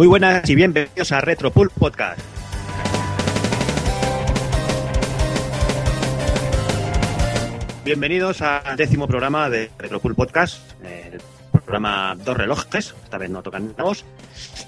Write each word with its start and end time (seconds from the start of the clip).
Muy 0.00 0.06
buenas 0.06 0.48
y 0.48 0.54
bienvenidos 0.54 1.12
a 1.12 1.20
Retropool 1.20 1.68
Podcast. 1.78 2.18
Bienvenidos 7.84 8.40
al 8.42 8.76
décimo 8.76 9.06
programa 9.06 9.48
de 9.50 9.70
Retropool 9.78 10.14
Podcast, 10.14 10.60
el 10.84 11.20
programa 11.50 12.16
Dos 12.24 12.36
Relojes, 12.36 12.94
esta 13.04 13.18
vez 13.18 13.30
no 13.30 13.42
tocan 13.42 13.74
voz. 13.76 14.04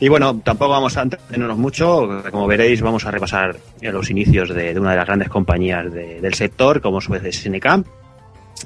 Y 0.00 0.08
bueno, 0.08 0.40
tampoco 0.42 0.70
vamos 0.72 0.96
a 0.96 1.02
entretenernos 1.02 1.56
mucho, 1.58 2.22
como 2.30 2.46
veréis 2.46 2.80
vamos 2.80 3.04
a 3.06 3.10
repasar 3.10 3.56
los 3.80 4.10
inicios 4.10 4.48
de, 4.48 4.78
una 4.78 4.90
de 4.92 4.96
las 4.96 5.06
grandes 5.06 5.28
compañías 5.28 5.92
de- 5.92 6.20
del 6.20 6.34
sector, 6.34 6.80
como 6.80 6.98
es 6.98 7.36
SNK. 7.36 7.84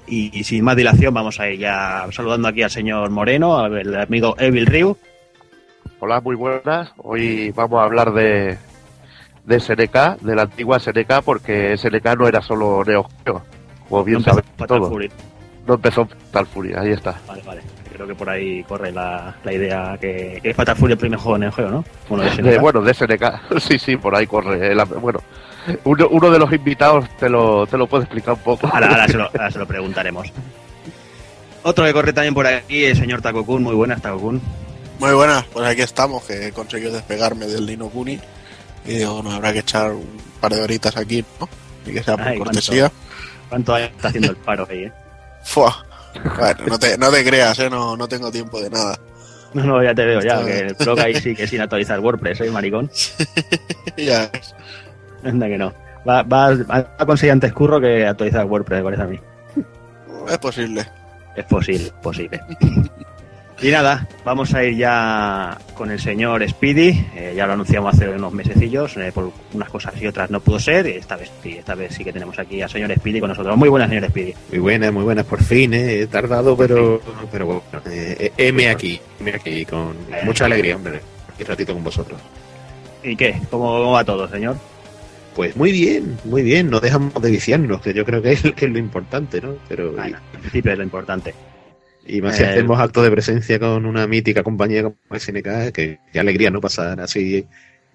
Y, 0.06 0.38
y 0.38 0.44
sin 0.44 0.64
más 0.64 0.76
dilación 0.76 1.12
vamos 1.12 1.40
a 1.40 1.48
ir 1.48 1.60
ya 1.60 2.06
saludando 2.12 2.48
aquí 2.48 2.62
al 2.62 2.70
señor 2.70 3.10
Moreno, 3.10 3.58
al 3.58 3.94
amigo 4.00 4.36
Evil 4.38 4.66
Ryu. 4.66 4.96
Hola, 6.00 6.20
muy 6.20 6.36
buenas. 6.36 6.92
Hoy 6.98 7.50
vamos 7.52 7.80
a 7.80 7.84
hablar 7.84 8.12
de, 8.12 8.58
de 9.44 9.60
SNK, 9.60 10.20
de 10.20 10.34
la 10.36 10.42
antigua 10.42 10.78
SNK, 10.78 11.22
porque 11.24 11.76
SNK 11.76 12.16
no 12.18 12.28
era 12.28 12.42
solo 12.42 12.82
Neo 12.84 13.06
Geo, 13.24 13.42
como 13.88 14.04
bien 14.04 14.18
No 14.18 14.34
Fatal 14.34 14.66
todos. 14.66 14.88
Fury. 14.90 15.10
No 15.66 15.74
empezó 15.74 16.06
Fatal 16.06 16.46
Fury, 16.46 16.74
ahí 16.74 16.92
está. 16.92 17.16
Vale, 17.26 17.42
vale. 17.44 17.60
Creo 17.92 18.06
que 18.06 18.14
por 18.14 18.28
ahí 18.28 18.62
corre 18.64 18.92
la, 18.92 19.34
la 19.42 19.52
idea 19.52 19.96
que, 19.98 20.38
que 20.42 20.52
Fatal 20.54 20.76
Fury 20.76 20.92
el 20.92 20.98
primer 20.98 21.18
juego 21.18 21.34
de 21.38 21.40
Neo 21.40 21.52
Geo, 21.52 21.70
¿no? 21.70 21.84
Bueno, 22.08 22.24
de 22.24 22.30
SNK. 22.30 22.42
De, 22.44 22.58
bueno, 22.58 22.80
de 22.82 22.94
SNK, 22.94 23.24
sí, 23.60 23.78
sí, 23.78 23.96
por 23.96 24.14
ahí 24.14 24.26
corre. 24.26 24.72
El- 24.72 24.84
bueno, 25.00 25.20
uno, 25.84 26.08
uno 26.10 26.30
de 26.30 26.38
los 26.38 26.52
invitados 26.52 27.08
te 27.18 27.28
lo, 27.30 27.66
te 27.66 27.78
lo 27.78 27.86
puede 27.86 28.04
explicar 28.04 28.34
un 28.34 28.40
poco. 28.40 28.66
Ahora, 28.70 28.88
ahora 28.88 29.08
se 29.08 29.16
lo, 29.16 29.24
ahora 29.32 29.50
se 29.50 29.58
lo 29.58 29.66
preguntaremos. 29.66 30.30
Otro 31.62 31.84
que 31.84 31.92
corre 31.92 32.12
también 32.12 32.34
por 32.34 32.46
aquí, 32.46 32.84
el 32.84 32.96
señor 32.96 33.22
Takokun. 33.22 33.62
Muy 33.62 33.74
buenas, 33.74 34.00
Takokun. 34.02 34.40
Muy 34.98 35.12
buenas, 35.12 35.44
pues 35.52 35.66
aquí 35.66 35.82
estamos, 35.82 36.24
que 36.24 36.46
he 36.46 36.52
conseguido 36.52 36.92
despegarme 36.92 37.46
del 37.46 37.66
Nino 37.66 37.88
Kuni. 37.88 38.18
Y 38.86 38.94
digo, 38.94 39.22
nos 39.22 39.34
habrá 39.34 39.52
que 39.52 39.58
echar 39.58 39.92
un 39.92 40.20
par 40.40 40.54
de 40.54 40.62
horitas 40.62 40.96
aquí, 40.96 41.24
¿no? 41.38 41.48
Y 41.84 41.92
que 41.92 42.02
sea 42.02 42.16
por 42.16 42.26
Ay, 42.26 42.38
cortesía. 42.38 42.90
¿Cuánto 43.48 43.74
años 43.74 43.90
está 43.94 44.08
haciendo 44.08 44.30
el 44.30 44.36
paro 44.36 44.66
ahí, 44.70 44.84
eh? 44.84 44.92
Fua. 45.44 45.84
Bueno, 46.38 46.64
no 46.66 46.78
te, 46.78 46.96
no 46.96 47.10
te 47.10 47.24
creas, 47.24 47.58
¿eh? 47.58 47.68
No, 47.68 47.96
no 47.96 48.08
tengo 48.08 48.30
tiempo 48.30 48.60
de 48.60 48.70
nada. 48.70 48.98
No, 49.52 49.64
no, 49.64 49.82
ya 49.82 49.94
te 49.94 50.04
veo 50.04 50.20
ya, 50.20 50.44
que 50.44 50.58
el 50.60 50.74
blog 50.74 50.98
ahí 51.00 51.14
sí 51.20 51.34
que 51.34 51.46
sin 51.46 51.60
actualizar 51.60 52.00
WordPress, 52.00 52.40
¿eh, 52.40 52.50
maricón? 52.50 52.90
ya, 53.96 54.30
Anda 55.24 55.46
que 55.46 55.58
no. 55.58 55.74
Va, 56.08 56.22
va, 56.22 56.54
va 56.54 56.94
a 56.98 57.06
conseguir 57.06 57.32
antes 57.32 57.52
curro 57.52 57.80
que 57.80 58.06
actualizar 58.06 58.44
WordPress, 58.46 58.78
me 58.78 58.84
parece 58.84 59.02
a 59.02 59.06
mí. 59.06 59.20
es 60.28 60.38
posible. 60.38 60.86
Es 61.36 61.44
posible, 61.44 61.92
posible. 62.02 62.40
Y 63.62 63.70
nada, 63.70 64.06
vamos 64.22 64.52
a 64.52 64.62
ir 64.64 64.76
ya 64.76 65.56
con 65.74 65.90
el 65.90 65.98
señor 65.98 66.46
Speedy. 66.46 67.06
Eh, 67.14 67.32
ya 67.34 67.46
lo 67.46 67.54
anunciamos 67.54 67.94
hace 67.94 68.06
unos 68.10 68.32
mesecillos. 68.32 68.94
eh, 68.98 69.10
por 69.14 69.32
unas 69.54 69.70
cosas 69.70 69.94
y 70.00 70.06
otras 70.06 70.30
no 70.30 70.40
pudo 70.40 70.58
ser. 70.60 70.86
Y 70.86 70.90
esta 70.90 71.16
vez 71.16 71.30
sí, 71.42 71.56
esta 71.56 71.74
vez 71.74 71.94
sí 71.94 72.04
que 72.04 72.12
tenemos 72.12 72.38
aquí 72.38 72.60
al 72.60 72.68
señor 72.68 72.92
Speedy 72.94 73.18
con 73.18 73.30
nosotros. 73.30 73.56
Muy 73.56 73.70
buenas, 73.70 73.88
señor 73.88 74.10
Speedy. 74.10 74.34
Muy 74.50 74.58
buenas, 74.58 74.92
muy 74.92 75.04
buenas, 75.04 75.24
por 75.24 75.42
fin, 75.42 75.72
eh, 75.72 76.00
he 76.00 76.06
tardado, 76.06 76.54
pero, 76.54 77.00
pero 77.32 77.46
bueno, 77.46 77.62
eh, 77.90 78.30
heme 78.36 78.68
aquí, 78.68 79.00
heme 79.20 79.32
aquí, 79.34 79.64
con 79.64 79.96
mucha 80.24 80.44
alegría, 80.44 80.76
hombre, 80.76 81.00
y 81.38 81.44
ratito 81.44 81.72
con 81.72 81.82
vosotros. 81.82 82.20
¿Y 83.02 83.16
qué? 83.16 83.40
¿Cómo, 83.50 83.68
cómo 83.78 83.92
va 83.92 84.04
todo, 84.04 84.28
señor? 84.28 84.56
Pues 85.34 85.56
muy 85.56 85.72
bien, 85.72 86.18
muy 86.24 86.42
bien, 86.42 86.68
no 86.70 86.78
dejamos 86.80 87.14
de 87.22 87.30
viciarnos, 87.30 87.80
que 87.80 87.94
yo 87.94 88.04
creo 88.04 88.20
que 88.20 88.32
es, 88.32 88.42
que 88.42 88.66
es 88.66 88.70
lo 88.70 88.78
importante, 88.78 89.40
¿no? 89.40 89.54
Pero, 89.68 89.92
Bueno, 89.92 90.18
en 90.34 90.40
principio 90.40 90.72
es 90.72 90.78
lo 90.78 90.84
importante. 90.84 91.34
Y, 92.06 92.20
más 92.20 92.36
si 92.36 92.42
eh, 92.42 92.46
hacemos 92.46 92.78
acto 92.78 93.02
de 93.02 93.10
presencia 93.10 93.58
con 93.58 93.86
una 93.86 94.06
mítica 94.06 94.42
compañía 94.42 94.82
como 94.82 94.96
SNK, 95.10 95.72
que 95.72 95.98
qué 96.12 96.20
alegría 96.20 96.50
no 96.50 96.60
pasar 96.60 97.00
así 97.00 97.46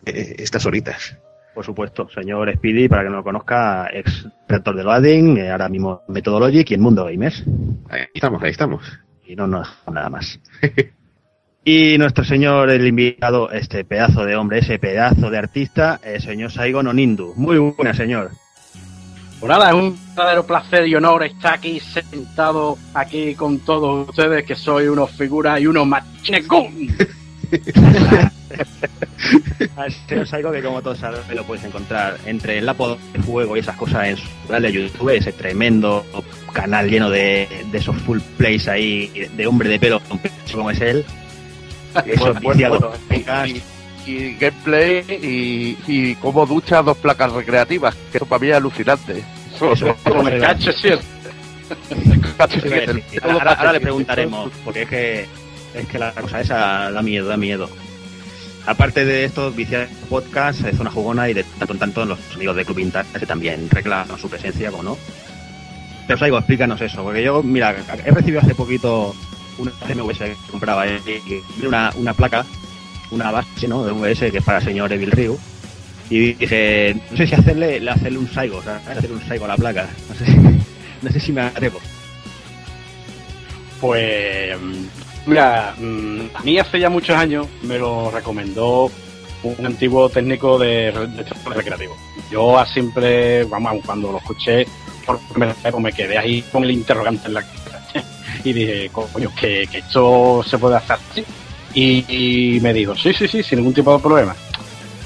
eh, 0.05 0.35
estas 0.37 0.65
horitas. 0.65 1.17
Por 1.53 1.65
supuesto, 1.65 2.07
señor 2.09 2.53
Speedy, 2.55 2.87
para 2.87 3.03
que 3.03 3.09
no 3.09 3.17
lo 3.17 3.23
conozca, 3.23 3.89
ex 3.91 4.27
rector 4.47 4.75
de 4.75 4.83
Loading, 4.83 5.37
eh, 5.37 5.51
ahora 5.51 5.67
mismo 5.67 6.01
Methodologic 6.07 6.71
y 6.71 6.73
en 6.75 6.81
Mundo 6.81 7.05
Gamers. 7.05 7.43
Ahí 7.89 8.05
estamos, 8.13 8.41
ahí 8.41 8.51
estamos. 8.51 8.83
y 9.25 9.35
no 9.35 9.47
nos 9.47 9.67
nada 9.91 10.09
más. 10.09 10.39
y 11.65 11.97
nuestro 11.97 12.23
señor, 12.23 12.69
el 12.69 12.87
invitado, 12.87 13.51
este 13.51 13.83
pedazo 13.83 14.23
de 14.23 14.37
hombre, 14.37 14.59
ese 14.59 14.79
pedazo 14.79 15.29
de 15.29 15.37
artista, 15.37 15.99
el 16.03 16.21
señor 16.21 16.51
Saigon 16.51 16.87
Onindu. 16.87 17.33
Muy 17.35 17.57
buena, 17.57 17.93
señor. 17.93 18.31
Pues 19.41 19.49
nada, 19.49 19.69
es 19.69 19.73
un 19.73 19.97
verdadero 20.15 20.45
placer 20.45 20.87
y 20.87 20.93
honor 20.93 21.23
estar 21.23 21.55
aquí 21.55 21.79
sentado 21.79 22.77
aquí 22.93 23.33
con 23.33 23.57
todos 23.61 24.07
ustedes, 24.07 24.45
que 24.45 24.53
soy 24.53 24.85
unos 24.87 25.09
figuras 25.09 25.59
y 25.59 25.65
unos 25.65 25.87
machines 25.87 26.47
gun. 26.47 26.95
Al 29.75 29.91
señor 29.91 30.27
Saigon, 30.27 30.53
que 30.53 30.61
como 30.61 30.83
todos 30.83 30.99
saben, 30.99 31.21
lo 31.33 31.43
puedes 31.43 31.63
encontrar 31.63 32.19
entre 32.27 32.59
el 32.59 32.67
lapo 32.67 32.99
de 33.13 33.19
fuego 33.23 33.57
y 33.57 33.61
esas 33.61 33.75
cosas 33.77 34.09
en 34.09 34.17
su 34.17 34.27
canal 34.45 34.61
de 34.61 34.73
YouTube, 34.73 35.09
ese 35.09 35.33
tremendo 35.33 36.05
canal 36.53 36.87
lleno 36.87 37.09
de, 37.09 37.49
de 37.71 37.77
esos 37.79 37.95
full 38.03 38.19
plays 38.37 38.67
ahí, 38.67 39.07
de 39.35 39.47
hombre 39.47 39.69
de 39.69 39.79
pelo 39.79 39.99
como 40.53 40.69
es 40.69 40.81
él. 40.81 41.03
Esos 42.05 42.39
Bueno, 42.41 42.69
bueno, 42.69 42.91
y, 44.05 44.35
gameplay 44.35 45.03
y, 45.21 45.77
y 45.87 46.15
cómo 46.15 46.45
ducha 46.45 46.81
dos 46.81 46.97
placas 46.97 47.31
recreativas, 47.31 47.95
que 48.11 48.17
eso 48.17 48.25
para 48.25 48.39
mí 48.39 48.49
es 48.49 48.55
alucinante. 48.55 49.23
Eso- 49.55 49.73
Eso- 49.73 49.95
Como 50.03 50.27
el 50.27 50.41
H7. 50.43 50.99
Sí, 52.49 53.17
Ahora, 53.21 53.53
ahora 53.53 53.73
le 53.73 53.79
preguntaremos, 53.79 54.51
porque 54.65 54.81
es 54.83 54.89
que 54.89 55.25
es 55.73 55.87
que 55.87 55.97
la 55.99 56.11
cosa 56.11 56.41
esa 56.41 56.91
da 56.91 57.01
miedo, 57.01 57.27
da 57.27 57.37
miedo. 57.37 57.69
Aparte 58.65 59.05
de 59.05 59.23
estos 59.25 59.55
viciar 59.55 59.87
podcast, 60.09 60.65
es 60.65 60.79
una 60.79 60.91
jugona 60.91 61.29
y 61.29 61.33
de 61.33 61.43
tanto 61.43 61.73
en 61.73 61.79
tanto 61.79 62.05
los 62.05 62.19
amigos 62.35 62.55
de 62.57 62.65
Club 62.65 62.77
Vintage 62.77 63.19
que 63.19 63.25
también 63.25 63.69
reclaman 63.69 64.17
su 64.19 64.29
presencia, 64.29 64.69
como 64.69 64.83
no. 64.83 64.97
Pero 66.07 66.19
Saigo, 66.19 66.37
explícanos 66.37 66.81
eso, 66.81 67.03
porque 67.03 67.23
yo, 67.23 67.41
mira, 67.41 67.73
he 68.05 68.11
recibido 68.11 68.41
hace 68.41 68.53
poquito 68.53 69.15
una 69.57 69.71
CMVS 69.71 70.17
que 70.19 70.35
compraba, 70.51 70.85
eh, 70.87 70.99
y 71.05 71.65
una, 71.65 71.91
una 71.95 72.13
placa, 72.13 72.45
una 73.11 73.31
base, 73.31 73.67
¿no? 73.67 73.83
De 73.83 73.91
VS 73.91 74.31
que 74.31 74.39
es 74.39 74.43
para 74.43 74.59
el 74.59 74.65
señor 74.65 74.91
Evil 74.91 75.11
Ryu. 75.11 75.37
Y 76.09 76.33
dije, 76.33 76.95
no 77.11 77.17
sé 77.17 77.27
si 77.27 77.35
hacerle, 77.35 77.89
hacerle 77.89 78.17
un 78.17 78.29
Saigo, 78.29 78.61
sea, 78.61 78.77
hacerle 78.77 79.13
un 79.13 79.27
Saigo 79.27 79.45
a 79.45 79.49
la 79.49 79.55
placa. 79.55 79.89
No 80.09 80.15
sé, 80.15 80.35
no 81.01 81.11
sé 81.11 81.19
si 81.19 81.31
me 81.31 81.41
atrevo. 81.41 81.79
Pues, 83.79 84.57
mira, 85.25 85.73
mm, 85.77 86.19
a 86.33 86.41
mí 86.41 86.59
hace 86.59 86.79
ya 86.79 86.89
muchos 86.89 87.15
años 87.15 87.47
me 87.63 87.77
lo 87.79 88.11
recomendó 88.11 88.91
un 89.43 89.65
antiguo 89.65 90.09
técnico 90.09 90.59
de, 90.59 90.91
de 90.91 91.25
recreativo. 91.45 91.95
Yo 92.29 92.63
siempre, 92.65 93.43
vamos, 93.45 93.83
cuando 93.85 94.11
lo 94.11 94.17
escuché 94.17 94.65
por 95.05 95.19
pues 95.33 95.75
me 95.79 95.93
quedé 95.93 96.17
ahí 96.17 96.41
con 96.43 96.63
el 96.63 96.71
interrogante 96.71 97.27
en 97.27 97.33
la 97.33 97.41
cabeza. 97.41 97.81
y 98.43 98.53
dije, 98.53 98.89
coño, 98.89 99.31
que, 99.39 99.63
esto 99.63 100.43
se 100.43 100.57
puede 100.57 100.77
hacer. 100.77 100.97
Y, 101.73 102.59
me 102.61 102.73
dijo, 102.73 102.95
sí, 102.95 103.13
sí, 103.13 103.27
sí, 103.27 103.43
sin 103.43 103.59
ningún 103.59 103.73
tipo 103.73 103.95
de 103.95 104.01
problema. 104.01 104.35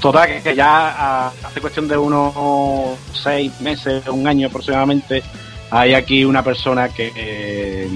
Total, 0.00 0.42
que 0.42 0.54
ya 0.54 1.28
hace 1.28 1.60
cuestión 1.60 1.88
de 1.88 1.96
unos 1.96 2.98
seis 3.12 3.52
meses, 3.60 4.06
un 4.08 4.26
año 4.26 4.48
aproximadamente, 4.48 5.22
hay 5.70 5.94
aquí 5.94 6.24
una 6.24 6.42
persona 6.42 6.88
que, 6.88 7.12
eh, 7.14 7.88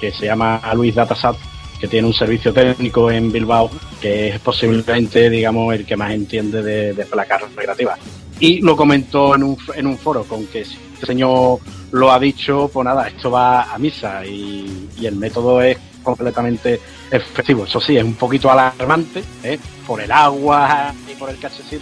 que 0.00 0.12
se 0.12 0.26
llama 0.26 0.60
Luis 0.74 0.94
Datasat, 0.94 1.36
que 1.80 1.88
tiene 1.88 2.06
un 2.06 2.14
servicio 2.14 2.52
técnico 2.52 3.10
en 3.10 3.32
Bilbao, 3.32 3.70
que 4.00 4.28
es 4.28 4.40
posiblemente, 4.40 5.28
digamos, 5.30 5.74
el 5.74 5.86
que 5.86 5.96
más 5.96 6.12
entiende 6.12 6.62
de, 6.62 6.92
de 6.92 7.04
placas 7.06 7.42
recreativas. 7.42 7.98
Y 8.38 8.60
lo 8.60 8.76
comentó 8.76 9.34
en 9.34 9.42
un, 9.42 9.58
en 9.74 9.86
un 9.86 9.98
foro 9.98 10.24
con 10.24 10.46
que 10.46 10.64
si 10.64 10.78
este 10.94 11.06
señor 11.06 11.58
lo 11.92 12.12
ha 12.12 12.18
dicho, 12.18 12.70
pues 12.72 12.84
nada, 12.84 13.08
esto 13.08 13.30
va 13.30 13.72
a 13.72 13.78
misa 13.78 14.24
y, 14.24 14.88
y 14.98 15.06
el 15.06 15.16
método 15.16 15.60
es 15.62 15.76
completamente 16.02 16.80
efectivo. 17.10 17.64
Eso 17.64 17.80
sí, 17.80 17.96
es 17.96 18.04
un 18.04 18.14
poquito 18.14 18.50
alarmante, 18.50 19.22
¿eh? 19.42 19.58
por 19.86 20.00
el 20.00 20.10
agua 20.12 20.94
y 21.10 21.14
por 21.14 21.30
el 21.30 21.38
KH7, 21.38 21.80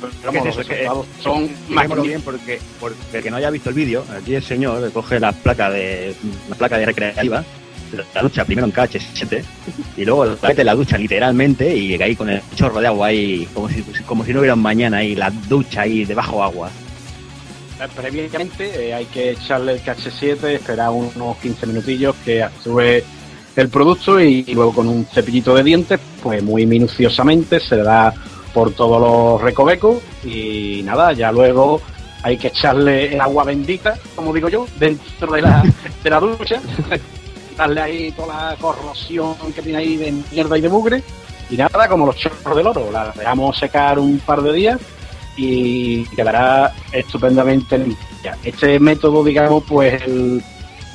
pero 0.00 0.12
¿Qué 0.20 0.26
vamos, 0.26 0.46
los 0.46 0.56
resultados 0.56 1.06
son 1.20 1.44
Expliquémoslo 1.44 1.74
magníficos. 1.74 2.06
bien 2.06 2.22
porque, 2.22 2.60
porque 2.78 2.96
el 3.16 3.22
que 3.22 3.30
no 3.30 3.36
haya 3.36 3.50
visto 3.50 3.68
el 3.70 3.74
vídeo, 3.74 4.04
aquí 4.16 4.34
el 4.34 4.42
señor 4.42 4.92
coge 4.92 5.18
la 5.18 5.32
placa 5.32 5.70
de 5.70 6.14
la 6.48 6.54
placa 6.56 6.78
de 6.78 6.86
recreativa, 6.86 7.44
la 8.14 8.22
ducha 8.22 8.44
primero 8.44 8.66
en 8.66 8.72
KH7 8.72 9.42
y 9.96 10.04
luego 10.04 10.26
la 10.26 10.36
mete 10.42 10.60
en 10.60 10.66
la 10.66 10.74
ducha 10.74 10.98
literalmente 10.98 11.74
y 11.74 12.00
ahí 12.02 12.14
con 12.14 12.28
el 12.28 12.42
chorro 12.54 12.80
de 12.80 12.86
agua 12.86 13.06
ahí 13.08 13.48
como 13.54 13.68
si 13.70 13.82
como 14.06 14.24
si 14.26 14.32
no 14.34 14.40
hubiera 14.40 14.54
un 14.54 14.60
mañana 14.60 14.98
ahí 14.98 15.14
la 15.14 15.30
ducha 15.30 15.82
ahí 15.82 16.04
debajo 16.04 16.42
agua. 16.42 16.70
Eh, 17.80 17.86
Previamente 17.96 18.88
eh, 18.88 18.92
hay 18.94 19.06
que 19.06 19.30
echarle 19.30 19.72
el 19.72 19.82
KH7, 19.82 20.44
esperar 20.48 20.90
unos 20.90 21.36
15 21.38 21.66
minutillos 21.66 22.14
que 22.24 22.42
actúe 22.42 23.02
el 23.58 23.68
producto 23.68 24.20
y, 24.20 24.44
y 24.46 24.54
luego 24.54 24.72
con 24.72 24.88
un 24.88 25.04
cepillito 25.04 25.54
de 25.54 25.64
dientes, 25.64 25.98
pues 26.22 26.42
muy 26.42 26.64
minuciosamente 26.64 27.58
se 27.58 27.76
le 27.76 27.82
da 27.82 28.14
por 28.54 28.72
todos 28.72 29.00
los 29.00 29.42
recovecos 29.42 29.98
y 30.24 30.82
nada, 30.84 31.12
ya 31.12 31.32
luego 31.32 31.80
hay 32.22 32.36
que 32.36 32.48
echarle 32.48 33.14
el 33.14 33.20
agua 33.20 33.44
bendita, 33.44 33.98
como 34.14 34.32
digo 34.32 34.48
yo, 34.48 34.66
dentro 34.78 35.32
de 35.32 35.42
la, 35.42 35.64
de 36.04 36.10
la 36.10 36.20
ducha, 36.20 36.60
darle 37.56 37.80
ahí 37.80 38.12
toda 38.12 38.50
la 38.50 38.56
corrosión 38.56 39.34
que 39.54 39.62
tiene 39.62 39.78
ahí 39.78 39.96
de 39.96 40.12
mierda 40.30 40.56
y 40.56 40.60
de 40.60 40.68
mugre 40.68 41.02
Y 41.50 41.56
nada, 41.56 41.88
como 41.88 42.06
los 42.06 42.16
chorros 42.16 42.56
del 42.56 42.66
oro, 42.66 42.90
la 42.92 43.12
dejamos 43.12 43.58
secar 43.58 43.98
un 43.98 44.20
par 44.20 44.42
de 44.42 44.52
días 44.52 44.80
y 45.36 46.04
quedará 46.10 46.72
estupendamente 46.92 47.78
limpia. 47.78 48.36
Este 48.44 48.78
método, 48.78 49.24
digamos, 49.24 49.64
pues 49.68 50.00
el 50.02 50.42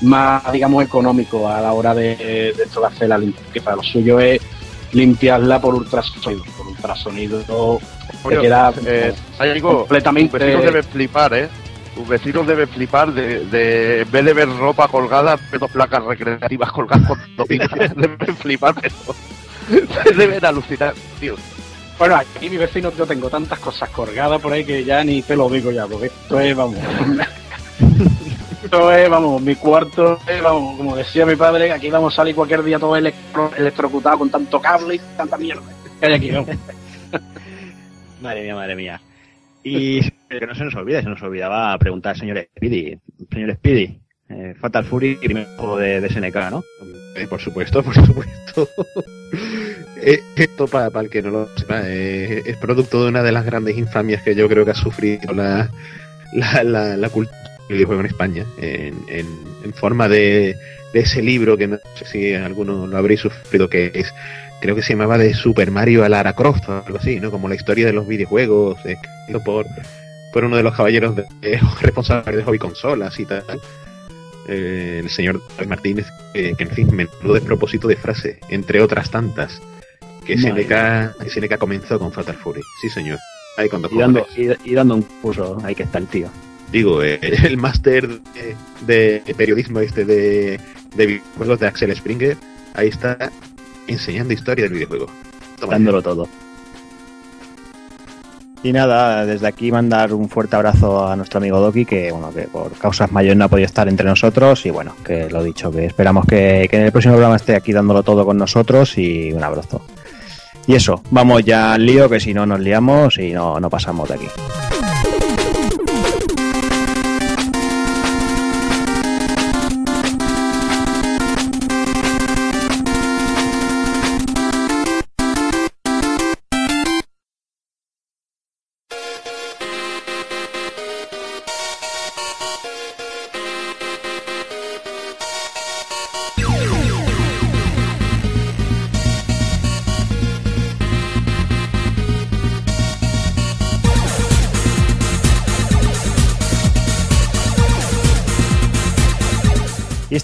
más, 0.01 0.51
digamos, 0.51 0.83
económico 0.83 1.49
a 1.49 1.61
la 1.61 1.73
hora 1.73 1.93
de, 1.93 2.15
de 2.15 2.63
esto 2.63 2.81
de 2.81 2.87
hacer 2.87 3.09
la 3.09 3.17
limpieza. 3.17 3.75
Lo 3.75 3.83
suyo 3.83 4.19
es 4.19 4.41
limpiarla 4.93 5.59
por 5.59 5.75
ultrasonido. 5.75 6.43
Por 6.57 6.67
ultrasonido 6.67 7.79
Oye, 8.23 8.35
te 8.35 8.41
queda 8.41 8.73
eh, 8.85 9.13
algo, 9.39 9.79
completamente... 9.79 10.37
Tus 10.37 10.39
vecinos 10.39 10.65
deben 10.65 10.83
flipar, 10.83 11.33
¿eh? 11.33 11.49
Tus 11.95 12.07
vecinos 12.07 12.47
deben 12.47 12.67
flipar 12.69 13.13
de, 13.13 13.45
de 13.45 14.01
en 14.01 14.11
vez 14.11 14.25
de 14.25 14.33
ver 14.33 14.49
ropa 14.57 14.87
colgada, 14.87 15.37
ver 15.51 15.59
dos 15.59 15.71
placas 15.71 16.03
recreativas 16.03 16.71
colgadas 16.71 17.07
con 17.07 17.47
deben 17.47 18.37
flipar, 18.37 18.75
pero 18.79 18.95
deben 20.17 20.43
alucinar, 20.43 20.93
tío. 21.19 21.35
Bueno, 21.99 22.15
aquí 22.15 22.49
mi 22.49 22.57
vecino 22.57 22.91
yo 22.97 23.05
tengo 23.05 23.29
tantas 23.29 23.59
cosas 23.59 23.89
colgadas 23.89 24.41
por 24.41 24.51
ahí 24.51 24.65
que 24.65 24.83
ya 24.83 25.03
ni 25.03 25.21
te 25.21 25.35
lo 25.35 25.47
digo 25.49 25.71
ya, 25.71 25.85
porque 25.85 26.07
esto 26.07 26.39
es, 26.39 26.55
vamos. 26.55 26.79
Esto 28.63 28.91
es, 28.93 29.09
vamos, 29.09 29.41
mi 29.41 29.55
cuarto 29.55 30.19
es, 30.27 30.41
vamos, 30.41 30.77
como 30.77 30.95
decía 30.95 31.25
mi 31.25 31.35
padre, 31.35 31.71
aquí 31.71 31.89
vamos 31.89 32.13
a 32.13 32.17
salir 32.17 32.35
cualquier 32.35 32.63
día 32.63 32.79
todo 32.79 32.95
electro, 32.95 33.51
electrocutado 33.57 34.19
con 34.19 34.29
tanto 34.29 34.61
cable 34.61 34.95
y 34.95 34.99
tanta 35.17 35.37
mierda 35.37 35.63
que 35.99 36.05
hay 36.05 36.13
aquí, 36.13 36.31
vamos. 36.31 36.49
Madre 38.21 38.43
mía, 38.43 38.55
madre 38.55 38.75
mía. 38.75 39.01
Y 39.63 39.99
que 40.29 40.47
no 40.47 40.55
se 40.55 40.63
nos 40.63 40.75
olvide, 40.75 41.03
se 41.03 41.09
nos 41.09 41.21
olvidaba 41.21 41.77
preguntar 41.77 42.13
al 42.13 42.19
señor 42.19 42.47
Speedy. 42.55 42.97
Señor 43.29 43.53
Speedy, 43.55 43.99
eh, 44.29 44.55
Fatal 44.59 44.85
Fury, 44.85 45.15
primer 45.15 45.45
juego 45.57 45.77
de, 45.77 45.99
de 45.99 46.09
SNK, 46.09 46.35
¿no? 46.49 46.63
Eh, 47.17 47.27
por 47.27 47.41
supuesto, 47.41 47.83
por 47.83 47.93
supuesto. 47.93 48.67
Eh, 50.05 50.19
Esto, 50.35 50.67
para 50.67 50.99
el 50.99 51.09
que 51.09 51.21
no 51.21 51.29
lo 51.29 51.47
sepa, 51.57 51.81
eh, 51.85 52.43
es 52.45 52.57
producto 52.57 53.03
de 53.03 53.09
una 53.09 53.23
de 53.23 53.31
las 53.31 53.45
grandes 53.45 53.77
infamias 53.77 54.21
que 54.21 54.35
yo 54.35 54.49
creo 54.49 54.65
que 54.65 54.71
ha 54.71 54.75
sufrido 54.75 55.33
la, 55.33 55.69
la, 56.33 56.61
la, 56.63 56.97
la 56.97 57.09
cultura 57.09 57.52
videojuego 57.69 58.01
en 58.01 58.07
España, 58.07 58.45
en, 58.57 58.95
en, 59.07 59.27
en 59.63 59.73
forma 59.73 60.07
de, 60.09 60.55
de 60.93 60.99
ese 60.99 61.21
libro 61.21 61.57
que 61.57 61.67
no 61.67 61.77
sé 61.95 62.05
si 62.05 62.33
alguno 62.33 62.87
lo 62.87 62.97
habréis 62.97 63.21
sufrido, 63.21 63.69
que 63.69 63.91
es 63.93 64.13
creo 64.63 64.75
que 64.75 64.81
se 64.81 64.93
llamaba 64.93 65.17
de 65.17 65.33
Super 65.33 65.71
Mario 65.71 66.05
a 66.05 66.09
Lara 66.09 66.33
Croft 66.33 66.69
o 66.69 66.83
algo 66.85 66.97
así, 66.97 67.19
¿no? 67.19 67.31
Como 67.31 67.49
la 67.49 67.55
historia 67.55 67.85
de 67.85 67.91
los 67.91 68.07
videojuegos, 68.07 68.77
escrito 68.85 69.43
por, 69.43 69.65
por 70.31 70.45
uno 70.45 70.55
de 70.55 70.63
los 70.63 70.73
caballeros 70.73 71.17
de, 71.17 71.25
de, 71.41 71.59
responsables 71.81 72.37
de 72.37 72.43
hobby 72.43 72.59
consolas 72.59 73.19
y 73.19 73.25
tal. 73.25 73.43
Eh, 74.47 75.01
el 75.03 75.09
señor 75.09 75.41
Martínez, 75.67 76.07
eh, 76.33 76.53
que 76.57 76.63
en 76.63 76.69
fin, 76.69 76.95
menudo 76.95 77.33
despropósito 77.33 77.89
de 77.89 77.97
frase, 77.97 78.39
entre 78.47 78.81
otras 78.81 79.09
tantas, 79.09 79.61
que 80.25 80.37
SNK, 80.37 81.27
SNK 81.27 81.57
comenzó 81.57 81.99
con 81.99 82.13
Fatal 82.13 82.35
Fury. 82.35 82.61
Sí, 82.81 82.89
señor. 82.89 83.19
Ahí 83.57 83.67
cuando 83.67 83.89
y, 83.91 83.97
dando, 83.97 84.25
y, 84.35 84.71
y, 84.71 84.73
dando 84.73 84.95
un 84.95 85.01
curso, 85.01 85.57
ahí 85.63 85.75
que 85.75 85.83
está 85.83 85.97
el 85.97 86.07
tío. 86.07 86.29
Digo, 86.71 87.03
eh, 87.03 87.19
el 87.43 87.57
máster 87.57 88.19
de, 88.85 89.21
periodismo 89.37 89.79
este 89.79 90.05
de, 90.05 90.59
de 90.95 91.05
videojuegos 91.05 91.59
de 91.59 91.67
Axel 91.67 91.95
Springer, 91.95 92.37
ahí 92.73 92.89
está 92.89 93.31
enseñando 93.87 94.33
historia 94.33 94.65
del 94.65 94.73
videojuego. 94.73 95.07
Dándolo 95.69 96.01
todo. 96.01 96.27
Y 98.63 98.71
nada, 98.71 99.25
desde 99.25 99.45
aquí 99.45 99.73
mandar 99.73 100.13
un 100.13 100.29
fuerte 100.29 100.55
abrazo 100.55 101.05
a 101.05 101.17
nuestro 101.17 101.39
amigo 101.39 101.59
Doki, 101.59 101.83
que 101.83 102.13
bueno, 102.13 102.33
que 102.33 102.43
por 102.43 102.71
causas 102.77 103.11
mayores 103.11 103.37
no 103.37 103.43
ha 103.43 103.49
podido 103.49 103.65
estar 103.65 103.89
entre 103.89 104.07
nosotros, 104.07 104.65
y 104.65 104.69
bueno, 104.69 104.95
que 105.03 105.29
lo 105.29 105.43
dicho, 105.43 105.69
que 105.69 105.85
esperamos 105.85 106.25
que, 106.25 106.67
que 106.71 106.77
en 106.77 106.83
el 106.83 106.91
próximo 106.93 107.15
programa 107.15 107.35
esté 107.35 107.57
aquí 107.57 107.73
dándolo 107.73 108.03
todo 108.03 108.25
con 108.25 108.37
nosotros 108.37 108.97
y 108.97 109.33
un 109.33 109.43
abrazo. 109.43 109.81
Y 110.65 110.75
eso, 110.75 111.01
vamos 111.11 111.43
ya 111.43 111.73
al 111.73 111.85
lío, 111.85 112.09
que 112.09 112.21
si 112.21 112.33
no 112.33 112.45
nos 112.45 112.61
liamos 112.61 113.17
y 113.17 113.33
no, 113.33 113.59
no 113.59 113.69
pasamos 113.69 114.07
de 114.07 114.15
aquí. 114.15 114.27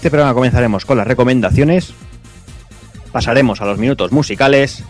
Este 0.00 0.08
programa 0.08 0.32
comenzaremos 0.32 0.86
con 0.86 0.96
las 0.96 1.06
recomendaciones, 1.06 1.92
pasaremos 3.12 3.60
a 3.60 3.66
los 3.66 3.76
minutos 3.76 4.12
musicales, 4.12 4.82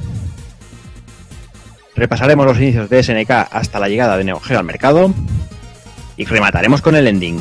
repasaremos 1.97 2.47
los 2.47 2.57
inicios 2.59 2.89
de 2.89 3.03
SNK 3.03 3.29
hasta 3.51 3.81
la 3.81 3.89
llegada 3.89 4.17
de 4.17 4.23
Neo 4.23 4.39
Geo 4.39 4.61
al 4.61 4.65
mercado. 4.65 5.13
Y 6.17 6.27
remataremos 6.27 6.81
con 6.81 6.95
el 6.95 7.09
ending. 7.09 7.41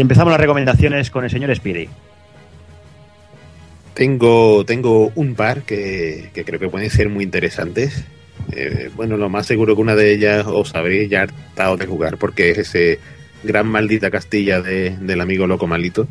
Y 0.00 0.02
empezamos 0.02 0.30
las 0.30 0.40
recomendaciones 0.40 1.10
con 1.10 1.24
el 1.24 1.30
señor 1.30 1.54
Spiri. 1.54 1.86
Tengo, 3.92 4.64
tengo 4.64 5.12
un 5.14 5.34
par 5.34 5.60
que, 5.60 6.30
creo 6.32 6.58
que 6.58 6.70
pueden 6.70 6.88
ser 6.88 7.10
muy 7.10 7.22
interesantes. 7.22 8.02
Eh, 8.50 8.88
bueno, 8.96 9.18
lo 9.18 9.28
más 9.28 9.44
seguro 9.44 9.76
que 9.76 9.82
una 9.82 9.94
de 9.94 10.14
ellas 10.14 10.46
os 10.46 10.74
habréis 10.74 11.10
ya 11.10 11.24
hartado 11.24 11.76
de 11.76 11.84
jugar 11.84 12.16
porque 12.16 12.48
es 12.48 12.56
ese 12.56 12.98
gran 13.44 13.66
maldita 13.66 14.10
Castilla 14.10 14.62
de, 14.62 14.96
del 14.98 15.20
amigo 15.20 15.46
loco 15.46 15.66
malito 15.66 16.08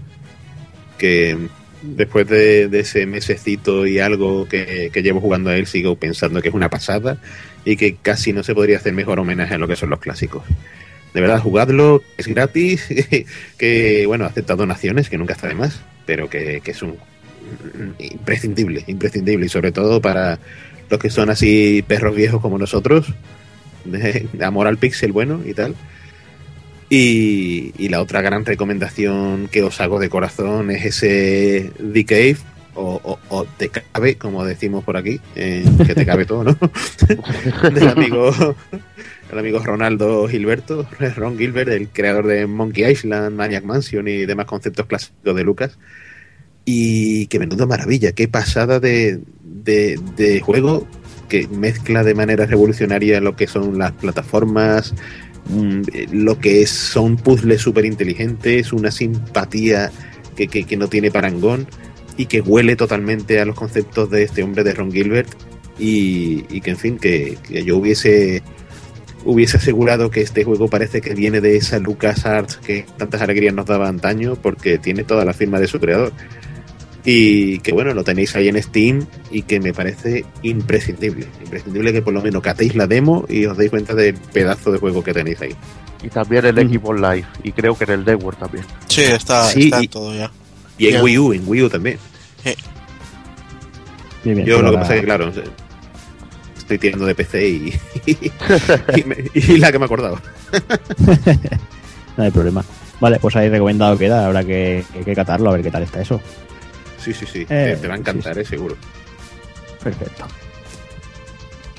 que 0.99 1.35
después 1.81 2.27
de, 2.27 2.69
ese 2.71 3.07
mesecito 3.07 3.87
y 3.87 3.97
algo 3.97 4.47
que, 4.47 4.91
llevo 5.01 5.19
jugando 5.19 5.49
a 5.49 5.55
él 5.55 5.65
sigo 5.65 5.95
pensando 5.95 6.43
que 6.43 6.49
es 6.49 6.53
una 6.53 6.69
pasada 6.69 7.17
y 7.65 7.75
que 7.75 7.95
casi 7.95 8.33
no 8.33 8.43
se 8.43 8.53
podría 8.53 8.77
hacer 8.77 8.93
mejor 8.93 9.19
homenaje 9.19 9.55
a 9.55 9.57
lo 9.57 9.67
que 9.67 9.75
son 9.75 9.89
los 9.89 9.99
clásicos 9.99 10.43
de 11.13 11.21
verdad, 11.21 11.39
jugadlo, 11.39 12.03
es 12.17 12.27
gratis, 12.27 12.85
que 13.57 14.05
bueno, 14.05 14.25
acepta 14.25 14.55
donaciones, 14.55 15.09
que 15.09 15.17
nunca 15.17 15.33
está 15.33 15.47
de 15.47 15.55
más, 15.55 15.81
pero 16.05 16.29
que, 16.29 16.61
que 16.61 16.71
es 16.71 16.81
un 16.81 16.97
imprescindible, 17.97 18.83
imprescindible, 18.87 19.45
y 19.45 19.49
sobre 19.49 19.71
todo 19.71 20.01
para 20.01 20.39
los 20.89 20.99
que 20.99 21.09
son 21.09 21.29
así 21.29 21.83
perros 21.87 22.15
viejos 22.15 22.41
como 22.41 22.57
nosotros, 22.57 23.07
de, 23.85 24.27
amor 24.41 24.67
al 24.67 24.77
pixel 24.77 25.11
bueno 25.11 25.41
y 25.45 25.53
tal. 25.53 25.75
Y, 26.91 27.71
y, 27.77 27.89
la 27.89 28.01
otra 28.01 28.21
gran 28.21 28.45
recomendación 28.45 29.47
que 29.47 29.61
os 29.61 29.79
hago 29.79 29.99
de 29.99 30.09
corazón 30.09 30.71
es 30.71 30.85
ese 30.85 31.71
The 31.93 32.05
Cave, 32.05 32.37
o, 32.75 33.45
te 33.57 33.69
cabe, 33.69 34.15
como 34.15 34.45
decimos 34.45 34.83
por 34.83 34.97
aquí, 34.97 35.19
que 35.33 35.93
te 35.95 36.05
cabe 36.05 36.25
todo, 36.25 36.43
¿no? 36.43 36.57
del 37.73 37.87
amigo, 37.87 38.31
el 39.31 39.39
amigo 39.39 39.59
Ronaldo 39.59 40.27
Gilberto, 40.27 40.87
Ron 41.15 41.37
Gilbert, 41.37 41.69
el 41.69 41.89
creador 41.89 42.27
de 42.27 42.47
Monkey 42.47 42.89
Island, 42.89 43.35
Maniac 43.35 43.63
Mansion 43.63 44.07
y 44.07 44.25
demás 44.25 44.45
conceptos 44.45 44.85
clásicos 44.85 45.35
de 45.35 45.43
Lucas. 45.43 45.77
Y 46.65 47.27
que 47.27 47.39
menuda 47.39 47.65
maravilla, 47.65 48.11
qué 48.11 48.27
pasada 48.27 48.79
de, 48.79 49.19
de, 49.43 50.39
juego 50.41 50.87
que 51.27 51.47
mezcla 51.47 52.03
de 52.03 52.13
manera 52.13 52.45
revolucionaria 52.45 53.21
lo 53.21 53.35
que 53.35 53.47
son 53.47 53.79
las 53.79 53.91
plataformas, 53.93 54.93
mm, 55.49 55.81
lo 56.11 56.37
que 56.39 56.67
son 56.67 57.17
puzzles 57.17 57.61
súper 57.61 57.85
inteligentes, 57.85 58.71
una 58.71 58.91
simpatía 58.91 59.91
que, 60.35 60.47
que 60.47 60.77
no 60.77 60.87
tiene 60.87 61.11
parangón 61.11 61.67
y 62.19 62.25
que 62.25 62.41
huele 62.41 62.75
totalmente 62.75 63.39
a 63.39 63.45
los 63.45 63.55
conceptos 63.55 64.09
de 64.09 64.23
este 64.23 64.43
hombre 64.43 64.63
de 64.65 64.73
Ron 64.73 64.91
Gilbert 64.91 65.29
y, 65.79 66.43
y 66.49 66.59
que 66.59 66.71
en 66.71 66.77
fin 66.77 66.97
que, 66.99 67.37
que 67.47 67.63
yo 67.63 67.77
hubiese 67.77 68.43
hubiese 69.23 69.55
asegurado 69.57 70.11
que 70.11 70.21
este 70.21 70.43
juego 70.43 70.67
parece 70.67 70.99
que 70.99 71.13
viene 71.13 71.39
de 71.39 71.55
esa 71.55 71.79
LucasArts 71.79 72.57
que 72.57 72.85
tantas 72.97 73.21
alegrías 73.21 73.53
nos 73.53 73.65
daba 73.67 73.87
antaño 73.87 74.35
porque 74.35 74.77
tiene 74.77 75.03
toda 75.05 75.23
la 75.23 75.33
firma 75.33 75.59
de 75.61 75.67
su 75.67 75.79
creador 75.79 76.11
y 77.05 77.59
que 77.59 77.71
bueno 77.71 77.93
lo 77.93 78.03
tenéis 78.03 78.35
ahí 78.35 78.49
en 78.49 78.61
Steam 78.61 79.05
y 79.31 79.43
que 79.43 79.59
me 79.61 79.73
parece 79.73 80.25
imprescindible 80.43 81.25
imprescindible 81.41 81.93
que 81.93 82.01
por 82.01 82.13
lo 82.13 82.21
menos 82.21 82.41
catéis 82.43 82.75
la 82.75 82.87
demo 82.87 83.25
y 83.29 83.45
os 83.45 83.57
deis 83.57 83.69
cuenta 83.69 83.93
del 83.95 84.15
pedazo 84.15 84.71
de 84.73 84.79
juego 84.79 85.01
que 85.03 85.13
tenéis 85.13 85.39
ahí 85.41 85.55
Y 86.03 86.09
también 86.09 86.45
el 86.45 86.55
Xbox 86.55 86.99
Live. 86.99 87.25
Y 87.43 87.51
creo 87.53 87.77
que 87.77 87.83
en 87.85 87.91
el 87.91 88.05
Dewar 88.05 88.35
también. 88.37 88.63
Sí, 88.87 89.01
está, 89.03 89.45
Sí, 89.45 89.63
está 89.65 89.83
y- 89.83 89.87
todo 89.89 90.13
ya. 90.15 90.31
Y 90.87 90.95
en. 90.95 91.01
Wii 91.03 91.17
U 91.19 91.33
en 91.33 91.43
Wii 91.47 91.63
U 91.63 91.69
también 91.69 91.97
Bien, 94.23 94.35
bien, 94.35 94.47
Yo 94.47 94.61
lo 94.61 94.71
que 94.71 94.77
pasa 94.77 94.95
es 94.95 94.99
que, 95.01 95.05
claro, 95.05 95.31
estoy 96.57 96.77
tirando 96.77 97.05
de 97.05 97.15
PC 97.15 97.47
y, 97.47 97.73
y, 98.97 99.03
me- 99.05 99.15
y 99.33 99.57
la 99.57 99.71
que 99.71 99.79
me 99.79 99.85
acordaba. 99.85 100.21
No 102.17 102.25
hay 102.25 102.31
problema. 102.31 102.65
Vale, 102.99 103.17
pues 103.19 103.33
ahí 103.37 103.47
recomendado 103.47 103.97
queda, 103.97 104.25
habrá 104.25 104.43
que, 104.43 104.83
que, 104.91 105.05
que 105.05 105.15
catarlo 105.15 105.49
a 105.49 105.53
ver 105.53 105.61
qué 105.61 105.71
tal 105.71 105.83
está 105.83 106.01
eso. 106.01 106.19
Sí, 106.97 107.13
sí, 107.13 107.25
sí. 107.25 107.41
Eh, 107.49 107.75
te, 107.75 107.77
te 107.77 107.87
va 107.87 107.93
a 107.93 107.97
encantar, 107.97 108.37
eh, 108.37 108.43
seguro. 108.43 108.75
Perfecto. 109.81 110.25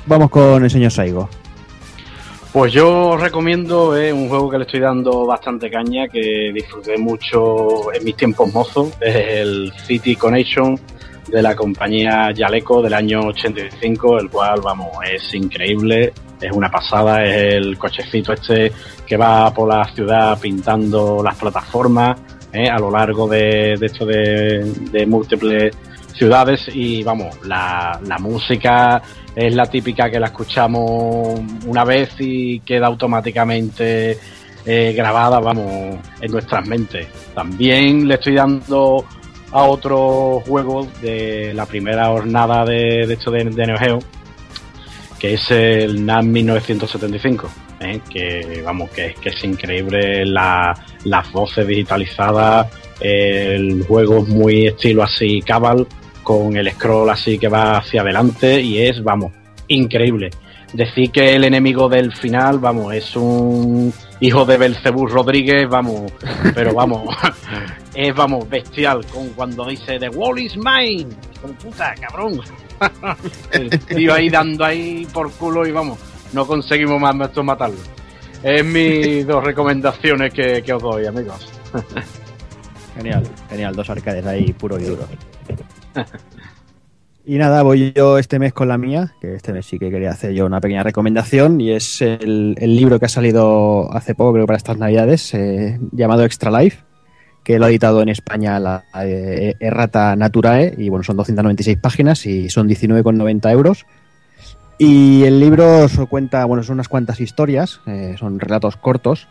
Vamos 0.06 0.30
con 0.30 0.64
el 0.64 0.70
señor 0.70 0.90
Saigo. 0.92 1.28
Pues 2.52 2.72
yo 2.72 3.10
os 3.10 3.20
recomiendo 3.20 3.96
eh, 3.96 4.12
un 4.12 4.28
juego 4.28 4.50
que 4.50 4.58
le 4.58 4.64
estoy 4.64 4.80
dando 4.80 5.24
bastante 5.24 5.70
caña, 5.70 6.08
que 6.08 6.50
disfruté 6.52 6.98
mucho 6.98 7.92
en 7.94 8.04
mis 8.04 8.16
tiempos 8.16 8.52
mozos, 8.52 8.92
es 9.00 9.14
el 9.14 9.72
City 9.86 10.16
Connection 10.16 10.76
de 11.28 11.42
la 11.42 11.54
compañía 11.54 12.32
Yaleco 12.32 12.82
del 12.82 12.94
año 12.94 13.20
85, 13.28 14.18
el 14.18 14.30
cual, 14.30 14.60
vamos, 14.64 14.88
es 15.08 15.32
increíble, 15.32 16.12
es 16.40 16.50
una 16.50 16.68
pasada, 16.68 17.24
es 17.24 17.54
el 17.54 17.78
cochecito 17.78 18.32
este 18.32 18.72
que 19.06 19.16
va 19.16 19.54
por 19.54 19.68
la 19.68 19.84
ciudad 19.94 20.36
pintando 20.40 21.22
las 21.22 21.36
plataformas 21.36 22.18
eh, 22.52 22.68
a 22.68 22.80
lo 22.80 22.90
largo 22.90 23.28
de, 23.28 23.76
de 23.78 23.86
esto 23.86 24.04
de, 24.04 24.72
de 24.90 25.06
múltiples 25.06 25.72
ciudades 26.20 26.68
y 26.74 27.02
vamos, 27.02 27.34
la, 27.46 27.98
la 28.06 28.18
música 28.18 29.00
es 29.34 29.54
la 29.54 29.64
típica 29.64 30.10
que 30.10 30.20
la 30.20 30.26
escuchamos 30.26 31.40
una 31.64 31.82
vez 31.82 32.10
y 32.18 32.60
queda 32.60 32.88
automáticamente 32.88 34.18
eh, 34.66 34.92
grabada, 34.94 35.40
vamos, 35.40 35.96
en 36.20 36.30
nuestras 36.30 36.66
mentes. 36.66 37.06
También 37.34 38.06
le 38.06 38.16
estoy 38.16 38.34
dando 38.34 39.02
a 39.50 39.62
otro 39.62 40.42
juego 40.46 40.86
de 41.00 41.54
la 41.54 41.64
primera 41.64 42.08
jornada 42.08 42.66
de, 42.66 43.06
de 43.06 43.14
esto 43.14 43.30
de, 43.30 43.44
de 43.44 43.66
Neo 43.66 43.78
Geo, 43.78 43.98
que 45.18 45.34
es 45.34 45.50
el 45.50 46.04
NAM 46.04 46.30
1975, 46.30 47.48
¿eh? 47.80 48.00
que 48.10 48.60
vamos, 48.62 48.90
que, 48.90 49.14
que 49.22 49.30
es 49.30 49.42
increíble 49.42 50.26
la- 50.26 50.74
las 51.04 51.32
voces 51.32 51.66
digitalizadas, 51.66 52.66
el 53.00 53.84
juego 53.88 54.18
es 54.18 54.28
muy 54.28 54.66
estilo 54.66 55.02
así 55.02 55.40
Cabal, 55.40 55.86
con 56.30 56.56
el 56.56 56.70
scroll 56.70 57.10
así 57.10 57.40
que 57.40 57.48
va 57.48 57.78
hacia 57.78 58.02
adelante 58.02 58.60
y 58.60 58.78
es, 58.78 59.02
vamos, 59.02 59.32
increíble. 59.66 60.30
Decir 60.72 61.10
que 61.10 61.34
el 61.34 61.42
enemigo 61.42 61.88
del 61.88 62.12
final, 62.12 62.60
vamos, 62.60 62.94
es 62.94 63.16
un 63.16 63.92
hijo 64.20 64.44
de 64.44 64.56
Belcebú 64.56 65.08
Rodríguez, 65.08 65.68
vamos, 65.68 66.12
pero 66.54 66.72
vamos, 66.72 67.02
es, 67.96 68.14
vamos, 68.14 68.48
bestial, 68.48 69.04
con 69.06 69.30
cuando 69.30 69.66
dice 69.66 69.98
The 69.98 70.10
wall 70.10 70.38
is 70.38 70.56
mine, 70.56 71.08
con 71.42 71.52
puta, 71.54 71.96
cabrón. 72.00 72.40
el 73.50 73.70
tío 73.80 74.14
ahí 74.14 74.30
dando 74.30 74.64
ahí 74.64 75.08
por 75.12 75.32
culo 75.32 75.66
y 75.66 75.72
vamos, 75.72 75.98
no 76.32 76.46
conseguimos 76.46 77.00
más 77.00 77.28
esto 77.28 77.42
matarlo. 77.42 77.80
Es 78.44 78.64
mis 78.64 79.26
dos 79.26 79.42
recomendaciones 79.42 80.32
que, 80.32 80.62
que 80.62 80.72
os 80.72 80.80
doy, 80.80 81.06
amigos. 81.06 81.52
Genial, 82.94 83.24
genial, 83.48 83.74
dos 83.74 83.90
arcades 83.90 84.24
ahí 84.24 84.52
puro 84.52 84.78
y 84.78 84.84
duro. 84.84 85.08
Y 87.24 87.36
nada, 87.36 87.62
voy 87.62 87.92
yo 87.94 88.18
este 88.18 88.38
mes 88.38 88.52
con 88.52 88.68
la 88.68 88.78
mía, 88.78 89.12
que 89.20 89.34
este 89.34 89.52
mes 89.52 89.66
sí 89.66 89.78
que 89.78 89.90
quería 89.90 90.10
hacer 90.10 90.32
yo 90.32 90.46
una 90.46 90.60
pequeña 90.60 90.82
recomendación, 90.82 91.60
y 91.60 91.70
es 91.70 92.00
el, 92.00 92.54
libro 92.58 92.98
que 92.98 93.06
ha 93.06 93.10
salido 93.10 93.92
hace 93.92 94.14
poco, 94.14 94.32
creo, 94.32 94.46
para 94.46 94.56
estas 94.56 94.78
navidades, 94.78 95.32
eh, 95.34 95.78
llamado 95.92 96.24
Extra 96.24 96.50
Life, 96.50 96.78
que 97.44 97.58
lo 97.58 97.66
ha 97.66 97.68
editado 97.68 98.00
en 98.02 98.08
España 98.08 98.58
la 98.58 98.84
eh, 99.04 99.54
Errata 99.60 100.16
Naturae, 100.16 100.74
y 100.78 100.88
bueno, 100.88 101.04
son 101.04 101.18
296 101.18 101.76
páginas 101.76 102.24
y 102.26 102.48
son 102.48 102.68
19,90 102.68 103.52
euros. 103.52 103.86
Y 104.78 105.24
el 105.24 105.38
libro 105.38 105.84
os 105.84 105.92
cuenta, 106.08 106.44
bueno, 106.46 106.62
son 106.62 106.74
unas 106.74 106.88
cuantas 106.88 107.20
historias, 107.20 107.80
eh, 107.86 108.16
son 108.18 108.40
relatos 108.40 108.76
cortos, 108.76 109.28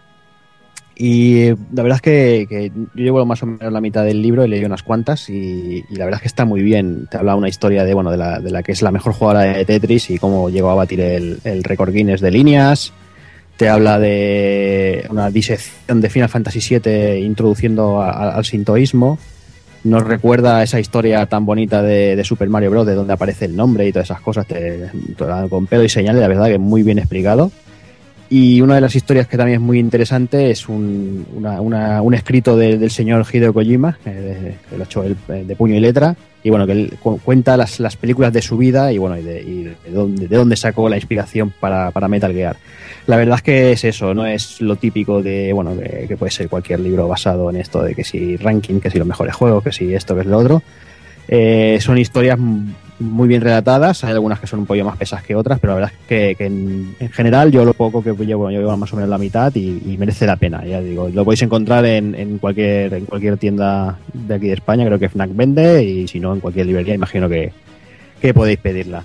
y 1.01 1.51
la 1.73 1.81
verdad 1.81 1.95
es 1.95 2.01
que, 2.01 2.71
yo 2.75 3.03
llevo 3.03 3.25
más 3.25 3.41
o 3.41 3.45
menos 3.45 3.71
la 3.71 3.79
mitad 3.79 4.03
del 4.03 4.21
libro, 4.21 4.43
he 4.43 4.49
leído 4.49 4.67
unas 4.67 4.83
cuantas 4.83 5.29
y, 5.29 5.85
y 5.89 5.95
la 5.95 6.03
verdad 6.03 6.17
es 6.17 6.23
que 6.23 6.27
está 6.27 6.43
muy 6.43 6.61
bien. 6.61 7.07
Te 7.09 7.15
habla 7.15 7.37
una 7.37 7.47
historia 7.47 7.85
de, 7.85 7.93
bueno, 7.93 8.11
de 8.11 8.17
la, 8.17 8.41
de 8.41 8.51
la 8.51 8.63
que 8.63 8.73
es 8.73 8.81
la 8.81 8.91
mejor 8.91 9.13
jugadora 9.13 9.43
de 9.43 9.63
Tetris 9.63 10.09
y 10.09 10.17
cómo 10.17 10.49
llegó 10.49 10.71
a 10.71 10.75
batir 10.75 10.99
el, 10.99 11.39
el 11.45 11.63
récord 11.63 11.93
Guinness 11.93 12.19
de 12.19 12.31
líneas. 12.31 12.91
Te 13.55 13.69
habla 13.69 13.97
de 13.97 15.05
una 15.09 15.31
disección 15.31 16.01
de 16.01 16.09
Final 16.09 16.27
Fantasy 16.27 16.59
VII 16.59 17.19
introduciendo 17.25 18.01
al 18.01 18.43
sintoísmo. 18.43 19.17
Nos 19.85 20.03
recuerda 20.03 20.61
esa 20.63 20.81
historia 20.81 21.25
tan 21.27 21.45
bonita 21.45 21.81
de, 21.81 22.17
de 22.17 22.23
Super 22.25 22.49
Mario 22.49 22.71
Bros. 22.71 22.85
de 22.85 22.95
donde 22.95 23.13
aparece 23.13 23.45
el 23.45 23.55
nombre 23.55 23.87
y 23.87 23.93
todas 23.93 24.07
esas 24.07 24.19
cosas, 24.19 24.45
te, 24.47 24.89
te 25.17 25.49
con 25.49 25.65
pedo 25.65 25.81
y 25.85 25.87
señales, 25.87 26.21
la 26.21 26.27
verdad 26.27 26.47
que 26.47 26.57
muy 26.57 26.83
bien 26.83 26.99
explicado. 26.99 27.53
Y 28.31 28.62
una 28.62 28.75
de 28.75 28.81
las 28.81 28.95
historias 28.95 29.27
que 29.27 29.38
también 29.38 29.55
es 29.59 29.65
muy 29.65 29.79
interesante 29.79 30.51
es 30.51 30.69
un, 30.69 31.25
una- 31.36 31.59
una- 31.62 32.01
un 32.03 32.13
escrito 32.13 32.55
de- 32.55 32.77
del 32.77 32.91
señor 32.91 33.25
Hideo 33.31 33.53
Kojima, 33.53 33.98
eh, 34.05 34.55
ha 34.79 34.83
hecho 34.83 35.03
él, 35.03 35.15
eh, 35.29 35.43
de 35.48 35.55
puño 35.55 35.74
y 35.75 35.79
letra, 35.79 36.15
y 36.43 36.51
bueno, 36.51 36.67
que 36.67 36.74
él 36.74 36.93
cu- 37.01 37.19
cuenta 37.19 37.57
las, 37.57 37.79
las 37.79 37.95
películas 37.98 38.31
de 38.31 38.43
su 38.43 38.55
vida 38.55 38.93
y 38.93 39.00
bueno, 39.00 39.17
y 39.17 39.24
de, 39.24 39.75
dónde, 39.91 40.27
de 40.27 40.38
dónde 40.38 40.55
sacó 40.55 40.88
la 40.89 40.95
inspiración 40.98 41.51
para, 41.59 41.89
para 41.89 42.07
Metal 42.07 42.31
Gear. 42.31 42.55
La 43.07 43.17
verdad 43.17 43.38
es 43.38 43.41
que 43.41 43.71
es 43.71 43.83
eso, 43.83 44.13
no 44.13 44.27
es 44.27 44.62
lo 44.62 44.75
típico 44.75 45.24
de, 45.24 45.51
bueno, 45.51 45.74
que 46.07 46.15
puede 46.15 46.31
ser 46.31 46.48
cualquier 46.50 46.81
libro 46.81 47.07
basado 47.07 47.50
en 47.50 47.55
esto 47.55 47.81
de 47.81 47.95
que 47.95 48.03
si 48.03 48.38
ranking, 48.38 48.79
que 48.79 48.91
si 48.91 49.00
los 49.00 49.07
mejores 49.07 49.33
juegos, 49.33 49.63
que 49.63 49.71
si 49.71 49.91
esto, 49.93 50.13
que 50.13 50.21
es 50.21 50.27
lo 50.27 50.38
otro. 50.38 50.62
Eh, 51.31 51.77
son 51.79 52.00
historias 52.00 52.39
muy 52.39 53.27
bien 53.27 53.41
relatadas, 53.41 54.03
hay 54.03 54.13
algunas 54.13 54.39
que 54.39 54.48
son 54.48 54.62
un 54.62 54.65
poquito 54.65 54.83
más 54.83 54.98
pesadas 54.98 55.24
que 55.24 55.36
otras, 55.36 55.59
pero 55.59 55.74
la 55.74 55.79
verdad 55.79 55.93
es 55.93 56.07
que, 56.36 56.43
en, 56.43 56.95
en 57.00 57.09
general 57.12 57.51
yo 57.51 57.63
lo 57.63 57.75
poco 57.75 58.03
que 58.03 58.13
llevo, 58.25 58.50
yo 58.50 58.59
llevo 58.59 58.75
más 58.75 58.91
o 58.93 58.95
menos 58.95 59.12
la 59.12 59.19
mitad 59.19 59.53
y, 59.53 59.95
merece 60.00 60.25
la 60.25 60.38
pena, 60.38 60.65
ya 60.65 60.81
digo, 60.81 61.07
lo 61.07 61.24
podéis 61.24 61.43
encontrar 61.43 61.86
en, 61.86 62.15
en 62.15 62.39
cualquier 62.39 62.95
en 62.95 63.05
cualquier 63.05 63.38
tienda 63.38 64.00
de 64.12 64.33
aquí 64.33 64.48
de 64.48 64.53
España, 64.53 64.86
creo 64.88 64.98
que 64.98 65.07
Fnac 65.07 65.29
vende 65.36 65.83
y 65.83 66.07
si 66.07 66.19
no 66.19 66.33
en 66.33 66.39
cualquier 66.39 66.65
librería 66.65 66.95
imagino 66.95 67.29
que, 67.29 67.53
que 68.19 68.33
podéis 68.33 68.57
pedirla. 68.57 69.03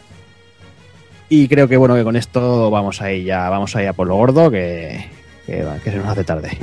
Y 1.28 1.46
creo 1.46 1.68
que 1.68 1.76
bueno 1.76 1.94
que 1.94 2.04
con 2.04 2.16
esto 2.16 2.70
vamos 2.70 3.02
a 3.02 3.12
ir 3.12 3.26
ya, 3.26 3.50
vamos 3.50 3.76
a 3.76 3.82
ir 3.82 3.88
a 3.88 3.92
por 3.92 4.06
lo 4.06 4.16
gordo 4.16 4.50
que, 4.50 5.04
que 5.46 5.90
se 5.90 5.96
nos 5.98 6.08
hace 6.08 6.24
tarde. 6.24 6.56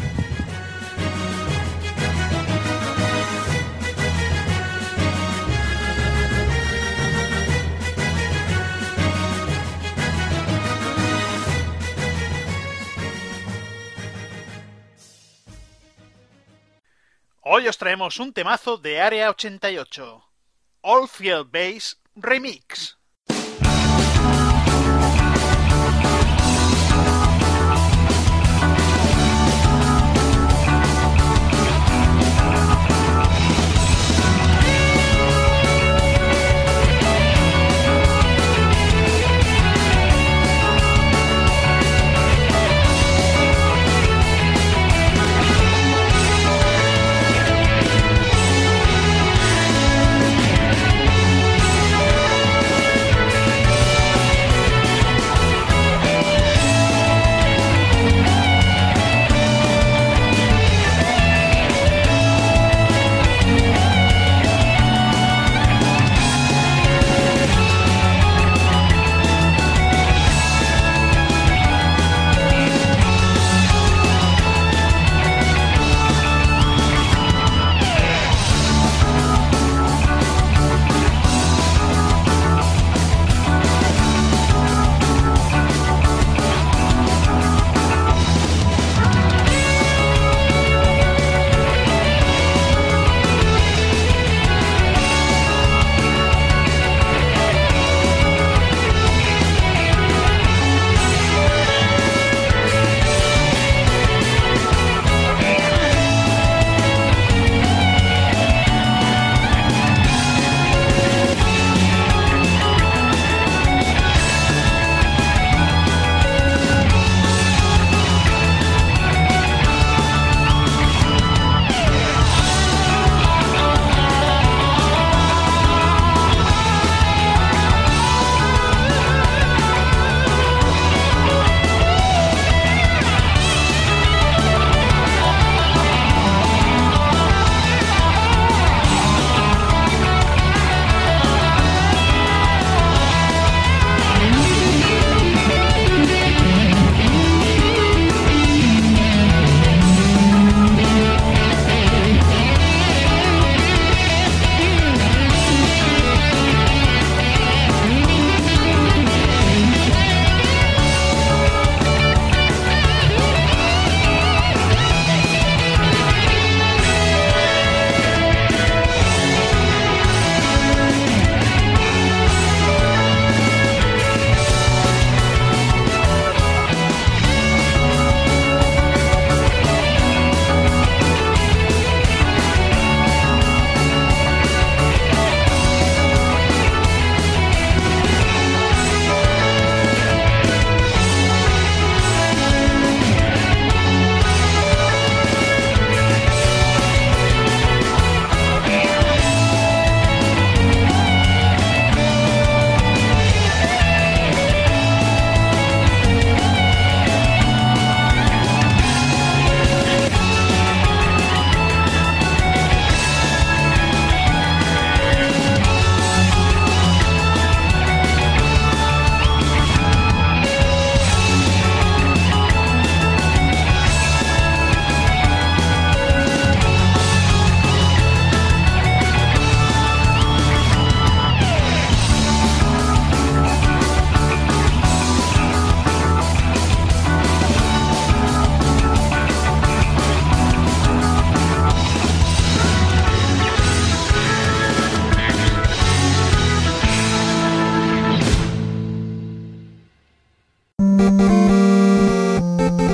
Hoy 17.43 17.67
os 17.67 17.75
traemos 17.75 18.19
un 18.19 18.33
temazo 18.33 18.77
de 18.77 19.01
Área 19.01 19.27
88. 19.31 20.23
All 20.83 21.07
Field 21.07 21.49
Base 21.49 21.95
Remix. 22.15 22.99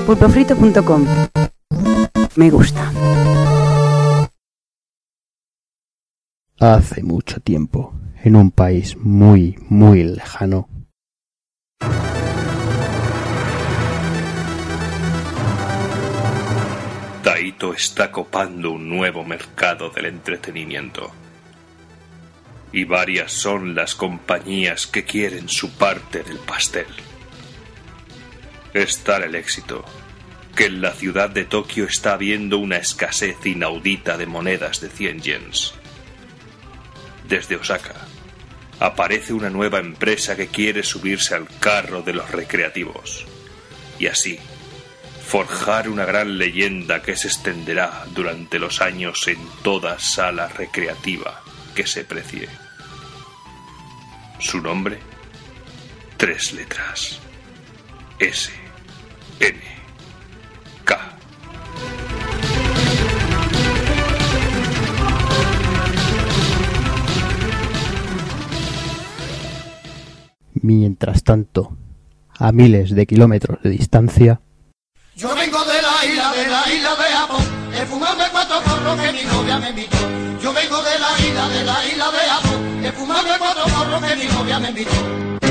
pulpofrito.com. 0.08 1.06
Me 2.36 2.48
gusta. 2.48 2.90
Hace 6.58 7.02
mucho 7.02 7.40
tiempo, 7.40 7.92
en 8.24 8.34
un 8.36 8.50
país 8.50 8.96
muy, 8.96 9.58
muy 9.68 10.04
lejano, 10.04 10.66
Taito 17.22 17.74
está 17.74 18.10
copando 18.10 18.70
un 18.70 18.88
nuevo 18.88 19.24
mercado 19.24 19.90
del 19.90 20.06
entretenimiento. 20.06 21.10
Y 22.72 22.84
varias 22.84 23.32
son 23.32 23.74
las 23.74 23.94
compañías 23.94 24.86
que 24.86 25.04
quieren 25.04 25.50
su 25.50 25.70
parte 25.72 26.22
del 26.22 26.38
pastel. 26.38 26.86
Es 28.74 28.98
tal 28.98 29.24
el 29.24 29.34
éxito 29.34 29.84
que 30.54 30.66
en 30.66 30.80
la 30.80 30.92
ciudad 30.92 31.30
de 31.30 31.44
Tokio 31.44 31.84
está 31.84 32.14
habiendo 32.14 32.58
una 32.58 32.78
escasez 32.78 33.36
inaudita 33.46 34.16
de 34.16 34.26
monedas 34.26 34.80
de 34.80 34.88
100 34.88 35.22
yens. 35.22 35.74
Desde 37.28 37.54
Osaka 37.54 37.94
aparece 38.80 39.32
una 39.32 39.50
nueva 39.50 39.78
empresa 39.78 40.36
que 40.36 40.48
quiere 40.48 40.82
subirse 40.82 41.34
al 41.34 41.46
carro 41.60 42.02
de 42.02 42.12
los 42.12 42.30
recreativos. 42.30 43.24
Y 44.00 44.06
así, 44.06 44.40
forjar 45.24 45.88
una 45.88 46.04
gran 46.04 46.38
leyenda 46.38 47.02
que 47.02 47.16
se 47.16 47.28
extenderá 47.28 48.04
durante 48.14 48.58
los 48.58 48.80
años 48.80 49.28
en 49.28 49.38
toda 49.62 49.98
sala 49.98 50.48
recreativa 50.48 51.42
que 51.74 51.86
se 51.86 52.02
precie. 52.02 52.48
Su 54.40 54.60
nombre, 54.60 54.98
tres 56.16 56.52
letras. 56.52 57.20
S. 58.20 58.50
N. 59.38 59.60
K. 60.84 60.98
mientras 70.62 71.22
tanto, 71.22 71.76
a 72.38 72.50
miles 72.50 72.90
de 72.90 73.06
kilómetros 73.06 73.62
de 73.62 73.70
distancia, 73.70 74.40
Yo 75.14 75.34
vengo 75.34 75.64
de 75.64 75.80
la 75.80 76.04
isla, 76.04 76.32
de 76.32 76.48
la 76.48 76.72
isla 76.72 76.90
de 76.96 77.04
Japón, 77.04 77.44
he 77.72 77.86
fumado 77.86 78.24
cuatro 78.32 78.60
porros 78.62 79.00
que 79.00 79.12
mi 79.12 79.22
novia 79.22 79.58
me 79.58 79.70
invitó. 79.70 79.96
Yo 80.42 80.52
vengo 80.52 80.82
de 80.82 80.98
la 80.98 81.26
isla, 81.26 81.48
de 81.48 81.64
la 81.64 81.86
isla 81.86 82.10
de 82.10 82.18
Japón, 82.18 82.84
he 82.84 82.92
fumado 82.92 83.28
cuatro 83.38 83.64
porros 83.64 84.02
que 84.02 84.16
mi 84.16 84.24
novia 84.24 84.58
me 84.58 84.68
invitó. 84.70 85.47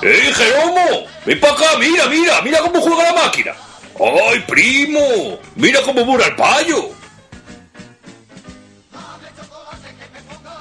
¡Eh, 0.00 0.32
Jeromo! 0.34 1.06
¡Ven 1.26 1.40
para 1.40 1.52
acá! 1.52 1.64
¡Mira, 1.78 2.06
mira! 2.06 2.40
¡Mira 2.42 2.60
cómo 2.60 2.80
juega 2.80 3.04
la 3.04 3.24
máquina! 3.24 3.52
¡Ay, 3.98 4.40
primo! 4.46 5.38
¡Mira 5.56 5.82
cómo 5.82 6.04
mura 6.04 6.26
el 6.26 6.36
payo! 6.36 6.90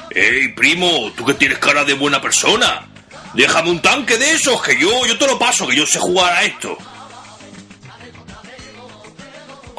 ¡Ey, 0.09 0.47
primo! 0.49 1.11
¿Tú 1.15 1.23
que 1.23 1.35
tienes 1.35 1.59
cara 1.59 1.83
de 1.83 1.93
buena 1.93 2.19
persona? 2.19 2.87
Déjame 3.33 3.69
un 3.69 3.81
tanque 3.81 4.17
de 4.17 4.31
esos, 4.31 4.61
que 4.63 4.77
yo, 4.79 5.05
yo 5.05 5.17
te 5.17 5.27
lo 5.27 5.37
paso, 5.37 5.67
que 5.67 5.75
yo 5.75 5.85
sé 5.85 5.99
jugar 5.99 6.33
a 6.33 6.43
esto. 6.43 6.75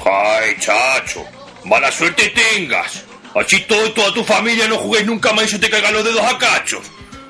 ¡Ay, 0.05 0.57
chacho! 0.61 1.27
¡Mala 1.65 1.91
suerte 1.91 2.29
tengas! 2.29 3.08
Así 3.39 3.61
todo 3.61 3.87
y 3.87 3.91
toda 3.91 4.13
tu 4.13 4.25
familia 4.25 4.67
no 4.67 4.79
juguéis 4.79 5.07
nunca 5.07 5.33
más 5.33 5.45
y 5.45 5.49
se 5.49 5.59
te 5.59 5.71
caigan 5.71 5.95
los 5.95 6.05
dedos 6.05 6.23
a 6.23 6.39
cachos. 6.39 6.83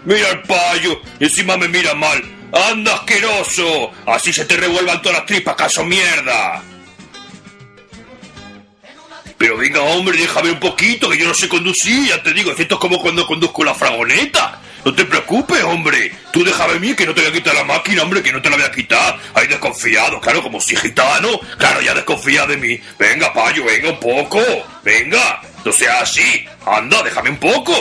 Mira 0.05 0.31
el 0.31 0.43
payo, 0.43 1.01
encima 1.21 1.57
me 1.57 1.69
mira 1.69 1.95
mal. 1.95 2.23
¡Anda, 2.71 2.95
asqueroso! 2.95 3.91
Así 4.07 4.33
se 4.33 4.47
te 4.47 4.57
revuelvan 4.57 5.03
todas 5.03 5.19
las 5.19 5.27
tripas, 5.27 5.55
caso 5.55 5.85
mierda. 5.85 6.63
Pero 9.37 9.57
venga, 9.57 9.83
hombre, 9.83 10.19
déjame 10.19 10.51
un 10.51 10.59
poquito, 10.59 11.11
que 11.11 11.19
yo 11.19 11.29
no 11.29 11.35
sé 11.35 11.49
conducir, 11.49 12.09
ya 12.09 12.23
te 12.23 12.33
digo, 12.33 12.53
esto 12.53 12.75
es 12.75 12.81
como 12.81 12.99
cuando 12.99 13.27
conduzco 13.27 13.63
la 13.63 13.75
fragoneta. 13.75 14.61
No 14.85 14.95
te 14.95 15.05
preocupes, 15.05 15.63
hombre. 15.65 16.13
Tú 16.33 16.43
déjame 16.43 16.75
a 16.75 16.79
mí 16.79 16.95
que 16.95 17.05
no 17.05 17.15
te 17.15 17.21
voy 17.21 17.31
a 17.31 17.33
quitar 17.33 17.55
la 17.55 17.65
máquina, 17.65 18.03
hombre, 18.03 18.23
que 18.23 18.33
no 18.33 18.41
te 18.41 18.49
la 18.49 18.57
voy 18.57 18.65
a 18.65 18.71
quitar. 18.71 19.19
Ahí 19.35 19.47
desconfiado, 19.47 20.21
claro, 20.21 20.43
como 20.43 20.61
si 20.61 20.75
gitano. 20.75 21.39
Claro, 21.59 21.83
ya 21.83 21.93
desconfía 21.95 22.47
de 22.47 22.57
mí. 22.57 22.81
Venga, 22.99 23.33
payo, 23.33 23.65
venga 23.65 23.91
un 23.91 24.01
poco. 24.01 24.41
Venga, 24.83 25.43
no 25.69 25.75
seas 25.75 26.03
así. 26.03 26.47
Anda, 26.65 27.03
déjame 27.03 27.29
un 27.29 27.37
poco. 27.37 27.73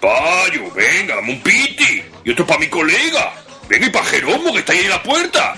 Payo, 0.00 0.70
venga, 0.74 1.16
dame 1.16 1.32
un 1.32 1.40
piti. 1.40 2.04
Y 2.24 2.30
otro 2.30 2.46
para 2.46 2.60
mi 2.60 2.68
colega. 2.68 3.34
Venga, 3.68 3.86
y 3.86 3.90
para 3.90 4.04
Jeromo, 4.04 4.52
que 4.52 4.60
está 4.60 4.72
ahí 4.72 4.80
en 4.80 4.90
la 4.90 5.02
puerta. 5.02 5.54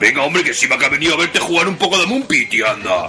Venga, 0.00 0.22
hombre, 0.22 0.42
que 0.42 0.48
encima 0.50 0.76
que 0.76 0.86
ha 0.86 0.88
venido 0.88 1.14
a 1.14 1.18
verte 1.18 1.38
jugar 1.38 1.68
un 1.68 1.76
poco, 1.76 1.96
dame 1.98 2.14
un 2.14 2.26
piti, 2.26 2.62
anda. 2.62 3.08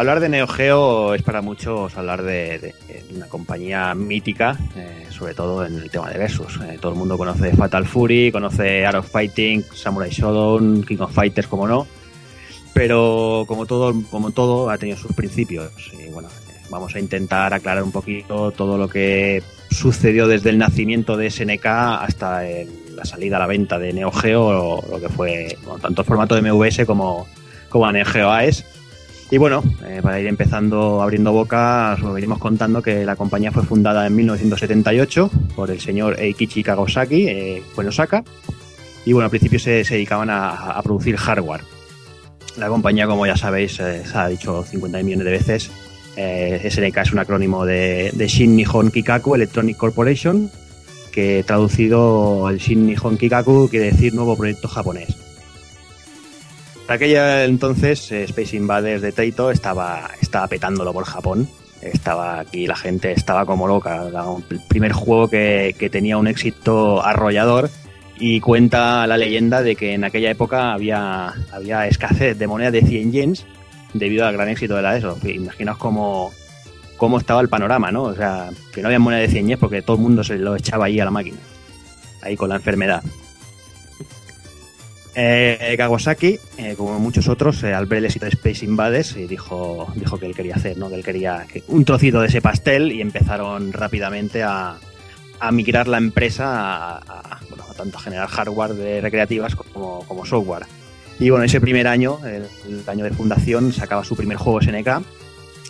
Hablar 0.00 0.20
de 0.20 0.30
Neo 0.30 0.46
Geo 0.46 1.12
es 1.14 1.20
para 1.20 1.42
muchos 1.42 1.94
hablar 1.94 2.22
de, 2.22 2.74
una 3.14 3.26
compañía 3.26 3.94
mítica, 3.94 4.56
eh, 4.74 5.04
sobre 5.10 5.34
todo 5.34 5.66
en 5.66 5.74
el 5.74 5.90
tema 5.90 6.08
de 6.08 6.16
versus. 6.16 6.58
Eh, 6.62 6.78
todo 6.80 6.92
el 6.92 6.98
mundo 6.98 7.18
conoce 7.18 7.54
Fatal 7.54 7.84
Fury, 7.86 8.32
conoce 8.32 8.86
Art 8.86 8.96
of 8.96 9.10
Fighting, 9.10 9.62
Samurai 9.74 10.08
Shodown, 10.08 10.84
King 10.84 11.00
of 11.00 11.12
Fighters, 11.12 11.46
como 11.48 11.68
no. 11.68 11.86
Pero 12.72 13.44
como 13.46 13.66
todo, 13.66 13.92
como 14.10 14.30
todo 14.30 14.70
ha 14.70 14.78
tenido 14.78 14.96
sus 14.96 15.12
principios. 15.12 15.70
Y 15.92 16.10
bueno, 16.10 16.28
eh, 16.28 16.62
vamos 16.70 16.94
a 16.94 16.98
intentar 16.98 17.52
aclarar 17.52 17.82
un 17.82 17.92
poquito 17.92 18.52
todo 18.52 18.78
lo 18.78 18.88
que 18.88 19.42
sucedió 19.70 20.26
desde 20.26 20.48
el 20.48 20.56
nacimiento 20.56 21.18
de 21.18 21.30
SNK 21.30 21.66
hasta 21.66 22.44
la 22.94 23.04
salida 23.04 23.36
a 23.36 23.40
la 23.40 23.46
venta 23.46 23.78
de 23.78 23.92
Neo 23.92 24.10
Geo, 24.12 24.82
lo 24.90 24.98
que 24.98 25.10
fue 25.10 25.58
bueno, 25.62 25.78
tanto 25.78 26.00
el 26.00 26.08
formato 26.08 26.34
de 26.34 26.50
MVS 26.50 26.86
como, 26.86 27.26
como 27.68 27.92
Neo 27.92 28.06
Geo 28.06 28.30
AES. 28.30 28.64
Y 29.30 29.38
bueno, 29.38 29.62
eh, 29.86 30.00
para 30.02 30.20
ir 30.20 30.26
empezando 30.26 31.02
abriendo 31.02 31.32
boca, 31.32 31.92
os 31.94 32.00
lo 32.00 32.12
venimos 32.12 32.38
contando 32.38 32.82
que 32.82 33.04
la 33.04 33.14
compañía 33.14 33.52
fue 33.52 33.62
fundada 33.62 34.06
en 34.06 34.16
1978 34.16 35.30
por 35.54 35.70
el 35.70 35.80
señor 35.80 36.18
Eikichi 36.18 36.64
Kagosaki, 36.64 37.28
eh, 37.28 37.62
fue 37.74 37.84
en 37.84 37.88
Osaka. 37.88 38.24
Y 39.04 39.12
bueno, 39.12 39.26
al 39.26 39.30
principio 39.30 39.58
se, 39.58 39.84
dedicaban 39.84 40.30
a, 40.30 40.72
a 40.72 40.82
producir 40.82 41.16
hardware. 41.16 41.62
La 42.56 42.68
compañía, 42.68 43.06
como 43.06 43.26
ya 43.26 43.36
sabéis, 43.36 43.78
eh, 43.80 44.02
se 44.04 44.18
ha 44.18 44.28
dicho 44.28 44.64
50 44.64 45.02
millones 45.02 45.24
de 45.24 45.30
veces, 45.30 45.70
eh, 46.16 46.68
SNK 46.70 46.96
es 46.98 47.12
un 47.12 47.18
acrónimo 47.20 47.64
de, 47.64 48.10
de 48.12 48.28
Shin 48.28 48.56
Nihon 48.56 48.90
Kikaku 48.90 49.34
Electronic 49.34 49.76
Corporation, 49.76 50.50
que 51.12 51.44
traducido 51.46 52.48
el 52.50 52.58
Shin 52.58 52.86
Nihon 52.86 53.16
Kikaku 53.16 53.68
quiere 53.70 53.86
decir 53.86 54.14
nuevo 54.14 54.36
proyecto 54.36 54.68
japonés. 54.68 55.16
Por 56.90 56.96
aquella 56.96 57.44
entonces, 57.44 58.10
eh, 58.10 58.24
Space 58.24 58.56
Invaders 58.56 59.00
de 59.00 59.12
Taito 59.12 59.52
estaba, 59.52 60.10
estaba 60.20 60.48
petándolo 60.48 60.92
por 60.92 61.04
Japón. 61.04 61.48
Estaba 61.80 62.40
aquí, 62.40 62.66
la 62.66 62.74
gente 62.74 63.12
estaba 63.12 63.46
como 63.46 63.68
loca. 63.68 64.08
El 64.50 64.60
primer 64.66 64.90
juego 64.90 65.28
que, 65.28 65.76
que 65.78 65.88
tenía 65.88 66.18
un 66.18 66.26
éxito 66.26 67.00
arrollador 67.00 67.70
y 68.18 68.40
cuenta 68.40 69.06
la 69.06 69.16
leyenda 69.16 69.62
de 69.62 69.76
que 69.76 69.94
en 69.94 70.02
aquella 70.02 70.32
época 70.32 70.72
había, 70.72 71.32
había 71.52 71.86
escasez 71.86 72.36
de 72.36 72.48
moneda 72.48 72.72
de 72.72 72.84
100 72.84 73.12
yens 73.12 73.46
debido 73.94 74.26
al 74.26 74.32
gran 74.32 74.48
éxito 74.48 74.74
de 74.74 74.82
la 74.82 74.96
ESO. 74.96 75.16
Imaginaos 75.22 75.78
cómo, 75.78 76.32
cómo 76.96 77.18
estaba 77.18 77.40
el 77.40 77.48
panorama, 77.48 77.92
¿no? 77.92 78.02
O 78.02 78.16
sea, 78.16 78.50
que 78.72 78.82
no 78.82 78.88
había 78.88 78.98
moneda 78.98 79.20
de 79.20 79.28
100 79.28 79.46
yens 79.46 79.60
porque 79.60 79.82
todo 79.82 79.94
el 79.94 80.02
mundo 80.02 80.24
se 80.24 80.38
lo 80.38 80.56
echaba 80.56 80.86
ahí 80.86 80.98
a 80.98 81.04
la 81.04 81.12
máquina. 81.12 81.38
Ahí 82.20 82.36
con 82.36 82.48
la 82.48 82.56
enfermedad. 82.56 83.00
Eh, 85.14 85.74
Kawasaki, 85.76 86.38
eh, 86.58 86.74
como 86.76 86.98
muchos 87.00 87.28
otros, 87.28 87.62
eh, 87.64 87.74
al 87.74 87.86
ver 87.86 87.98
el 87.98 88.04
éxito 88.06 88.26
de 88.26 88.30
Space 88.30 88.64
Invaders, 88.64 89.16
eh, 89.16 89.26
dijo, 89.28 89.92
dijo 89.96 90.18
que 90.18 90.26
él 90.26 90.34
quería 90.34 90.54
hacer, 90.54 90.78
¿no? 90.78 90.88
que 90.88 90.94
él 90.94 91.04
quería 91.04 91.46
que- 91.52 91.64
un 91.68 91.84
trocito 91.84 92.20
de 92.20 92.28
ese 92.28 92.40
pastel 92.40 92.92
y 92.92 93.00
empezaron 93.00 93.72
rápidamente 93.72 94.42
a, 94.44 94.76
a 95.40 95.52
migrar 95.52 95.88
la 95.88 95.98
empresa 95.98 96.46
a, 96.46 96.98
a, 96.98 97.40
bueno, 97.48 97.64
a 97.68 97.74
tanto 97.74 97.98
generar 97.98 98.28
hardware 98.28 98.74
de 98.74 99.00
recreativas 99.00 99.56
como, 99.56 100.04
como 100.06 100.24
software. 100.24 100.66
Y 101.18 101.28
bueno, 101.30 101.44
ese 101.44 101.60
primer 101.60 101.86
año, 101.88 102.18
el, 102.24 102.46
el 102.68 102.82
año 102.88 103.04
de 103.04 103.10
fundación, 103.10 103.72
sacaba 103.72 104.04
su 104.04 104.16
primer 104.16 104.36
juego 104.38 104.60
SNK. 104.62 105.02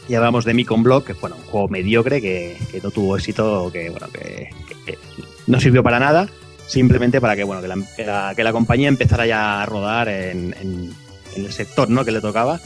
Y 0.08 0.14
hablamos 0.16 0.44
de 0.44 0.54
Micon 0.54 0.82
Block, 0.82 1.06
que 1.06 1.14
fue 1.14 1.30
un 1.30 1.38
juego 1.44 1.68
mediocre 1.68 2.20
que, 2.20 2.56
que 2.70 2.80
no 2.80 2.90
tuvo 2.90 3.16
éxito, 3.16 3.70
que 3.72 3.90
bueno, 3.90 4.08
que, 4.12 4.50
que- 4.84 4.92
que 4.92 4.98
no 5.46 5.58
sirvió 5.60 5.82
para 5.82 5.98
nada, 5.98 6.28
simplemente 6.70 7.20
para 7.20 7.34
que 7.34 7.42
bueno, 7.44 7.60
que 7.60 7.68
la, 8.04 8.32
que 8.34 8.44
la- 8.44 8.52
compañía 8.52 8.88
empezara 8.88 9.26
ya 9.26 9.62
a 9.62 9.66
rodar 9.66 10.08
en, 10.08 10.54
en- 10.60 10.94
el 11.36 11.52
sector 11.52 11.88
¿no? 11.90 12.04
que 12.04 12.10
le 12.12 12.20
tocaba. 12.20 12.60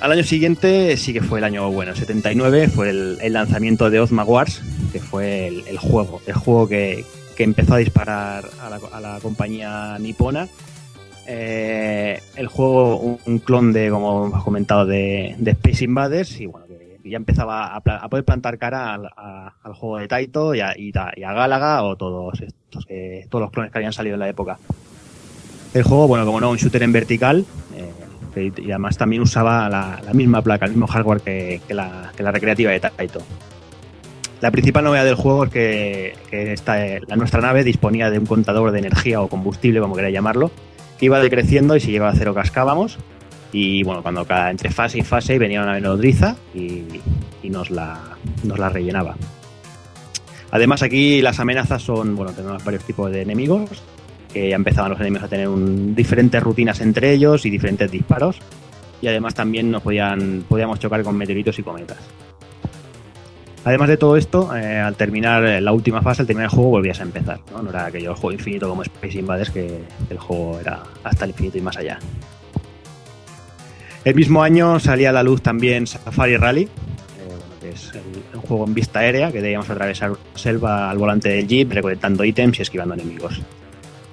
Al 0.00 0.12
año 0.12 0.24
siguiente 0.24 0.96
sí 0.96 1.12
que 1.12 1.22
fue 1.22 1.38
el 1.38 1.44
año 1.44 1.70
bueno, 1.70 1.92
el 1.92 1.96
79, 1.96 2.68
fue 2.68 2.90
el, 2.90 3.32
lanzamiento 3.32 3.88
de 3.88 4.00
Ozma 4.00 4.24
Wars, 4.24 4.60
que 4.92 5.00
fue 5.00 5.46
el, 5.48 5.64
el 5.68 5.78
juego, 5.78 6.20
el 6.26 6.34
juego 6.34 6.68
que, 6.68 7.04
que 7.36 7.44
empezó 7.44 7.74
a 7.74 7.78
disparar 7.78 8.44
a 8.60 8.68
la, 8.68 8.80
a 8.92 9.00
la 9.00 9.18
compañía 9.20 9.96
nipona. 9.98 10.48
Eh, 11.28 12.20
el 12.36 12.46
juego, 12.46 12.98
un, 12.98 13.18
un 13.26 13.38
clon 13.40 13.72
de, 13.72 13.90
como 13.90 14.26
hemos 14.26 14.44
comentado, 14.44 14.86
de, 14.86 15.34
de 15.38 15.50
Space 15.52 15.84
Invaders, 15.84 16.40
y 16.40 16.46
bueno, 16.46 16.65
que 17.06 17.12
ya 17.12 17.16
empezaba 17.18 17.76
a, 17.76 18.08
poder 18.08 18.24
plantar 18.24 18.58
cara 18.58 18.94
al, 18.94 19.74
juego 19.74 19.98
de 19.98 20.08
Taito 20.08 20.56
y 20.56 20.60
a, 20.60 20.76
y 20.76 20.90
ta- 20.90 21.12
y 21.16 21.22
a 21.22 21.32
Galaga 21.32 21.84
o 21.84 21.94
todos 21.94 22.40
estos 22.40 22.84
que, 22.84 23.26
todos 23.30 23.42
los 23.42 23.52
clones 23.52 23.70
que 23.70 23.78
habían 23.78 23.92
salido 23.92 24.14
en 24.14 24.20
la 24.20 24.28
época. 24.28 24.58
El 25.72 25.84
juego, 25.84 26.08
bueno, 26.08 26.26
como 26.26 26.40
no, 26.40 26.50
un 26.50 26.56
shooter 26.56 26.82
en 26.82 26.92
vertical, 26.92 27.44
eh, 27.76 28.52
y 28.56 28.70
además 28.70 28.98
también 28.98 29.22
usaba 29.22 29.68
la, 29.68 30.00
misma 30.14 30.42
placa, 30.42 30.64
el 30.66 30.72
mismo 30.72 30.88
hardware 30.88 31.20
que, 31.20 31.60
la, 31.68 32.10
recreativa 32.16 32.72
de 32.72 32.80
Taito. 32.80 33.20
La 34.40 34.50
principal 34.50 34.82
novedad 34.82 35.04
del 35.04 35.14
juego 35.14 35.44
es 35.44 35.50
que, 35.50 36.14
que 36.28 36.54
eh, 36.54 37.00
la, 37.06 37.16
nuestra 37.16 37.40
nave 37.40 37.62
disponía 37.62 38.10
de 38.10 38.18
un 38.18 38.26
contador 38.26 38.72
de 38.72 38.80
energía 38.80 39.20
o 39.20 39.28
combustible, 39.28 39.80
como 39.80 39.94
queráis 39.94 40.12
llamarlo, 40.12 40.50
que 40.98 41.06
iba 41.06 41.20
decreciendo 41.20 41.76
y 41.76 41.80
si 41.80 41.92
llegaba 41.92 42.10
a 42.10 42.16
cero 42.16 42.34
cascábamos. 42.34 42.98
Y 43.52 43.82
bueno, 43.84 44.02
cuando 44.02 44.24
cada 44.24 44.50
entre 44.50 44.70
fase 44.70 44.98
y 44.98 45.02
fase 45.02 45.38
venía 45.38 45.62
una 45.62 45.78
nodriza 45.80 46.36
y, 46.54 46.82
y 47.42 47.50
nos, 47.50 47.70
la, 47.70 48.00
nos 48.44 48.58
la 48.58 48.68
rellenaba. 48.68 49.16
Además, 50.50 50.82
aquí 50.82 51.22
las 51.22 51.40
amenazas 51.40 51.82
son, 51.82 52.14
bueno, 52.16 52.32
tenemos 52.32 52.64
varios 52.64 52.84
tipos 52.84 53.10
de 53.10 53.22
enemigos, 53.22 53.70
que 54.32 54.50
ya 54.50 54.56
empezaban 54.56 54.90
los 54.90 55.00
enemigos 55.00 55.24
a 55.24 55.28
tener 55.28 55.48
un- 55.48 55.94
diferentes 55.94 56.42
rutinas 56.42 56.80
entre 56.80 57.12
ellos 57.12 57.44
y 57.46 57.50
diferentes 57.50 57.90
disparos. 57.90 58.38
Y 59.02 59.08
además 59.08 59.34
también 59.34 59.70
nos 59.70 59.82
podían, 59.82 60.44
podíamos 60.48 60.78
chocar 60.80 61.02
con 61.02 61.16
meteoritos 61.16 61.58
y 61.58 61.62
cometas. 61.62 61.98
Además 63.64 63.88
de 63.88 63.96
todo 63.96 64.16
esto, 64.16 64.54
eh, 64.56 64.78
al 64.78 64.94
terminar 64.94 65.42
la 65.60 65.72
última 65.72 66.00
fase, 66.00 66.22
al 66.22 66.26
terminar 66.26 66.50
el 66.50 66.54
juego, 66.54 66.70
volvías 66.70 67.00
a 67.00 67.02
empezar. 67.02 67.40
No, 67.52 67.62
no 67.62 67.70
era 67.70 67.86
aquello 67.86 68.14
juego 68.14 68.32
infinito 68.32 68.68
como 68.68 68.82
Space 68.82 69.18
Invaders, 69.18 69.50
que 69.50 69.80
el 70.08 70.18
juego 70.18 70.58
era 70.60 70.82
hasta 71.02 71.24
el 71.24 71.32
infinito 71.32 71.58
y 71.58 71.62
más 71.62 71.76
allá. 71.76 71.98
El 74.06 74.14
mismo 74.14 74.40
año 74.44 74.78
salía 74.78 75.10
a 75.10 75.12
la 75.12 75.24
luz 75.24 75.42
también 75.42 75.86
Safari 75.88 76.36
Rally, 76.36 76.62
eh, 76.62 76.68
que 77.60 77.70
es 77.70 77.90
un 78.34 78.40
juego 78.40 78.64
en 78.64 78.72
vista 78.72 79.00
aérea, 79.00 79.32
que 79.32 79.42
debíamos 79.42 79.68
atravesar 79.68 80.12
una 80.12 80.20
selva 80.36 80.88
al 80.88 80.96
volante 80.98 81.28
del 81.30 81.48
jeep, 81.48 81.72
recolectando 81.72 82.24
ítems 82.24 82.60
y 82.60 82.62
esquivando 82.62 82.94
enemigos. 82.94 83.40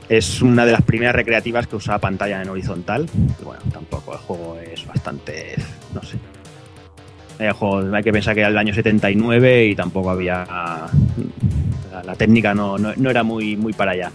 Es 0.10 0.42
una 0.42 0.66
de 0.66 0.72
las 0.72 0.82
primeras 0.82 1.14
recreativas 1.16 1.68
que 1.68 1.76
usaba 1.76 2.00
pantalla 2.00 2.42
en 2.42 2.50
horizontal. 2.50 3.08
Bueno, 3.44 3.62
tampoco 3.72 4.14
el 4.14 4.20
juego 4.20 4.58
es 4.60 4.84
bastante. 4.88 5.54
no 5.94 6.02
sé. 6.02 6.18
Hay 7.40 8.04
que 8.04 8.12
pensar 8.12 8.34
que 8.34 8.40
era 8.42 8.50
el 8.50 8.58
año 8.58 8.74
79 8.74 9.68
y 9.68 9.76
tampoco 9.76 10.10
había. 10.10 10.44
La, 11.92 12.04
la 12.04 12.16
técnica 12.16 12.56
no, 12.56 12.80
no- 12.80 12.94
no 12.98 13.10
era 13.12 13.22
muy, 13.22 13.56
muy 13.56 13.74
para 13.74 13.92
allá. 13.92 14.12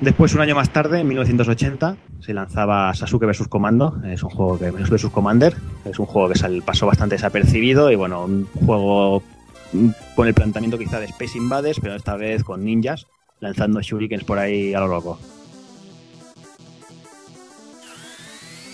Después, 0.00 0.34
un 0.34 0.42
año 0.42 0.54
más 0.54 0.70
tarde, 0.70 1.00
en 1.00 1.08
1980, 1.08 1.96
se 2.20 2.34
lanzaba 2.34 2.92
Sasuke 2.92 3.24
vs. 3.24 3.48
Commando. 3.48 3.96
Es 4.04 4.22
un 4.22 4.30
juego 4.30 4.58
que 4.58 4.70
vs. 4.70 5.06
Commander. 5.06 5.54
Es 5.86 5.98
un 5.98 6.06
juego 6.06 6.28
que 6.28 6.62
pasó 6.62 6.86
bastante 6.86 7.14
desapercibido 7.14 7.90
y 7.90 7.96
bueno, 7.96 8.24
un 8.24 8.46
juego 8.66 9.22
mm, 9.72 9.88
con 10.14 10.28
el 10.28 10.34
planteamiento 10.34 10.78
quizá 10.78 11.00
de 11.00 11.06
Space 11.06 11.38
Invaders, 11.38 11.80
pero 11.80 11.94
esta 11.94 12.16
vez 12.16 12.44
con 12.44 12.62
ninjas, 12.62 13.06
lanzando 13.40 13.80
shurikens 13.80 14.24
por 14.24 14.38
ahí 14.38 14.74
a 14.74 14.80
lo 14.80 14.88
loco. 14.88 15.18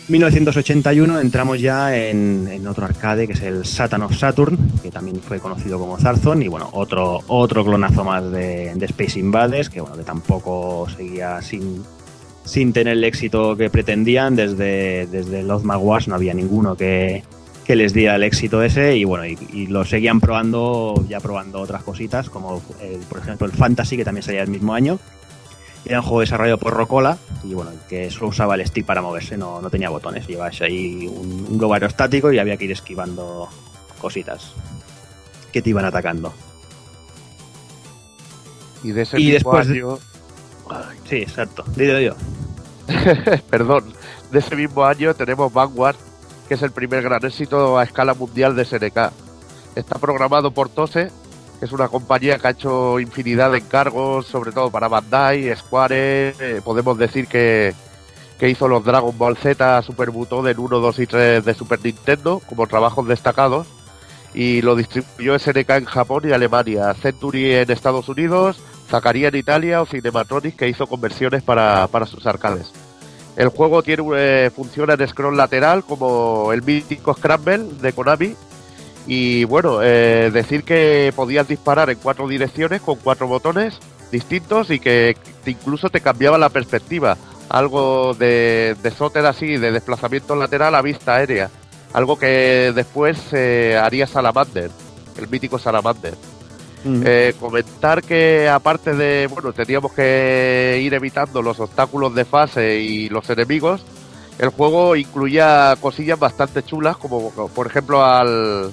1981 0.09 1.21
entramos 1.21 1.61
ya 1.61 1.97
en, 1.97 2.67
otro 2.67 2.85
arcade 2.85 3.27
que 3.27 3.35
es 3.35 3.43
el 3.43 3.65
Satan 3.65 4.03
of 4.03 4.17
Saturn, 4.17 4.59
que 4.83 4.91
también 4.91 5.21
fue 5.21 5.39
conocido 5.39 5.79
como 5.79 5.97
Zarzon, 5.99 6.43
y 6.43 6.49
bueno, 6.49 6.69
otro, 6.73 7.21
otro 7.29 7.65
clonazo 7.65 8.05
más 8.05 8.31
de, 8.31 8.73
Space 8.81 9.19
Invaders, 9.19 9.71
que 9.71 9.81
bueno, 9.81 9.97
que 9.97 10.03
tampoco 10.03 10.87
seguía 10.95 11.41
sin, 11.41 11.83
sin 12.45 12.73
tener 12.73 12.95
el 12.95 13.05
éxito 13.05 13.57
que 13.57 13.71
pretendían. 13.71 14.35
Desde, 14.35 15.07
desde 15.07 15.43
los 15.43 15.63
Wars 15.65 16.09
no 16.09 16.17
había 16.17 16.35
ninguno 16.35 16.75
que, 16.77 17.23
que 17.65 17.77
les 17.77 17.93
diera 17.95 18.17
el 18.17 18.25
éxito 18.25 18.63
ese, 18.63 18.97
y 18.97 19.05
bueno, 19.05 19.25
y, 19.25 19.67
lo 19.69 19.85
seguían 19.85 20.21
probando, 20.21 20.95
ya 21.09 21.21
probando 21.21 21.61
otras 21.61 21.83
cositas, 21.85 22.29
como 22.29 22.61
el- 22.83 22.99
por 23.09 23.19
ejemplo 23.19 23.47
el 23.47 23.53
Fantasy, 23.53 23.97
que 23.97 24.05
también 24.05 24.25
salía 24.25 24.43
el 24.43 24.51
mismo 24.51 24.75
año. 24.75 24.99
Era 25.85 25.99
un 26.01 26.05
juego 26.05 26.21
desarrollado 26.21 26.59
por 26.59 26.75
Rocola 26.75 27.19
y 27.43 27.55
bueno, 27.55 27.73
que 27.89 28.11
solo 28.11 28.29
usaba 28.29 28.55
el 28.55 28.65
stick 28.67 28.87
para 28.87 29.03
moverse, 29.03 29.37
no, 29.37 29.61
no 29.61 29.69
tenía 29.69 29.91
botones. 29.91 30.27
Llevabas 30.27 30.61
ahí 30.61 31.07
un, 31.09 31.47
un 31.51 31.59
globo 31.59 31.75
aerostático 31.75 32.33
y 32.33 32.39
había 32.39 32.57
que 32.57 32.67
ir 32.67 32.73
esquivando 32.73 33.49
cositas 34.01 34.53
que 35.53 35.61
te 35.61 35.71
iban 35.71 35.85
atacando. 35.85 36.33
Y 38.85 38.93
de 38.93 39.03
ese 39.03 39.21
Y 39.21 39.25
mismo 39.33 39.35
después 39.53 39.69
de- 39.69 39.75
año, 39.75 39.99
Sí, 41.09 41.17
exacto. 41.17 41.65
Dilo 41.77 42.01
yo. 42.01 42.15
perdón, 43.51 43.93
de 44.31 44.39
ese 44.39 44.57
mismo 44.57 44.85
año 44.85 45.15
tenemos 45.15 45.53
Vanguard, 45.53 45.97
que 46.49 46.55
es 46.55 46.63
el 46.63 46.71
primer 46.73 47.03
gran 47.03 47.25
éxito 47.25 47.79
a 47.79 47.85
escala 47.85 48.15
mundial 48.15 48.57
de 48.57 48.65
SNK. 48.65 49.13
Está 49.77 49.99
programado 49.99 50.53
por 50.53 50.69
Tose, 50.69 51.11
es 51.63 51.71
una 51.71 51.89
compañía 51.89 52.39
que 52.39 52.49
ha 52.49 52.51
hecho 52.51 52.99
infinidad 52.99 53.53
de 53.53 53.59
encargos, 53.59 54.27
sobre 54.27 54.51
todo 54.51 54.71
para 54.71 54.89
Bandai, 54.89 55.55
Square, 55.55 56.35
eh, 56.41 56.61
podemos 56.65 56.99
decir 56.99 57.29
que, 57.29 57.73
que 58.39 58.49
hizo 58.49 58.67
los 58.67 58.85
Dragon 58.85 59.17
Ball 59.17 59.37
Z, 59.37 59.81
Super 59.83 60.11
Butoden 60.11 60.59
1, 60.59 60.79
2 60.81 60.99
y 60.99 61.07
3 61.07 61.45
de 61.45 61.55
Super 61.55 61.79
Nintendo 61.85 62.43
como 62.49 62.67
trabajos 62.67 63.07
destacados 63.07 63.69
y 64.35 64.61
lo 64.63 64.75
distribuyó 64.75 65.39
SNK 65.39 65.71
en 65.71 65.85
Japón 65.85 66.23
y 66.25 66.33
Alemania, 66.33 66.95
Century 66.95 67.53
en 67.53 67.71
Estados 67.71 68.09
Unidos, 68.09 68.59
Zacarías 68.89 69.33
en 69.33 69.39
Italia 69.39 69.83
o 69.83 69.87
Cinematronic 69.87 70.57
que 70.57 70.69
hizo 70.69 70.89
conversiones 70.89 71.45
para, 71.45 71.87
para 71.87 72.07
sus 72.07 72.27
arcades. 72.27 72.73
El 73.37 73.49
juego 73.49 73.85
tiene 73.85 74.03
eh, 74.17 74.51
funciona 74.51 74.95
en 74.95 75.07
scroll 75.07 75.37
lateral 75.37 75.85
como 75.85 76.53
el 76.53 76.63
mítico 76.63 77.15
Scramble 77.15 77.69
de 77.81 77.93
Konami 77.93 78.35
y 79.07 79.45
bueno, 79.45 79.83
eh, 79.83 80.31
decir 80.33 80.63
que 80.65 81.13
podías 81.15 81.49
disparar 81.49 81.91
en 81.91 81.99
cuatro 81.99 82.29
direcciones 82.29 82.81
con 82.81 82.97
cuatro 82.97 83.27
botones 83.27 83.79
distintos 84.11 84.71
y 84.71 84.79
que 84.79 85.17
incluso 85.47 85.89
te 85.89 86.01
cambiaba 86.01 86.39
la 86.39 86.51
perspectiva. 86.51 87.17
Algo 87.49 88.15
de, 88.15 88.77
de 88.83 88.91
sóter 88.91 89.27
así, 89.27 89.57
de 89.57 89.73
desplazamiento 89.73 90.37
lateral 90.37 90.75
a 90.75 90.83
vista 90.83 91.17
aérea. 91.17 91.51
Algo 91.93 92.19
que 92.19 92.73
después 92.75 93.19
eh, 93.33 93.79
haría 93.83 94.07
Salamander, 94.07 94.71
el 95.19 95.29
mítico 95.29 95.59
Salamander. 95.59 96.15
Eh, 96.85 97.35
comentar 97.39 98.03
que 98.03 98.49
aparte 98.49 98.95
de, 98.95 99.29
bueno, 99.29 99.53
teníamos 99.53 99.93
que 99.93 100.81
ir 100.83 100.93
evitando 100.95 101.41
los 101.41 101.61
obstáculos 101.61 102.13
de 102.13 102.25
fase 102.25 102.81
y 102.81 103.09
los 103.09 103.31
enemigos, 103.31 103.85
el 104.41 104.49
juego 104.49 104.97
incluía 104.97 105.77
cosillas 105.81 106.19
bastante 106.19 106.65
chulas, 106.65 106.97
como 106.97 107.31
por 107.31 107.69
ejemplo 107.69 108.05
al, 108.05 108.73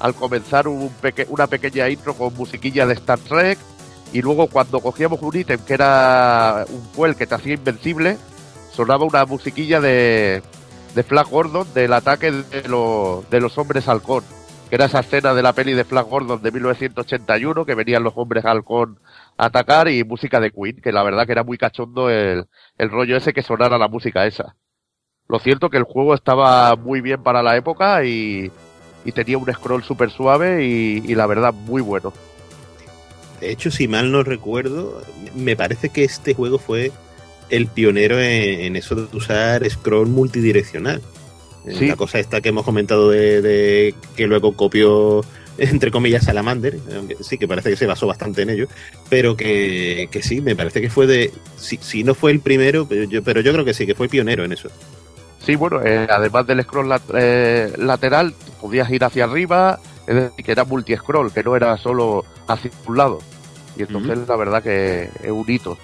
al 0.00 0.14
comenzar 0.14 0.68
un 0.68 0.88
peque- 1.00 1.26
una 1.28 1.46
pequeña 1.46 1.88
intro 1.88 2.14
con 2.14 2.34
musiquilla 2.34 2.86
de 2.86 2.94
Star 2.94 3.18
Trek, 3.18 3.58
y 4.12 4.22
luego 4.22 4.46
cuando 4.48 4.80
cogíamos 4.80 5.20
un 5.22 5.36
ítem 5.36 5.58
que 5.60 5.74
era 5.74 6.64
un 6.68 6.82
fuel 6.92 7.16
que 7.16 7.26
te 7.26 7.34
hacía 7.34 7.54
invencible, 7.54 8.16
sonaba 8.72 9.04
una 9.04 9.24
musiquilla 9.26 9.80
de, 9.80 10.42
de 10.94 11.02
Flash 11.02 11.28
Gordon 11.28 11.66
del 11.74 11.92
ataque 11.92 12.30
de, 12.30 12.68
lo- 12.68 13.24
de 13.30 13.40
los 13.40 13.56
hombres 13.58 13.88
halcón 13.88 14.22
que 14.68 14.74
era 14.74 14.86
esa 14.86 14.98
escena 14.98 15.32
de 15.32 15.42
la 15.44 15.52
peli 15.52 15.74
de 15.74 15.84
Flash 15.84 16.06
Gordon 16.06 16.42
de 16.42 16.50
1981, 16.50 17.64
que 17.64 17.76
venían 17.76 18.02
los 18.02 18.14
hombres 18.16 18.44
halcón 18.44 18.98
a 19.36 19.46
atacar, 19.46 19.88
y 19.88 20.02
música 20.02 20.40
de 20.40 20.50
Queen, 20.50 20.80
que 20.82 20.90
la 20.90 21.04
verdad 21.04 21.24
que 21.24 21.30
era 21.30 21.44
muy 21.44 21.56
cachondo 21.56 22.10
el, 22.10 22.46
el 22.76 22.90
rollo 22.90 23.16
ese 23.16 23.32
que 23.32 23.42
sonara 23.42 23.78
la 23.78 23.86
música 23.86 24.26
esa. 24.26 24.56
Lo 25.28 25.38
cierto 25.38 25.70
que 25.70 25.76
el 25.76 25.84
juego 25.84 26.14
estaba 26.14 26.74
muy 26.74 27.00
bien 27.00 27.22
para 27.22 27.44
la 27.44 27.56
época 27.56 28.04
y, 28.04 28.50
y 29.06 29.12
tenía 29.12 29.38
un 29.38 29.50
scroll 29.52 29.84
súper 29.84 30.10
suave 30.10 30.66
y, 30.66 31.02
y 31.06 31.14
la 31.14 31.26
verdad 31.26 31.54
muy 31.54 31.80
bueno. 31.80 32.12
De 33.40 33.50
hecho, 33.50 33.70
si 33.70 33.86
mal 33.86 34.10
no 34.10 34.22
recuerdo, 34.22 35.02
me 35.34 35.56
parece 35.56 35.90
que 35.90 36.04
este 36.04 36.34
juego 36.34 36.58
fue 36.58 36.92
el 37.48 37.66
pionero 37.68 38.18
en, 38.20 38.60
en 38.60 38.76
eso 38.76 38.94
de 38.94 39.16
usar 39.16 39.68
scroll 39.70 40.08
multidireccional. 40.08 41.00
Sí. 41.70 41.86
La 41.86 41.96
cosa 41.96 42.18
esta 42.18 42.40
que 42.40 42.50
hemos 42.50 42.64
comentado 42.64 43.10
de, 43.10 43.42
de 43.42 43.94
que 44.16 44.26
luego 44.26 44.52
copió 44.56 45.22
entre 45.58 45.90
comillas, 45.90 46.24
Salamander, 46.24 46.78
sí 47.22 47.38
que 47.38 47.48
parece 47.48 47.70
que 47.70 47.76
se 47.76 47.86
basó 47.86 48.06
bastante 48.06 48.42
en 48.42 48.50
ello, 48.50 48.68
pero 49.08 49.36
que, 49.36 50.08
que 50.10 50.22
sí, 50.22 50.40
me 50.42 50.54
parece 50.54 50.82
que 50.82 50.90
fue 50.90 51.06
de, 51.06 51.32
si, 51.56 51.78
si 51.78 52.04
no 52.04 52.14
fue 52.14 52.30
el 52.30 52.40
primero, 52.40 52.86
pero 52.86 53.04
yo, 53.04 53.22
pero 53.22 53.40
yo 53.40 53.52
creo 53.52 53.64
que 53.64 53.72
sí, 53.72 53.86
que 53.86 53.94
fue 53.94 54.08
pionero 54.08 54.44
en 54.44 54.52
eso. 54.52 54.68
Sí, 55.44 55.56
bueno, 55.56 55.80
eh, 55.82 56.06
además 56.10 56.46
del 56.46 56.62
scroll 56.62 56.88
lat- 56.88 57.10
eh, 57.14 57.72
lateral, 57.78 58.34
podías 58.60 58.90
ir 58.90 59.04
hacia 59.04 59.24
arriba, 59.24 59.78
es 60.06 60.14
decir, 60.14 60.44
que 60.44 60.52
era 60.52 60.64
multi-scroll, 60.64 61.32
que 61.32 61.42
no 61.42 61.56
era 61.56 61.76
solo 61.76 62.24
hacia 62.48 62.70
un 62.86 62.96
lado. 62.96 63.18
Y 63.76 63.82
entonces 63.82 64.26
la 64.26 64.36
verdad 64.36 64.62
que 64.62 65.10
es 65.22 65.30
un 65.30 65.44
hito. 65.48 65.76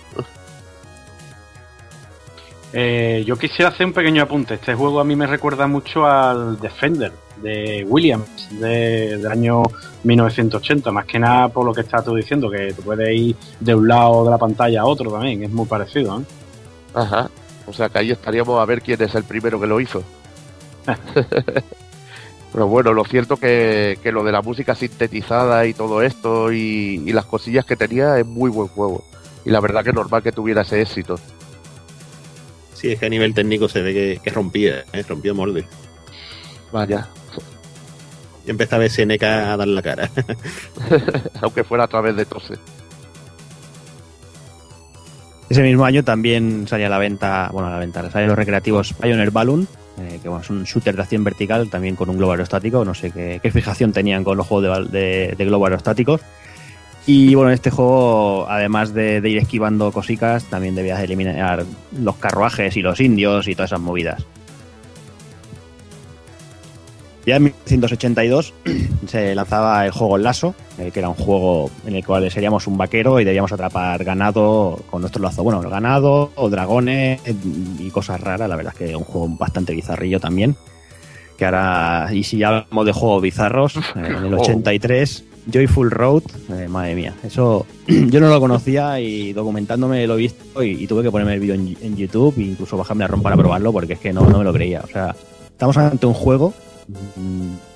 Eh, 2.75 3.23
yo 3.27 3.37
quisiera 3.37 3.71
hacer 3.71 3.85
un 3.87 3.93
pequeño 3.93 4.23
apunte. 4.23 4.55
Este 4.55 4.75
juego 4.75 4.99
a 5.01 5.05
mí 5.05 5.15
me 5.15 5.27
recuerda 5.27 5.67
mucho 5.67 6.07
al 6.07 6.59
Defender 6.59 7.13
de 7.43 7.85
Williams 7.87 8.49
de- 8.53 9.19
del 9.19 9.27
año 9.27 9.63
1980. 10.05 10.91
Más 10.91 11.05
que 11.05 11.19
nada 11.19 11.49
por 11.51 11.67
lo 11.67 11.75
que 11.75 11.83
estás 11.83 12.03
tú 12.03 12.15
diciendo, 12.15 12.49
que 12.51 12.73
tú 12.73 12.83
puedes 12.83 13.15
ir 13.15 13.37
de 13.61 13.75
un 13.75 13.87
lado 13.89 14.25
de 14.25 14.31
la 14.31 14.39
pantalla 14.39 14.81
a 14.81 14.85
otro 14.87 15.11
también. 15.11 15.43
Es 15.43 15.51
muy 15.51 15.67
parecido. 15.67 16.19
¿eh? 16.21 16.25
Ajá. 16.95 17.29
O 17.67 17.73
sea 17.75 17.91
que 17.91 17.99
ahí 17.99 18.11
estaríamos 18.11 18.59
a 18.59 18.65
ver 18.65 18.81
quién 18.81 19.03
es 19.03 19.15
el 19.15 19.25
primero 19.25 19.61
que 19.61 19.67
lo 19.67 19.79
hizo. 19.79 20.03
Pero 22.53 22.67
bueno, 22.67 22.93
lo 22.93 23.05
cierto 23.05 23.39
que, 23.39 23.99
que 24.03 24.13
lo 24.13 24.23
de 24.25 24.33
la 24.33 24.43
música 24.43 24.75
sintetizada 24.75 25.65
y 25.67 25.73
todo 25.73 26.03
esto 26.03 26.53
y, 26.53 27.03
y 27.07 27.13
las 27.13 27.25
cosillas 27.25 27.65
que 27.65 27.77
tenía 27.77 28.19
es 28.19 28.27
muy 28.27 28.51
buen 28.51 28.69
juego. 28.69 29.05
Y 29.45 29.51
la 29.51 29.61
verdad 29.61 29.83
que 29.83 29.91
es 29.91 29.95
normal 29.95 30.23
que 30.23 30.33
tuviera 30.33 30.63
ese 30.63 30.83
éxito. 30.83 31.19
Sí, 32.75 32.93
es 32.93 32.99
que 32.99 33.07
a 33.07 33.09
nivel 33.09 33.33
técnico 33.33 33.69
se 33.69 33.81
ve 33.81 33.95
que, 33.95 34.21
que 34.23 34.31
rompía, 34.31 34.85
¿eh? 34.93 35.03
rompió 35.09 35.35
molde. 35.35 35.67
Vaya. 36.73 37.09
Y 38.45 38.51
empezaba 38.51 38.89
SNK 38.89 39.23
a 39.23 39.57
dar 39.57 39.69
la 39.69 39.83
cara. 39.83 40.11
Aunque 41.41 41.65
fuera 41.65 41.85
a 41.85 41.89
través 41.89 42.17
de 42.17 42.25
tose. 42.25 42.55
Ese 45.49 45.63
mismo 45.63 45.85
año 45.85 46.03
también 46.03 46.67
salía 46.67 46.87
a 46.87 46.91
la 46.91 46.99
venta, 46.99 47.51
bueno, 47.53 47.69
a 47.69 47.73
la 47.73 47.79
venta, 47.79 48.11
salían 48.11 48.31
los 48.31 48.39
recreativos 48.39 48.95
Pioneer 48.95 49.31
Balloon, 49.31 49.69
eh, 49.99 50.19
que 50.23 50.29
bueno, 50.29 50.43
es 50.43 50.51
un 50.51 50.65
shooter 50.65 50.97
de 50.97 51.03
acción 51.03 51.25
vertical, 51.25 51.69
también 51.69 51.97
con 51.97 52.09
un 52.09 52.19
globo 52.19 52.33
aerostático, 52.33 52.85
no 52.85 52.95
sé 52.95 53.11
qué, 53.11 53.41
qué 53.43 53.51
fijación 53.51 53.93
tenían 53.93 54.25
con 54.25 54.37
los 54.37 54.47
juegos 54.47 54.91
de, 54.91 55.35
de, 55.37 55.45
globo 55.45 55.67
aerostáticos. 55.67 56.21
Y 57.07 57.35
bueno, 57.35 57.51
en 57.51 57.55
este 57.55 57.71
juego, 57.71 58.47
además 58.49 58.95
de, 58.95 59.21
de 59.21 59.29
ir 59.29 59.39
esquivando 59.39 59.91
cositas, 59.91 60.45
también 60.45 60.75
debías 60.75 61.01
eliminar 61.01 61.65
los 61.99 62.17
carruajes 62.17 62.77
y 62.77 62.83
los 62.83 63.01
indios 63.01 63.49
y 63.49 63.55
todas 63.55 63.71
esas 63.71 63.81
movidas. 63.81 64.25
Ya 67.25 67.37
en 67.37 67.45
1982 67.45 68.53
se 69.07 69.35
lanzaba 69.35 69.87
el 69.87 69.93
juego 69.93 70.19
Lasso, 70.19 70.55
eh, 70.79 70.91
que 70.93 70.99
era 70.99 71.09
un 71.09 71.15
juego 71.15 71.71
en 71.87 71.95
el 71.95 72.05
cual 72.05 72.29
seríamos 72.31 72.67
un 72.67 72.77
vaquero 72.77 73.21
y 73.21 73.25
debíamos 73.25 73.53
atrapar 73.53 74.03
ganado 74.03 74.81
con 74.91 75.03
nuestro 75.03 75.23
lazo. 75.23 75.45
Bueno, 75.45 75.61
ganado 75.63 76.33
o 76.35 76.51
dragones 76.51 77.21
y 77.79 77.91
cosas 77.91 78.21
raras. 78.21 78.49
La 78.49 78.57
verdad 78.57 78.73
es 78.75 78.79
que 78.79 78.91
es 78.91 78.97
un 78.97 79.05
juego 79.05 79.29
bastante 79.39 79.73
bizarrillo 79.73 80.19
también. 80.19 80.57
Que 81.39 81.45
ahora, 81.45 82.09
y 82.13 82.25
si 82.25 82.39
ya 82.39 82.49
hablamos 82.49 82.87
de 82.87 82.93
juegos 82.93 83.23
bizarros, 83.23 83.77
eh, 83.77 83.81
en 83.97 84.25
el 84.27 84.35
Oh. 84.35 84.41
83, 84.41 85.25
Joyful 85.53 85.91
Road, 85.91 86.23
eh, 86.51 86.69
madre 86.69 86.95
mía, 86.95 87.15
eso 87.25 87.67
yo 87.87 88.21
no 88.21 88.29
lo 88.29 88.41
conocía 88.41 89.01
y 89.01 89.33
documentándome 89.33 90.07
lo 90.07 90.15
he 90.15 90.19
visto 90.19 90.63
y, 90.63 90.83
y 90.83 90.87
tuve 90.87 91.03
que 91.03 91.11
ponerme 91.11 91.35
el 91.35 91.41
vídeo 91.41 91.55
en, 91.55 91.77
en 91.81 91.97
YouTube 91.97 92.35
e 92.39 92.43
incluso 92.43 92.77
bajarme 92.77 93.05
a 93.05 93.09
ROM 93.09 93.23
para 93.23 93.37
probarlo 93.37 93.73
porque 93.73 93.95
es 93.95 93.99
que 94.01 94.13
no, 94.13 94.29
no 94.29 94.39
me 94.39 94.45
lo 94.45 94.53
creía. 94.53 94.81
O 94.83 94.89
sea, 94.89 95.15
estamos 95.51 95.77
ante 95.77 96.07
un 96.07 96.15
juego 96.15 96.53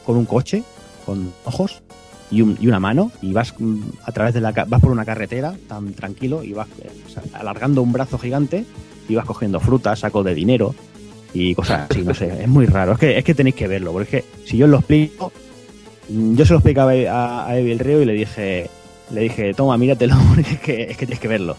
con 0.05 0.17
un 0.17 0.25
coche, 0.27 0.63
con 1.05 1.33
ojos 1.45 1.83
y, 2.31 2.43
un- 2.43 2.57
y 2.61 2.67
una 2.69 2.81
mano 2.81 3.13
y 3.23 3.33
vas 3.33 3.55
mm, 3.59 3.81
a 4.05 4.13
través 4.13 4.35
de 4.35 4.41
la 4.41 4.53
vas 4.53 4.81
por 4.81 4.91
una 4.91 5.05
carretera 5.05 5.55
tan 5.69 5.93
tranquilo 5.93 6.43
y 6.43 6.53
vas 6.53 6.69
eh, 6.83 6.91
alargando 7.33 7.83
un 7.83 7.93
brazo 7.93 8.19
gigante 8.19 8.65
y 9.09 9.15
vas 9.15 9.25
cogiendo 9.25 9.61
frutas, 9.61 10.01
sacos 10.01 10.25
de 10.25 10.35
dinero 10.35 10.75
y 11.33 11.55
cosas 11.55 11.89
así, 11.91 12.03
no 12.03 12.15
sé, 12.15 12.43
es 12.43 12.49
muy 12.49 12.67
raro, 12.67 12.93
es 12.93 12.99
que 12.99 13.19
es 13.19 13.25
que 13.25 13.35
tenéis 13.35 13.55
que 13.57 13.69
verlo, 13.69 13.93
porque 13.93 14.25
si 14.47 14.57
yo 14.57 14.65
os 14.67 14.71
lo 14.71 14.79
explico, 14.79 15.31
mm, 16.09 16.35
yo 16.35 16.45
se 16.47 16.53
lo 16.53 16.59
explicaba 16.59 16.93
a, 16.93 17.47
a 17.47 17.55
Río 17.55 18.03
y 18.03 18.05
le 18.07 18.13
dije 18.15 18.71
le 19.13 19.21
dije, 19.21 19.55
toma, 19.55 19.77
míratelo, 19.79 20.17
porque 20.35 20.83
es 20.85 20.91
es 20.91 20.97
que 20.97 21.07
tienes 21.07 21.21
que 21.21 21.29
verlo. 21.29 21.57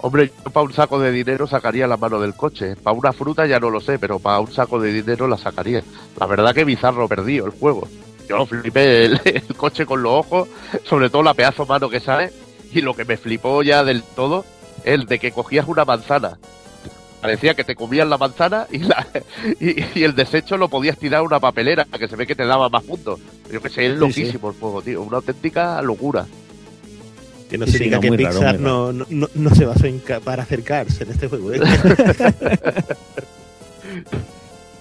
Hombre, 0.00 0.30
yo 0.44 0.50
para 0.50 0.64
un 0.64 0.72
saco 0.72 1.00
de 1.00 1.10
dinero 1.10 1.46
sacaría 1.46 1.86
la 1.86 1.96
mano 1.96 2.20
del 2.20 2.34
coche. 2.34 2.76
Para 2.76 2.96
una 2.96 3.12
fruta 3.12 3.46
ya 3.46 3.58
no 3.58 3.70
lo 3.70 3.80
sé, 3.80 3.98
pero 3.98 4.18
para 4.18 4.38
un 4.40 4.52
saco 4.52 4.78
de 4.80 4.92
dinero 4.92 5.26
la 5.26 5.36
sacaría. 5.36 5.82
La 6.18 6.26
verdad 6.26 6.54
que 6.54 6.64
bizarro 6.64 7.08
perdido 7.08 7.46
el 7.46 7.52
juego. 7.52 7.88
Yo 8.28 8.46
flipé 8.46 9.06
el, 9.06 9.20
el 9.24 9.56
coche 9.56 9.86
con 9.86 10.02
los 10.02 10.12
ojos, 10.12 10.48
sobre 10.84 11.10
todo 11.10 11.22
la 11.22 11.34
pedazo 11.34 11.66
mano 11.66 11.88
que 11.88 12.00
sale. 12.00 12.32
Y 12.72 12.80
lo 12.82 12.94
que 12.94 13.04
me 13.04 13.16
flipó 13.16 13.62
ya 13.62 13.82
del 13.82 14.02
todo 14.02 14.44
es 14.84 15.06
de 15.06 15.18
que 15.18 15.32
cogías 15.32 15.66
una 15.66 15.84
manzana. 15.84 16.38
Parecía 17.20 17.54
que 17.54 17.64
te 17.64 17.74
comías 17.74 18.06
la 18.06 18.18
manzana 18.18 18.66
y, 18.70 18.78
la, 18.78 19.04
y, 19.60 19.98
y 19.98 20.04
el 20.04 20.14
desecho 20.14 20.56
lo 20.56 20.68
podías 20.68 20.96
tirar 20.96 21.20
a 21.20 21.22
una 21.24 21.40
papelera, 21.40 21.84
que 21.86 22.06
se 22.06 22.14
ve 22.14 22.26
que 22.26 22.36
te 22.36 22.46
daba 22.46 22.68
más 22.68 22.84
puntos. 22.84 23.18
Yo 23.50 23.60
que 23.60 23.68
sé, 23.68 23.86
es 23.86 23.94
Sí, 23.94 23.98
loquísimo 23.98 24.50
el 24.50 24.56
juego, 24.56 24.82
tío. 24.82 25.02
Una 25.02 25.16
auténtica 25.16 25.82
locura. 25.82 26.26
Que 27.48 27.56
no 27.58 27.66
Sí, 27.66 27.72
se 27.72 27.78
sí, 27.78 27.90
no, 27.90 28.00
que 28.00 28.08
raro, 28.10 28.16
Pixar 28.18 28.60
no, 28.60 28.92
no, 28.92 29.06
no, 29.08 29.28
no 29.34 29.54
se 29.54 29.64
basó 29.64 29.86
en 29.86 30.00
para 30.24 30.42
hacer 30.42 30.62
Cars 30.62 31.00
en 31.00 31.10
este 31.10 31.28
juego. 31.28 31.52
¿eh? 31.52 31.60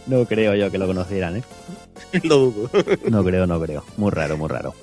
No 0.08 0.26
creo 0.26 0.56
yo 0.56 0.72
que 0.72 0.78
lo 0.78 0.88
conocieran, 0.88 1.38
¿eh? 1.38 1.44
lo 2.24 2.38
dudo. 2.38 2.70
No 3.10 3.24
creo, 3.24 3.46
no 3.46 3.60
creo. 3.60 3.84
Muy 3.98 4.12
raro, 4.12 4.38
muy 4.38 4.48
raro. 4.48 4.74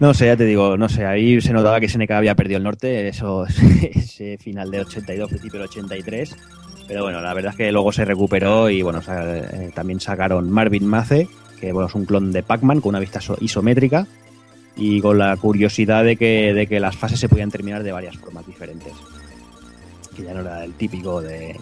No 0.00 0.12
sé, 0.12 0.26
ya 0.26 0.36
te 0.36 0.44
digo, 0.44 0.76
no 0.76 0.88
sé, 0.88 1.06
ahí 1.06 1.40
se 1.40 1.52
notaba 1.52 1.80
que 1.80 1.88
SNK 1.88 2.10
había 2.10 2.34
perdido 2.34 2.58
el 2.58 2.64
norte, 2.64 3.08
eso, 3.08 3.46
ese 3.94 4.36
final 4.38 4.70
del 4.70 4.82
82, 4.82 5.28
principio 5.28 5.60
del 5.60 5.68
83. 5.68 6.36
Pero 6.88 7.02
bueno, 7.04 7.20
la 7.20 7.32
verdad 7.32 7.52
es 7.52 7.56
que 7.56 7.72
luego 7.72 7.92
se 7.92 8.04
recuperó 8.04 8.68
y 8.70 8.82
bueno, 8.82 9.00
eh, 9.08 9.70
también 9.74 9.98
sacaron 10.00 10.50
Marvin 10.50 10.86
Mace, 10.86 11.28
que 11.60 11.72
bueno, 11.72 11.88
es 11.88 11.94
un 11.94 12.04
clon 12.04 12.30
de 12.30 12.42
Pac-Man 12.42 12.80
con 12.80 12.90
una 12.90 13.00
vista 13.00 13.20
so- 13.20 13.38
isométrica 13.40 14.06
y 14.76 15.00
con 15.00 15.18
la 15.18 15.36
curiosidad 15.36 16.04
de 16.04 16.16
que, 16.16 16.52
de 16.52 16.66
que 16.66 16.80
las 16.80 16.96
fases 16.96 17.18
se 17.18 17.28
podían 17.28 17.50
terminar 17.50 17.82
de 17.82 17.92
varias 17.92 18.16
formas 18.16 18.46
diferentes. 18.46 18.92
Que 20.14 20.22
ya 20.22 20.34
no 20.34 20.40
era 20.40 20.64
el 20.64 20.72
típico 20.74 21.20
de, 21.20 21.58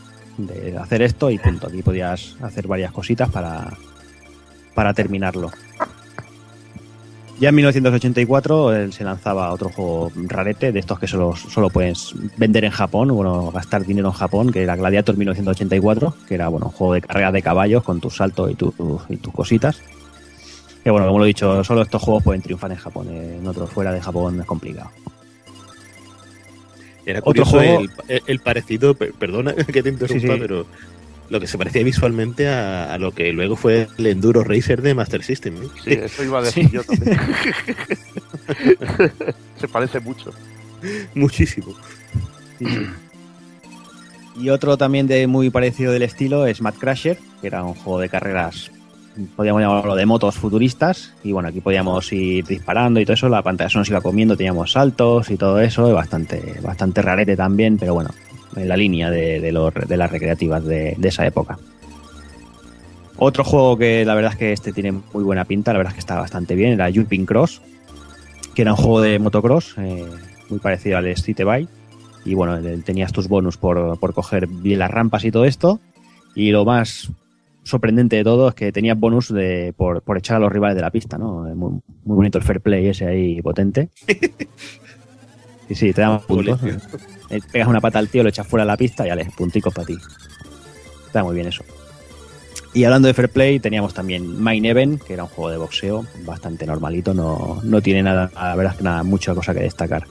hacer 0.81 1.03
esto 1.03 1.31
y 1.31 1.39
punto. 1.39 1.69
Aquí 1.69 1.83
podías 1.83 2.37
hacer 2.43 2.67
varias 2.67 2.93
cositas 2.93 3.29
para, 3.31 3.73
para 4.75 4.93
terminarlo. 4.95 5.51
Ya 7.41 7.49
en 7.49 7.57
1984 7.57 8.77
eh, 8.77 8.93
se 8.93 9.03
lanzaba 9.03 9.51
otro 9.53 9.69
juego 9.69 10.13
rarete, 10.29 10.71
de 10.71 10.79
estos 10.79 11.01
que 11.01 11.09
solo, 11.09 11.35
solo 11.35 11.69
puedes 11.69 12.15
vender 12.37 12.65
en 12.65 12.71
Japón, 12.71 13.09
bueno, 13.09 13.51
gastar 13.51 13.85
dinero 13.85 14.07
en 14.09 14.15
Japón, 14.15 14.53
que 14.53 14.63
era 14.63 14.77
Gladiator 14.77 15.17
1984, 15.17 16.15
que 16.29 16.35
era 16.37 16.47
bueno, 16.47 16.67
un 16.67 16.73
juego 16.73 16.95
de 16.95 17.01
carrera 17.01 17.33
de 17.33 17.43
caballos 17.43 17.83
con 17.83 18.01
tus 18.01 18.17
saltos 18.19 18.53
y, 18.53 18.55
tu- 18.55 19.01
y 19.09 19.17
tus 19.17 19.35
cositas. 19.35 19.81
Que 20.85 20.91
bueno, 20.91 21.07
como 21.07 21.19
lo 21.19 21.25
he 21.25 21.29
dicho, 21.29 21.65
solo 21.65 21.83
estos 21.83 22.03
juegos 22.03 22.23
pueden 22.23 22.43
triunfar 22.43 22.71
en 22.71 22.77
Japón, 22.77 23.09
eh, 23.11 23.39
en 23.41 23.47
otros 23.47 23.71
fuera 23.71 23.91
de 23.93 24.01
Japón 24.03 24.39
es 24.39 24.47
complicado. 24.47 24.91
Era 27.07 27.21
Otro 27.21 27.45
curioso 27.45 27.51
juego- 27.53 27.85
el, 28.27 28.41
parecido, 28.41 28.95
per- 28.95 29.13
perdona 29.15 29.55
que 29.73 29.83
te 29.83 29.89
interrumpa, 29.89 30.21
Sí, 30.21 30.29
sí. 30.33 30.39
pero 30.41 30.67
lo 31.31 31.41
que 31.41 31.47
se 31.47 31.57
parecía 31.59 31.83
visualmente 31.83 32.49
a, 32.49 32.93
a 32.93 32.99
lo 32.99 33.13
que 33.13 33.33
luego 33.33 33.57
fue 33.57 33.89
el 33.97 34.07
Enduro 34.07 34.45
Racer 34.45 34.83
de 34.83 34.95
Master 34.95 35.23
System. 35.25 35.57
¿eh? 35.63 35.69
Sí, 35.83 35.93
eso 35.95 36.23
iba 36.23 36.39
a 36.39 36.43
decir 36.43 36.67
Sí. 36.67 36.71
yo 36.73 36.85
también. 36.85 37.19
Se 39.61 39.69
parece 39.69 40.01
mucho. 40.01 40.33
Muchísimo. 41.15 41.75
Y 44.37 44.49
otro 44.51 44.77
también 44.77 45.07
de 45.07 45.27
muy 45.27 45.51
parecido 45.51 45.93
del 45.93 46.03
estilo 46.03 46.47
es 46.47 46.61
Mad 46.61 46.75
Crasher, 46.75 47.19
que 47.41 47.47
era 47.47 47.63
un 47.65 47.75
juego 47.75 48.01
de 48.01 48.09
carreras, 48.09 48.71
podríamos 49.37 49.63
llamarlo 49.63 49.95
de 49.95 50.07
motos 50.07 50.35
futuristas. 50.37 51.13
Y 51.23 51.33
bueno, 51.33 51.49
aquí 51.49 51.61
podíamos 51.61 52.13
ir 52.13 52.45
disparando 52.45 53.01
y 53.01 53.05
todo 53.05 53.15
eso, 53.15 53.29
la 53.29 53.43
pantalla 53.43 53.71
se 53.71 53.79
nos 53.79 53.89
iba 53.89 54.01
comiendo, 54.01 54.37
teníamos 54.37 54.73
saltos 54.73 55.31
y 55.31 55.37
todo 55.37 55.61
eso, 55.61 55.93
bastante, 55.93 56.61
bastante 56.63 57.03
rarete 57.03 57.37
también, 57.37 57.79
pero 57.79 57.95
bueno, 57.95 58.11
en 58.57 58.69
la 58.69 58.77
línea 58.77 59.11
de, 59.11 59.51
los- 59.53 59.73
de 59.75 59.97
las 59.97 60.11
recreativas 60.11 60.65
de, 60.65 60.97
esa 61.03 61.27
época. 61.27 61.59
Otro 63.17 63.45
juego 63.45 63.77
que 63.79 64.05
la 64.05 64.15
verdad 64.15 64.33
es 64.33 64.39
que 64.39 64.53
este 64.53 64.73
tiene 64.73 64.93
muy 64.93 65.23
buena 65.23 65.45
pinta, 65.45 65.73
la 65.73 65.79
verdad 65.79 65.93
es 65.93 65.95
que 65.95 66.01
está 66.01 66.17
bastante 66.17 66.57
bien, 66.57 66.73
era 66.73 66.91
Jumping 66.93 67.27
Cross, 67.27 67.63
que 68.55 68.63
era 68.63 68.73
un 68.73 68.77
juego 68.77 69.01
de 69.01 69.19
motocross, 69.21 69.77
eh, 69.79 70.05
muy 70.51 70.59
parecido 70.59 70.99
al 70.99 71.07
Street 71.07 71.45
Bike 71.45 71.69
y 72.25 72.35
bueno, 72.35 72.59
tenías 72.85 73.13
tus 73.13 73.29
bonus 73.29 73.57
por, 73.57 73.99
por 74.01 74.15
coger 74.15 74.47
bien 74.49 74.79
las 74.81 74.91
rampas 74.91 75.25
y 75.25 75.31
todo 75.31 75.45
esto. 75.45 75.79
Y 76.35 76.51
lo 76.51 76.65
más 76.65 77.11
sorprendente 77.65 78.17
de 78.17 78.25
todo 78.25 78.49
es 78.49 78.55
que 78.55 78.71
tenías 78.71 78.99
bonus 78.99 79.33
de, 79.33 79.75
por, 79.77 80.03
por 80.03 80.19
echar 80.19 80.37
a 80.37 80.41
los 80.41 80.53
rivales 80.53 80.77
de 80.77 80.83
la 80.83 80.91
pista, 80.91 81.19
¿no? 81.19 81.43
Muy, 81.55 81.81
muy 82.05 82.17
bonito 82.17 82.39
el 82.39 82.45
fair 82.45 82.61
play 82.61 82.87
ese 82.89 83.07
ahí 83.07 83.43
potente. 83.43 83.89
Y 85.69 85.75
sí, 85.75 85.93
te 85.93 86.03
dan 86.03 86.21
puntos. 86.21 86.61
Eh, 87.31 87.41
Pegas 87.51 87.69
una 87.69 87.81
pata 87.81 87.99
al 87.99 88.09
tío, 88.09 88.23
lo 88.23 88.29
echas 88.29 88.47
fuera 88.47 88.65
de 88.65 88.69
la 88.69 88.77
pista 88.77 89.07
y 89.07 89.09
ya 89.09 89.31
punticos 89.31 89.73
para 89.73 89.87
ti. 89.87 89.97
Está 91.07 91.25
muy 91.25 91.35
bien 91.35 91.49
eso. 91.49 91.65
Y 92.75 92.85
hablando 92.85 93.09
de 93.09 93.15
Fair 93.15 93.29
Play, 93.29 93.61
teníamos 93.61 93.95
también 93.95 94.43
Main 94.43 94.65
Event, 94.65 95.01
que 95.03 95.15
era 95.15 95.23
un 95.23 95.29
juego 95.29 95.51
de 95.51 95.57
boxeo 95.57 96.05
bastante 96.25 96.67
normalito, 96.67 97.15
no, 97.15 97.61
no 97.63 97.81
tiene 97.81 98.03
nada, 98.03 98.31
la 98.35 98.57
verdad 98.57 98.73
es 98.73 98.79
que 98.79 98.85
nada, 98.85 99.03
mucha 99.05 99.33
cosa 99.33 99.55
que 99.55 99.61
destacar. 99.61 100.05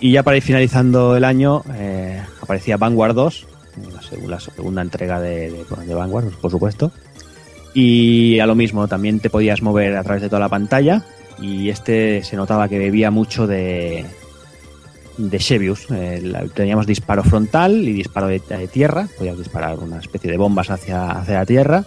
Y 0.00 0.10
ya 0.10 0.24
para 0.24 0.36
ir 0.36 0.42
finalizando 0.42 1.16
el 1.16 1.24
año, 1.24 1.62
eh, 1.76 2.20
aparecía 2.42 2.76
Vanguard 2.76 3.14
2, 3.14 3.46
la, 3.92 4.00
seg- 4.00 4.26
la 4.26 4.40
segunda 4.40 4.82
entrega 4.82 5.20
de, 5.20 5.64
de, 5.86 5.94
Vanguard, 5.94 6.30
por 6.40 6.50
supuesto. 6.50 6.92
Y 7.74 8.38
a 8.38 8.46
lo 8.46 8.54
mismo, 8.54 8.86
también 8.86 9.20
te 9.20 9.30
podías 9.30 9.60
mover 9.62 9.96
a 9.96 10.04
través 10.04 10.22
de 10.22 10.28
toda 10.28 10.40
la 10.40 10.48
pantalla. 10.48 11.02
Y 11.40 11.68
este 11.68 12.22
se 12.22 12.36
notaba 12.36 12.68
que 12.68 12.78
bebía 12.78 13.10
mucho 13.10 13.46
de, 13.48 14.04
de 15.18 15.38
Shebius. 15.38 15.86
Eh, 15.90 16.48
teníamos 16.54 16.86
disparo 16.86 17.24
frontal 17.24 17.72
y 17.72 17.92
disparo 17.92 18.28
de, 18.28 18.38
tierra. 18.72 19.08
Podías 19.18 19.36
disparar 19.36 19.78
una 19.78 19.98
especie 19.98 20.30
de 20.30 20.36
bombas 20.36 20.70
hacia, 20.70 21.10
hacia 21.10 21.34
la 21.34 21.46
tierra. 21.46 21.84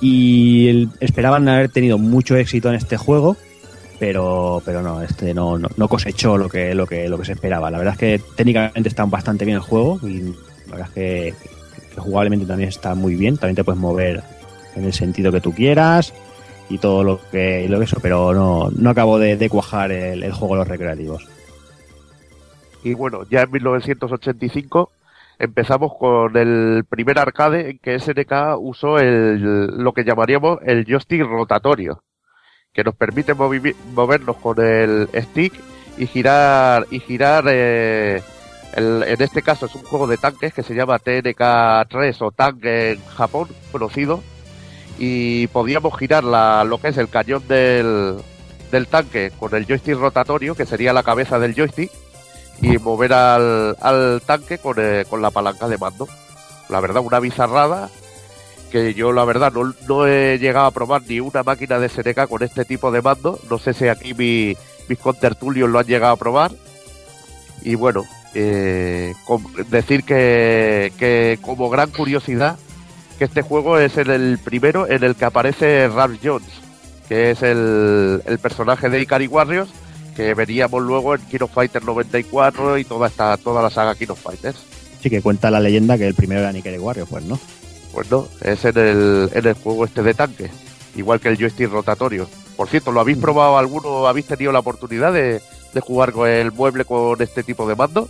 Y 0.00 0.88
esperaban 1.00 1.48
haber 1.48 1.68
tenido 1.68 1.98
mucho 1.98 2.34
éxito 2.34 2.70
en 2.70 2.74
este 2.74 2.96
juego, 2.96 3.36
pero, 4.00 4.60
pero 4.64 4.82
no, 4.82 5.00
este 5.00 5.32
no, 5.32 5.58
no, 5.58 5.68
no 5.76 5.88
cosechó 5.88 6.36
lo 6.36 6.48
que, 6.48 6.74
lo, 6.74 6.86
que, 6.86 7.08
lo 7.08 7.18
que 7.18 7.26
se 7.26 7.32
esperaba. 7.32 7.70
La 7.70 7.78
verdad 7.78 7.94
es 7.94 8.00
que 8.00 8.20
técnicamente 8.34 8.88
está 8.88 9.04
bastante 9.04 9.44
bien 9.44 9.58
el 9.58 9.62
juego 9.62 10.00
la 10.72 10.78
verdad 10.78 10.88
es 10.88 10.94
que, 10.94 11.34
que 11.94 12.00
jugablemente 12.00 12.46
también 12.46 12.68
está 12.68 12.94
muy 12.94 13.14
bien. 13.14 13.36
También 13.36 13.56
te 13.56 13.64
puedes 13.64 13.80
mover 13.80 14.22
en 14.74 14.84
el 14.84 14.92
sentido 14.92 15.30
que 15.30 15.40
tú 15.40 15.52
quieras 15.52 16.12
y 16.68 16.78
todo 16.78 17.04
lo 17.04 17.20
que, 17.30 17.68
lo 17.68 17.78
que 17.78 17.84
eso, 17.84 17.98
pero 18.00 18.32
no, 18.32 18.70
no 18.74 18.90
acabó 18.90 19.18
de, 19.18 19.48
cuajar 19.50 19.92
el, 19.92 20.22
el 20.22 20.32
juego 20.32 20.54
de 20.54 20.58
los 20.60 20.68
recreativos. 20.68 21.28
Y 22.82 22.94
bueno, 22.94 23.24
ya 23.30 23.42
en 23.42 23.50
1985 23.50 24.90
empezamos 25.38 25.92
con 25.98 26.36
el 26.36 26.84
primer 26.88 27.18
arcade 27.18 27.70
en 27.70 27.78
que 27.78 27.98
SNK 27.98 28.58
usó 28.58 28.98
el, 28.98 29.66
lo 29.66 29.92
que 29.92 30.04
llamaríamos 30.04 30.58
el 30.64 30.84
joystick 30.86 31.22
rotatorio, 31.22 32.02
que 32.72 32.84
nos 32.84 32.94
permite 32.94 33.34
movernos 33.34 34.36
con 34.36 34.60
el 34.60 35.08
stick 35.14 35.52
y 35.98 36.06
girar 36.06 36.86
y 36.90 37.00
girar 37.00 37.44
eh, 37.48 38.22
el- 38.74 39.02
en 39.04 39.20
este 39.22 39.42
caso 39.42 39.66
es 39.66 39.74
un 39.74 39.82
juego 39.82 40.06
de 40.06 40.16
tanques 40.18 40.52
que 40.54 40.62
se 40.62 40.74
llama 40.74 40.98
TNK3 40.98 42.16
o 42.20 42.30
Tank 42.30 42.64
en 42.64 43.04
Japón 43.06 43.48
conocido 43.70 44.22
y 44.98 45.46
podíamos 45.48 45.98
girar 45.98 46.24
la, 46.24 46.64
lo 46.64 46.78
que 46.80 46.88
es 46.88 46.96
el 46.98 47.08
cañón 47.08 47.46
del, 47.48 48.16
del 48.70 48.86
tanque 48.88 49.32
con 49.38 49.54
el 49.54 49.66
joystick 49.66 49.96
rotatorio 49.98 50.54
que 50.54 50.66
sería 50.66 50.92
la 50.92 51.02
cabeza 51.02 51.38
del 51.38 51.54
joystick 51.54 51.90
y 52.60 52.78
mover 52.78 53.12
al, 53.12 53.76
al 53.80 54.22
tanque 54.24 54.58
con, 54.58 54.76
eh, 54.78 55.04
con 55.08 55.20
la 55.22 55.30
palanca 55.30 55.66
de 55.68 55.78
mando. 55.78 56.06
La 56.68 56.80
verdad, 56.80 57.02
una 57.04 57.18
bizarrada 57.18 57.90
que 58.70 58.94
yo 58.94 59.12
la 59.12 59.24
verdad 59.24 59.52
no, 59.52 59.74
no 59.88 60.06
he 60.06 60.38
llegado 60.38 60.66
a 60.66 60.70
probar 60.70 61.02
ni 61.08 61.18
una 61.20 61.42
máquina 61.42 61.78
de 61.78 61.88
SNK 61.88 62.28
con 62.28 62.42
este 62.42 62.64
tipo 62.64 62.90
de 62.92 63.02
mando. 63.02 63.38
No 63.50 63.58
sé 63.58 63.74
si 63.74 63.88
aquí 63.88 64.14
mi- 64.14 64.56
mis 64.88 64.98
contertulios 64.98 65.68
lo 65.68 65.78
han 65.80 65.86
llegado 65.86 66.12
a 66.12 66.16
probar. 66.16 66.52
Y 67.62 67.74
bueno, 67.74 68.04
eh, 68.34 69.14
decir 69.70 70.04
que, 70.04 70.92
que 70.98 71.38
como 71.42 71.68
gran 71.70 71.90
curiosidad, 71.90 72.58
que 73.18 73.24
este 73.24 73.42
juego 73.42 73.78
es 73.78 73.96
el, 73.96 74.10
el 74.10 74.38
primero 74.38 74.88
en 74.90 75.04
el 75.04 75.14
que 75.14 75.24
aparece 75.24 75.88
Ralph 75.88 76.20
Jones, 76.22 76.48
que 77.08 77.30
es 77.30 77.42
el, 77.42 78.22
el 78.24 78.38
personaje 78.38 78.88
de 78.88 79.00
Ikari 79.00 79.26
Warriors, 79.26 79.70
que 80.16 80.34
veríamos 80.34 80.82
luego 80.82 81.14
en 81.14 81.20
King 81.22 81.42
of 81.42 81.52
Fighters 81.52 81.84
94 81.84 82.78
y 82.78 82.84
toda 82.84 83.08
esta 83.08 83.36
toda 83.36 83.62
la 83.62 83.70
saga 83.70 83.94
King 83.94 84.08
of 84.10 84.20
Fighters. 84.20 84.58
Sí 85.02 85.10
que 85.10 85.22
cuenta 85.22 85.50
la 85.50 85.60
leyenda 85.60 85.98
que 85.98 86.06
el 86.06 86.14
primero 86.14 86.40
era 86.40 86.52
Nikkei 86.52 86.78
Warrior, 86.78 87.08
pues 87.08 87.24
no. 87.24 87.38
Pues 87.92 88.10
no, 88.10 88.26
es 88.40 88.64
en 88.64 88.78
el, 88.78 89.30
en 89.34 89.46
el 89.46 89.54
juego 89.54 89.84
este 89.84 90.02
de 90.02 90.14
tanque, 90.14 90.50
igual 90.96 91.20
que 91.20 91.28
el 91.28 91.36
joystick 91.36 91.70
rotatorio. 91.70 92.26
Por 92.56 92.68
cierto, 92.68 92.92
¿lo 92.92 93.00
habéis 93.00 93.18
probado 93.18 93.58
alguno? 93.58 94.06
¿Habéis 94.06 94.26
tenido 94.26 94.52
la 94.52 94.60
oportunidad 94.60 95.12
de, 95.12 95.42
de 95.74 95.80
jugar 95.80 96.12
con 96.12 96.28
el 96.28 96.52
mueble 96.52 96.84
con 96.84 97.20
este 97.20 97.42
tipo 97.42 97.68
de 97.68 97.76
mando? 97.76 98.08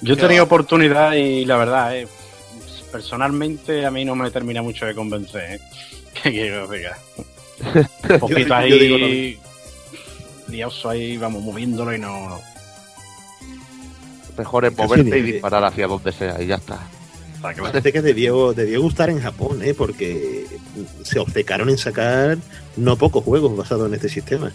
Yo 0.00 0.14
he 0.14 0.16
tenido 0.16 0.44
oportunidad 0.44 1.14
y 1.14 1.44
la 1.44 1.56
verdad, 1.56 1.96
eh, 1.96 2.08
personalmente 2.92 3.84
a 3.84 3.90
mí 3.90 4.04
no 4.04 4.14
me 4.14 4.30
termina 4.30 4.62
mucho 4.62 4.86
de 4.86 4.94
convencer. 4.94 5.54
¿eh? 5.54 5.60
¿Qué 6.22 6.30
quiero 6.30 6.68
diga? 6.68 6.96
Un 8.10 8.18
poquito 8.18 8.54
ahí, 8.54 9.38
lioso 10.48 10.90
ahí, 10.90 11.16
vamos 11.16 11.42
moviéndolo 11.42 11.94
y 11.94 11.98
no. 11.98 12.28
no. 12.28 12.40
Mejor 14.36 14.66
es 14.66 14.76
moverte 14.76 15.10
sí, 15.10 15.18
y 15.18 15.22
disparar 15.22 15.64
hacia 15.64 15.88
donde 15.88 16.12
sea 16.12 16.40
y 16.40 16.46
ya 16.46 16.56
está. 16.56 16.78
Parece 17.40 17.92
que 17.92 18.02
debió, 18.02 18.52
debió 18.52 18.82
gustar 18.82 19.10
en 19.10 19.20
Japón, 19.20 19.62
¿eh? 19.62 19.74
porque 19.74 20.46
se 21.02 21.18
obcecaron 21.18 21.68
en 21.68 21.78
sacar 21.78 22.38
no 22.76 22.96
pocos 22.96 23.24
juegos 23.24 23.56
basados 23.56 23.88
en 23.88 23.94
este 23.94 24.08
sistema. 24.08 24.52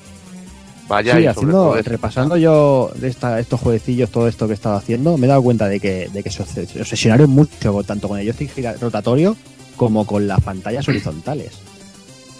Vaya, 0.87 1.15
sí, 1.15 1.21
y 1.23 1.27
haciendo, 1.27 1.77
es- 1.77 1.85
repasando 1.87 2.35
yo 2.37 2.91
de 2.95 3.07
esta, 3.07 3.39
estos 3.39 3.59
jueguecillos, 3.61 4.09
todo 4.09 4.27
esto 4.27 4.45
que 4.47 4.51
he 4.51 4.55
estado 4.55 4.75
haciendo, 4.75 5.17
me 5.17 5.25
he 5.25 5.29
dado 5.29 5.41
cuenta 5.41 5.67
de 5.67 5.79
que, 5.79 6.09
de 6.11 6.23
que 6.23 6.29
se 6.29 6.43
obses- 6.43 6.67
se 6.67 6.81
obsesionaron 6.81 7.29
mucho 7.29 7.81
tanto 7.83 8.07
con 8.09 8.19
el 8.19 8.25
joystick 8.25 8.79
rotatorio 8.81 9.35
como 9.77 10.05
con 10.05 10.27
las 10.27 10.41
pantallas 10.41 10.87
horizontales. 10.87 11.53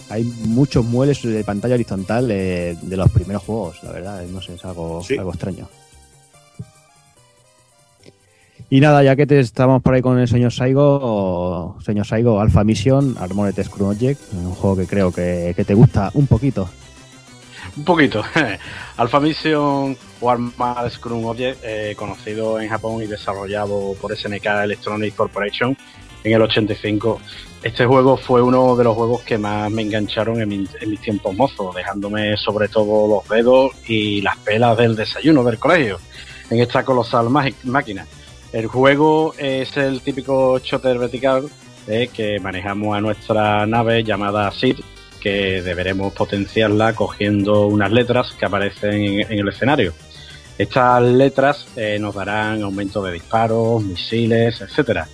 Hay 0.09 0.23
muchos 0.45 0.85
muebles 0.85 1.23
de 1.23 1.43
pantalla 1.43 1.75
horizontal 1.75 2.29
eh, 2.29 2.77
de 2.81 2.97
los 2.97 3.09
primeros 3.09 3.41
juegos, 3.43 3.81
la 3.83 3.91
verdad, 3.93 4.23
no 4.25 4.41
sé, 4.41 4.55
es 4.55 4.65
algo, 4.65 5.01
Sí. 5.01 5.17
algo 5.17 5.31
extraño. 5.31 5.67
Y 8.69 8.79
nada, 8.79 9.03
ya 9.03 9.15
que 9.15 9.27
te 9.27 9.39
estamos 9.39 9.81
por 9.83 9.93
ahí 9.93 10.01
con 10.01 10.17
el 10.17 10.27
señor 10.27 10.51
Saigo, 10.51 11.77
señor 11.85 12.05
Saigo, 12.07 12.39
Alpha 12.39 12.63
Mission, 12.63 13.15
Armored 13.19 13.61
Screw 13.63 13.87
Object, 13.89 14.19
un 14.33 14.51
juego 14.51 14.75
que 14.77 14.87
creo 14.87 15.11
que, 15.11 15.53
que 15.55 15.63
te 15.63 15.73
gusta 15.75 16.09
un 16.15 16.25
poquito. 16.27 16.67
Un 17.75 17.83
poquito. 17.85 18.23
Alpha 18.97 19.19
Mission 19.19 19.97
o 20.21 20.29
Armad 20.29 20.89
Scrum 20.91 21.25
Object, 21.25 21.59
eh, 21.63 21.95
conocido 21.97 22.59
en 22.59 22.69
Japón 22.69 23.01
y 23.01 23.07
desarrollado 23.07 23.95
por 23.99 24.15
SNK 24.15 24.45
Electronic 24.63 25.15
Corporation 25.15 25.75
en 26.23 26.33
el 26.33 26.41
85. 26.41 27.19
Este 27.63 27.85
juego 27.85 28.17
fue 28.17 28.41
uno 28.41 28.75
de 28.75 28.83
los 28.83 28.95
juegos 28.95 29.23
que 29.23 29.37
más 29.37 29.71
me 29.71 29.81
engancharon 29.81 30.39
en, 30.41 30.49
mi- 30.49 30.67
en 30.81 30.89
mis 30.89 31.01
tiempos 31.01 31.33
mozos, 31.35 31.73
dejándome 31.73 32.37
sobre 32.37 32.67
todo 32.67 33.07
los 33.07 33.27
dedos 33.29 33.71
y 33.87 34.21
las 34.21 34.37
pelas 34.37 34.77
del 34.77 34.95
desayuno 34.95 35.43
del 35.43 35.57
colegio 35.57 35.99
en 36.49 36.59
esta 36.59 36.83
colosal 36.85 37.29
máquina. 37.63 38.05
El 38.51 38.67
juego 38.67 39.33
es 39.37 39.75
el 39.77 40.01
típico 40.01 40.59
shooter 40.59 40.99
vertical 40.99 41.49
eh, 41.87 42.09
que 42.13 42.39
manejamos 42.39 42.95
a 42.95 43.01
nuestra 43.01 43.65
nave 43.65 44.03
llamada 44.03 44.51
Sid, 44.51 44.77
que 45.23 45.61
deberemos 45.61 46.11
potenciarla 46.11 46.93
cogiendo 46.93 47.67
unas 47.67 47.93
letras 47.93 48.35
que 48.37 48.45
aparecen 48.45 49.21
en, 49.21 49.39
el 49.39 49.47
escenario. 49.47 49.93
Estas 50.57 51.01
letras 51.01 51.65
eh, 51.77 51.97
nos 51.97 52.13
darán 52.13 52.61
aumento 52.61 53.01
de 53.01 53.13
disparos, 53.13 53.81
misiles, 53.81 54.59
etcétera, 54.59 55.07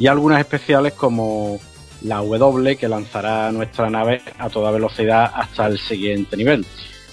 y 0.00 0.08
algunas 0.08 0.40
especiales 0.40 0.94
como 0.94 1.60
la 2.02 2.16
W 2.16 2.76
que 2.76 2.88
lanzará 2.88 3.52
nuestra 3.52 3.88
nave 3.88 4.22
a 4.38 4.50
toda 4.50 4.72
velocidad 4.72 5.30
hasta 5.32 5.68
el 5.68 5.78
siguiente 5.78 6.36
nivel. 6.36 6.66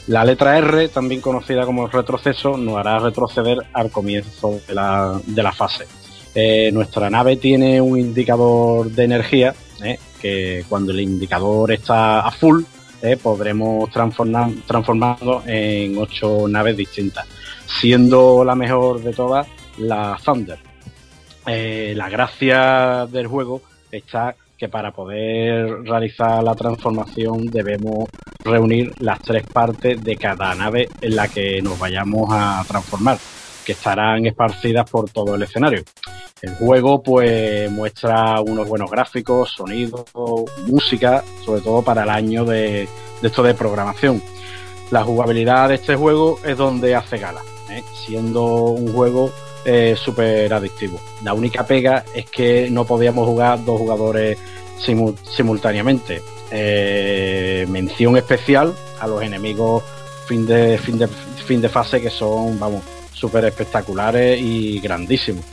La 0.08 0.26
letra 0.26 0.58
R, 0.58 0.90
también 0.90 1.22
conocida 1.22 1.64
como 1.64 1.88
retroceso, 1.88 2.58
nos 2.58 2.76
hará 2.78 2.98
retroceder 2.98 3.60
al 3.72 3.92
comienzo 3.92 4.60
de 4.68 4.74
la, 4.74 5.22
de 5.28 5.44
la 5.44 5.52
fase. 5.52 5.86
Eh, 6.34 6.72
nuestra 6.74 7.08
nave 7.12 7.38
tiene 7.38 7.80
un 7.80 8.00
indicador 8.00 8.90
de 8.90 9.04
energía, 9.04 9.54
eh, 9.84 10.00
que 10.22 10.64
cuando 10.70 10.92
el 10.92 11.02
indicador 11.02 11.72
está 11.72 12.22
a 12.22 12.32
full, 12.32 12.64
eh, 13.02 13.18
podremos 13.18 13.90
transformar, 13.90 14.52
transformarlo 14.68 15.44
en 15.48 15.98
ocho 15.98 16.48
naves 16.48 16.78
distintas, 16.78 17.26
siendo 17.66 18.44
la 18.44 18.56
mejor 18.56 19.02
de 19.02 19.14
todas 19.14 19.48
la 19.78 20.18
Thunder. 20.24 20.60
Eh, 21.48 21.94
la 21.96 22.10
gracia 22.10 23.08
del 23.08 23.28
juego 23.28 23.62
está 23.92 24.36
que 24.58 24.70
para 24.70 24.92
poder 24.92 25.82
realizar 25.82 26.44
la 26.44 26.54
transformación 26.54 27.48
debemos 27.48 28.08
reunir 28.44 28.94
las 29.00 29.20
tres 29.20 29.44
partes 29.52 30.04
de 30.04 30.16
cada 30.18 30.54
nave 30.54 30.88
en 31.02 31.16
la 31.16 31.28
que 31.28 31.60
nos 31.64 31.80
vayamos 31.80 32.30
a 32.32 32.64
transformar, 32.68 33.18
que 33.66 33.74
estarán 33.74 34.26
esparcidas 34.26 34.90
por 34.90 35.10
todo 35.10 35.36
el 35.36 35.44
escenario. 35.44 35.84
El 36.42 36.56
juego 36.56 37.04
pues 37.04 37.70
muestra 37.72 38.42
unos 38.42 38.68
buenos 38.68 38.90
gráficos, 38.90 39.52
sonidos, 39.52 40.06
música, 40.66 41.24
sobre 41.46 41.62
todo 41.62 41.82
para 41.82 42.04
el 42.04 42.10
año 42.10 42.46
de, 42.46 42.88
esto 43.22 43.44
de 43.44 43.54
programación. 43.54 44.22
La 44.90 45.04
jugabilidad 45.04 45.70
de 45.70 45.76
este 45.76 45.96
juego 45.96 46.40
es 46.44 46.58
donde 46.58 46.96
hace 46.96 47.18
gala, 47.18 47.42
¿eh? 47.70 47.84
siendo 48.06 48.44
un 48.46 48.92
juego 48.92 49.32
eh, 49.64 49.96
súper 49.96 50.52
adictivo. 50.54 51.00
La 51.24 51.34
única 51.34 51.66
pega 51.66 52.04
es 52.14 52.26
que 52.30 52.70
no 52.72 52.86
podíamos 52.86 53.28
jugar 53.28 53.64
dos 53.64 53.78
jugadores 53.80 54.38
simu- 54.80 55.16
simultáneamente. 55.24 56.22
Eh, 56.50 57.66
mención 57.70 58.18
especial 58.18 58.74
a 59.00 59.08
los 59.08 59.22
enemigos 59.22 59.84
fin 60.26 60.46
de, 60.46 60.78
fin 60.78 60.98
de, 60.98 61.08
fin 61.08 61.62
de 61.62 61.70
fase 61.70 62.02
que 62.02 62.10
son, 62.10 62.60
vamos, 62.60 62.82
súper 63.22 63.46
espectaculares 63.46 64.42
y 64.42 64.80
grandísimos. 64.80 65.46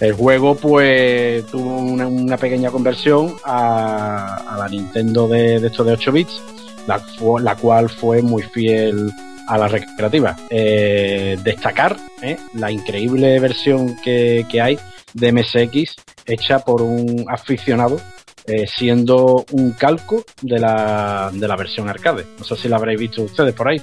El 0.00 0.14
juego 0.14 0.56
pues 0.56 1.46
tuvo 1.46 1.76
una, 1.78 2.08
una 2.08 2.36
pequeña 2.36 2.70
conversión 2.70 3.36
a, 3.44 4.54
a 4.54 4.58
la 4.58 4.68
Nintendo 4.68 5.28
de, 5.28 5.60
de 5.60 5.66
estos 5.68 5.86
de 5.86 5.92
8 5.92 6.10
bits, 6.12 6.42
la, 6.88 7.00
la 7.40 7.54
cual 7.54 7.88
fue 7.88 8.22
muy 8.22 8.42
fiel 8.42 9.12
a 9.46 9.58
la 9.58 9.68
recreativa. 9.68 10.36
Eh, 10.50 11.38
destacar 11.44 11.96
eh, 12.22 12.38
la 12.54 12.72
increíble 12.72 13.38
versión 13.38 13.96
que, 14.02 14.46
que 14.50 14.60
hay 14.60 14.78
de 15.12 15.32
MSX 15.32 15.96
hecha 16.26 16.60
por 16.60 16.80
un 16.80 17.26
aficionado 17.28 18.00
eh, 18.46 18.66
siendo 18.66 19.44
un 19.52 19.72
calco 19.72 20.24
de 20.40 20.58
la, 20.58 21.30
de 21.32 21.46
la 21.46 21.54
versión 21.54 21.88
arcade. 21.88 22.26
No 22.38 22.44
sé 22.44 22.56
si 22.56 22.68
la 22.68 22.76
habréis 22.76 22.98
visto 22.98 23.22
ustedes 23.22 23.54
por 23.54 23.68
ahí. 23.68 23.80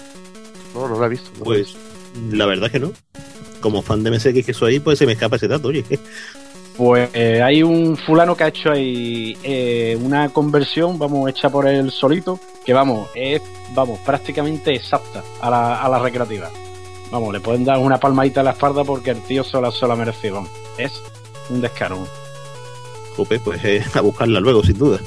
No, 0.73 0.87
no 0.87 0.97
lo 0.97 1.05
he 1.05 1.09
visto. 1.09 1.29
no 1.37 1.45
lo 1.45 1.53
he 1.53 1.63
Pues 1.63 1.77
la 2.31 2.45
verdad 2.45 2.71
que 2.71 2.79
no. 2.79 2.91
Como 3.61 3.81
fan 3.81 4.03
de 4.03 4.11
MSX 4.11 4.45
que 4.45 4.53
soy, 4.53 4.79
pues 4.79 4.99
se 4.99 5.05
me 5.05 5.13
escapa 5.13 5.35
ese 5.35 5.47
dato, 5.47 5.67
oye. 5.67 5.83
Pues 6.77 7.09
eh, 7.13 7.41
hay 7.43 7.61
un 7.61 7.97
fulano 7.97 8.37
que 8.37 8.45
ha 8.45 8.47
hecho 8.47 8.71
ahí 8.71 9.37
eh, 9.43 9.99
una 10.01 10.29
conversión, 10.29 10.97
vamos, 10.97 11.29
hecha 11.29 11.49
por 11.49 11.67
él 11.67 11.91
solito, 11.91 12.39
que 12.65 12.71
vamos, 12.71 13.09
es, 13.15 13.41
vamos, 13.75 13.99
prácticamente 13.99 14.73
exacta 14.73 15.21
a 15.41 15.49
la, 15.49 15.81
a 15.81 15.89
la 15.89 15.99
recreativa. 15.99 16.49
Vamos, 17.11 17.33
le 17.33 17.41
pueden 17.41 17.65
dar 17.65 17.79
una 17.79 17.99
palmadita 17.99 18.39
a 18.39 18.43
la 18.45 18.51
espalda 18.51 18.85
porque 18.85 19.11
el 19.11 19.21
tío 19.23 19.43
se 19.43 19.59
la, 19.59 19.71
se 19.71 19.85
la 19.87 19.97
mereció, 19.97 20.35
vamos. 20.35 20.51
Es 20.77 21.01
un 21.49 21.59
descaro. 21.59 22.07
Jope, 23.17 23.39
pues 23.39 23.59
eh, 23.65 23.83
a 23.93 23.99
buscarla 23.99 24.39
luego, 24.39 24.63
sin 24.63 24.77
duda. 24.77 24.99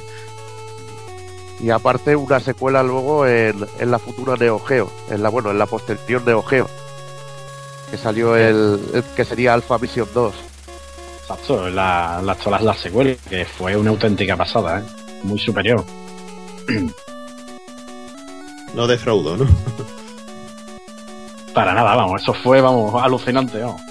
Y 1.58 1.70
aparte 1.70 2.16
una 2.16 2.40
secuela 2.40 2.82
luego 2.82 3.26
en, 3.26 3.64
en 3.78 3.90
la 3.90 3.98
futura 3.98 4.36
Neo 4.36 4.58
Geo, 4.58 4.90
en 5.08 5.22
la 5.22 5.30
bueno, 5.30 5.50
en 5.52 5.58
la 5.58 5.64
posterior 5.64 6.22
Neo 6.26 6.42
Geo, 6.42 6.68
que 7.92 7.98
salió 7.98 8.34
el, 8.36 8.80
el 8.94 9.04
que 9.14 9.22
sería 9.22 9.52
Alpha 9.52 9.76
Mission 9.76 10.08
2. 10.14 10.34
Exacto, 11.20 11.68
la, 11.68 12.22
la, 12.24 12.34
la, 12.50 12.60
la 12.62 12.74
secuela, 12.74 13.14
que 13.28 13.44
fue 13.44 13.76
una 13.76 13.90
auténtica 13.90 14.34
pasada, 14.34 14.80
¿eh? 14.80 14.82
muy 15.24 15.38
superior. 15.38 15.84
No 18.74 18.86
defraudo, 18.86 19.36
¿no? 19.36 19.46
Para 21.52 21.74
nada, 21.74 21.94
vamos, 21.94 22.22
eso 22.22 22.32
fue, 22.32 22.62
vamos, 22.62 22.94
alucinante, 23.04 23.58
vamos. 23.58 23.82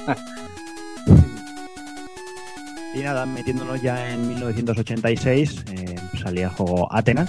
Y 2.95 3.01
nada, 3.01 3.27
metiéndonos 3.27 3.79
ya 3.79 4.11
en 4.11 4.27
1986, 4.27 5.65
eh, 5.69 5.95
salía 6.23 6.45
el 6.47 6.53
juego 6.53 6.91
Athena, 6.91 7.27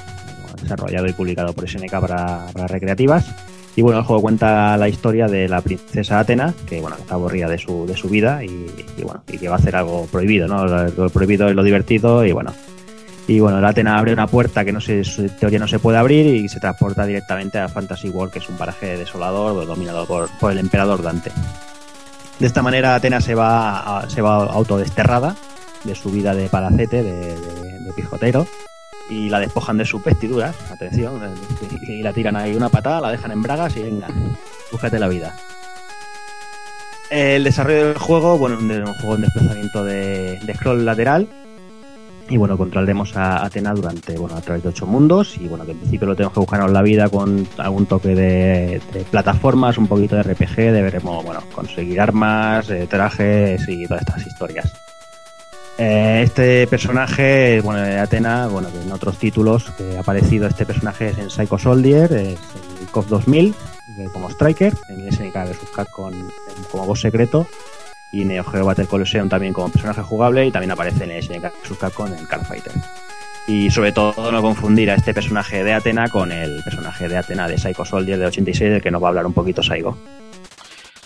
desarrollado 0.62 1.06
y 1.08 1.12
publicado 1.12 1.52
por 1.52 1.68
SNK 1.68 1.90
para, 2.00 2.46
para 2.54 2.66
recreativas. 2.68 3.26
Y 3.74 3.82
bueno, 3.82 4.00
el 4.00 4.04
juego 4.04 4.20
cuenta 4.20 4.76
la 4.76 4.88
historia 4.88 5.28
de 5.28 5.48
la 5.48 5.62
princesa 5.62 6.18
Atena, 6.18 6.52
que 6.66 6.80
bueno, 6.80 6.96
está 6.98 7.14
aburrida 7.14 7.48
de 7.48 7.58
su, 7.58 7.86
de 7.86 7.96
su 7.96 8.08
vida 8.08 8.44
y, 8.44 8.66
bueno, 9.02 9.22
y 9.26 9.38
que 9.38 9.48
va 9.48 9.56
a 9.56 9.58
hacer 9.58 9.76
algo 9.76 10.06
prohibido, 10.12 10.46
¿no? 10.46 10.66
Lo, 10.66 10.88
lo 10.88 11.08
prohibido 11.10 11.48
es 11.48 11.54
lo 11.54 11.62
divertido 11.62 12.24
y 12.24 12.32
bueno. 12.32 12.52
Y 13.28 13.40
bueno, 13.40 13.60
la 13.60 13.68
Atena 13.68 13.98
abre 13.98 14.12
una 14.12 14.26
puerta 14.26 14.64
que 14.64 14.72
no 14.72 14.80
se, 14.80 15.00
en 15.00 15.36
teoría 15.38 15.58
no 15.58 15.68
se 15.68 15.78
puede 15.78 15.96
abrir 15.96 16.26
y 16.26 16.48
se 16.48 16.60
transporta 16.60 17.06
directamente 17.06 17.58
a 17.58 17.68
Fantasy 17.68 18.10
World, 18.10 18.32
que 18.32 18.40
es 18.40 18.48
un 18.48 18.56
paraje 18.56 18.98
desolador 18.98 19.64
dominado 19.64 20.06
por, 20.06 20.28
por 20.38 20.52
el 20.52 20.58
emperador 20.58 21.02
Dante. 21.02 21.30
De 22.40 22.46
esta 22.46 22.62
manera 22.62 22.94
Atena 22.94 23.20
se 23.20 23.34
va, 23.34 24.00
a, 24.00 24.10
se 24.10 24.20
va 24.20 24.44
autodesterrada 24.44 25.36
de 25.84 25.94
su 25.94 26.10
vida 26.10 26.34
de 26.34 26.48
palacete, 26.48 27.02
de, 27.02 27.12
de, 27.12 27.34
de 27.36 27.92
pijotero, 27.94 28.46
y 29.10 29.28
la 29.28 29.40
despojan 29.40 29.76
de 29.78 29.84
sus 29.84 30.02
vestiduras, 30.02 30.56
atención, 30.70 31.20
y 31.86 32.02
la 32.02 32.12
tiran 32.12 32.36
ahí 32.36 32.54
una 32.54 32.68
patada, 32.68 33.00
la 33.00 33.10
dejan 33.10 33.32
en 33.32 33.42
bragas 33.42 33.76
y 33.76 33.82
venga, 33.82 34.08
búscate 34.70 34.98
la 34.98 35.08
vida. 35.08 35.34
El 37.10 37.44
desarrollo 37.44 37.88
del 37.88 37.98
juego, 37.98 38.38
bueno, 38.38 38.58
un 38.58 38.94
juego 38.94 39.16
en 39.16 39.22
desplazamiento 39.22 39.84
de, 39.84 40.40
scroll 40.54 40.84
lateral, 40.84 41.28
y 42.28 42.38
bueno, 42.38 42.56
controlaremos 42.56 43.14
a 43.16 43.44
Atena 43.44 43.74
durante, 43.74 44.16
bueno, 44.16 44.36
a 44.36 44.40
través 44.40 44.62
de 44.62 44.70
ocho 44.70 44.86
mundos, 44.86 45.36
y 45.38 45.46
bueno, 45.46 45.66
que 45.66 45.72
en 45.72 45.78
principio 45.78 46.06
lo 46.08 46.16
tenemos 46.16 46.32
que 46.32 46.40
buscarnos 46.40 46.70
la 46.70 46.80
vida 46.80 47.10
con 47.10 47.46
algún 47.58 47.84
toque 47.84 48.14
de, 48.14 48.80
de 48.94 49.00
plataformas, 49.10 49.76
un 49.76 49.88
poquito 49.88 50.16
de 50.16 50.22
RPG, 50.22 50.56
deberemos, 50.56 51.22
bueno, 51.22 51.42
conseguir 51.54 52.00
armas, 52.00 52.70
eh, 52.70 52.86
trajes 52.88 53.68
y 53.68 53.86
todas 53.86 54.02
estas 54.02 54.26
historias. 54.26 54.72
Eh, 55.78 56.22
este 56.24 56.66
personaje, 56.66 57.60
bueno, 57.62 58.00
Atena, 58.00 58.46
bueno, 58.46 58.68
en 58.68 58.92
otros 58.92 59.16
títulos 59.16 59.70
que 59.76 59.96
ha 59.96 60.00
aparecido 60.00 60.46
este 60.46 60.66
personaje 60.66 61.08
es 61.08 61.18
en 61.18 61.30
Psycho 61.30 61.58
Soldier, 61.58 62.12
es 62.12 62.38
en 62.80 62.86
KOF 62.90 63.08
2000, 63.08 63.54
como 64.12 64.28
Striker, 64.30 64.74
en 64.88 65.12
SNK 65.12 65.34
vs. 65.34 65.58
Capcom 65.74 66.12
como 66.70 66.86
voz 66.86 67.00
secreto, 67.00 67.46
y 68.12 68.24
Neo 68.24 68.44
Geo 68.44 68.64
Battle 68.66 68.86
Coliseum 68.86 69.28
también 69.28 69.52
como 69.54 69.70
personaje 69.70 70.02
jugable, 70.02 70.46
y 70.46 70.50
también 70.50 70.72
aparece 70.72 71.04
en 71.04 71.22
SNK 71.22 71.42
vs. 71.42 71.78
Capcom 71.78 72.12
en 72.12 72.26
Cardfighter. 72.26 72.72
Y 73.48 73.70
sobre 73.70 73.90
todo 73.92 74.30
no 74.30 74.40
confundir 74.40 74.90
a 74.90 74.94
este 74.94 75.14
personaje 75.14 75.64
de 75.64 75.72
Atena 75.72 76.08
con 76.08 76.30
el 76.30 76.62
personaje 76.62 77.08
de 77.08 77.16
Atena 77.16 77.48
de 77.48 77.58
Psycho 77.58 77.84
Soldier 77.84 78.18
de 78.18 78.26
86, 78.26 78.70
del 78.70 78.82
que 78.82 78.90
nos 78.90 79.02
va 79.02 79.08
a 79.08 79.10
hablar 79.10 79.26
un 79.26 79.32
poquito 79.32 79.62
Saigo. 79.62 79.96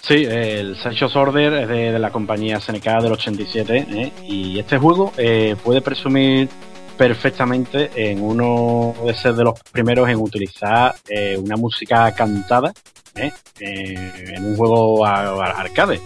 Sí, 0.07 0.24
el 0.24 0.76
Psycho 0.76 1.09
Order 1.18 1.52
es 1.54 1.68
de, 1.68 1.98
la 1.98 2.12
compañía 2.12 2.61
SNK 2.61 3.02
del 3.02 3.12
87 3.14 3.86
¿eh? 3.90 4.12
y 4.22 4.57
este 4.57 4.78
juego 4.78 5.12
eh, 5.16 5.57
puede 5.64 5.80
presumir 5.80 6.48
perfectamente 6.96 7.90
en 7.96 8.22
uno 8.22 8.94
de 9.04 9.12
ser 9.14 9.34
de 9.34 9.42
los 9.42 9.59
primeros 9.72 10.09
en 10.09 10.18
utilizar 10.18 10.94
eh, 11.09 11.36
una 11.36 11.57
música 11.57 12.14
cantada 12.14 12.72
en 13.16 14.44
un 14.44 14.57
juego 14.57 15.04
arcade. 15.04 16.00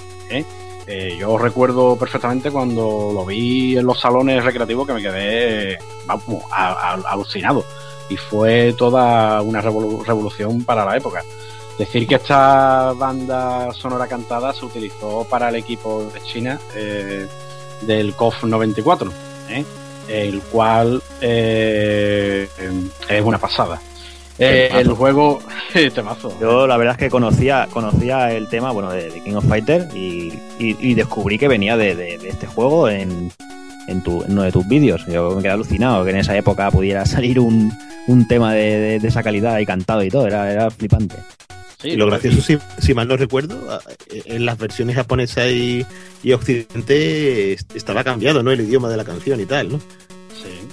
yo 1.19 1.37
recuerdo 1.37 1.99
perfectamente 1.99 2.51
cuando 2.51 3.11
lo 3.13 3.27
vi 3.27 3.77
en 3.77 3.85
los 3.85 4.01
salones 4.01 4.43
recreativos 4.43 4.87
que 4.87 4.95
me 4.95 5.03
quedé 5.03 5.79
alucinado 7.07 7.67
y 8.09 8.17
fue 8.17 8.75
toda 8.79 9.43
una 9.43 9.61
revolu 9.61 10.03
revolución 10.05 10.65
para 10.65 10.87
la 10.87 10.97
época. 10.97 11.23
Decir 11.81 12.07
que 12.07 12.17
esta 12.17 12.93
banda 12.93 13.73
sonora 13.73 14.07
cantada 14.07 14.53
se 14.53 14.67
utilizó 14.67 15.25
para 15.25 15.49
el 15.49 15.57
equipo 15.57 16.05
de 16.13 16.21
China 16.21 16.61
eh, 16.77 17.27
del 17.81 18.15
KOF 18.15 18.45
94, 18.45 19.11
¿eh? 19.49 19.65
el 20.07 20.43
cual 20.43 21.03
eh, 21.23 22.47
es 23.09 23.23
una 23.23 23.39
pasada. 23.39 23.81
el 24.39 24.91
juego, 24.91 25.41
temazo. 25.95 26.39
Yo 26.39 26.67
la 26.67 26.77
verdad 26.77 26.97
es 26.97 26.99
que 26.99 27.09
conocía, 27.09 27.67
conocía 27.73 28.31
el 28.31 28.51
tema 28.51 28.73
bueno, 28.73 28.91
de, 28.91 29.09
de 29.09 29.25
King 29.25 29.37
of 29.37 29.49
Fighter 29.49 29.89
y, 29.95 30.35
y, 30.59 30.77
y, 30.81 30.93
descubrí 30.93 31.39
que 31.39 31.49
venía 31.49 31.79
de, 31.79 31.95
de, 31.95 32.19
de 32.19 32.29
este 32.29 32.47
juego 32.47 32.91
en, 32.91 33.33
en, 33.89 34.03
tu, 34.03 34.23
en, 34.23 34.33
uno 34.33 34.43
de 34.43 34.53
tus 34.53 34.69
vídeos. 34.69 35.07
Yo 35.07 35.31
me 35.31 35.41
quedé 35.41 35.53
alucinado 35.53 36.05
que 36.05 36.11
en 36.11 36.19
esa 36.19 36.37
época 36.37 36.71
pudiera 36.71 37.07
salir 37.07 37.41
un, 37.41 37.73
un 38.07 38.29
tema 38.29 38.53
de, 38.53 38.97
esa 38.97 39.23
calidad 39.23 39.59
y 39.61 39.65
cantado 39.65 40.03
y 40.03 40.11
todo, 40.11 40.27
era, 40.27 40.53
era 40.53 40.71
flipante. 40.71 41.17
Sí, 41.81 41.91
y 41.91 41.97
lo 41.97 42.07
gracioso, 42.07 42.43
si, 42.43 42.59
si, 42.79 42.93
mal 42.93 43.09
no 43.09 43.17
recuerdo, 43.17 43.81
en 44.11 44.45
las 44.45 44.59
versiones 44.59 44.97
japonesa 44.97 45.49
y, 45.49 45.87
y, 46.23 46.33
occidente 46.33 47.53
estaba 47.75 48.05
cambiado, 48.05 48.43
¿no? 48.43 48.51
El 48.51 48.61
idioma 48.61 48.91
de 48.91 48.99
la 48.99 49.05
canción 49.05 49.41
y 49.41 49.47
tal, 49.47 49.73
¿no? 49.73 49.79
Sí. 49.79 50.69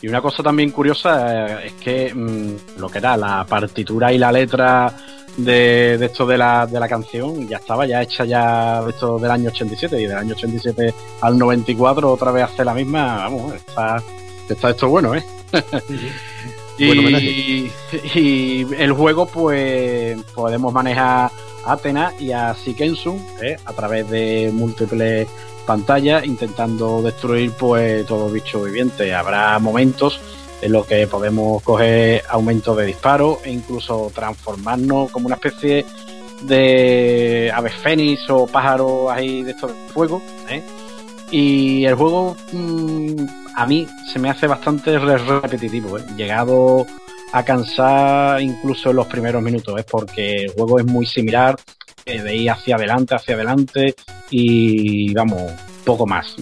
Y 0.00 0.06
una 0.06 0.20
cosa 0.20 0.42
también 0.42 0.70
curiosa 0.70 1.62
es 1.64 1.72
que 1.72 2.14
mmm, 2.14 2.78
lo 2.78 2.88
que 2.88 2.98
era 2.98 3.16
la 3.16 3.44
partitura 3.44 4.12
y 4.12 4.18
la 4.18 4.30
letra 4.30 4.94
de, 5.36 5.98
de 5.98 6.06
esto 6.06 6.24
de 6.24 6.38
la, 6.38 6.66
de 6.66 6.78
la 6.78 6.88
canción 6.88 7.48
ya 7.48 7.56
estaba 7.58 7.86
ya 7.86 8.02
hecha 8.02 8.24
ya 8.24 8.82
de 8.82 8.90
esto 8.90 9.18
del 9.18 9.30
año 9.30 9.50
87 9.50 10.00
y 10.00 10.06
del 10.06 10.16
año 10.16 10.34
87 10.34 10.94
al 11.22 11.38
94 11.38 12.12
otra 12.12 12.30
vez 12.30 12.44
hace 12.44 12.64
la 12.64 12.74
misma, 12.74 13.16
vamos, 13.16 13.54
está, 13.54 14.02
está 14.48 14.70
esto 14.70 14.88
bueno, 14.88 15.14
¿eh? 15.14 15.24
Y, 16.78 17.70
y, 18.14 18.66
el 18.78 18.92
juego, 18.92 19.26
pues 19.26 20.20
podemos 20.34 20.72
manejar 20.72 21.30
a 21.64 21.72
Athena 21.72 22.12
y 22.18 22.32
a 22.32 22.54
Sikensun 22.54 23.24
¿eh? 23.42 23.56
a 23.64 23.72
través 23.72 24.08
de 24.08 24.50
múltiples 24.52 25.28
pantallas, 25.66 26.24
intentando 26.24 27.02
destruir 27.02 27.52
pues 27.52 28.06
todo 28.06 28.30
bicho 28.30 28.62
viviente. 28.62 29.14
Habrá 29.14 29.58
momentos 29.58 30.20
en 30.62 30.72
los 30.72 30.86
que 30.86 31.06
podemos 31.06 31.62
coger 31.62 32.22
aumento 32.28 32.74
de 32.74 32.86
disparo 32.86 33.40
e 33.44 33.50
incluso 33.50 34.10
transformarnos 34.14 35.10
como 35.10 35.26
una 35.26 35.36
especie 35.36 35.84
de 36.42 37.50
aves 37.54 37.74
fénix 37.74 38.30
o 38.30 38.46
pájaros 38.46 39.10
ahí 39.10 39.42
de 39.42 39.50
estos 39.50 39.72
de 39.72 39.88
fuego. 39.92 40.22
¿eh? 40.48 40.62
Y 41.30 41.84
el 41.84 41.94
juego 41.94 42.36
mmm, 42.52 43.26
a 43.58 43.66
mí 43.66 43.86
se 44.12 44.18
me 44.18 44.30
hace 44.30 44.46
bastante 44.46 44.98
repetitivo, 44.98 45.98
¿eh? 45.98 46.02
llegado 46.16 46.86
a 47.32 47.42
cansar 47.44 48.40
incluso 48.40 48.90
en 48.90 48.96
los 48.96 49.06
primeros 49.06 49.42
minutos, 49.42 49.78
¿eh? 49.80 49.84
porque 49.90 50.44
el 50.44 50.50
juego 50.52 50.78
es 50.78 50.86
muy 50.86 51.04
similar, 51.06 51.56
eh, 52.06 52.22
de 52.22 52.36
ir 52.36 52.50
hacia 52.50 52.76
adelante, 52.76 53.14
hacia 53.16 53.34
adelante 53.34 53.94
y 54.30 55.12
vamos, 55.12 55.42
poco 55.84 56.06
más. 56.06 56.36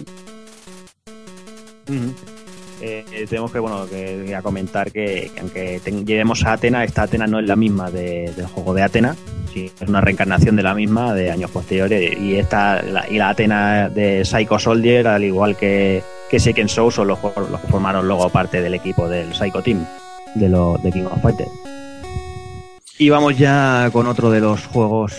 Eh, 2.79 3.25
tenemos 3.27 3.51
que, 3.51 3.59
bueno, 3.59 3.87
que, 3.89 4.35
a 4.35 4.41
comentar 4.43 4.91
que, 4.91 5.31
que 5.33 5.39
aunque 5.39 5.81
ten- 5.83 6.05
llevemos 6.05 6.45
a 6.45 6.53
Atena, 6.53 6.83
esta 6.83 7.03
Atena 7.03 7.25
no 7.25 7.39
es 7.39 7.47
la 7.47 7.55
misma 7.55 7.89
de- 7.89 8.31
del 8.35 8.45
juego 8.45 8.73
de 8.75 8.83
Atena, 8.83 9.15
es 9.55 9.89
una 9.89 10.01
reencarnación 10.01 10.55
de 10.55 10.61
la 10.61 10.75
misma 10.75 11.15
de 11.15 11.31
años 11.31 11.49
posteriores. 11.49 12.15
Y 12.19 12.35
esta 12.35 12.83
la, 12.83 13.09
y 13.09 13.17
la 13.17 13.29
Atena 13.29 13.89
de 13.89 14.23
Psycho 14.23 14.59
Soldier, 14.59 15.07
al 15.07 15.23
igual 15.23 15.57
que, 15.57 16.03
que 16.29 16.39
Seiken 16.39 16.67
Show, 16.67 16.91
son 16.91 17.07
los, 17.07 17.19
los 17.23 17.61
que 17.61 17.67
formaron 17.67 18.07
luego 18.07 18.29
parte 18.29 18.61
del 18.61 18.73
equipo 18.73 19.07
del 19.07 19.33
Psycho 19.33 19.61
Team 19.61 19.85
de, 20.35 20.49
lo, 20.49 20.77
de 20.83 20.91
King 20.91 21.05
of 21.05 21.21
Fighters. 21.21 21.51
Y 22.97 23.09
vamos 23.09 23.37
ya 23.37 23.89
con 23.93 24.07
otro 24.07 24.31
de 24.31 24.39
los 24.39 24.65
juegos 24.65 25.13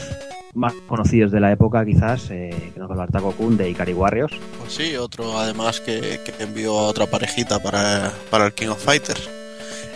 más 0.54 0.72
conocidos 0.86 1.30
de 1.30 1.40
la 1.40 1.52
época, 1.52 1.84
quizás, 1.84 2.30
eh, 2.30 2.72
que 2.74 2.80
nos 2.80 2.88
va 2.88 2.92
a 2.92 2.94
hablar 2.94 3.10
Taco 3.12 3.32
Kun 3.32 3.56
de 3.56 3.70
Ikari 3.70 3.92
Warriors. 3.92 4.34
Pues 4.58 4.74
sí, 4.74 4.96
otro 4.96 5.38
además 5.38 5.80
que, 5.80 6.20
que 6.24 6.42
envió 6.42 6.76
a 6.78 6.88
otra 6.88 7.06
parejita 7.06 7.60
para, 7.60 8.12
para 8.30 8.46
el 8.46 8.52
King 8.52 8.68
of 8.68 8.84
Fighters. 8.84 9.28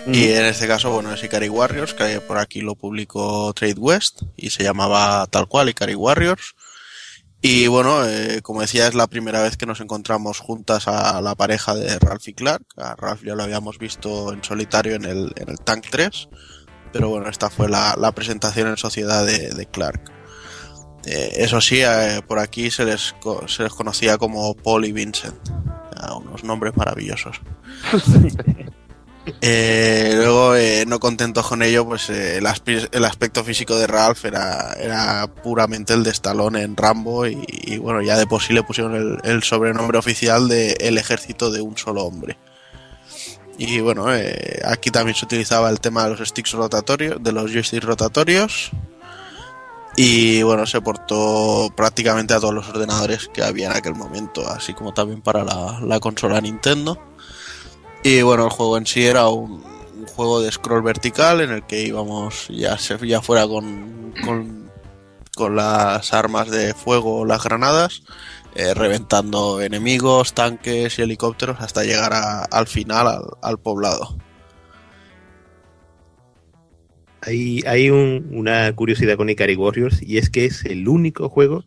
Y 0.07 0.33
en 0.33 0.47
este 0.47 0.67
caso, 0.67 0.91
bueno, 0.91 1.13
es 1.13 1.23
Ikari 1.23 1.49
Warriors, 1.49 1.95
que 1.95 2.21
por 2.21 2.39
aquí 2.39 2.61
lo 2.61 2.75
publicó 2.75 3.53
Trade 3.53 3.79
West 3.79 4.23
y 4.37 4.51
se 4.51 4.65
llamaba 4.65 5.27
tal 5.29 5.47
cual 5.47 5.69
Ikari 5.69 5.95
Warriors. 5.95 6.55
Y 7.45 7.67
bueno, 7.67 8.07
eh, 8.07 8.41
como 8.41 8.61
decía, 8.61 8.87
es 8.87 8.95
la 8.95 9.09
primera 9.09 9.43
vez 9.43 9.57
que 9.57 9.67
nos 9.67 9.81
encontramos 9.81 10.39
juntas 10.39 10.87
a 10.87 11.21
la 11.21 11.35
pareja 11.35 11.75
de 11.75 11.99
Ralph 11.99 12.29
y 12.29 12.35
Clark. 12.35 12.65
A 12.77 12.95
Ralph 12.95 13.25
ya 13.25 13.35
lo 13.35 13.43
habíamos 13.43 13.79
visto 13.79 14.33
en 14.33 14.45
solitario 14.45 14.95
en 14.95 15.05
el, 15.05 15.33
en 15.35 15.49
el 15.51 15.59
Tank 15.59 15.87
3, 15.91 16.29
pero 16.93 17.09
bueno, 17.09 17.29
esta 17.29 17.51
fue 17.51 17.69
la, 17.69 17.97
la 17.99 18.13
presentación 18.13 18.69
en 18.69 18.77
sociedad 18.77 19.27
de, 19.27 19.51
de 19.51 19.67
Clark. 19.67 20.13
Eh, 21.05 21.33
eso 21.39 21.61
sí, 21.61 21.81
eh, 21.83 22.23
por 22.29 22.39
aquí 22.39 22.71
se 22.71 22.85
les, 22.85 23.13
se 23.49 23.63
les 23.65 23.73
conocía 23.73 24.19
como 24.19 24.55
Paul 24.55 24.85
y 24.85 24.93
Vincent. 24.93 25.35
Unos 26.17 26.45
nombres 26.45 26.77
maravillosos. 26.77 27.41
Eh, 29.41 30.15
luego, 30.17 30.57
eh, 30.57 30.85
no 30.87 30.99
contentos 30.99 31.47
con 31.47 31.63
ello, 31.63 31.85
pues 31.85 32.11
eh, 32.11 32.39
el, 32.39 32.47
aspe- 32.47 32.89
el 32.91 33.05
aspecto 33.05 33.45
físico 33.45 33.77
de 33.77 33.87
Ralph 33.87 34.25
era, 34.25 35.29
puramente 35.43 35.95
el 35.95 36.03
de 36.03 36.11
Stallone 36.11 36.63
en 36.63 36.77
Rambo 36.77 37.27
y, 37.27 37.79
bueno, 37.79 38.03
ya 38.03 38.17
de 38.17 38.27
por 38.27 38.43
sí 38.43 38.53
le 38.53 38.65
pusieron 38.65 39.21
el, 39.23 39.43
sobrenombre 39.45 39.99
oficial 39.99 40.49
de 40.49 40.73
El 40.81 40.99
ejército 40.99 41.51
de 41.51 41.61
un 41.61 41.77
solo 41.79 42.05
hombre. 42.05 42.37
Y 43.59 43.81
bueno, 43.81 44.07
aquí 44.65 44.91
también 44.91 45.15
se 45.15 45.25
utilizaba 45.25 45.71
el 45.71 45.79
tema 45.79 46.05
de 46.05 46.17
los 46.17 46.29
sticks 46.29 46.53
rotatorios, 46.53 47.23
de 47.23 47.33
los 47.33 47.53
joysticks 47.53 47.85
rotatorios. 47.85 48.71
Y 49.95 50.43
bueno, 50.43 50.67
se 50.67 50.81
portó 50.81 51.69
prácticamente 51.77 52.33
a 52.35 52.41
todos 52.41 52.55
los 52.55 52.69
ordenadores 52.71 53.29
que 53.33 53.45
había 53.45 53.67
en 53.67 53.77
aquel 53.77 53.95
momento, 53.95 54.49
así 54.49 54.73
como 54.73 54.95
también 54.95 55.21
para 55.21 55.45
la 55.45 56.01
consola 56.01 56.41
Nintendo. 56.41 57.12
Y 58.03 58.23
bueno, 58.23 58.45
el 58.45 58.51
juego 58.51 58.77
en 58.79 58.87
sí 58.87 59.05
era 59.07 59.29
un, 59.29 59.63
juego 60.17 60.41
de 60.43 60.51
scroll 60.51 60.83
vertical 60.83 61.41
en 61.41 61.51
el 61.53 61.63
que 61.65 61.83
íbamos 61.83 62.49
ya, 62.49 62.77
ya 62.77 63.23
fuera 63.23 63.47
con, 63.47 64.13
con, 65.37 65.57
las 65.57 66.13
armas 66.13 66.51
de 66.51 66.75
fuego 66.75 67.21
o 67.21 67.25
las 67.25 67.43
granadas, 67.45 68.03
eh, 68.55 68.75
reventando 68.75 69.61
enemigos, 69.63 70.35
tanques 70.35 70.99
y 70.99 71.03
helicópteros 71.03 71.61
hasta 71.61 71.85
llegar 71.85 72.13
al 72.51 72.67
final, 72.67 73.23
al, 73.41 73.59
poblado. 73.59 74.17
Hay, 77.23 77.63
hay 77.67 77.89
un- 77.91 78.31
una 78.33 78.75
curiosidad 78.75 79.17
con 79.17 79.31
Ikari 79.31 79.55
Warriors 79.55 80.03
y 80.03 80.19
es 80.19 80.29
que 80.29 80.45
es 80.45 80.65
el 80.65 80.89
único 80.89 81.29
juego 81.29 81.65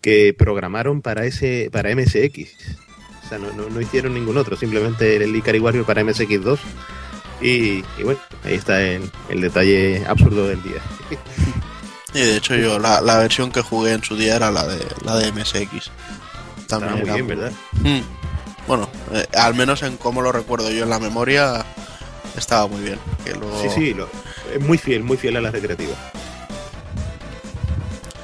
que 0.00 0.34
programaron 0.36 1.00
para 1.00 1.24
ese 1.26 1.70
para 1.72 1.90
MSX. 1.94 2.48
Sea, 3.30 3.38
no, 3.38 3.50
no, 3.52 3.70
no 3.70 3.80
hicieron 3.80 4.12
ningún 4.12 4.36
otro, 4.36 4.56
simplemente 4.56 5.16
el 5.16 5.34
Ikari 5.34 5.58
Warriors 5.60 5.86
para 5.86 6.02
MSX2. 6.02 6.58
Y, 7.40 7.48
y 7.96 8.02
bueno, 8.04 8.20
ahí 8.44 8.54
está 8.54 8.82
el, 8.82 9.10
el 9.30 9.40
detalle 9.40 10.04
absurdo 10.06 10.46
del 10.46 10.62
día. 10.62 10.80
Y 12.12 12.18
de 12.18 12.36
hecho 12.38 12.56
yo 12.56 12.80
la, 12.80 13.00
la 13.00 13.18
versión 13.18 13.52
que 13.52 13.60
jugué 13.62 13.92
en 13.92 14.02
su 14.02 14.16
día 14.16 14.34
era 14.34 14.50
la 14.50 14.66
de 14.66 14.84
la 15.04 15.16
de 15.16 15.30
MSX. 15.30 15.92
También 16.66 16.92
muy 16.94 17.02
era 17.02 17.14
bien, 17.14 17.26
¿verdad? 17.28 17.52
Mm. 17.84 18.00
Bueno, 18.66 18.88
eh, 19.12 19.28
al 19.38 19.54
menos 19.54 19.84
en 19.84 19.96
cómo 19.96 20.20
lo 20.20 20.32
recuerdo 20.32 20.72
yo 20.72 20.82
en 20.82 20.90
la 20.90 20.98
memoria 20.98 21.64
estaba 22.36 22.66
muy 22.66 22.80
bien. 22.80 22.98
Que 23.24 23.30
Sí, 23.62 23.68
sí, 23.72 23.94
lo- 23.94 24.08
es 24.52 24.60
muy 24.60 24.76
fiel, 24.76 25.04
muy 25.04 25.16
fiel 25.16 25.36
a 25.36 25.40
la 25.40 25.52
recreativa. 25.52 25.94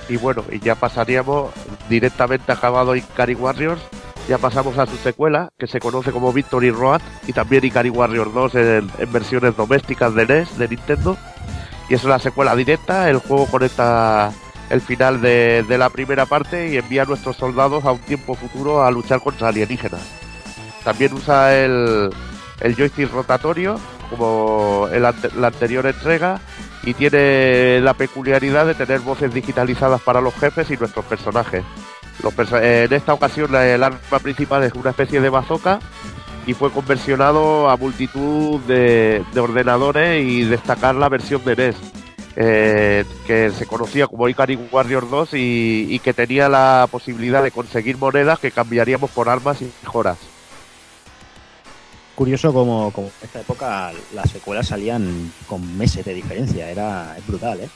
Y 0.09 0.17
bueno, 0.17 0.45
y 0.51 0.59
ya 0.59 0.75
pasaríamos 0.75 1.53
directamente 1.89 2.51
acabado 2.51 2.95
Ikari 2.97 3.35
Warriors. 3.35 3.81
Ya 4.29 4.39
pasamos 4.39 4.77
a 4.77 4.87
su 4.87 4.97
secuela, 4.97 5.51
que 5.57 5.69
se 5.69 5.79
conoce 5.79 6.11
como 6.11 6.33
Victory 6.33 6.71
Road, 6.71 7.01
y 7.29 7.33
también 7.33 7.65
Ikari 7.65 7.91
Warriors 7.91 8.35
2 8.35 8.55
en, 8.57 9.13
versiones 9.13 9.57
domésticas 9.57 10.15
de 10.17 10.27
NES, 10.27 10.59
de 10.59 10.67
Nintendo. 10.67 11.17
Y 11.89 11.95
es 11.95 12.03
la 12.03 12.19
secuela 12.19 12.57
directa, 12.57 13.09
el 13.09 13.19
juego 13.19 13.47
conecta 13.47 14.33
el 14.69 14.81
final 14.81 15.21
de, 15.21 15.65
la 15.69 15.91
primera 15.91 16.27
parte 16.27 16.69
y 16.73 16.77
envía 16.77 17.03
a 17.03 17.05
nuestros 17.05 17.37
soldados 17.37 17.85
a 17.85 17.93
un 17.93 18.01
tiempo 18.01 18.35
futuro 18.35 18.83
a 18.83 18.91
luchar 18.91 19.21
contra 19.21 19.49
alienígenas. 19.49 20.03
También 20.83 21.13
usa 21.13 21.55
el, 21.55 22.11
joystick 22.77 23.13
rotatorio, 23.13 23.79
como 24.11 24.89
la 24.93 25.15
anterior 25.47 25.87
entrega, 25.87 26.41
y 26.83 26.95
tiene 26.95 27.81
la 27.81 27.95
peculiaridad 27.95 28.67
de 28.67 28.75
tener 28.75 29.01
voces 29.01 29.33
digitalizadas 29.33 30.01
para 30.01 30.21
los 30.21 30.35
jefes 30.35 30.69
y 30.73 30.77
nuestros 30.77 31.05
personajes. 31.05 31.63
Perso- 32.23 32.61
en 32.61 32.93
esta 32.93 33.15
ocasión 33.15 33.55
el 33.55 33.83
arma 33.83 34.19
principal 34.23 34.63
es 34.65 34.73
una 34.75 34.91
especie 34.91 35.21
de 35.21 35.29
bazooka 35.29 35.79
y 36.47 36.55
fue 36.55 36.71
conversionado 36.71 37.69
a 37.69 37.77
multitud 37.77 38.61
de, 38.63 39.25
de 39.33 39.41
ordenadores 39.41 40.25
y 40.25 40.45
destacar 40.45 40.95
la 40.95 41.09
versión 41.09 41.45
de 41.45 41.57
NES, 41.57 41.77
eh, 42.37 43.05
que 43.27 43.51
se 43.51 43.67
conocía 43.67 44.07
como 44.07 44.29
Ikari 44.29 44.57
Warrior 44.71 45.09
2 45.11 45.31
y, 45.33 45.99
que 46.05 46.13
tenía 46.15 46.49
la 46.49 46.87
posibilidad 46.91 47.43
de 47.43 47.51
conseguir 47.51 47.97
monedas 47.99 48.39
que 48.39 48.51
cambiaríamos 48.51 49.11
por 49.11 49.29
armas 49.29 49.61
y 49.63 49.71
mejoras. 49.83 50.19
Curioso 52.15 52.53
como, 52.53 52.93
en 52.97 53.11
esta 53.23 53.41
época 53.41 53.93
las 54.15 54.31
secuelas 54.31 54.69
salían 54.69 55.33
con 55.47 55.77
meses 55.77 56.05
de 56.05 56.15
diferencia, 56.15 56.71
era 56.71 57.15
brutal, 57.27 57.61
¿eh? 57.61 57.69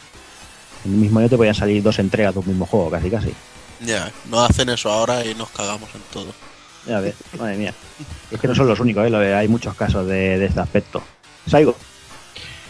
En 0.86 0.95
un 0.95 1.01
mismo 1.01 1.18
año 1.18 1.28
te 1.28 1.36
podían 1.36 1.55
salir 1.55 1.82
dos 1.82 1.99
entregas 1.99 2.32
de 2.32 2.41
un 2.41 2.47
mismo 2.49 2.64
juego, 2.64 2.88
casi 2.91 3.11
casi. 3.11 3.34
Ya, 3.85 4.11
no 4.31 4.41
hacen 4.43 4.68
eso 4.68 4.91
ahora 4.91 5.24
y 5.24 5.35
nos 5.35 5.51
cagamos 5.51 5.89
en 5.95 6.01
todo. 6.12 6.33
Ya 6.87 7.01
ves, 7.01 7.14
madre 7.39 7.57
mía. 7.57 7.74
Es 8.31 8.41
que 8.41 8.49
no 8.49 8.55
son 8.55 8.66
los 8.68 8.81
únicos, 8.81 9.07
¿eh? 9.11 9.35
Hay 9.35 9.49
muchos 9.49 9.74
casos 9.74 10.07
de, 10.07 10.39
de 10.39 10.47
este 10.47 10.61
aspecto. 10.61 11.03
Saigo. 11.49 11.74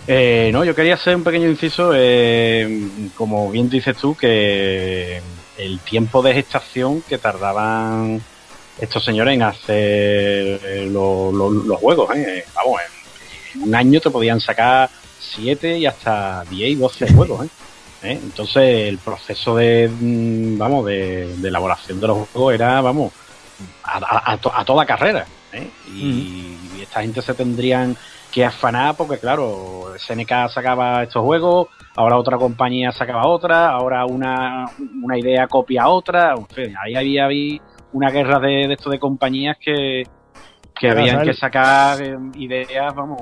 Eh, 0.07 0.51
no, 0.53 0.65
yo 0.65 0.75
quería 0.75 0.95
hacer 0.95 1.15
un 1.15 1.23
pequeño 1.23 1.49
inciso, 1.49 1.93
eh, 1.95 2.89
como 3.17 3.51
bien 3.51 3.69
dices 3.69 3.97
tú, 3.97 4.17
que 4.17 5.21
el 5.59 5.79
tiempo 5.81 6.23
de 6.23 6.35
gestación 6.35 7.03
que 7.03 7.19
tardaban 7.19 8.21
estos 8.81 9.05
señores 9.05 9.35
en 9.35 9.43
hacer 9.43 9.77
eh, 10.65 10.89
lo- 10.91 11.31
lo- 11.31 11.51
los 11.51 11.79
juegos, 11.79 12.17
¿eh? 12.17 12.45
vamos, 12.55 12.81
en, 13.55 13.61
en 13.63 13.69
un 13.69 13.75
año 13.75 14.01
te 14.01 14.11
podían 14.11 14.41
sacar 14.41 14.89
7 15.21 15.79
y 15.79 15.87
hasta 15.87 16.45
10 16.49 16.71
y 16.71 16.75
12 16.77 17.13
juegos, 17.13 17.47
¿eh? 17.47 17.49
¿Eh? 18.03 18.19
Entonces 18.23 18.89
el 18.89 18.99
proceso 18.99 19.57
de, 19.57 19.89
mm, 19.89 20.57
vamos, 20.59 20.87
de, 20.87 21.37
de 21.37 21.49
elaboración 21.49 22.01
de 22.01 22.07
los 22.07 22.29
juegos 22.31 22.55
era, 22.55 22.81
vamos, 22.81 23.13
a, 23.85 23.99
a- 23.99 24.33
a 24.33 24.37
to- 24.39 24.53
a 24.55 24.65
toda 24.65 24.87
carrera, 24.87 25.27
¿eh? 25.53 25.69
Y, 25.87 26.57
y 26.79 26.83
esta 26.83 27.03
gente 27.03 27.21
se 27.21 27.35
tendrían 27.35 27.95
que 28.33 28.45
afanar 28.45 28.97
porque 28.97 29.19
claro, 29.19 29.93
SNK 29.99 30.49
sacaba 30.49 31.03
estos 31.03 31.23
juegos, 31.23 31.69
ahora 31.97 32.17
otra 32.17 32.39
compañía 32.39 32.91
sacaba 32.93 33.27
otra, 33.27 33.69
ahora 33.71 34.07
una, 34.07 34.65
una 35.03 35.19
idea 35.19 35.47
copia 35.47 35.89
otra, 35.89 36.35
en 36.39 36.47
fin, 36.49 36.75
ahí 36.83 36.95
había, 36.97 37.25
había 37.27 37.61
una 37.93 38.09
guerra 38.11 38.39
de, 38.39 38.67
de 38.69 38.75
esto 38.75 38.89
de 38.89 38.99
compañías 39.01 39.59
que, 39.59 40.05
que 40.75 40.89
habían 41.01 41.17
que 41.25 41.35
sacar 41.35 42.01
eh, 42.01 42.17
ideas, 42.37 42.95
vamos, 42.95 43.21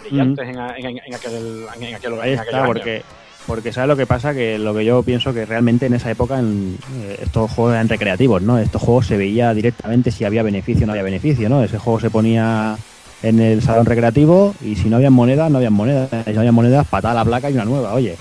brillantes 0.00 0.48
en, 0.48 0.58
a- 0.60 0.76
en- 0.76 0.98
en 1.04 1.14
aquel, 1.14 1.66
en 1.88 1.94
aquel, 1.96 2.20
Ahí 2.20 2.32
está, 2.34 2.58
porque, 2.66 3.02
porque 3.46 3.72
¿sabes 3.72 3.88
lo 3.88 3.96
que 3.96 4.06
pasa? 4.06 4.32
Que 4.34 4.58
lo 4.58 4.74
que 4.74 4.84
yo 4.84 5.02
pienso 5.02 5.32
que 5.34 5.44
realmente 5.46 5.86
en 5.86 5.94
esa 5.94 6.10
época 6.10 6.38
en, 6.38 6.78
eh, 7.02 7.18
estos 7.22 7.50
juegos 7.50 7.74
eran 7.74 7.88
recreativos, 7.88 8.40
¿no? 8.42 8.58
Estos 8.58 8.80
juegos 8.82 9.06
se 9.06 9.16
veía 9.16 9.52
directamente 9.54 10.10
si 10.10 10.24
había 10.24 10.42
beneficio 10.42 10.84
o 10.84 10.86
no 10.86 10.92
había 10.92 11.02
beneficio, 11.02 11.48
¿no? 11.48 11.62
Ese 11.62 11.78
juego 11.78 12.00
se 12.00 12.10
ponía 12.10 12.76
en 13.22 13.40
el 13.40 13.62
salón 13.62 13.86
recreativo 13.86 14.54
y 14.64 14.76
si 14.76 14.88
no 14.88 14.96
había 14.96 15.10
monedas, 15.10 15.50
no 15.50 15.58
había 15.58 15.70
monedas. 15.70 16.08
Si 16.24 16.32
no 16.32 16.40
había 16.40 16.52
monedas, 16.52 16.86
patada 16.88 17.14
la 17.14 17.24
placa 17.24 17.50
y 17.50 17.54
una 17.54 17.64
nueva, 17.64 17.94
oye. 17.94 18.16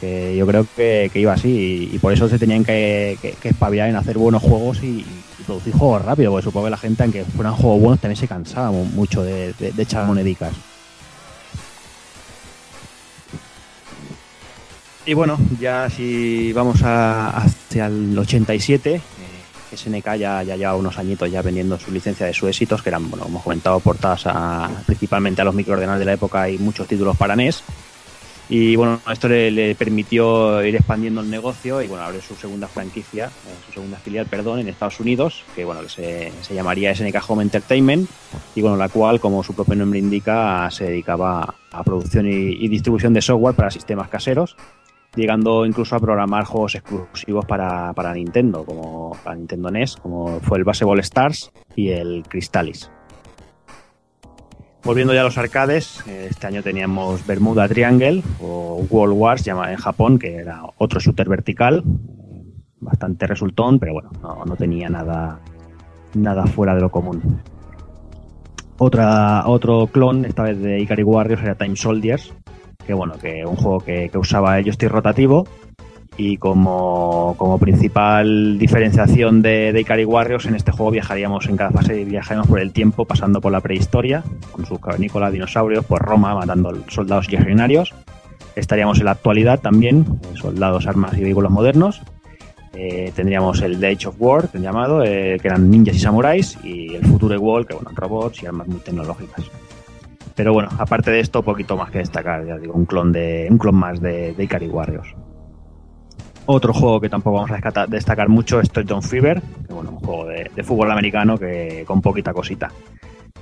Que 0.00 0.34
yo 0.36 0.46
creo 0.46 0.66
que, 0.74 1.10
que 1.12 1.20
iba 1.20 1.34
así 1.34 1.90
y, 1.92 1.98
por 1.98 2.12
eso 2.12 2.26
se 2.28 2.38
tenían 2.38 2.64
que, 2.64 3.18
que, 3.20 3.32
que 3.32 3.54
en 3.88 3.96
hacer 3.96 4.16
buenos 4.16 4.42
juegos 4.42 4.82
y, 4.82 5.04
producir 5.46 5.72
juegos 5.74 6.04
rápido, 6.04 6.30
porque 6.30 6.44
supongo 6.44 6.66
que 6.66 6.70
la 6.70 6.76
gente, 6.76 7.02
aunque 7.02 7.24
fueran 7.24 7.54
juegos 7.54 7.80
buenos, 7.80 8.00
también 8.00 8.16
se 8.16 8.28
cansaba 8.28 8.70
mu- 8.70 8.84
mucho 8.84 9.22
de, 9.22 9.52
de- 9.58 9.72
de 9.72 9.82
echar 9.82 10.06
monedicas. 10.06 10.52
Y 15.06 15.14
bueno, 15.14 15.38
ya 15.58 15.88
si 15.88 16.52
vamos 16.52 16.82
a, 16.82 17.30
hacia 17.30 17.86
el 17.86 18.16
87, 18.18 18.94
eh, 18.96 19.76
SNK 19.76 20.14
ya, 20.16 20.42
ya 20.42 20.56
lleva 20.56 20.76
unos 20.76 20.98
añitos 20.98 21.30
ya 21.30 21.40
vendiendo 21.40 21.78
su 21.78 21.90
licencia 21.90 22.26
de 22.26 22.34
sus 22.34 22.50
éxitos, 22.50 22.82
que 22.82 22.90
eran, 22.90 23.08
bueno, 23.08 23.26
hemos 23.26 23.42
comentado, 23.42 23.80
portadas 23.80 24.26
a, 24.26 24.68
principalmente 24.86 25.40
a 25.40 25.44
los 25.44 25.54
microordenadores 25.54 26.00
de 26.00 26.06
la 26.06 26.12
época 26.12 26.50
y 26.50 26.58
muchos 26.58 26.86
títulos 26.86 27.16
para 27.16 27.34
NES. 27.34 27.62
Y 28.50 28.74
bueno, 28.74 29.00
esto 29.10 29.28
le, 29.28 29.74
permitió 29.76 30.62
ir 30.64 30.74
expandiendo 30.74 31.20
el 31.20 31.30
negocio 31.30 31.80
y 31.82 31.86
bueno, 31.86 32.02
abre 32.02 32.20
su 32.20 32.34
segunda 32.34 32.66
franquicia, 32.66 33.26
eh, 33.26 33.54
su 33.66 33.72
segunda 33.72 33.96
filial, 33.96 34.26
perdón, 34.26 34.58
en 34.58 34.68
Estados 34.68 34.98
Unidos, 34.98 35.44
que 35.54 35.64
bueno, 35.64 35.82
que 35.82 35.88
se, 35.88 36.32
se 36.42 36.54
llamaría 36.54 36.92
SNK 36.92 37.16
Home 37.28 37.44
Entertainment, 37.44 38.10
y 38.56 38.60
bueno, 38.60 38.76
la 38.76 38.88
cual, 38.88 39.20
como 39.20 39.44
su 39.44 39.54
propio 39.54 39.76
nombre 39.76 40.00
indica, 40.00 40.68
se 40.72 40.86
dedicaba 40.86 41.54
a 41.70 41.84
producción 41.84 42.26
y 42.26 42.66
distribución 42.66 43.14
de 43.14 43.22
software 43.22 43.54
para 43.54 43.70
sistemas 43.70 44.08
caseros, 44.08 44.56
llegando 45.14 45.66
incluso 45.66 45.96
a 45.96 46.00
programar 46.00 46.44
juegos 46.44 46.74
exclusivos 46.74 47.44
para, 47.44 47.92
para 47.92 48.14
Nintendo, 48.14 48.64
como 48.64 49.16
para 49.24 49.36
Nintendo 49.36 49.70
NES, 49.70 49.96
como 49.96 50.40
fue 50.40 50.58
el 50.58 50.64
Baseball 50.64 51.00
Stars 51.00 51.50
y 51.74 51.90
el 51.90 52.24
Crystalis. 52.28 52.90
Volviendo 54.82 55.12
ya 55.12 55.20
a 55.20 55.24
los 55.24 55.36
arcades, 55.36 56.02
eh, 56.06 56.28
este 56.30 56.46
año 56.46 56.62
teníamos 56.62 57.26
Bermuda 57.26 57.68
Triangle 57.68 58.22
o 58.40 58.86
World 58.88 59.14
Wars 59.14 59.46
en 59.46 59.76
Japón, 59.76 60.18
que 60.18 60.36
era 60.36 60.62
otro 60.78 61.00
shooter 61.00 61.28
vertical, 61.28 61.82
bastante 62.80 63.26
resultón, 63.26 63.78
pero 63.78 63.92
bueno, 63.92 64.10
no, 64.22 64.44
no 64.46 64.56
tenía 64.56 64.88
nada, 64.88 65.38
nada 66.14 66.46
fuera 66.46 66.74
de 66.74 66.80
lo 66.80 66.90
común. 66.90 67.42
Otra, 68.78 69.46
otro 69.46 69.86
clon, 69.88 70.24
esta 70.24 70.44
vez 70.44 70.58
de 70.58 70.80
Ikari 70.80 71.02
Warriors, 71.02 71.42
era 71.42 71.54
Time 71.56 71.76
Soldiers, 71.76 72.32
que 72.86 72.94
bueno, 72.94 73.14
que 73.20 73.44
un 73.44 73.56
juego 73.56 73.80
que, 73.80 74.10
usaba 74.14 74.58
el 74.58 74.64
joystick 74.64 74.90
rotativo 74.90 75.46
y 76.16 76.36
como, 76.36 77.34
como 77.38 77.58
principal 77.58 78.58
diferenciación 78.58 79.42
de, 79.42 79.72
de 79.72 79.80
Ikari 79.80 80.04
Warriors, 80.04 80.46
en 80.46 80.54
este 80.54 80.72
juego 80.72 80.90
viajaríamos 80.90 81.46
en 81.46 81.56
cada 81.56 81.70
fase, 81.70 82.04
viajaríamos 82.04 82.48
por 82.48 82.60
el 82.60 82.72
tiempo, 82.72 83.04
pasando 83.04 83.40
por 83.40 83.52
la 83.52 83.60
prehistoria, 83.60 84.22
con 84.52 84.66
sus 84.66 84.78
cavernícolas, 84.80 85.32
dinosaurios, 85.32 85.84
por 85.84 86.02
Roma, 86.02 86.34
matando 86.34 86.74
soldados 86.88 87.30
legionarios. 87.30 87.94
Estaríamos 88.56 88.98
en 88.98 89.06
la 89.06 89.12
actualidad 89.12 89.60
también, 89.60 90.04
soldados, 90.34 90.86
armas 90.86 91.16
y 91.16 91.22
vehículos 91.22 91.50
modernos. 91.50 92.02
Eh, 92.74 93.12
tendríamos 93.14 93.60
el 93.62 93.80
The 93.80 93.86
Age 93.88 94.08
of 94.08 94.16
War, 94.18 94.48
llamado, 94.54 95.02
eh, 95.02 95.38
que 95.40 95.48
eran 95.48 95.70
ninjas 95.70 95.96
y 95.96 95.98
samuráis, 96.00 96.58
y 96.62 96.94
el 96.94 97.04
Future 97.04 97.38
World, 97.38 97.66
que 97.66 97.74
bueno, 97.74 97.90
robots 97.94 98.42
y 98.42 98.46
armas 98.46 98.68
muy 98.68 98.80
tecnológicas. 98.80 99.44
Pero 100.40 100.54
bueno, 100.54 100.70
aparte 100.78 101.10
de 101.10 101.20
esto, 101.20 101.42
poquito 101.42 101.76
más 101.76 101.90
que 101.90 101.98
destacar, 101.98 102.46
ya 102.46 102.56
digo, 102.56 102.72
un 102.72 102.86
clon 102.86 103.12
de 103.12 103.46
un 103.50 103.58
clon 103.58 103.74
más 103.74 104.00
de, 104.00 104.32
de 104.32 104.68
Warriors. 104.68 105.14
Otro 106.46 106.72
juego 106.72 106.98
que 106.98 107.10
tampoco 107.10 107.42
vamos 107.42 107.50
a 107.50 107.86
destacar 107.86 108.30
mucho 108.30 108.58
es 108.58 108.70
Touchdown 108.70 109.02
Fever, 109.02 109.42
que 109.66 109.74
bueno, 109.74 109.90
un 109.90 109.96
juego 109.98 110.24
de, 110.24 110.64
fútbol 110.64 110.92
americano 110.92 111.36
que 111.36 111.84
con 111.86 112.00
poquita 112.00 112.32
cosita. 112.32 112.72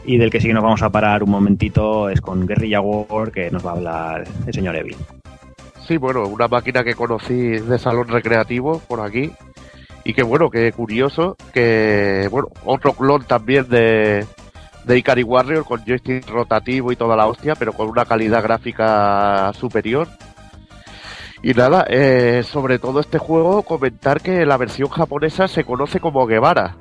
Y 0.07 0.19
del 0.19 0.29
que 0.29 0.41
sí 0.41 0.49
que 0.49 0.55
nos 0.55 0.65
vamos 0.65 0.83
a 0.83 0.91
parar 0.91 1.23
un 1.23 1.31
momentito 1.31 2.11
es 2.11 2.21
con 2.21 2.45
Guerrilla 2.49 2.81
War, 2.81 3.31
que 3.31 3.49
nos 3.53 3.65
va 3.65 3.71
a 3.71 3.75
hablar 3.75 4.25
el 4.45 4.53
señor 4.53 4.75
Evil. 4.75 4.97
Sí, 5.87 5.99
bueno, 5.99 6.27
una 6.27 6.49
máquina 6.49 6.83
que 6.83 6.97
conocí 6.97 7.61
de 7.61 7.79
salón 7.79 8.09
recreativo 8.09 8.81
por 8.89 9.03
aquí. 9.03 9.31
Y 10.03 10.15
que 10.15 10.25
bueno, 10.25 10.51
que 10.51 10.73
curioso, 10.73 11.37
que 11.55 12.27
bueno, 12.29 12.49
otro 12.65 12.93
clon 12.95 13.23
también 13.23 13.69
de, 13.69 14.27
de 14.89 14.99
Ikari 14.99 15.23
Warrior 15.23 15.65
con 15.65 15.85
joystick 15.85 16.29
rotativo 16.29 16.91
y 16.91 16.97
toda 16.97 17.15
la 17.15 17.27
hostia, 17.29 17.55
pero 17.55 17.73
con 17.75 17.89
una 17.89 18.07
calidad 18.07 18.43
gráfica 18.43 19.53
superior. 19.53 20.09
Y 21.43 21.53
nada, 21.55 21.85
eh, 21.89 22.43
sobre 22.43 22.79
todo 22.79 22.99
este 22.99 23.19
juego, 23.19 23.63
comentar 23.63 24.21
que 24.21 24.45
la 24.45 24.57
versión 24.57 24.89
japonesa 24.89 25.47
se 25.47 25.63
conoce 25.65 26.01
como 26.01 26.27
Guevara. 26.27 26.77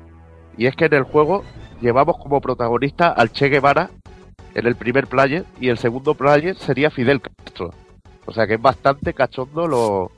Y 0.56 0.66
es 0.66 0.74
que 0.74 0.86
en 0.86 0.94
el 0.94 1.04
juego 1.04 1.44
llevamos 1.80 2.16
como 2.18 2.40
protagonista 2.40 3.08
al 3.10 3.30
Che 3.30 3.48
Guevara 3.48 3.90
en 4.54 4.66
el 4.66 4.74
primer 4.74 5.06
player 5.06 5.44
y 5.60 5.68
el 5.68 5.78
segundo 5.78 6.14
player 6.14 6.56
sería 6.56 6.90
Fidel 6.90 7.20
Castro. 7.20 7.72
O 8.26 8.32
sea 8.32 8.46
que 8.46 8.54
es 8.54 8.60
bastante 8.62 9.14
cachondo 9.14 9.68
lo, 9.68 10.10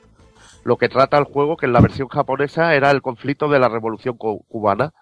lo 0.64 0.76
que 0.78 0.88
trata 0.88 1.18
el 1.18 1.24
juego, 1.24 1.56
que 1.56 1.66
en 1.66 1.72
la 1.74 1.80
versión 1.80 2.08
japonesa 2.08 2.74
era 2.74 2.90
el 2.92 3.02
conflicto 3.02 3.48
de 3.48 3.58
la 3.58 3.68
revolución 3.68 4.16
cu- 4.16 4.44
cubana. 4.48 4.92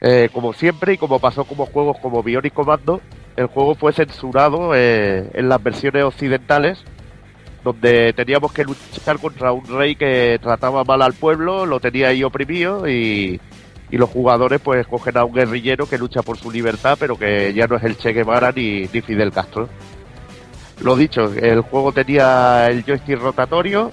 Eh, 0.00 0.28
como 0.32 0.52
siempre 0.52 0.94
y 0.94 0.98
como 0.98 1.20
pasó 1.20 1.44
como 1.44 1.66
juegos 1.66 1.98
como 2.00 2.22
Bionic 2.22 2.52
Commando, 2.52 3.00
el 3.36 3.46
juego 3.46 3.74
fue 3.74 3.92
censurado 3.92 4.74
eh, 4.74 5.30
en 5.32 5.48
las 5.48 5.62
versiones 5.62 6.04
occidentales, 6.04 6.82
donde 7.62 8.12
teníamos 8.12 8.52
que 8.52 8.64
luchar 8.64 9.18
contra 9.20 9.52
un 9.52 9.64
rey 9.66 9.94
que 9.94 10.40
trataba 10.42 10.82
mal 10.82 11.02
al 11.02 11.12
pueblo, 11.12 11.66
lo 11.66 11.78
tenía 11.78 12.08
ahí 12.08 12.24
oprimido 12.24 12.88
y, 12.88 13.40
y 13.92 13.96
los 13.96 14.10
jugadores 14.10 14.60
pues 14.60 14.86
cogen 14.86 15.16
a 15.18 15.24
un 15.24 15.34
guerrillero 15.34 15.86
que 15.86 15.98
lucha 15.98 16.22
por 16.22 16.36
su 16.36 16.50
libertad, 16.50 16.96
pero 16.98 17.16
que 17.16 17.54
ya 17.54 17.66
no 17.66 17.76
es 17.76 17.84
el 17.84 17.96
Che 17.96 18.12
Guevara 18.12 18.50
ni, 18.50 18.88
ni 18.92 19.00
Fidel 19.02 19.30
Castro. 19.30 19.68
Lo 20.80 20.96
dicho, 20.96 21.32
el 21.32 21.60
juego 21.60 21.92
tenía 21.92 22.68
el 22.68 22.82
joystick 22.84 23.20
rotatorio, 23.20 23.90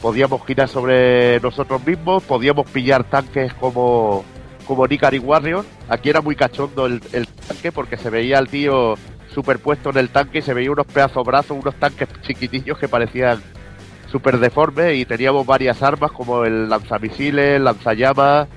podíamos 0.00 0.44
girar 0.44 0.68
sobre 0.68 1.38
nosotros 1.38 1.86
mismos, 1.86 2.24
podíamos 2.24 2.68
pillar 2.68 3.04
tanques 3.04 3.54
como, 3.54 4.24
como 4.72 4.86
Nikari 4.86 5.18
Warrior. 5.18 5.66
Aquí 5.86 6.08
era 6.08 6.22
muy 6.22 6.34
cachondo 6.34 6.86
el, 6.86 7.00
tanque 7.46 7.70
porque 7.72 7.98
se 7.98 8.08
veía 8.08 8.38
al 8.38 8.48
tío 8.48 8.94
superpuesto 9.28 9.90
en 9.90 9.98
el 9.98 10.08
tanque 10.08 10.38
y 10.38 10.42
se 10.42 10.54
veía 10.54 10.70
unos 10.70 10.86
pedazos 10.86 11.26
brazos, 11.26 11.58
unos 11.60 11.74
tanques 11.74 12.08
chiquitillos 12.22 12.78
que 12.78 12.88
parecían 12.88 13.42
súper 14.10 14.38
deformes 14.38 14.96
y 14.96 15.04
teníamos 15.04 15.44
varias 15.44 15.82
armas 15.82 16.10
como 16.12 16.44
el 16.44 16.70
lanzamisiles, 16.70 17.60
lanzallamas. 17.60 18.48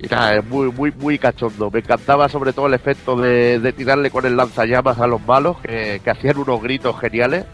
Y 0.00 0.06
nada, 0.06 0.34
es 0.34 0.44
muy, 0.44 0.70
muy, 0.70 0.92
muy 0.92 1.18
cachondo. 1.18 1.70
Me 1.70 1.78
encantaba 1.78 2.28
sobre 2.28 2.52
todo 2.52 2.66
el 2.66 2.74
efecto 2.74 3.16
de, 3.16 3.72
tirarle 3.74 4.10
con 4.10 4.26
el 4.26 4.36
lanzallamas 4.36 4.98
a 4.98 5.06
los 5.06 5.26
malos, 5.26 5.56
que, 5.60 5.98
hacían 6.04 6.36
unos 6.36 6.60
gritos 6.60 7.00
geniales. 7.00 7.46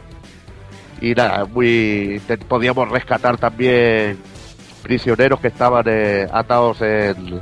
Y 1.01 1.15
nada, 1.15 1.45
muy 1.45 2.21
podíamos 2.49 2.91
rescatar 2.91 3.39
también 3.39 4.19
prisioneros 4.83 5.39
que 5.39 5.49
estaban 5.49 5.85
eh, 5.87 6.27
atados 6.33 6.83
en, 6.83 7.41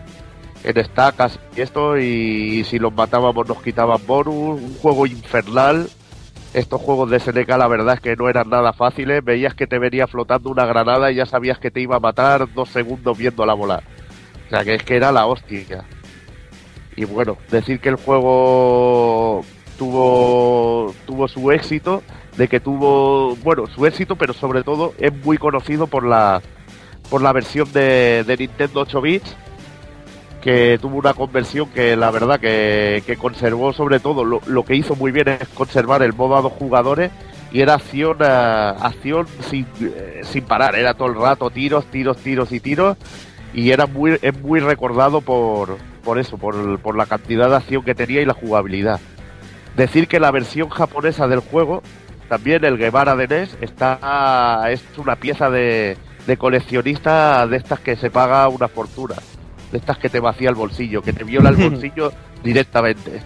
en 0.64 0.78
estacas 0.78 1.38
y 1.56 1.60
esto, 1.60 1.98
y, 1.98 2.64
si 2.64 2.78
los 2.78 2.92
matábamos 2.92 3.48
nos 3.48 3.62
quitaban 3.62 4.00
bonus. 4.06 4.60
Un 4.60 4.74
juego 4.78 5.06
infernal. 5.06 5.88
Estos 6.54 6.80
juegos 6.80 7.10
de 7.10 7.20
SNK 7.20 7.48
la 7.58 7.68
verdad 7.68 7.94
es 7.94 8.00
que 8.00 8.16
no 8.16 8.28
eran 8.28 8.48
nada 8.48 8.72
fáciles. 8.72 9.22
Veías 9.24 9.54
que 9.54 9.66
te 9.66 9.78
venía 9.78 10.06
flotando 10.06 10.50
una 10.50 10.64
granada 10.64 11.10
y 11.10 11.16
ya 11.16 11.26
sabías 11.26 11.58
que 11.58 11.70
te 11.70 11.80
iba 11.80 11.96
a 11.96 12.00
matar 12.00 12.52
dos 12.52 12.70
segundos 12.70 13.16
viéndola 13.18 13.54
volar. 13.54 13.82
O 14.46 14.50
sea 14.50 14.64
que 14.64 14.74
es 14.74 14.82
que 14.82 14.96
era 14.96 15.12
la 15.12 15.26
hostia. 15.26 15.84
Y 16.96 17.04
bueno, 17.04 17.36
decir 17.50 17.80
que 17.80 17.90
el 17.90 17.96
juego 17.96 19.44
tuvo 19.78 20.94
tuvo 21.06 21.28
su 21.28 21.52
éxito, 21.52 22.02
de 22.36 22.48
que 22.48 22.60
tuvo, 22.60 23.36
bueno, 23.36 23.66
su 23.66 23.86
éxito, 23.86 24.16
pero 24.16 24.32
sobre 24.32 24.64
todo 24.64 24.94
es 24.98 25.12
muy 25.24 25.36
conocido 25.38 25.86
por 25.86 26.04
la 26.04 26.42
por 27.10 27.22
la 27.22 27.32
versión 27.32 27.70
de, 27.72 28.24
de 28.26 28.36
Nintendo 28.36 28.80
8 28.80 29.00
bits 29.00 29.36
que 30.40 30.78
tuvo 30.80 30.96
una 30.98 31.14
conversión 31.14 31.68
que 31.70 31.96
la 31.96 32.10
verdad 32.10 32.38
que, 32.40 33.02
que 33.06 33.16
conservó 33.16 33.72
sobre 33.72 34.00
todo. 34.00 34.24
Lo, 34.24 34.40
lo 34.46 34.64
que 34.64 34.76
hizo 34.76 34.94
muy 34.96 35.12
bien 35.12 35.28
es 35.28 35.48
conservar 35.48 36.02
el 36.02 36.12
modo 36.12 36.36
a 36.36 36.42
dos 36.42 36.52
jugadores 36.52 37.10
y 37.50 37.60
era 37.60 37.74
acción 37.74 38.18
eh, 38.20 38.26
acción 38.26 39.26
sin, 39.40 39.66
eh, 39.80 40.20
sin 40.22 40.44
parar. 40.44 40.76
Era 40.76 40.94
todo 40.94 41.08
el 41.08 41.16
rato 41.16 41.50
tiros 41.50 41.86
tiros 41.86 42.18
tiros 42.18 42.52
y 42.52 42.60
tiros. 42.60 42.96
Y 43.54 43.70
era 43.70 43.86
muy 43.86 44.18
es 44.20 44.40
muy 44.40 44.60
recordado 44.60 45.20
por 45.20 45.76
por 46.04 46.18
eso 46.18 46.38
por, 46.38 46.78
por 46.80 46.96
la 46.96 47.06
cantidad 47.06 47.48
de 47.48 47.56
acción 47.56 47.82
que 47.82 47.94
tenía 47.94 48.20
y 48.20 48.26
la 48.26 48.34
jugabilidad. 48.34 49.00
Decir 49.76 50.08
que 50.08 50.20
la 50.20 50.30
versión 50.30 50.68
japonesa 50.68 51.28
del 51.28 51.40
juego 51.40 51.82
también 52.28 52.64
el 52.64 52.76
Guevara 52.76 53.16
de 53.16 53.26
NES 53.26 53.56
está 53.60 54.70
es 54.70 54.84
una 54.98 55.16
pieza 55.16 55.50
de, 55.50 55.96
de 56.26 56.36
coleccionista 56.36 57.46
de 57.46 57.56
estas 57.56 57.80
que 57.80 57.96
se 57.96 58.10
paga 58.10 58.48
una 58.48 58.68
fortuna 58.68 59.14
de 59.70 59.78
estas 59.78 59.98
que 59.98 60.08
te 60.08 60.20
vacía 60.20 60.50
el 60.50 60.54
bolsillo 60.54 61.02
que 61.02 61.12
te 61.12 61.24
viola 61.24 61.50
el 61.50 61.56
bolsillo 61.70 62.12
directamente 62.42 63.20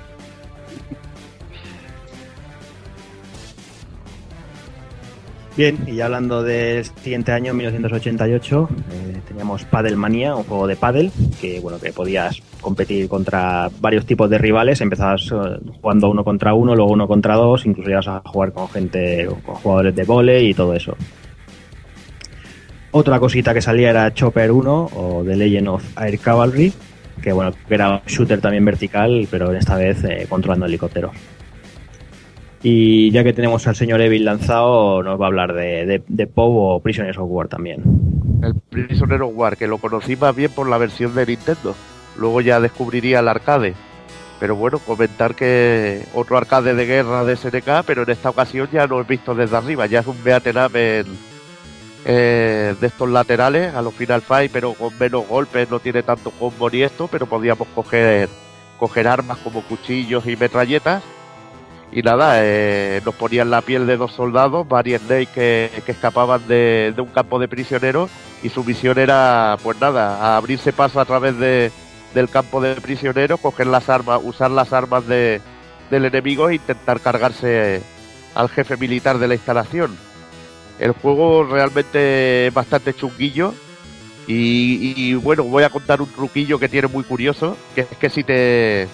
Bien, 5.54 5.76
y 5.86 5.96
ya 5.96 6.06
hablando 6.06 6.42
del 6.42 6.82
siguiente 6.82 7.30
año, 7.30 7.52
1988, 7.52 8.68
eh, 8.90 9.20
teníamos 9.28 9.64
Paddle 9.66 9.96
Manía, 9.96 10.34
un 10.34 10.44
juego 10.44 10.66
de 10.66 10.76
paddle, 10.76 11.10
que 11.42 11.60
bueno, 11.60 11.78
que 11.78 11.92
podías 11.92 12.40
competir 12.62 13.06
contra 13.06 13.68
varios 13.78 14.06
tipos 14.06 14.30
de 14.30 14.38
rivales, 14.38 14.80
empezabas 14.80 15.30
eh, 15.30 15.60
jugando 15.82 16.08
uno 16.08 16.24
contra 16.24 16.54
uno, 16.54 16.74
luego 16.74 16.90
uno 16.92 17.06
contra 17.06 17.34
dos, 17.34 17.66
incluso 17.66 17.90
ibas 17.90 18.08
a 18.08 18.22
jugar 18.24 18.54
con 18.54 18.66
gente, 18.70 19.28
con 19.44 19.56
jugadores 19.56 19.94
de 19.94 20.04
vole 20.04 20.42
y 20.42 20.54
todo 20.54 20.72
eso. 20.72 20.96
Otra 22.94 23.18
cosita 23.18 23.54
que 23.54 23.62
salía 23.62 23.88
era 23.88 24.12
Chopper 24.12 24.52
1 24.52 24.90
o 24.94 25.24
The 25.24 25.34
Legend 25.34 25.68
of 25.68 25.98
Air 25.98 26.18
Cavalry, 26.18 26.74
que 27.22 27.32
bueno, 27.32 27.52
era 27.70 27.90
un 27.90 28.00
shooter 28.06 28.38
también 28.38 28.66
vertical, 28.66 29.26
pero 29.30 29.50
esta 29.54 29.76
vez 29.76 30.04
eh, 30.04 30.26
controlando 30.28 30.66
helicópteros. 30.66 31.12
Y 32.62 33.10
ya 33.10 33.24
que 33.24 33.32
tenemos 33.32 33.66
al 33.66 33.76
señor 33.76 34.02
Evil 34.02 34.26
lanzado, 34.26 35.02
nos 35.02 35.18
va 35.18 35.24
a 35.24 35.28
hablar 35.28 35.54
de, 35.54 35.86
de, 35.86 36.02
de 36.06 36.28
o 36.34 36.80
Prisoners 36.80 37.16
of 37.16 37.28
War 37.30 37.48
también. 37.48 37.82
El 38.42 38.54
Prisoner 38.54 39.22
of 39.22 39.32
War, 39.34 39.56
que 39.56 39.66
lo 39.66 39.78
conocí 39.78 40.14
más 40.14 40.36
bien 40.36 40.50
por 40.50 40.68
la 40.68 40.76
versión 40.76 41.14
de 41.14 41.24
Nintendo. 41.24 41.74
Luego 42.18 42.42
ya 42.42 42.60
descubriría 42.60 43.20
el 43.20 43.28
arcade. 43.28 43.72
Pero 44.38 44.54
bueno, 44.54 44.78
comentar 44.80 45.34
que 45.34 46.02
otro 46.14 46.36
arcade 46.36 46.74
de 46.74 46.84
guerra 46.84 47.24
de 47.24 47.36
SNK, 47.36 47.84
pero 47.86 48.02
en 48.02 48.10
esta 48.10 48.28
ocasión 48.28 48.68
ya 48.70 48.86
lo 48.86 49.00
he 49.00 49.04
visto 49.04 49.34
desde 49.34 49.56
arriba. 49.56 49.86
Ya 49.86 50.00
es 50.00 50.06
un 50.06 50.22
beat'em 50.22 50.56
up 50.56 50.76
en, 50.76 51.06
eh, 52.04 52.74
de 52.80 52.86
estos 52.86 53.08
laterales 53.08 53.74
a 53.74 53.82
los 53.82 53.94
Final 53.94 54.22
Fight, 54.22 54.50
pero 54.52 54.74
con 54.74 54.96
menos 54.98 55.26
golpes, 55.26 55.70
no 55.70 55.80
tiene 55.80 56.02
tanto 56.02 56.30
combo 56.30 56.68
ni 56.70 56.82
esto, 56.82 57.08
pero 57.08 57.26
podíamos 57.26 57.68
coger, 57.74 58.28
coger 58.78 59.08
armas 59.08 59.38
como 59.38 59.62
cuchillos 59.62 60.26
y 60.26 60.36
metralletas. 60.36 61.02
Y 61.92 62.00
nada, 62.02 62.36
eh, 62.38 63.02
nos 63.04 63.14
ponían 63.14 63.50
la 63.50 63.60
piel 63.60 63.86
de 63.86 63.98
dos 63.98 64.12
soldados, 64.12 64.66
Barry 64.66 64.96
Snake, 64.96 65.28
que, 65.34 65.82
que 65.84 65.92
escapaban 65.92 66.48
de, 66.48 66.92
de 66.96 67.02
un 67.02 67.08
campo 67.08 67.38
de 67.38 67.48
prisioneros, 67.48 68.10
y 68.42 68.48
su 68.48 68.64
misión 68.64 68.98
era, 68.98 69.58
pues 69.62 69.78
nada, 69.78 70.36
abrirse 70.36 70.72
paso 70.72 71.00
a 71.00 71.04
través 71.04 71.36
de, 71.38 71.70
del 72.14 72.30
campo 72.30 72.62
de 72.62 72.76
prisioneros, 72.76 73.40
coger 73.40 73.66
las 73.66 73.90
armas, 73.90 74.20
usar 74.24 74.50
las 74.50 74.72
armas 74.72 75.06
de, 75.06 75.42
del 75.90 76.06
enemigo 76.06 76.48
e 76.48 76.54
intentar 76.54 77.00
cargarse 77.00 77.82
al 78.34 78.48
jefe 78.48 78.78
militar 78.78 79.18
de 79.18 79.28
la 79.28 79.34
instalación. 79.34 79.96
El 80.82 80.90
juego 80.90 81.44
realmente 81.44 82.48
es 82.48 82.52
bastante 82.52 82.92
chunguillo 82.92 83.54
y, 84.26 85.14
bueno, 85.14 85.44
voy 85.44 85.62
a 85.62 85.70
contar 85.70 86.02
un 86.02 86.10
truquillo 86.10 86.58
que 86.58 86.68
tiene 86.68 86.88
muy 86.88 87.04
curioso, 87.04 87.56
que 87.76 87.82
es 87.82 87.96
que 88.00 88.10
si 88.10 88.24
te 88.24 88.88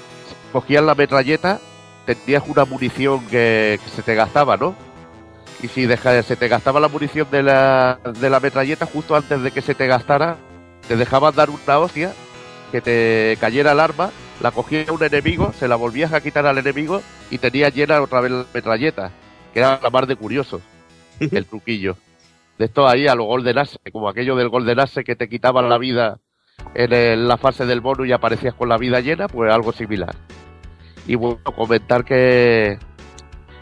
cogías 0.53 0.85
la 0.85 0.95
metralleta, 0.95 1.61
tenías 2.05 2.43
una 2.47 2.67
munición 2.67 3.27
que, 3.29 3.81
se 3.97 4.03
te 4.03 4.15
gastaba, 4.15 4.59
¿no? 4.59 4.75
Y 5.63 5.69
si 5.69 5.89
se 5.89 6.37
te 6.37 6.49
gastaba 6.49 6.79
la 6.79 6.89
munición 6.89 7.27
de 7.31 7.43
la, 7.43 7.99
de 8.21 8.29
la 8.29 8.39
metralleta 8.39 8.85
justo 8.85 9.17
antes 9.17 9.41
de 9.43 9.51
que 9.51 9.63
se 9.63 9.75
te 9.75 9.87
gastara, 9.87 10.37
te 10.89 10.95
dejaban 10.95 11.35
dar 11.35 11.49
una 11.49 11.79
hostia, 11.79 12.13
que 12.71 12.83
te 12.83 13.39
cayera 13.41 13.73
el 13.73 13.81
arma, 13.81 14.11
la 14.43 14.51
cogía 14.51 14.85
un 14.93 15.03
enemigo, 15.03 15.55
se 15.59 15.69
la 15.69 15.77
volvías 15.77 16.13
a 16.13 16.21
quitar 16.21 16.45
al 16.45 16.59
enemigo 16.59 17.01
y 17.31 17.39
tenías 17.39 17.75
llena 17.75 18.03
otra 18.03 18.21
vez 18.21 18.31
la 18.31 18.45
metralleta, 18.53 19.11
que 19.55 19.61
era 19.61 19.81
la 19.83 19.89
más 19.89 20.07
de 20.07 20.17
curioso, 20.17 20.61
el 21.33 21.47
truquillo. 21.47 21.97
De 22.59 22.65
esto 22.65 22.89
ahí 22.89 23.07
a 23.07 23.15
lo 23.15 23.25
Golden 23.25 23.59
Axe, 23.59 23.79
como 23.93 24.09
aquello 24.09 24.35
del 24.37 24.49
Golden 24.49 24.81
Axe 24.81 25.05
que 25.05 25.17
te 25.17 25.29
quitaban 25.29 25.69
la 25.69 25.79
vida 25.79 26.19
en 26.75 27.29
la 27.29 27.37
fase 27.37 27.67
del 27.67 27.81
bono 27.81 28.05
y 28.05 28.13
aparecías 28.13 28.55
con 28.55 28.69
la 28.69 28.77
vida 28.77 29.01
llena, 29.01 29.29
pues 29.29 29.53
algo 29.53 29.73
similar. 29.73 30.15
Y 31.07 31.15
bueno, 31.15 31.39
comentar 31.45 32.05
que, 32.05 32.79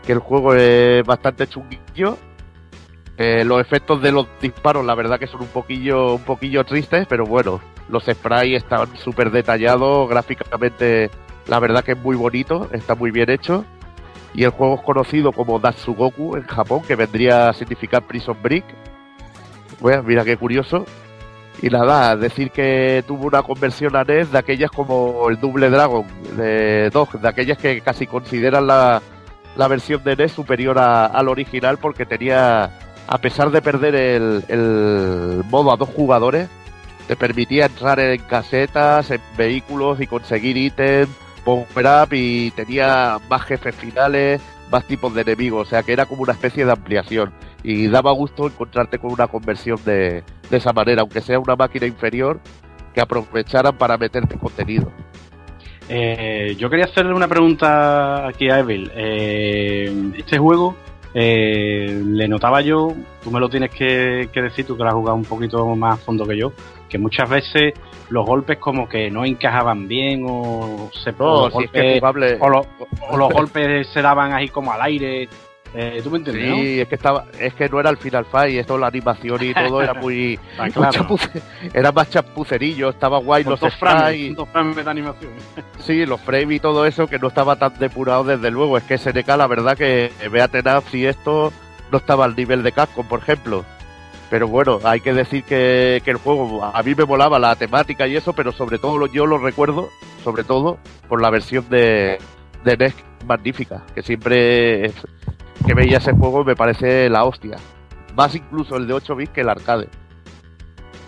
que 0.04 0.12
el 0.12 0.18
juego 0.18 0.54
es 0.54 1.04
bastante 1.04 1.46
chunguillo. 1.46 2.16
Eh, 3.18 3.44
los 3.44 3.60
efectos 3.60 4.02
de 4.02 4.12
los 4.12 4.26
disparos, 4.40 4.84
la 4.84 4.94
verdad 4.94 5.18
que 5.18 5.26
son 5.26 5.42
un 5.42 5.48
poquillo, 5.48 6.14
un 6.14 6.24
poquillo 6.24 6.64
tristes, 6.64 7.06
pero 7.08 7.24
bueno, 7.24 7.60
los 7.88 8.04
sprays 8.04 8.56
están 8.56 8.94
súper 8.96 9.30
detallados, 9.30 10.08
gráficamente 10.08 11.10
la 11.46 11.60
verdad 11.60 11.84
que 11.84 11.92
es 11.92 11.98
muy 11.98 12.16
bonito, 12.16 12.68
está 12.72 12.94
muy 12.94 13.10
bien 13.10 13.30
hecho. 13.30 13.64
Y 14.36 14.44
el 14.44 14.50
juego 14.50 14.74
es 14.76 14.82
conocido 14.82 15.32
como 15.32 15.58
Datsugoku 15.58 16.36
en 16.36 16.42
Japón, 16.46 16.82
que 16.86 16.94
vendría 16.94 17.48
a 17.48 17.52
significar 17.54 18.02
Prison 18.02 18.36
Break. 18.42 18.64
Bueno, 19.80 20.02
mira 20.02 20.24
qué 20.24 20.36
curioso. 20.36 20.84
Y 21.62 21.68
nada, 21.70 22.14
decir 22.16 22.50
que 22.50 23.02
tuvo 23.06 23.28
una 23.28 23.42
conversión 23.42 23.96
a 23.96 24.04
NES 24.04 24.30
de 24.30 24.38
aquellas 24.38 24.70
como 24.70 25.30
el 25.30 25.40
Double 25.40 25.70
Dragon 25.70 26.04
de 26.36 26.90
Dog, 26.90 27.18
de 27.18 27.26
aquellas 27.28 27.56
que 27.56 27.80
casi 27.80 28.06
consideran 28.06 28.66
la, 28.66 29.00
la 29.56 29.68
versión 29.68 30.04
de 30.04 30.16
NES 30.16 30.32
superior 30.32 30.78
a- 30.78 31.06
al 31.06 31.28
original 31.28 31.78
porque 31.78 32.04
tenía, 32.04 32.78
a 33.08 33.18
pesar 33.18 33.50
de 33.50 33.62
perder 33.62 33.94
el, 33.94 34.44
el 34.48 35.44
modo 35.48 35.72
a 35.72 35.76
dos 35.78 35.88
jugadores, 35.88 36.50
te 37.08 37.16
permitía 37.16 37.66
entrar 37.66 38.00
en 38.00 38.20
casetas, 38.24 39.10
en 39.10 39.22
vehículos 39.38 39.98
y 40.02 40.06
conseguir 40.06 40.58
ítems, 40.58 41.08
power 41.46 41.86
up 42.02 42.08
y 42.12 42.50
tenía 42.50 43.18
más 43.30 43.42
jefes 43.44 43.74
finales, 43.76 44.42
más 44.70 44.84
tipos 44.84 45.14
de 45.14 45.22
enemigos, 45.22 45.68
o 45.68 45.70
sea 45.70 45.84
que 45.84 45.92
era 45.92 46.04
como 46.04 46.22
una 46.22 46.32
especie 46.32 46.66
de 46.66 46.72
ampliación 46.72 47.32
y 47.62 47.86
daba 47.86 48.10
gusto 48.10 48.46
encontrarte 48.46 48.98
con 48.98 49.12
una 49.12 49.28
conversión 49.28 49.78
de, 49.84 50.24
de 50.50 50.56
esa 50.56 50.72
manera, 50.72 51.02
aunque 51.02 51.20
sea 51.20 51.38
una 51.38 51.54
máquina 51.54 51.86
inferior, 51.86 52.40
que 52.92 53.00
aprovecharan 53.00 53.76
para 53.78 53.96
meterte 53.96 54.36
contenido. 54.36 54.90
Eh, 55.88 56.56
yo 56.58 56.68
quería 56.68 56.86
hacerle 56.86 57.14
una 57.14 57.28
pregunta 57.28 58.26
aquí 58.26 58.50
a 58.50 58.58
Evil. 58.58 58.90
Eh, 58.94 60.12
este 60.16 60.38
juego 60.38 60.74
eh, 61.14 62.02
le 62.04 62.26
notaba 62.26 62.60
yo, 62.60 62.92
tú 63.22 63.30
me 63.30 63.38
lo 63.38 63.48
tienes 63.48 63.70
que, 63.70 64.28
que 64.32 64.42
decir, 64.42 64.66
tú 64.66 64.76
que 64.76 64.82
lo 64.82 64.88
has 64.88 64.94
jugado 64.94 65.16
un 65.16 65.24
poquito 65.24 65.64
más 65.76 65.94
a 65.94 66.02
fondo 66.02 66.26
que 66.26 66.36
yo, 66.36 66.52
que 66.88 66.98
muchas 66.98 67.28
veces 67.28 67.74
los 68.10 68.24
golpes 68.24 68.58
como 68.58 68.88
que 68.88 69.10
no 69.10 69.24
encajaban 69.24 69.88
bien 69.88 70.24
o 70.28 70.90
se 70.92 71.12
No, 71.12 71.48
los 71.48 71.52
si 71.54 71.64
es 71.64 71.70
que 71.70 71.78
golpes- 71.80 72.00
jugable- 72.00 72.36
o, 72.40 72.48
los, 72.48 72.66
o 73.10 73.16
los 73.16 73.32
golpes 73.32 73.88
se 73.88 74.02
daban 74.02 74.32
ahí 74.32 74.48
como 74.48 74.72
al 74.72 74.82
aire. 74.82 75.28
Eh, 75.74 76.00
¿Tú 76.02 76.10
me 76.10 76.18
entiendes? 76.18 76.48
no? 76.48 76.56
Sí, 76.56 76.80
es 76.80 76.88
que 76.88 76.94
estaba, 76.94 77.26
es 77.38 77.52
que 77.52 77.68
no 77.68 77.80
era 77.80 77.90
el 77.90 77.98
Final 77.98 78.24
Fight, 78.24 78.56
esto 78.56 78.78
la 78.78 78.86
animación 78.86 79.42
y 79.42 79.52
todo 79.52 79.82
era 79.82 79.92
muy, 79.92 80.38
Ah, 80.58 80.62
muy 80.62 80.70
claro. 80.70 80.92
chapuce- 80.92 81.42
era 81.74 81.92
más 81.92 82.08
chapucerillo, 82.08 82.88
estaba 82.90 83.18
guay 83.18 83.42
Con 83.44 83.50
los 83.50 83.60
dos 83.60 83.74
frames, 83.74 84.34
dos 84.36 84.48
frames 84.48 84.76
de 84.76 84.90
animación. 84.90 85.32
sí, 85.80 86.06
los 86.06 86.20
frames 86.20 86.56
y 86.56 86.60
todo 86.60 86.86
eso 86.86 87.08
que 87.08 87.18
no 87.18 87.28
estaba 87.28 87.56
tan 87.56 87.78
depurado 87.78 88.24
desde 88.24 88.50
luego, 88.50 88.78
es 88.78 88.84
que 88.84 88.96
SNK 88.96 89.28
la 89.36 89.46
verdad 89.48 89.76
que 89.76 90.12
Beaten 90.30 90.64
Up 90.78 90.84
y 90.94 91.04
esto 91.04 91.52
no 91.90 91.98
estaba 91.98 92.24
al 92.24 92.36
nivel 92.36 92.62
de 92.62 92.72
Capcom, 92.72 93.06
por 93.06 93.18
ejemplo. 93.18 93.64
Pero 94.28 94.48
bueno, 94.48 94.80
hay 94.82 95.00
que 95.00 95.12
decir 95.12 95.44
que, 95.44 96.02
que 96.04 96.10
el 96.10 96.16
juego, 96.16 96.64
a 96.64 96.82
mí 96.82 96.94
me 96.94 97.04
molaba 97.04 97.38
la 97.38 97.54
temática 97.54 98.06
y 98.06 98.16
eso, 98.16 98.32
pero 98.32 98.52
sobre 98.52 98.78
todo 98.78 99.06
yo 99.06 99.24
lo 99.26 99.38
recuerdo, 99.38 99.88
sobre 100.24 100.42
todo, 100.42 100.78
por 101.08 101.22
la 101.22 101.30
versión 101.30 101.68
de, 101.68 102.18
de 102.64 102.76
NES 102.76 102.94
magnífica, 103.24 103.84
que 103.94 104.02
siempre 104.02 104.92
que 105.64 105.74
veía 105.74 105.98
ese 105.98 106.12
juego 106.12 106.44
me 106.44 106.56
parece 106.56 107.08
la 107.08 107.24
hostia. 107.24 107.56
Más 108.16 108.34
incluso 108.34 108.76
el 108.76 108.86
de 108.86 108.94
8 108.94 109.16
bits 109.16 109.32
que 109.32 109.40
el 109.42 109.48
arcade. 109.48 109.88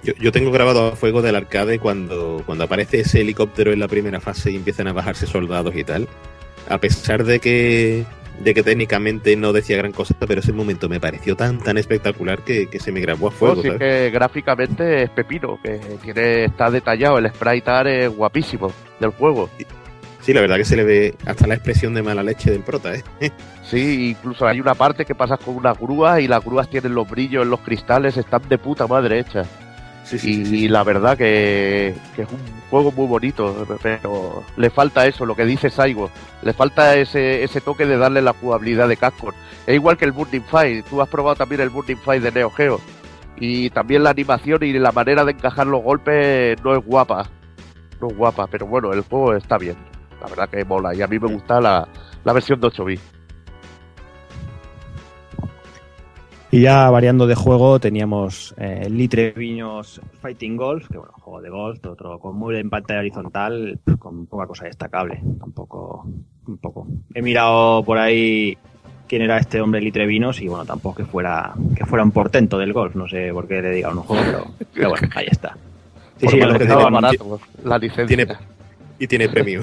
Yo, 0.05 0.13
yo 0.21 0.31
tengo 0.31 0.53
grabado 0.53 0.93
a 0.93 0.97
fuego 0.97 1.23
del 1.23 1.35
arcade 1.35 1.79
cuando, 1.79 2.43
cuando 2.47 2.65
aparece 2.65 3.01
ese 3.01 3.21
helicóptero 3.21 3.73
en 3.73 3.81
la 3.81 3.89
primera 3.89 4.21
fase 4.21 4.53
y 4.53 4.57
empiezan 4.57 4.89
a 4.89 4.93
bajarse 4.93 5.27
soldados 5.27 5.75
y 5.75 5.85
tal. 5.85 6.09
A 6.69 6.79
pesar 6.79 7.25
de 7.25 7.41
que, 7.41 8.05
de 8.41 8.55
que 8.55 8.63
técnicamente 8.63 9.37
no 9.37 9.53
decía 9.53 9.77
gran 9.77 9.93
cosa, 9.93 10.15
pero 10.27 10.41
ese 10.41 10.53
momento 10.53 10.89
me 10.89 11.01
pareció 11.01 11.37
tan 11.37 11.59
tan 11.59 11.79
espectacular 11.79 12.43
que, 12.43 12.69
que 12.69 12.79
se 12.79 12.93
me 12.93 13.01
grabó 13.01 13.29
a 13.29 13.31
fuego. 13.31 13.57
No, 13.57 13.63
sí, 13.63 13.69
¿sabes? 13.69 13.81
que 13.81 14.11
gráficamente 14.11 15.03
es 15.05 15.11
pepino, 15.11 15.59
que 15.63 15.81
tiene 16.03 16.45
está 16.45 16.71
detallado, 16.71 17.19
el 17.19 17.29
sprite 17.29 17.71
art 17.71 17.89
es 17.89 18.09
guapísimo 18.09 18.73
del 19.01 19.11
juego. 19.11 19.51
Sí, 20.21 20.35
la 20.35 20.41
verdad 20.41 20.57
que 20.57 20.65
se 20.65 20.77
le 20.77 20.85
ve 20.85 21.15
hasta 21.25 21.47
la 21.47 21.55
expresión 21.55 21.95
de 21.95 22.03
mala 22.03 22.23
leche 22.23 22.51
del 22.51 22.63
prota, 22.63 22.95
¿eh? 22.95 23.03
Sí, 23.65 24.11
incluso 24.11 24.47
hay 24.47 24.61
una 24.61 24.75
parte 24.75 25.05
que 25.05 25.15
pasas 25.15 25.39
con 25.41 25.55
una 25.55 25.75
grúa 25.75 26.21
y 26.21 26.29
las 26.29 26.43
grúas 26.43 26.71
tienen 26.71 26.95
los 26.95 27.09
brillos 27.09 27.43
en 27.43 27.51
los 27.51 27.61
cristales, 27.61 28.17
están 28.17 28.49
de 28.49 28.57
puta 28.57 28.87
madre 28.87 29.19
hechas. 29.19 29.47
Y 30.13 30.69
la 30.69 30.85
verdad 30.85 31.17
que, 31.17 31.95
que 32.17 32.23
es 32.23 32.29
un 32.31 32.39
juego 32.71 32.93
muy 32.93 33.07
bonito, 33.07 33.67
pero 33.83 34.43
le 34.57 34.71
falta 34.71 35.07
eso, 35.07 35.27
lo 35.27 35.35
que 35.35 35.45
dice 35.45 35.71
Saigo, 35.71 36.11
le 36.43 36.53
falta 36.53 36.97
ese, 36.97 37.43
ese 37.43 37.61
toque 37.61 37.87
de 37.87 37.97
darle 37.97 38.23
la 38.23 38.33
jugabilidad 38.33 38.89
de 38.89 38.97
Capcom. 38.97 39.33
Es 39.67 39.75
igual 39.75 39.97
que 39.97 40.05
el 40.05 40.13
Burning 40.13 40.43
Fight, 40.43 40.87
tú 40.87 41.03
has 41.03 41.09
probado 41.09 41.37
también 41.37 41.61
el 41.61 41.71
Burning 41.71 41.97
Fight 41.97 42.23
de 42.23 42.33
Neo 42.33 42.51
Geo. 42.51 42.81
Y 43.41 43.71
también 43.71 44.03
la 44.03 44.11
animación 44.11 44.63
y 44.65 44.73
la 44.73 44.93
manera 44.93 45.25
de 45.25 45.33
encajar 45.33 45.67
los 45.67 45.83
golpes 45.83 46.57
no 46.65 46.77
es 46.77 46.85
guapa. 46.85 47.29
No 48.01 48.09
es 48.09 48.17
guapa, 48.17 48.47
pero 48.49 48.67
bueno, 48.67 48.93
el 48.93 49.03
juego 49.03 49.35
está 49.35 49.59
bien. 49.59 49.77
La 50.21 50.27
verdad 50.27 50.49
que 50.49 50.65
mola 50.65 50.95
y 50.95 51.03
a 51.03 51.07
mí 51.07 51.19
me 51.19 51.29
gusta 51.29 51.61
la, 51.61 51.87
la 52.25 52.33
versión 52.33 52.61
de 52.61 52.67
8 52.67 52.85
bits. 52.85 53.18
Y 56.51 56.63
ya 56.63 56.89
variando 56.89 57.27
de 57.27 57.35
juego, 57.35 57.79
teníamos 57.79 58.55
eh, 58.57 58.89
Litre 58.89 59.33
Viños 59.33 60.01
Fighting 60.23 60.57
Golf, 60.57 60.89
que 60.89 60.97
bueno, 60.97 61.13
juego 61.21 61.43
de 61.43 61.51
golf, 61.51 61.85
otro 61.85 62.19
con 62.19 62.37
muy 62.37 62.57
en 62.57 62.71
pantalla 62.71 63.01
horizontal, 63.01 63.79
con 63.99 64.25
poca 64.27 64.47
cosa 64.47 64.65
destacable, 64.65 65.21
tampoco, 65.39 66.07
un 66.47 66.57
poco. 66.57 66.87
He 67.15 67.21
mirado 67.21 67.85
por 67.85 67.99
ahí 67.99 68.57
quién 69.07 69.21
era 69.23 69.37
este 69.37 69.61
hombre 69.61 69.83
Litre 69.83 70.07
Vinos 70.07 70.41
y 70.41 70.49
bueno, 70.49 70.65
tampoco 70.65 70.97
que 70.97 71.05
fuera, 71.05 71.53
que 71.77 71.85
fuera 71.85 72.03
un 72.03 72.13
portento 72.13 72.57
del 72.57 72.73
golf, 72.73 72.95
no 72.95 73.07
sé 73.07 73.31
por 73.31 73.47
qué 73.47 73.61
le 73.61 73.71
diga 73.71 73.91
un 73.91 73.99
juego, 73.99 74.23
pero, 74.25 74.45
pero 74.73 74.89
bueno, 74.91 75.09
ahí 75.17 75.27
está. 75.31 75.55
Sí, 76.17 76.25
Por 76.27 76.31
sí, 76.35 76.41
lo 76.41 76.53
que 76.55 76.59
tiene- 76.67 76.75
barato, 76.91 77.41
la 77.65 77.79
licencia. 77.79 78.07
Tiene, 78.17 78.27
y 78.99 79.07
tiene 79.07 79.29
premio. 79.29 79.61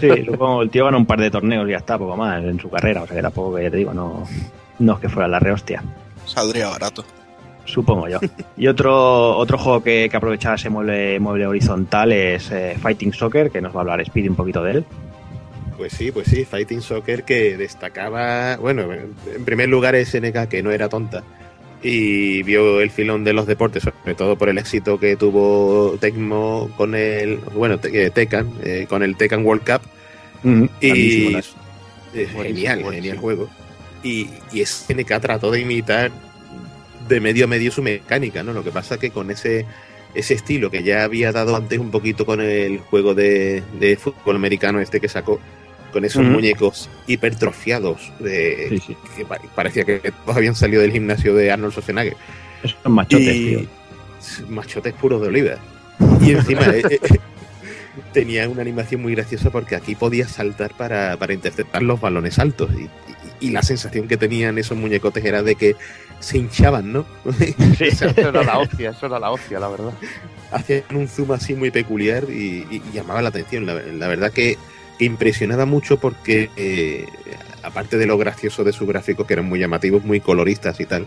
Sí, 0.00 0.08
supongo 0.24 0.62
el 0.62 0.70
tío 0.70 0.86
gana 0.86 0.96
un 0.96 1.06
par 1.06 1.20
de 1.20 1.30
torneos 1.30 1.68
y 1.68 1.72
ya 1.72 1.76
está, 1.76 1.98
poco 1.98 2.16
más 2.16 2.42
en 2.42 2.58
su 2.58 2.70
carrera, 2.70 3.02
o 3.02 3.06
sea 3.06 3.14
que 3.16 3.22
tampoco 3.22 3.54
que 3.56 3.64
ya 3.64 3.70
te 3.70 3.76
digo, 3.76 3.92
no, 3.92 4.24
no 4.82 4.94
es 4.94 5.00
que 5.00 5.08
fuera 5.08 5.28
la 5.28 5.38
rehostia. 5.38 5.82
Saldría 6.26 6.68
barato. 6.68 7.04
Supongo 7.64 8.08
yo. 8.08 8.18
Y 8.56 8.66
otro, 8.66 9.36
otro 9.36 9.56
juego 9.56 9.82
que, 9.82 10.08
que 10.10 10.16
aprovechaba 10.16 10.56
ese 10.56 10.68
mueble, 10.68 11.18
mueble 11.20 11.46
horizontal 11.46 12.10
es 12.12 12.50
eh, 12.50 12.76
Fighting 12.80 13.12
Soccer, 13.12 13.50
que 13.50 13.60
nos 13.60 13.72
va 13.74 13.78
a 13.78 13.80
hablar 13.82 14.04
Speedy 14.04 14.28
un 14.28 14.34
poquito 14.36 14.62
de 14.64 14.72
él. 14.72 14.84
Pues 15.76 15.92
sí, 15.92 16.10
pues 16.12 16.26
sí, 16.28 16.44
Fighting 16.44 16.82
Soccer 16.82 17.24
que 17.24 17.56
destacaba, 17.56 18.56
bueno, 18.56 18.92
en 18.92 19.44
primer 19.44 19.68
lugar 19.68 19.94
SNK 19.96 20.48
que 20.48 20.62
no 20.62 20.70
era 20.70 20.88
tonta, 20.88 21.22
y 21.82 22.42
vio 22.42 22.80
el 22.80 22.90
filón 22.90 23.24
de 23.24 23.32
los 23.32 23.46
deportes, 23.46 23.82
sobre 23.84 24.14
todo 24.14 24.36
por 24.36 24.48
el 24.48 24.58
éxito 24.58 24.98
que 25.00 25.16
tuvo 25.16 25.96
Tecmo 26.00 26.68
con 26.76 26.94
el, 26.94 27.38
bueno, 27.54 27.78
Te- 27.78 28.06
eh, 28.06 28.10
Tekken, 28.10 28.52
eh, 28.62 28.86
con 28.88 29.02
el 29.02 29.16
Tekken 29.16 29.44
World 29.44 29.62
Cup. 29.64 29.82
grandísimo, 30.42 31.38
Y 32.12 32.18
eh, 32.18 32.26
genial, 32.26 32.84
genial 32.92 33.18
juego. 33.18 33.48
Y, 34.02 34.28
y 34.52 34.64
SNK 34.64 35.20
trató 35.20 35.50
de 35.50 35.60
imitar 35.60 36.10
de 37.08 37.20
medio 37.20 37.44
a 37.44 37.48
medio 37.48 37.70
su 37.70 37.82
mecánica, 37.82 38.42
¿no? 38.42 38.52
Lo 38.52 38.64
que 38.64 38.70
pasa 38.70 38.98
que 38.98 39.10
con 39.10 39.30
ese 39.30 39.66
ese 40.14 40.34
estilo 40.34 40.70
que 40.70 40.82
ya 40.82 41.04
había 41.04 41.32
dado 41.32 41.56
antes 41.56 41.78
un 41.78 41.90
poquito 41.90 42.26
con 42.26 42.40
el 42.42 42.78
juego 42.80 43.14
de, 43.14 43.62
de 43.80 43.96
fútbol 43.96 44.36
americano 44.36 44.78
este 44.78 45.00
que 45.00 45.08
sacó, 45.08 45.40
con 45.90 46.04
esos 46.04 46.22
Ujú. 46.22 46.32
muñecos 46.34 46.90
hipertrofiados, 47.06 48.12
de, 48.18 48.66
Sí, 48.68 48.78
sí. 48.88 48.96
que 49.16 49.24
pa- 49.24 49.40
parecía 49.54 49.84
que 49.84 50.00
todos 50.24 50.36
habían 50.36 50.54
salido 50.54 50.82
del 50.82 50.92
gimnasio 50.92 51.34
de 51.34 51.50
Arnold 51.50 51.72
Schwarzenegger. 51.72 52.16
Esos 52.62 52.76
son 52.82 52.92
machotes, 52.92 53.34
Y- 53.34 53.56
tío. 53.56 53.68
Machotes 54.50 54.92
puros 54.94 55.22
de 55.22 55.28
oliva. 55.28 55.54
Y 56.20 56.32
encima 56.32 56.66
eh, 56.66 56.82
eh, 56.90 56.98
tenía 58.12 58.48
una 58.48 58.60
animación 58.62 59.00
muy 59.02 59.14
graciosa 59.14 59.50
porque 59.50 59.76
aquí 59.76 59.94
podías 59.94 60.30
saltar 60.30 60.72
para, 60.76 61.16
para 61.16 61.32
interceptar 61.32 61.82
los 61.82 62.00
balones 62.00 62.38
altos. 62.38 62.70
Y, 62.76 62.82
y- 62.82 62.88
y 63.42 63.50
la 63.50 63.62
sensación 63.62 64.08
que 64.08 64.16
tenían 64.16 64.56
esos 64.58 64.78
muñecotes 64.78 65.24
era 65.24 65.42
de 65.42 65.54
que 65.56 65.76
se 66.20 66.38
hinchaban, 66.38 66.92
¿no? 66.92 67.04
Eso 67.80 68.06
era 68.16 68.42
la 68.44 68.58
hostia, 68.58 68.90
eso 68.90 69.06
era 69.06 69.18
la 69.18 69.30
hostia, 69.32 69.58
la 69.58 69.68
verdad. 69.68 69.92
hacían 70.52 70.84
un 70.94 71.08
zoom 71.08 71.32
así 71.32 71.54
muy 71.54 71.70
peculiar 71.72 72.24
y, 72.30 72.64
y- 72.70 72.82
y 72.88 72.92
llamaba 72.94 73.20
la 73.22 73.30
atención. 73.30 73.66
La, 73.66 73.74
la 73.74 74.06
verdad 74.08 74.32
que, 74.32 74.56
que 74.98 75.04
impresionaba 75.04 75.66
mucho 75.66 75.98
porque, 75.98 76.48
eh, 76.56 77.06
aparte 77.64 77.98
de 77.98 78.06
lo 78.06 78.16
gracioso 78.18 78.62
de 78.62 78.72
sus 78.72 78.86
gráficos, 78.86 79.26
que 79.26 79.32
eran 79.34 79.46
muy 79.48 79.58
llamativos, 79.58 80.04
muy 80.04 80.20
coloristas 80.20 80.78
y 80.78 80.86
tal, 80.86 81.06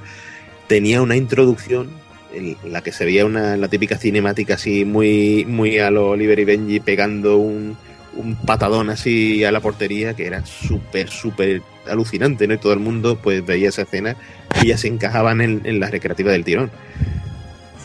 tenía 0.68 1.02
una 1.02 1.16
introducción 1.16 1.90
en 2.34 2.58
la 2.66 2.82
que 2.82 2.92
se 2.92 3.06
veía 3.06 3.26
una, 3.26 3.56
la 3.56 3.70
típica 3.70 3.98
cinemática 3.98 4.56
así 4.56 4.84
muy, 4.84 5.46
muy 5.48 5.80
a 5.80 5.90
lo 5.92 6.10
Oliver 6.10 6.38
y 6.40 6.44
Benji 6.44 6.80
pegando 6.82 7.38
un, 7.38 7.78
un 8.16 8.36
patadón 8.36 8.90
así 8.90 9.44
a 9.44 9.52
la 9.52 9.60
portería 9.60 10.14
que 10.14 10.26
era 10.26 10.46
súper, 10.46 11.10
súper 11.10 11.62
alucinante, 11.88 12.48
¿no? 12.48 12.54
Y 12.54 12.58
todo 12.58 12.74
el 12.74 12.80
mundo 12.80 13.20
pues 13.22 13.46
veía 13.46 13.70
esa 13.70 13.84
escena 13.84 14.16
y 14.62 14.68
ya 14.68 14.78
se 14.78 14.88
encajaban 14.88 15.42
en, 15.42 15.62
en 15.66 15.80
la 15.80 15.90
recreativa 15.90 16.32
del 16.32 16.44
tirón. 16.44 16.72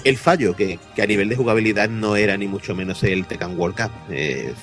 El 0.04 0.16
fallo, 0.16 0.56
que, 0.56 0.78
que 0.94 1.02
a 1.02 1.06
nivel 1.06 1.28
de 1.28 1.36
jugabilidad 1.36 1.90
no 1.90 2.16
era 2.16 2.36
ni 2.36 2.48
mucho 2.48 2.74
menos 2.74 3.02
el 3.02 3.26
Tekken 3.26 3.58
World 3.58 3.76
Cup. 3.76 3.92
Eh, 4.10 4.54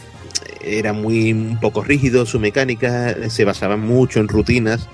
era 0.61 0.93
muy 0.93 1.31
un 1.31 1.59
poco 1.59 1.83
rígido 1.83 2.25
su 2.25 2.39
mecánica, 2.39 3.29
se 3.29 3.45
basaba 3.45 3.77
mucho 3.77 4.19
en 4.19 4.27
rutinas. 4.27 4.87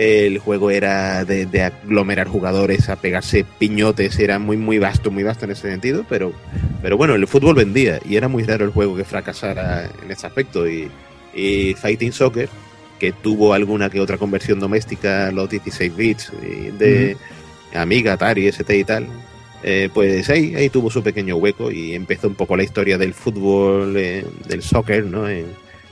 El 0.00 0.38
juego 0.38 0.70
era 0.70 1.24
de, 1.24 1.44
de 1.46 1.62
aglomerar 1.62 2.28
jugadores, 2.28 2.88
a 2.88 2.94
pegarse 2.94 3.44
piñotes, 3.58 4.16
era 4.20 4.38
muy 4.38 4.56
muy 4.56 4.78
vasto, 4.78 5.10
muy 5.10 5.24
vasto 5.24 5.44
en 5.44 5.50
ese 5.50 5.68
sentido, 5.68 6.06
pero, 6.08 6.32
pero 6.80 6.96
bueno, 6.96 7.16
el 7.16 7.26
fútbol 7.26 7.56
vendía 7.56 7.98
y 8.08 8.14
era 8.14 8.28
muy 8.28 8.44
raro 8.44 8.64
el 8.64 8.70
juego 8.70 8.94
que 8.94 9.02
fracasara 9.04 9.90
en 10.04 10.08
ese 10.10 10.24
aspecto. 10.28 10.68
Y, 10.68 10.88
y 11.34 11.74
Fighting 11.74 12.12
Soccer, 12.12 12.48
que 13.00 13.10
tuvo 13.10 13.54
alguna 13.54 13.90
que 13.90 13.98
otra 14.00 14.18
conversión 14.18 14.60
doméstica, 14.60 15.32
los 15.32 15.50
16 15.50 15.96
bits 15.96 16.32
y 16.44 16.70
de 16.78 17.16
Amiga, 17.74 18.12
Atari, 18.12 18.46
ST 18.46 18.78
y 18.78 18.84
tal, 18.84 19.08
eh, 19.64 19.88
pues 19.92 20.30
ahí, 20.30 20.54
ahí 20.54 20.68
tuvo 20.70 20.90
su 20.92 21.02
pequeño 21.02 21.34
hueco 21.38 21.72
y 21.72 21.94
empezó 21.96 22.28
un 22.28 22.36
poco 22.36 22.56
la 22.56 22.62
historia 22.62 22.98
del 22.98 23.14
fútbol, 23.14 23.96
eh, 23.96 24.24
del 24.46 24.62
soccer, 24.62 25.04
¿no? 25.06 25.28
En, 25.28 25.46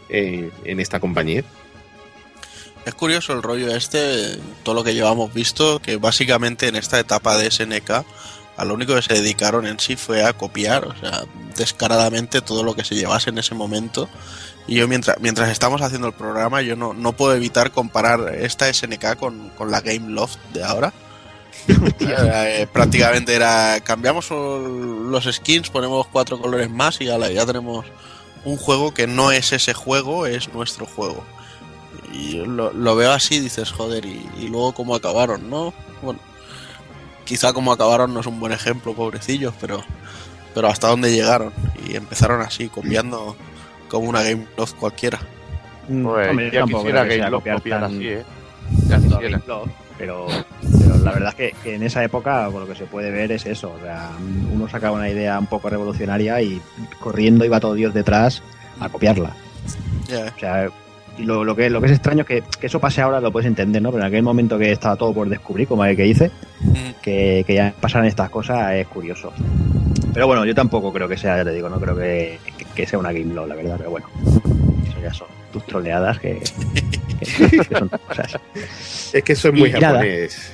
en- 0.08 0.52
en 0.64 0.78
esta 0.78 1.00
compañía. 1.00 1.42
Es 2.86 2.94
curioso 2.94 3.32
el 3.32 3.42
rollo 3.42 3.74
este, 3.74 4.38
todo 4.62 4.76
lo 4.76 4.84
que 4.84 4.94
llevamos 4.94 5.34
visto, 5.34 5.80
que 5.80 5.96
básicamente 5.96 6.68
en 6.68 6.76
esta 6.76 7.00
etapa 7.00 7.36
de 7.36 7.50
SNK, 7.50 7.90
a 8.56 8.64
lo 8.64 8.74
único 8.74 8.94
que 8.94 9.02
se 9.02 9.14
dedicaron 9.14 9.66
en 9.66 9.80
sí 9.80 9.96
fue 9.96 10.24
a 10.24 10.34
copiar, 10.34 10.84
o 10.84 10.96
sea, 10.96 11.24
descaradamente 11.56 12.40
todo 12.42 12.62
lo 12.62 12.76
que 12.76 12.84
se 12.84 12.94
llevase 12.94 13.30
en 13.30 13.38
ese 13.38 13.56
momento. 13.56 14.08
Y 14.68 14.76
yo 14.76 14.86
mientras, 14.86 15.18
mientras 15.18 15.50
estamos 15.50 15.82
haciendo 15.82 16.06
el 16.06 16.12
programa, 16.12 16.62
yo 16.62 16.76
no, 16.76 16.94
no 16.94 17.12
puedo 17.12 17.34
evitar 17.34 17.72
comparar 17.72 18.32
esta 18.36 18.72
SNK 18.72 19.16
con, 19.16 19.48
con 19.50 19.72
la 19.72 19.80
Game 19.80 20.08
Loft 20.12 20.38
de 20.52 20.62
ahora. 20.62 20.92
Eh, 21.98 22.68
prácticamente 22.72 23.34
era, 23.34 23.80
cambiamos 23.80 24.30
los 24.30 25.24
skins, 25.24 25.70
ponemos 25.70 26.06
cuatro 26.06 26.40
colores 26.40 26.70
más 26.70 27.00
y 27.00 27.06
ya 27.06 27.46
tenemos 27.46 27.84
un 28.44 28.56
juego 28.56 28.94
que 28.94 29.08
no 29.08 29.32
es 29.32 29.52
ese 29.52 29.74
juego, 29.74 30.26
es 30.26 30.52
nuestro 30.54 30.86
juego. 30.86 31.24
Y 32.16 32.36
yo 32.36 32.46
lo, 32.46 32.72
lo 32.72 32.96
veo 32.96 33.12
así, 33.12 33.40
dices, 33.40 33.70
joder, 33.72 34.04
y, 34.06 34.26
y 34.38 34.48
luego 34.48 34.72
cómo 34.72 34.94
acabaron, 34.94 35.50
¿no? 35.50 35.74
Bueno, 36.02 36.18
quizá 37.24 37.52
como 37.52 37.72
acabaron 37.72 38.14
no 38.14 38.20
es 38.20 38.26
un 38.26 38.40
buen 38.40 38.52
ejemplo, 38.52 38.94
pobrecillos, 38.94 39.54
pero, 39.60 39.82
pero 40.54 40.68
hasta 40.68 40.88
dónde 40.88 41.12
llegaron. 41.12 41.52
Y 41.86 41.96
empezaron 41.96 42.40
así, 42.40 42.68
copiando 42.68 43.36
como 43.88 44.08
una 44.08 44.22
Game 44.22 44.46
Loft 44.56 44.74
cualquiera. 44.74 45.18
Pues 45.88 46.28
Hombre, 46.30 46.50
ya 46.50 46.64
quisiera 46.64 47.06
que 47.06 47.18
lo 47.18 47.38
copiar 47.38 47.60
tan- 47.62 47.84
así, 47.84 48.08
¿eh? 48.08 48.24
Ya 48.88 48.96
quisiera. 48.98 49.38
Game 49.38 49.72
pero, 49.98 50.26
pero 50.78 50.98
la 50.98 51.12
verdad 51.12 51.28
es 51.30 51.34
que, 51.34 51.56
que 51.62 51.74
en 51.76 51.82
esa 51.82 52.04
época 52.04 52.48
por 52.50 52.60
lo 52.62 52.66
que 52.68 52.74
se 52.74 52.84
puede 52.84 53.10
ver 53.10 53.32
es 53.32 53.46
eso. 53.46 53.72
O 53.72 53.80
sea, 53.82 54.10
uno 54.52 54.68
sacaba 54.68 54.96
una 54.96 55.08
idea 55.08 55.38
un 55.38 55.46
poco 55.46 55.70
revolucionaria 55.70 56.42
y 56.42 56.60
corriendo 57.00 57.44
iba 57.44 57.60
todo 57.60 57.74
Dios 57.74 57.94
detrás 57.94 58.42
a 58.80 58.88
copiarla. 58.88 59.30
Ya, 60.08 60.32
O 60.36 60.38
sea, 60.38 60.68
y 61.18 61.24
lo, 61.24 61.44
lo 61.44 61.56
que, 61.56 61.70
lo 61.70 61.80
que 61.80 61.86
es 61.86 61.92
extraño 61.92 62.22
es 62.22 62.26
que, 62.26 62.42
que 62.60 62.66
eso 62.66 62.78
pase 62.80 63.00
ahora 63.00 63.20
lo 63.20 63.30
puedes 63.32 63.46
entender, 63.46 63.80
¿no? 63.82 63.90
Pero 63.90 64.02
en 64.02 64.08
aquel 64.08 64.22
momento 64.22 64.58
que 64.58 64.72
estaba 64.72 64.96
todo 64.96 65.12
por 65.14 65.28
descubrir, 65.28 65.66
como 65.68 65.84
el 65.84 65.96
que 65.96 66.06
hice, 66.06 66.30
Mm, 66.60 67.00
que, 67.02 67.44
que 67.46 67.54
ya 67.54 67.74
pasaran 67.80 68.06
estas 68.06 68.30
cosas 68.30 68.72
es 68.74 68.86
curioso. 68.88 69.30
Pero 70.14 70.26
bueno, 70.26 70.44
yo 70.46 70.54
tampoco 70.54 70.90
creo 70.92 71.06
que 71.06 71.18
sea, 71.18 71.36
ya 71.36 71.44
te 71.44 71.52
digo, 71.52 71.68
no 71.68 71.78
creo 71.78 71.94
que, 71.94 72.38
que- 72.56 72.64
que 72.64 72.86
sea 72.86 72.98
una 72.98 73.12
Game 73.12 73.34
Law, 73.34 73.46
la 73.46 73.54
verdad, 73.54 73.74
pero 73.78 73.90
bueno. 73.90 74.06
Eso 74.88 75.00
ya 75.02 75.12
son 75.12 75.28
tus 75.52 75.64
troleadas 75.66 76.18
que, 76.18 76.40
que- 77.20 77.58
que 77.68 77.78
son 77.78 77.88
cosas. 77.88 78.38
Es 79.12 79.22
que 79.22 79.32
eso 79.34 79.48
es 79.48 79.54
muy 79.54 79.68
Y 79.68 79.72
nada. 79.72 79.98
japonés. 79.98 80.52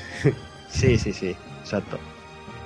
Sí, 0.68 0.98
sí, 0.98 1.12
sí, 1.12 1.36
exacto. 1.60 1.98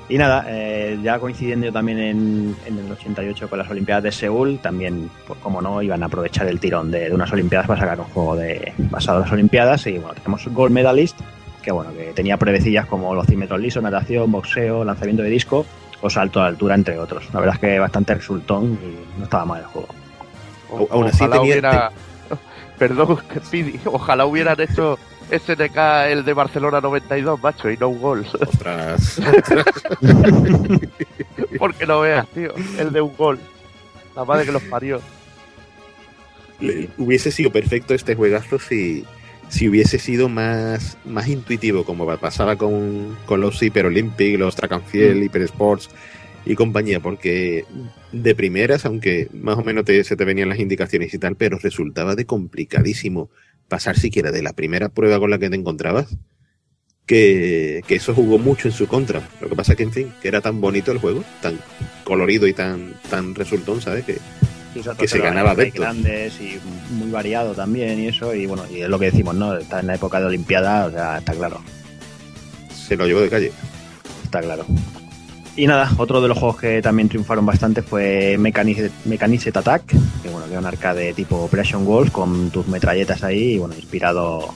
Y 0.09 0.19
nada, 0.19 0.45
eh, 0.49 0.99
ya 1.03 1.19
coincidiendo 1.19 1.73
también 1.73 1.99
en, 1.99 2.57
en 2.65 2.79
el 2.79 2.93
88 2.93 3.49
con 3.51 3.59
las 3.59 3.69
Olimpiadas 3.69 4.05
de 4.05 4.13
Seúl, 4.13 4.61
también, 4.61 5.11
pues 5.27 5.39
como 5.41 5.61
no, 5.61 5.83
iban 5.83 6.03
a 6.03 6.07
aprovechar 6.07 6.47
el 6.47 6.61
tirón 6.61 6.93
de, 6.93 7.09
de 7.09 7.15
unas 7.15 7.33
Olimpiadas 7.33 7.67
para 7.67 7.81
sacar 7.81 7.99
un 7.99 8.07
juego 8.07 8.37
de, 8.37 8.73
basado 8.79 9.19
en 9.19 9.23
las 9.25 9.33
Olimpiadas. 9.33 9.85
Y 9.89 9.99
bueno, 9.99 10.15
tenemos 10.15 10.47
Gold 10.47 10.73
Medalist, 10.73 11.19
que 11.61 11.73
bueno, 11.73 11.93
que 11.93 12.13
tenía 12.13 12.37
pruebecillas 12.37 12.87
como 12.87 13.15
los 13.17 13.27
100 13.27 13.39
metros 13.41 13.61
lisos, 13.61 13.83
natación, 13.83 14.31
boxeo, 14.31 14.85
lanzamiento 14.85 15.25
de 15.25 15.31
disco 15.31 15.67
o 16.01 16.09
salto 16.09 16.41
a 16.41 16.47
altura, 16.47 16.77
entre 16.77 16.99
otros. 17.01 17.25
La 17.35 17.41
verdad 17.41 17.57
es 17.57 17.61
que 17.61 17.79
bastante 17.81 18.15
resultón 18.15 18.79
y 18.85 19.19
no 19.19 19.25
estaba 19.25 19.45
mal 19.45 19.61
el 19.63 19.67
juego. 19.67 19.89
Au- 20.71 20.89
aún 20.91 21.07
así 21.09 21.25
ojalá 21.25 21.37
tenía- 21.37 21.43
hubiera... 21.53 21.91
Perdón, 22.79 23.19
ojalá 23.87 24.27
hubieran 24.27 24.61
hecho 24.61 24.99
SNK 25.31 25.77
el 26.11 26.25
de 26.25 26.33
Barcelona 26.33 26.81
92, 26.81 27.43
macho, 27.43 27.71
y 27.71 27.77
no 27.77 27.89
un 27.89 28.01
gol. 28.01 28.27
Ostras. 28.41 29.21
Porque 31.59 31.87
no 31.87 32.01
veas, 32.01 32.27
tío, 32.29 32.55
el 32.79 32.93
de 32.93 33.01
un 33.01 33.17
gol. 33.17 33.39
La 34.15 34.25
madre 34.25 34.47
que 34.47 34.53
los 34.53 34.63
parió. 34.65 35.01
Le- 36.61 36.89
hubiese 36.99 37.31
sido 37.31 37.51
perfecto 37.51 37.95
este 37.95 38.15
juegazo 38.15 38.59
si, 38.59 39.05
si 39.49 39.69
hubiese 39.69 39.99
sido 39.99 40.29
más, 40.29 40.97
más 41.05 41.29
intuitivo, 41.29 41.85
como 41.85 42.07
pa- 42.07 42.17
pasaba 42.17 42.57
con, 42.57 43.17
con 43.27 43.41
los 43.41 43.61
Hyper 43.63 43.87
Olympic, 43.87 44.39
los 44.39 44.57
Track 44.57 44.73
and 44.73 44.85
Field, 44.87 45.23
Hyper 45.23 45.43
Sports 45.43 45.91
y 46.47 46.55
compañía, 46.55 47.01
porque 47.01 47.65
de 48.13 48.35
primeras, 48.35 48.87
aunque 48.87 49.29
más 49.35 49.59
o 49.59 49.63
menos 49.65 49.85
te- 49.85 50.05
se 50.05 50.17
te 50.17 50.25
venían 50.25 50.49
las 50.49 50.59
indicaciones 50.61 51.13
y 51.13 51.19
tal, 51.19 51.37
pero 51.37 51.59
resultaba 51.59 52.15
de 52.15 52.25
complicadísimo 52.25 53.29
pasar 53.69 53.99
siquiera 53.99 54.31
de 54.31 54.43
la 54.43 54.53
primera 54.53 54.89
prueba 54.89 55.19
con 55.19 55.31
la 55.31 55.39
que 55.39 55.51
te 55.51 55.57
encontrabas, 55.57 56.17
que, 57.07 57.83
que 57.87 57.95
eso 57.95 58.15
jugó 58.15 58.39
mucho 58.39 58.69
en 58.69 58.75
su 58.75 58.87
contra. 58.87 59.29
Lo 59.41 59.49
que 59.49 59.57
pasa 59.57 59.75
que, 59.75 59.85
en 59.85 59.93
fin, 59.93 60.13
que 60.21 60.29
era 60.29 60.41
tan 60.41 60.61
bonito 60.61 60.93
el 60.93 60.99
juego, 60.99 61.25
tan 61.41 61.59
colorido 62.05 62.47
y 62.47 62.53
tan, 62.53 62.95
tan 63.11 63.35
resultón, 63.35 63.81
¿sabes? 63.81 64.05
Que, 64.05 64.19
que 64.99 65.09
se 65.09 65.19
ganaba 65.19 65.55
de 65.55 65.63
adeptos. 65.63 65.81
grandes 65.81 66.41
y 66.41 66.59
muy 66.91 67.11
variado 67.11 67.55
también 67.55 67.99
y 68.01 68.09
eso. 68.09 68.35
Y 68.35 68.47
bueno, 68.47 68.65
y 68.71 68.81
es 68.81 68.89
lo 68.89 68.99
que 68.99 69.07
decimos, 69.07 69.35
¿no? 69.35 69.57
Está 69.57 69.81
en 69.81 69.87
la 69.87 69.95
época 69.95 70.21
de 70.21 70.27
Olimpiada, 70.27 70.87
o 70.87 70.91
sea, 70.91 71.19
está 71.19 71.33
claro. 71.33 71.63
Se 72.75 72.97
lo 72.97 73.07
llevó 73.07 73.21
de 73.21 73.31
calle. 73.31 73.53
Está 74.25 74.41
claro. 74.41 74.67
Y 75.59 75.67
nada, 75.67 75.91
otro 75.97 76.21
de 76.21 76.29
los 76.29 76.37
juegos 76.37 76.59
que 76.59 76.83
también 76.83 77.09
triunfaron 77.09 77.47
bastante 77.47 77.81
fue 77.81 78.37
Mechaniced 78.39 79.57
Attack, 79.57 79.87
que 79.87 80.29
bueno, 80.29 80.45
era 80.47 80.59
un 80.59 80.67
arcade 80.67 81.15
tipo 81.15 81.37
Operation 81.37 81.87
Wolf 81.87 82.11
con 82.11 82.51
tus 82.51 82.69
metralletas 82.69 83.25
ahí, 83.25 83.55
y 83.55 83.59
bueno, 83.59 83.75
inspirado 83.75 84.55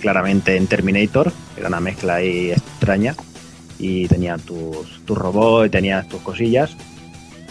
claramente 0.00 0.56
en 0.56 0.68
Terminator, 0.68 1.32
era 1.56 1.66
una 1.66 1.80
mezcla 1.80 2.16
ahí 2.16 2.52
extraña, 2.52 3.16
y 3.80 4.06
tenía 4.06 4.38
tus, 4.38 5.04
tus 5.04 5.18
robots, 5.18 5.66
y 5.66 5.70
tenías 5.70 6.08
tus 6.08 6.20
cosillas. 6.20 6.76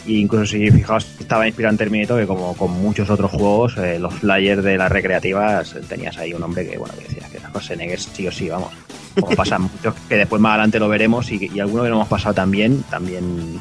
Y 0.08 0.22
incluso 0.22 0.46
si 0.46 0.72
fijaos, 0.72 1.06
estaba 1.20 1.46
inspirado 1.46 1.74
en 1.74 1.78
Terminator, 1.78 2.22
que 2.22 2.26
como 2.26 2.56
con 2.56 2.72
muchos 2.72 3.10
otros 3.10 3.30
juegos, 3.30 3.78
eh, 3.78 4.00
los 4.00 4.14
flyers 4.14 4.64
de 4.64 4.78
las 4.78 4.90
recreativas, 4.90 5.76
eh, 5.76 5.82
tenías 5.88 6.18
ahí 6.18 6.34
un 6.34 6.42
hombre 6.42 6.68
que, 6.68 6.78
bueno, 6.78 6.94
que 6.96 7.04
decía 7.04 7.28
que 7.30 7.40
las 7.40 7.50
Schwarzenegger 7.50 8.00
sí 8.00 8.26
o 8.26 8.32
sí, 8.32 8.48
vamos. 8.48 8.72
como 9.20 9.36
pasa 9.36 9.60
muchos, 9.60 9.94
que 10.08 10.16
después 10.16 10.42
más 10.42 10.52
adelante 10.52 10.80
lo 10.80 10.88
veremos 10.88 11.30
y, 11.30 11.52
y 11.54 11.60
algunos 11.60 11.84
que 11.84 11.90
lo 11.90 11.96
hemos 11.98 12.08
pasado 12.08 12.34
también, 12.34 12.84
también 12.90 13.60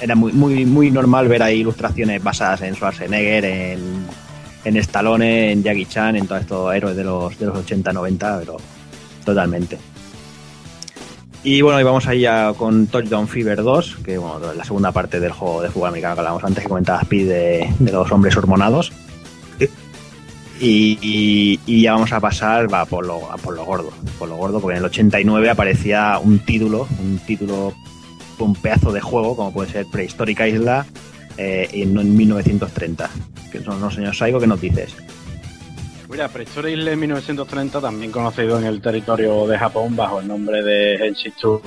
era 0.00 0.16
muy, 0.16 0.32
muy, 0.32 0.66
muy 0.66 0.90
normal 0.90 1.28
ver 1.28 1.44
ahí 1.44 1.60
ilustraciones 1.60 2.20
basadas 2.20 2.62
en 2.62 2.74
Schwarzenegger, 2.74 3.44
en, 3.44 4.04
en 4.64 4.76
Stallone, 4.78 5.52
en 5.52 5.62
Jackie 5.62 5.86
Chan, 5.86 6.16
en 6.16 6.26
todos 6.26 6.40
estos 6.40 6.74
héroes 6.74 6.96
de 6.96 7.04
los, 7.04 7.38
de 7.38 7.46
los 7.46 7.64
80-90, 7.64 8.40
pero 8.40 8.56
totalmente. 9.24 9.78
Y 11.44 11.60
bueno, 11.60 11.80
y 11.80 11.82
vamos 11.82 12.06
ahí 12.06 12.20
ya 12.20 12.52
con 12.56 12.86
Touchdown 12.86 13.26
Fever 13.26 13.62
2, 13.62 13.98
que 14.04 14.16
bueno, 14.16 14.52
la 14.54 14.64
segunda 14.64 14.92
parte 14.92 15.18
del 15.18 15.32
juego 15.32 15.60
de 15.62 15.70
fútbol 15.70 15.88
americano 15.88 16.14
que 16.14 16.20
hablábamos 16.20 16.44
antes, 16.44 16.62
que 16.62 16.68
comentaba 16.68 17.00
Speed 17.02 17.28
de, 17.28 17.74
de 17.80 17.92
los 17.92 18.10
hombres 18.12 18.36
hormonados. 18.36 18.92
Y, 20.60 20.96
y- 21.02 21.58
y 21.66 21.82
ya 21.82 21.94
vamos 21.94 22.12
a 22.12 22.20
pasar 22.20 22.72
va, 22.72 22.84
por, 22.86 23.04
lo, 23.04 23.32
a 23.32 23.36
por 23.36 23.54
lo 23.56 23.64
gordo, 23.64 23.90
por 24.18 24.28
lo 24.28 24.36
gordo, 24.36 24.60
porque 24.60 24.74
en 24.76 24.78
el 24.78 24.84
89 24.84 25.50
aparecía 25.50 26.20
un 26.22 26.38
título, 26.38 26.86
un 27.00 27.18
título, 27.26 27.72
un 28.38 28.54
pedazo 28.54 28.92
de 28.92 29.00
juego, 29.00 29.34
como 29.34 29.52
puede 29.52 29.70
ser 29.72 29.86
Prehistoric 29.90 30.38
Isla, 30.46 30.86
eh, 31.36 31.68
en, 31.72 31.98
en 31.98 32.16
1930. 32.16 33.10
Que 33.50 33.60
son 33.64 33.80
los 33.80 33.94
señores 33.94 34.16
Saigo, 34.16 34.38
¿qué 34.38 34.46
nos 34.46 34.60
dices? 34.60 34.94
Mira, 36.12 36.28
Prehistoria 36.28 36.70
Isle 36.72 36.94
1930, 36.94 37.80
también 37.80 38.12
conocido 38.12 38.58
en 38.58 38.66
el 38.66 38.82
territorio 38.82 39.46
de 39.46 39.58
Japón 39.58 39.96
bajo 39.96 40.20
el 40.20 40.28
nombre 40.28 40.62
de 40.62 40.96
Henshichu 40.96 41.62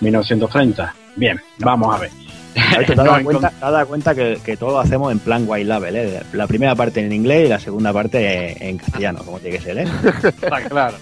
1930. 0.00 0.94
Bien, 1.16 1.38
vamos 1.58 1.94
a 1.94 1.98
ver. 1.98 2.10
Te 2.54 2.92
has 2.92 2.96
dado 2.96 3.22
cuenta, 3.22 3.50
te 3.50 3.54
has 3.56 3.72
dado 3.72 3.86
cuenta 3.86 4.14
que, 4.14 4.40
que 4.42 4.56
todo 4.56 4.70
lo 4.70 4.80
hacemos 4.80 5.12
en 5.12 5.18
plan 5.18 5.44
white 5.46 5.66
label, 5.66 5.96
¿eh? 5.96 6.22
La 6.32 6.46
primera 6.46 6.74
parte 6.74 7.04
en 7.04 7.12
inglés 7.12 7.44
y 7.44 7.48
la 7.48 7.60
segunda 7.60 7.92
parte 7.92 8.68
en 8.68 8.78
castellano, 8.78 9.20
como 9.22 9.38
tiene 9.38 9.58
que 9.58 9.62
ser, 9.62 9.78
¿eh? 9.78 9.84
Está 10.24 10.64
claro. 10.64 10.96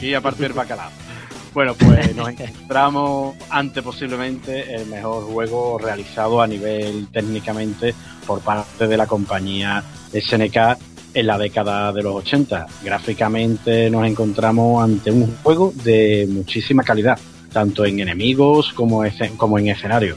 Y 0.00 0.14
a 0.14 0.20
partir 0.20 0.42
del 0.42 0.52
bacalao. 0.52 0.90
Bueno, 1.52 1.74
pues 1.74 2.14
nos 2.14 2.28
encontramos 2.38 3.36
ante 3.50 3.82
posiblemente 3.82 4.76
el 4.76 4.86
mejor 4.86 5.24
juego 5.24 5.76
realizado 5.76 6.40
a 6.40 6.46
nivel 6.46 7.08
técnicamente 7.12 7.94
por 8.26 8.40
parte 8.40 8.86
de 8.86 8.96
la 8.96 9.06
compañía 9.06 9.82
SNK 10.12 10.87
en 11.14 11.26
la 11.26 11.38
década 11.38 11.92
de 11.92 12.02
los 12.02 12.14
80. 12.14 12.66
Gráficamente 12.82 13.90
nos 13.90 14.06
encontramos 14.06 14.82
ante 14.82 15.10
un 15.10 15.36
juego 15.42 15.72
de 15.84 16.26
muchísima 16.28 16.82
calidad, 16.82 17.18
tanto 17.52 17.84
en 17.84 18.00
enemigos 18.00 18.72
como, 18.72 19.04
en 19.04 19.68
escenario. 19.68 20.16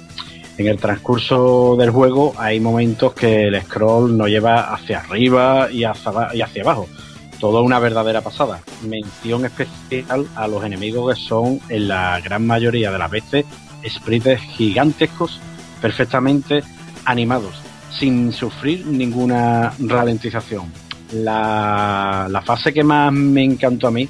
En 0.58 0.68
el 0.68 0.78
transcurso 0.78 1.76
del 1.78 1.90
juego 1.90 2.34
hay 2.38 2.60
momentos 2.60 3.14
que 3.14 3.48
el 3.48 3.62
scroll 3.62 4.18
nos 4.18 4.28
lleva 4.28 4.74
hacia 4.74 5.00
arriba 5.00 5.70
y 5.72 5.84
hacia, 5.84 6.12
y 6.34 6.42
hacia 6.42 6.64
abajo. 6.64 6.88
Todo 7.40 7.64
una 7.64 7.80
verdadera 7.80 8.22
pasada. 8.22 8.62
Mención 8.84 9.46
especial 9.46 10.28
a 10.36 10.48
los 10.48 10.64
enemigos 10.64 11.16
que 11.16 11.22
son, 11.22 11.60
en 11.70 11.88
la 11.88 12.20
gran 12.20 12.46
mayoría 12.46 12.92
de 12.92 13.00
las 13.00 13.10
veces, 13.10 13.46
sprites 13.88 14.40
gigantescos, 14.42 15.40
perfectamente 15.82 16.62
animados, 17.06 17.56
sin 17.98 18.32
sufrir 18.32 18.86
ninguna 18.86 19.74
ralentización. 19.80 20.72
La, 21.14 22.42
fase 22.46 22.74
que 22.74 22.84
más 22.84 23.12
me 23.12 23.44
encantó 23.44 23.88
a 23.88 23.92
mí, 23.92 24.08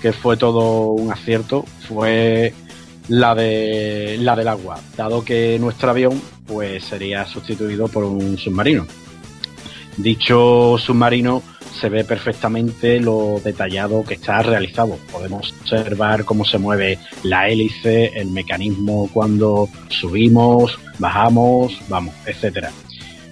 que 0.00 0.12
fue 0.12 0.36
todo 0.36 0.90
un 0.90 1.10
acierto, 1.10 1.64
fue 1.88 2.52
la 3.08 3.34
de 3.34 4.16
la 4.20 4.36
del 4.36 4.48
agua, 4.48 4.78
dado 4.96 5.24
que 5.24 5.58
nuestro 5.58 5.90
avión 5.90 6.20
pues 6.46 6.84
sería 6.84 7.24
sustituido 7.26 7.88
por 7.88 8.04
un 8.04 8.36
submarino. 8.36 8.86
Dicho 9.96 10.76
submarino 10.78 11.42
se 11.80 11.88
ve 11.88 12.04
perfectamente 12.04 13.00
lo 13.00 13.40
detallado 13.42 14.04
que 14.04 14.14
está 14.14 14.42
realizado. 14.42 14.98
Podemos 15.10 15.54
observar 15.60 16.24
cómo 16.24 16.44
se 16.44 16.58
mueve 16.58 16.98
la 17.22 17.48
hélice, 17.48 18.12
el 18.14 18.30
mecanismo 18.30 19.08
cuando 19.12 19.68
subimos, 19.88 20.78
bajamos, 20.98 21.80
vamos, 21.88 22.14
etcétera. 22.26 22.70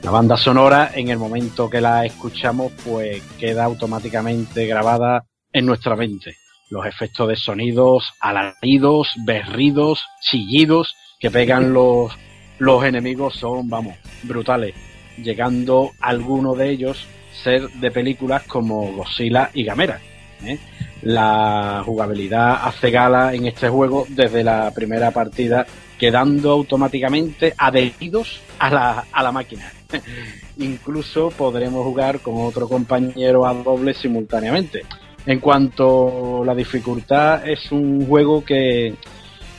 La 0.03 0.11
banda 0.11 0.39
sonora, 0.39 0.93
en 0.95 1.11
el 1.11 1.19
momento 1.19 1.69
que 1.69 1.83
la 1.83 2.07
escuchamos, 2.07 2.73
pues 2.85 3.23
queda 3.39 3.65
automáticamente 3.65 4.65
grabada 4.67 5.27
en 5.53 5.67
nuestra 5.67 5.95
mente. 5.95 6.37
Los 6.71 6.87
efectos 6.87 7.29
de 7.29 7.37
sonidos, 7.37 8.11
alaridos, 8.19 9.13
berridos, 9.27 10.03
chillidos 10.23 10.95
que 11.19 11.31
pegan 11.31 11.73
los, 11.75 12.13
los 12.59 12.83
enemigos 12.83 13.35
son, 13.37 13.69
vamos, 13.69 13.95
brutales. 14.23 14.75
Llegando 15.19 15.91
alguno 16.01 16.55
de 16.55 16.71
ellos 16.71 17.07
ser 17.43 17.69
de 17.69 17.91
películas 17.91 18.45
como 18.45 18.93
Godzilla 18.93 19.51
y 19.53 19.65
Gamera. 19.65 20.01
¿eh? 20.45 20.59
La 21.03 21.83
jugabilidad 21.85 22.67
hace 22.67 22.91
gala 22.91 23.35
en 23.35 23.47
este 23.47 23.69
juego 23.69 24.07
desde 24.09 24.43
la 24.45 24.73
primera 24.75 25.11
partida, 25.11 25.67
quedando 25.99 26.53
automáticamente 26.53 27.53
adheridos 27.59 28.41
a 28.59 28.71
la, 28.71 29.05
a 29.13 29.23
la 29.23 29.33
máquina. 29.33 29.71
Incluso 30.59 31.31
podremos 31.31 31.85
jugar 31.85 32.21
con 32.21 32.35
otro 32.39 32.69
compañero 32.69 33.47
a 33.47 33.55
doble 33.55 33.95
simultáneamente. 33.95 34.83
En 35.27 35.41
cuanto 35.41 36.43
a 36.43 36.47
la 36.47 36.55
dificultad, 36.55 37.47
es 37.49 37.71
un 37.73 38.07
juego 38.07 38.45
que, 38.45 38.95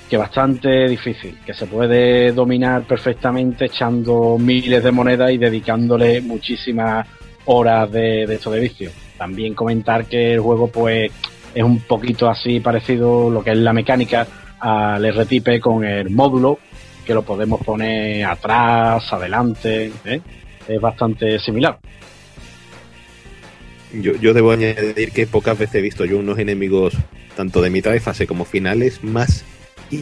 que 0.09 0.17
bastante 0.17 0.87
difícil, 0.87 1.37
que 1.45 1.53
se 1.53 1.67
puede 1.67 2.31
dominar 2.31 2.83
perfectamente 2.87 3.65
echando 3.65 4.37
miles 4.39 4.83
de 4.83 4.91
monedas 4.91 5.31
y 5.31 5.37
dedicándole 5.37 6.21
muchísimas 6.21 7.07
horas 7.45 7.91
de, 7.91 8.25
de 8.25 8.35
esto 8.35 8.51
de 8.51 8.59
vicio. 8.59 8.91
También 9.17 9.53
comentar 9.53 10.05
que 10.05 10.33
el 10.33 10.39
juego 10.39 10.67
pues 10.67 11.11
es 11.53 11.63
un 11.63 11.79
poquito 11.81 12.29
así 12.29 12.59
parecido 12.59 13.29
lo 13.29 13.43
que 13.43 13.51
es 13.51 13.57
la 13.57 13.73
mecánica 13.73 14.25
al 14.59 15.03
R-Type 15.03 15.59
con 15.59 15.83
el 15.83 16.09
módulo 16.09 16.59
que 17.05 17.13
lo 17.13 17.23
podemos 17.23 17.61
poner 17.63 18.25
atrás, 18.25 19.11
adelante, 19.11 19.91
¿eh? 20.05 20.21
es 20.67 20.81
bastante 20.81 21.39
similar. 21.39 21.79
Yo, 23.93 24.13
yo 24.15 24.33
debo 24.33 24.51
añadir 24.51 25.11
que 25.11 25.27
pocas 25.27 25.57
veces 25.57 25.75
he 25.75 25.81
visto 25.81 26.05
yo 26.05 26.17
unos 26.19 26.39
enemigos, 26.39 26.95
tanto 27.35 27.61
de 27.61 27.69
mitad 27.69 27.91
de 27.91 27.99
fase 27.99 28.25
como 28.25 28.45
finales, 28.45 29.03
más 29.03 29.43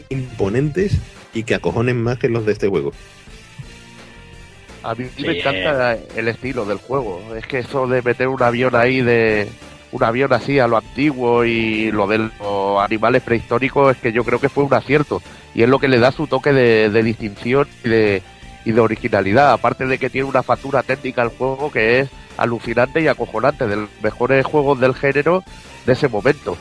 imponentes 0.10 1.00
y 1.34 1.44
que 1.44 1.56
acojonen 1.56 2.02
más 2.02 2.20
que 2.20 2.30
los 2.30 2.46
de 2.46 2.52
este 2.52 2.68
juego. 2.68 2.92
A 4.84 4.94
mí 4.96 5.06
Sí. 5.18 5.24
me 5.26 5.40
encanta 5.40 5.98
el 6.16 6.28
estilo 6.28 6.66
del 6.66 6.78
juego. 6.78 7.22
Es 7.36 7.46
que 7.48 7.60
eso 7.60 7.88
de 7.88 8.02
meter 8.02 8.28
un 8.28 8.42
avión 8.42 8.76
ahí 8.76 9.02
de 9.02 9.48
un 9.92 10.04
avión 10.04 10.32
así 10.34 10.60
a 10.60 10.68
lo 10.68 10.78
antiguo 10.78 11.46
y 11.46 11.92
lo 11.92 12.08
de 12.08 12.18
los 12.20 12.80
animales 12.80 13.24
prehistóricos 13.24 13.96
es 13.96 14.02
que 14.02 14.12
yo 14.12 14.24
creo 14.24 14.40
que 14.40 14.50
fue 14.50 14.64
un 14.64 14.74
acierto 14.74 15.22
y 15.54 15.64
es 15.64 15.70
lo 15.70 15.80
que 15.80 15.88
le 15.88 16.00
da 16.00 16.12
su 16.12 16.28
toque 16.28 16.54
de, 16.54 17.04
distinción 17.04 17.68
y 17.84 17.90
de, 17.90 18.24
y 18.66 18.72
de 18.72 18.80
originalidad. 18.82 19.52
Aparte 19.52 19.86
de 19.86 19.98
que 19.98 20.10
tiene 20.10 20.28
una 20.28 20.44
factura 20.44 20.84
técnica 20.84 21.22
al 21.22 21.30
juego 21.30 21.72
que 21.72 22.00
es 22.00 22.10
alucinante 22.38 23.02
y 23.02 23.08
acojonante, 23.08 23.68
de 23.68 23.76
los 23.76 23.90
mejores 24.02 24.46
juegos 24.46 24.80
del 24.80 24.96
género 24.96 25.44
de 25.86 25.94
ese 25.94 26.08
momento. 26.08 26.58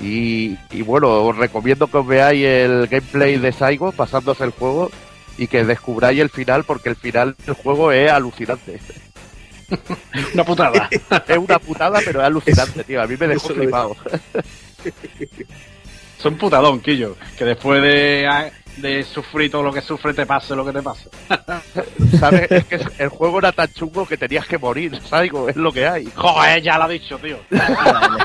Y, 0.00 0.56
y 0.70 0.82
bueno, 0.82 1.08
os 1.22 1.36
recomiendo 1.36 1.86
que 1.86 1.96
os 1.96 2.06
veáis 2.06 2.44
el 2.44 2.86
gameplay 2.88 3.38
de 3.38 3.52
Saigo 3.52 3.92
pasándose 3.92 4.44
el 4.44 4.50
juego 4.50 4.90
y 5.38 5.46
que 5.46 5.64
descubráis 5.64 6.20
el 6.20 6.30
final 6.30 6.64
porque 6.64 6.90
el 6.90 6.96
final 6.96 7.34
del 7.46 7.54
juego 7.54 7.92
es 7.92 8.10
alucinante. 8.10 8.80
Una 10.34 10.44
putada. 10.44 10.88
es 11.28 11.38
una 11.38 11.58
putada, 11.58 12.00
pero 12.04 12.20
es 12.20 12.26
alucinante, 12.26 12.84
tío. 12.84 13.02
A 13.02 13.06
mí 13.06 13.16
me 13.18 13.28
dejó 13.28 13.48
flipado. 13.48 13.96
Son 16.18 16.36
putadón, 16.36 16.80
Quillo, 16.80 17.16
que 17.36 17.44
después 17.44 17.82
de, 17.82 18.50
de 18.78 19.02
sufrir 19.04 19.50
todo 19.50 19.62
lo 19.62 19.72
que 19.72 19.82
sufre 19.82 20.14
te 20.14 20.24
pase 20.24 20.56
lo 20.56 20.64
que 20.64 20.72
te 20.72 20.82
pase. 20.82 21.10
¿Sabes? 22.18 22.50
Es 22.50 22.64
que 22.64 22.80
el 22.98 23.10
juego 23.10 23.38
era 23.38 23.52
tan 23.52 23.68
chungo 23.68 24.06
que 24.06 24.16
tenías 24.16 24.46
que 24.46 24.56
morir, 24.56 24.98
Saigo, 25.02 25.48
es 25.48 25.56
lo 25.56 25.70
que 25.70 25.86
hay. 25.86 26.10
Joder, 26.14 26.62
ya 26.62 26.78
lo 26.78 26.84
ha 26.84 26.88
dicho, 26.88 27.18
tío. 27.18 27.38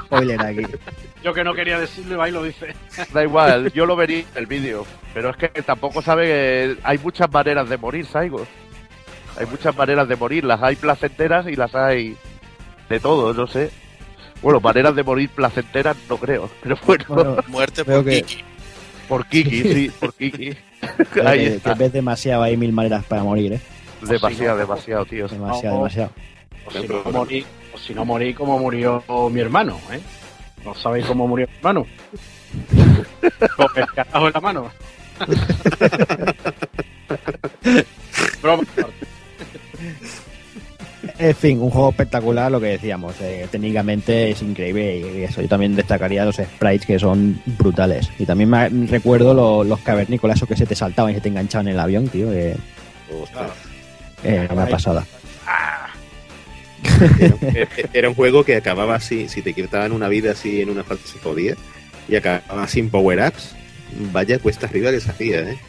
spoiler 0.06 0.42
aquí. 0.42 0.66
Yo 1.22 1.34
que 1.34 1.44
no 1.44 1.54
quería 1.54 1.80
decirlo, 1.80 2.18
va 2.18 2.30
y 2.30 2.32
lo 2.32 2.44
dice. 2.44 2.74
Da 3.14 3.24
igual, 3.24 3.72
yo 3.74 3.86
lo 3.86 3.96
vería 3.96 4.20
en 4.20 4.26
el 4.36 4.46
vídeo. 4.46 4.86
Pero 5.14 5.30
es 5.30 5.36
que 5.38 5.50
tampoco 5.62 6.02
sabe 6.02 6.26
que 6.26 6.78
hay 6.84 6.98
muchas 6.98 7.30
maneras 7.32 7.68
de 7.70 7.78
morir, 7.78 8.06
Saigo. 8.06 8.48
Hay 9.38 9.46
muchas 9.48 9.76
maneras 9.76 10.08
de 10.08 10.16
morir. 10.16 10.44
Las 10.44 10.62
hay 10.62 10.76
placenteras 10.76 11.48
y 11.48 11.56
las 11.56 11.74
hay 11.76 12.16
de 12.90 13.00
todo, 13.00 13.34
no 13.34 13.48
sé. 13.48 13.72
Bueno, 14.42 14.60
maneras 14.60 14.96
de 14.96 15.04
morir 15.04 15.30
placenteras 15.30 15.96
no 16.10 16.18
creo. 16.18 16.50
Pero 16.64 16.78
bueno, 16.86 17.06
Bueno, 17.08 17.38
Muerte 17.48 17.86
por 17.86 18.04
que- 18.06 18.22
Kiki. 18.24 18.44
por 19.08 19.26
Kiki, 19.28 19.62
sí, 19.74 19.92
por 20.00 20.14
Kiki. 20.14 20.50
Ahí 21.26 21.40
que, 21.40 21.48
está. 21.56 21.74
que 21.74 21.80
ves 21.80 21.94
demasiado, 21.94 22.44
hay 22.44 22.58
mil 22.58 22.74
maneras 22.74 23.04
para 23.06 23.24
morir, 23.24 23.54
¿eh? 23.54 23.62
Demasiado, 24.02 24.58
demasiado, 24.58 25.06
tío. 25.06 25.28
Demasiado, 25.28 25.78
demasiado. 25.78 26.12
O 26.66 26.72
si 26.72 26.88
no 26.88 27.04
morí, 27.12 27.46
o 27.74 27.78
si 27.78 27.94
no 27.94 28.04
morí 28.06 28.34
como 28.34 28.58
murió 28.58 29.04
mi 29.32 29.40
hermano, 29.42 29.80
¿eh? 29.92 30.00
¿No 30.66 30.74
sabéis 30.76 31.06
cómo 31.06 31.28
murió 31.28 31.48
mi 31.48 31.56
hermano? 31.58 31.86
Con 33.56 33.68
el 33.76 33.86
carajo 33.94 34.28
en 34.28 34.34
la 34.34 34.42
mano. 34.42 34.72
Broma. 38.42 38.64
En 41.24 41.36
fin, 41.36 41.62
un 41.62 41.70
juego 41.70 41.92
espectacular, 41.92 42.52
lo 42.52 42.60
que 42.60 42.66
decíamos. 42.68 43.14
eh, 43.22 43.48
técnicamente 43.52 44.32
es 44.32 44.42
increíble 44.42 44.98
y 45.20 45.24
eso. 45.24 45.40
Yo 45.42 45.48
también 45.48 45.76
destacaría 45.76 46.26
los 46.26 46.38
sprites 46.38 46.86
que 46.88 46.98
son 46.98 47.40
brutales. 47.60 48.10
Y 48.18 48.26
también 48.26 48.50
me 48.50 48.68
recuerdo 48.88 49.34
lo- 49.36 49.64
los 49.64 49.80
cavernícolas, 49.82 50.38
esos 50.38 50.48
que 50.50 50.56
se 50.58 50.66
te 50.66 50.74
saltaban 50.76 51.12
y 51.12 51.16
se 51.16 51.22
te 51.22 51.30
enganchaban 51.30 51.68
en 51.68 51.74
el 51.76 51.80
avión, 51.80 52.08
tío. 52.08 52.32
que 52.32 52.56
Ostras. 53.22 53.52
eh, 54.24 54.48
una 54.52 54.66
pasada. 54.66 55.06
Era, 57.20 57.68
era 57.94 58.10
un 58.10 58.16
juego 58.16 58.44
que 58.44 58.56
acababa 58.56 58.96
así, 58.96 59.28
si 59.30 59.42
te 59.44 59.54
quitaban 59.54 59.92
una 59.92 60.08
vida 60.08 60.32
así 60.32 60.62
en 60.62 60.70
una 60.70 60.84
fase 60.84 61.02
se 61.08 61.18
podía, 61.20 61.56
y 62.08 62.16
acababa 62.16 62.68
sin 62.68 62.90
power-ups. 62.90 63.56
Vaya 64.12 64.40
cuesta 64.40 64.66
arriba 64.68 64.90
que 64.92 65.00
se 65.00 65.12
hacía, 65.12 65.40
¿eh? 65.42 65.60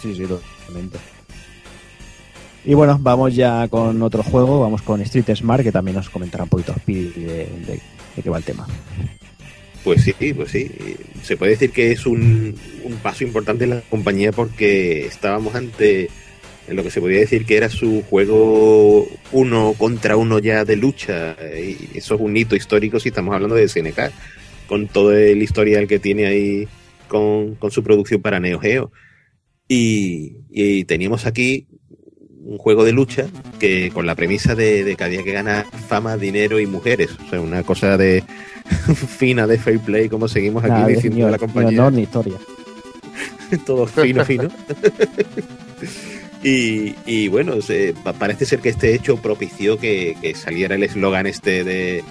Sí, 0.00 0.14
sí, 0.14 0.22
totalmente. 0.26 0.98
Y 2.64 2.74
bueno, 2.74 2.98
vamos 3.00 3.34
ya 3.34 3.68
con 3.68 4.02
otro 4.02 4.22
juego. 4.22 4.60
Vamos 4.60 4.82
con 4.82 5.00
Street 5.02 5.34
Smart, 5.34 5.62
que 5.62 5.72
también 5.72 5.96
nos 5.96 6.10
comentará 6.10 6.44
un 6.44 6.50
poquito 6.50 6.74
Speedy 6.74 7.24
de, 7.24 7.80
qué 8.22 8.30
va 8.30 8.38
el 8.38 8.44
tema. 8.44 8.66
Pues 9.84 10.02
sí, 10.02 10.34
pues 10.34 10.50
sí. 10.50 10.70
Se 11.22 11.36
puede 11.36 11.52
decir 11.52 11.70
que 11.70 11.92
es 11.92 12.04
un, 12.04 12.54
paso 13.02 13.24
importante 13.24 13.64
en 13.64 13.70
la 13.70 13.80
compañía 13.82 14.32
porque 14.32 15.06
estábamos 15.06 15.54
ante 15.54 16.10
lo 16.68 16.82
que 16.82 16.90
se 16.90 17.00
podía 17.00 17.20
decir 17.20 17.46
que 17.46 17.56
era 17.56 17.70
su 17.70 18.02
juego 18.10 19.08
uno 19.32 19.74
contra 19.78 20.16
uno 20.16 20.38
ya 20.38 20.64
de 20.64 20.76
lucha. 20.76 21.36
Y 21.56 21.96
eso 21.96 22.16
es 22.16 22.20
un 22.20 22.36
hito 22.36 22.56
histórico 22.56 23.00
si 23.00 23.08
estamos 23.08 23.34
hablando 23.34 23.54
de 23.54 23.68
SNK, 23.68 24.12
con 24.68 24.88
todo 24.88 25.16
el 25.16 25.42
historial 25.42 25.86
que 25.86 25.98
tiene 25.98 26.26
ahí 26.26 26.68
con, 27.06 27.54
con 27.54 27.70
su 27.70 27.82
producción 27.82 28.20
para 28.20 28.40
Neo 28.40 28.58
Geo. 28.58 28.90
Y 29.68 30.84
teníamos 30.84 31.24
aquí 31.24 31.66
un 32.48 32.56
juego 32.58 32.84
de 32.84 32.92
lucha 32.92 33.26
que 33.60 33.90
con 33.92 34.06
la 34.06 34.14
premisa 34.14 34.54
de, 34.54 34.82
de 34.82 34.96
que 34.96 35.04
había 35.04 35.22
que 35.22 35.32
ganar 35.32 35.66
fama, 35.86 36.16
dinero 36.16 36.58
y 36.60 36.66
mujeres. 36.66 37.10
O 37.26 37.28
sea, 37.30 37.40
una 37.40 37.62
cosa 37.62 37.96
de 37.98 38.24
fina 39.18 39.46
de 39.46 39.58
fair 39.58 39.78
play, 39.80 40.08
como 40.08 40.28
seguimos 40.28 40.64
aquí 40.64 40.92
diciendo 40.94 41.26
de 41.26 41.32
la 41.32 41.38
compañía. 41.38 41.78
honor 41.80 41.92
ni 41.92 42.02
historia. 42.02 42.34
todo 43.66 43.86
fino, 43.86 44.24
fino. 44.24 44.48
y, 46.42 46.94
y 47.06 47.28
bueno, 47.28 47.60
se- 47.62 47.94
pa- 48.02 48.12
parece 48.12 48.44
ser 48.46 48.60
que 48.60 48.68
este 48.70 48.94
hecho 48.94 49.16
propició 49.16 49.78
que, 49.78 50.16
que 50.20 50.34
saliera 50.34 50.74
el 50.74 50.82
eslogan 50.82 51.26
este 51.26 51.64
de 51.64 52.04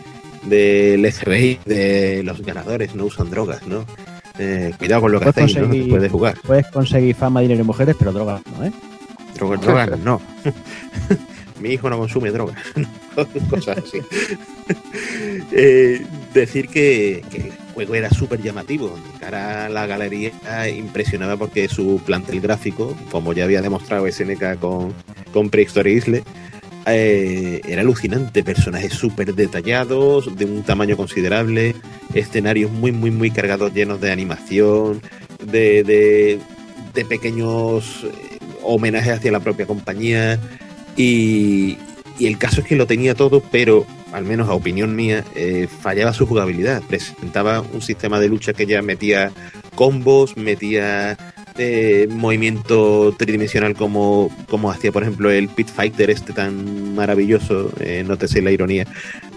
del 0.44 1.12
FBI 1.12 1.60
de 1.66 2.22
los 2.24 2.42
ganadores 2.42 2.96
no 2.96 3.06
usan 3.06 3.30
drogas, 3.30 3.66
¿no? 3.68 3.86
Eh, 4.40 4.72
cuidado 4.78 5.02
con 5.02 5.12
lo 5.12 5.20
que 5.20 5.30
hacéis, 5.30 5.58
¿no? 5.58 5.68
Después 5.68 6.02
de 6.02 6.10
jugar. 6.10 6.38
Puedes 6.46 6.68
conseguir 6.68 7.16
fama, 7.16 7.42
dinero 7.42 7.62
y 7.62 7.66
mujeres, 7.66 7.96
pero 8.00 8.14
drogas 8.14 8.42
no, 8.58 8.66
¿eh? 8.66 8.72
Drogas, 9.38 10.00
no. 10.00 10.22
Mi 11.60 11.70
hijo 11.70 11.90
no 11.90 11.98
consume 11.98 12.32
drogas. 12.32 12.58
Cosas 13.50 13.80
así. 13.80 14.00
Eh, 15.52 16.06
decir 16.34 16.68
que, 16.68 17.24
el 17.34 17.54
juego 17.74 17.96
era 17.96 18.10
súper 18.10 18.42
llamativo. 18.42 18.90
De 18.90 19.20
cara 19.20 19.68
a 19.68 19.70
la 19.70 19.88
galería 19.88 20.32
impresionaba 20.70 21.38
porque 21.38 21.70
su 21.70 22.02
plantel 22.06 22.42
gráfico, 22.42 22.96
como 23.12 23.32
ya 23.32 23.46
había 23.46 23.62
demostrado 23.62 24.12
SNK 24.12 24.60
con, 24.60 24.94
con 25.32 25.50
Prehistory 25.50 25.94
Isle, 25.94 26.24
eh, 26.86 27.62
era 27.66 27.82
alucinante. 27.82 28.44
Personajes 28.44 28.94
súper 28.94 29.34
detallados, 29.34 30.36
de 30.36 30.44
un 30.46 30.64
tamaño 30.64 30.98
considerable, 30.98 31.76
escenarios 32.14 32.70
muy, 32.70 32.92
muy, 32.92 33.10
muy 33.10 33.32
cargados, 33.32 33.74
llenos 33.74 34.02
de 34.02 34.12
animación, 34.12 35.02
de, 35.42 36.40
de 36.94 37.06
pequeños 37.06 38.06
homenajes 38.68 39.14
hacia 39.14 39.32
la 39.32 39.40
propia 39.40 39.66
compañía. 39.66 40.40
Y, 40.96 41.78
y 42.20 42.28
el 42.28 42.38
caso 42.38 42.62
es 42.62 42.68
que 42.68 42.76
lo 42.76 42.88
tenía 42.88 43.16
todo, 43.16 43.42
pero 43.52 43.86
al 44.12 44.26
menos 44.26 44.50
a 44.50 44.54
opinión 44.54 44.96
mía, 44.96 45.24
eh, 45.36 45.68
fallaba 45.68 46.14
su 46.14 46.26
jugabilidad. 46.26 46.82
Presentaba 46.88 47.62
un 47.62 47.82
sistema 47.82 48.20
de 48.20 48.30
lucha 48.30 48.54
que 48.54 48.66
ya 48.66 48.82
metía 48.82 49.32
combos, 49.76 50.38
metía 50.38 51.18
eh, 51.58 52.08
movimiento 52.10 53.14
tridimensional 53.18 53.76
como, 53.76 54.30
como 54.48 54.72
hacía, 54.72 54.92
por 54.92 55.04
ejemplo, 55.04 55.30
el 55.30 55.50
Pit 55.50 55.68
Fighter 55.68 56.10
este 56.10 56.34
tan 56.34 56.96
maravilloso, 56.96 57.72
eh, 57.80 58.04
no 58.08 58.18
te 58.18 58.28
sé 58.28 58.42
la 58.42 58.52
ironía, 58.52 58.88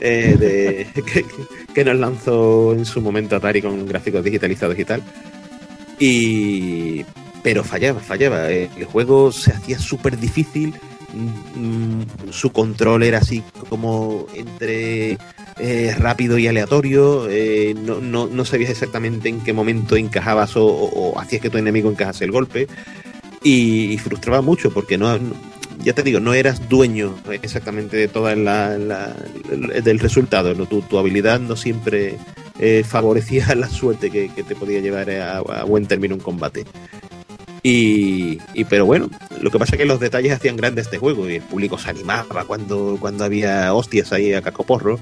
de, 0.01 0.87
que, 0.95 1.25
que 1.75 1.85
nos 1.85 1.97
lanzó 1.97 2.73
en 2.73 2.85
su 2.85 3.01
momento 3.01 3.37
Atari 3.37 3.61
con 3.61 3.87
gráficos 3.87 4.25
digitalizados 4.25 4.79
y 4.79 4.85
tal. 4.85 5.03
Y... 5.99 7.05
Pero 7.43 7.65
fallaba, 7.65 8.01
fallaba. 8.01 8.51
El 8.51 8.85
juego 8.85 9.33
se 9.33 9.53
hacía 9.53 9.79
súper 9.79 10.19
difícil. 10.19 10.75
Mm, 11.13 12.03
Su 12.31 12.53
control 12.53 13.03
era 13.03 13.19
así 13.19 13.43
como 13.69 14.27
entre 14.35 15.19
eh, 15.59 15.95
rápido 15.99 16.39
y 16.39 16.47
aleatorio. 16.47 17.29
eh, 17.31 17.75
no, 17.77 18.01
no, 18.01 18.27
no 18.27 18.45
sabías 18.45 18.71
exactamente 18.71 19.29
en 19.29 19.41
qué 19.41 19.53
momento 19.53 19.97
encajabas 19.97 20.53
o, 20.55 21.19
hacías 21.19 21.43
que 21.43 21.51
tu 21.51 21.59
enemigo 21.59 21.91
encajase 21.91 22.25
el 22.25 22.31
golpe. 22.33 22.69
Y, 23.43 23.97
frustraba 23.99 24.43
mucho 24.43 24.71
porque 24.71 24.99
no, 24.99 25.19
ya 25.83 25.95
te 25.95 26.03
digo, 26.03 26.21
no 26.21 26.35
eras 26.35 26.69
dueño 26.69 27.17
exactamente 27.31 27.97
de 27.97 28.07
toda 28.09 28.37
la, 28.37 28.77
la- 28.77 29.17
del 29.83 29.99
resultado. 29.99 30.55
Tu, 30.67 30.83
tu 30.83 30.99
habilidad 30.99 31.41
no 31.41 31.57
siempre 31.57 32.19
eh, 32.59 32.85
favorecía 32.87 33.55
la 33.57 33.69
suerte 33.69 34.11
que, 34.11 34.29
te 34.29 34.55
podía 34.55 34.81
llevar 34.81 35.11
a 35.11 35.65
buen 35.65 35.87
término 35.87 36.15
un 36.17 36.21
combate. 36.21 36.67
Y, 37.63 38.39
y- 38.55 38.65
pero 38.65 38.87
bueno, 38.87 39.11
lo 39.41 39.51
que 39.51 39.59
pasa 39.59 39.75
es 39.75 39.79
que 39.81 39.87
los 39.87 40.01
detalles 40.01 40.33
hacían 40.33 40.57
grande 40.57 40.81
este 40.81 40.99
juego 40.99 41.29
y 41.29 41.37
el 41.37 41.43
público 41.43 41.79
se 41.79 41.91
animaba 41.91 42.45
cuando, 42.45 42.97
cuando 43.01 43.25
había 43.25 43.75
hostias 43.75 44.13
ahí 44.13 44.33
a 44.33 44.43
cacoporro. 44.43 44.99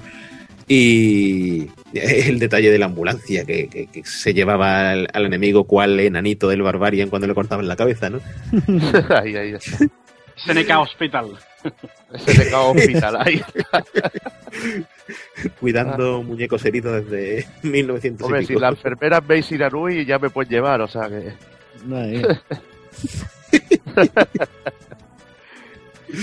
Y 0.71 1.69
el 1.95 2.39
detalle 2.39 2.71
de 2.71 2.79
la 2.79 2.87
ambulancia 2.87 3.45
que, 3.45 3.69
que- 3.69 3.87
que 3.87 4.05
se 4.05 4.35
llevaba 4.35 4.91
al, 4.91 5.09
al 5.13 5.27
enemigo 5.27 5.65
cual 5.65 5.99
enanito 6.01 6.49
del 6.49 6.63
Barbarian 6.63 7.09
cuando 7.11 7.27
le 7.27 7.35
cortaban 7.35 7.67
la 7.69 7.77
cabeza, 7.77 8.11
¿no? 8.11 8.21
ahí, 9.17 9.37
ahí 9.37 9.53
está. 9.55 9.79
SNK 10.37 10.71
Hospital. 10.79 11.31
SNK 12.17 12.55
Hospital, 12.55 13.17
ahí. 13.21 13.43
Cuidando 15.61 16.23
muñecos 16.23 16.65
heridos 16.65 17.05
desde 17.09 17.47
1900 17.63 18.21
y 18.21 18.25
Hombre, 18.25 18.47
si 18.47 18.55
la 18.55 18.69
enfermera 18.69 19.21
Mace 19.21 19.55
Iranui 19.55 20.05
ya 20.05 20.19
me 20.19 20.31
pueden 20.31 20.51
llevar, 20.51 20.81
o 20.81 20.89
sea 20.89 21.09
que... 21.09 21.33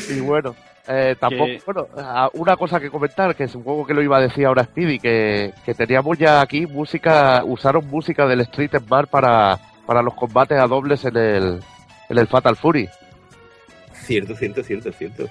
y 0.09 0.19
bueno, 0.21 0.55
eh, 0.87 1.15
tampoco, 1.19 1.45
Que- 1.45 1.61
bueno, 1.65 1.87
una 2.33 2.55
cosa 2.57 2.79
que 2.79 2.89
comentar, 2.89 3.35
que 3.35 3.45
es 3.45 3.55
un 3.55 3.63
juego 3.63 3.85
que 3.85 3.93
lo 3.93 4.01
iba 4.01 4.17
a 4.17 4.21
decir 4.21 4.45
ahora 4.45 4.63
Speedy, 4.63 4.99
que, 4.99 5.53
que 5.65 5.73
teníamos 5.73 6.17
ya 6.17 6.41
aquí 6.41 6.65
música, 6.65 7.43
usaron 7.45 7.87
música 7.87 8.25
del 8.27 8.41
Street 8.41 8.71
Smart 8.85 9.09
para, 9.09 9.59
para 9.85 10.01
los 10.01 10.13
combates 10.13 10.59
a 10.59 10.67
dobles 10.67 11.05
en 11.05 11.17
el, 11.17 11.59
en 12.09 12.17
el 12.17 12.27
Fatal 12.27 12.55
Fury. 12.55 12.89
Cierto, 13.93 14.35
cierto, 14.35 14.63
cierto, 14.63 14.91
cierto. 14.91 15.27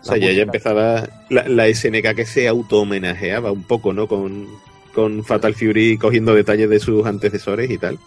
O 0.00 0.04
sea, 0.06 0.18
ya, 0.18 0.32
ya 0.32 0.42
empezaba 0.42 1.08
la, 1.30 1.48
la 1.48 1.66
SNK 1.72 2.14
que 2.14 2.26
se 2.26 2.46
auto-homenajeaba 2.46 3.50
un 3.50 3.64
poco, 3.64 3.94
¿no? 3.94 4.06
Con, 4.06 4.46
con 4.94 5.24
Fatal 5.24 5.54
Fury 5.54 5.96
cogiendo 5.96 6.34
detalles 6.34 6.68
de 6.68 6.78
sus 6.78 7.06
antecesores 7.06 7.70
y 7.70 7.78
tal. 7.78 7.98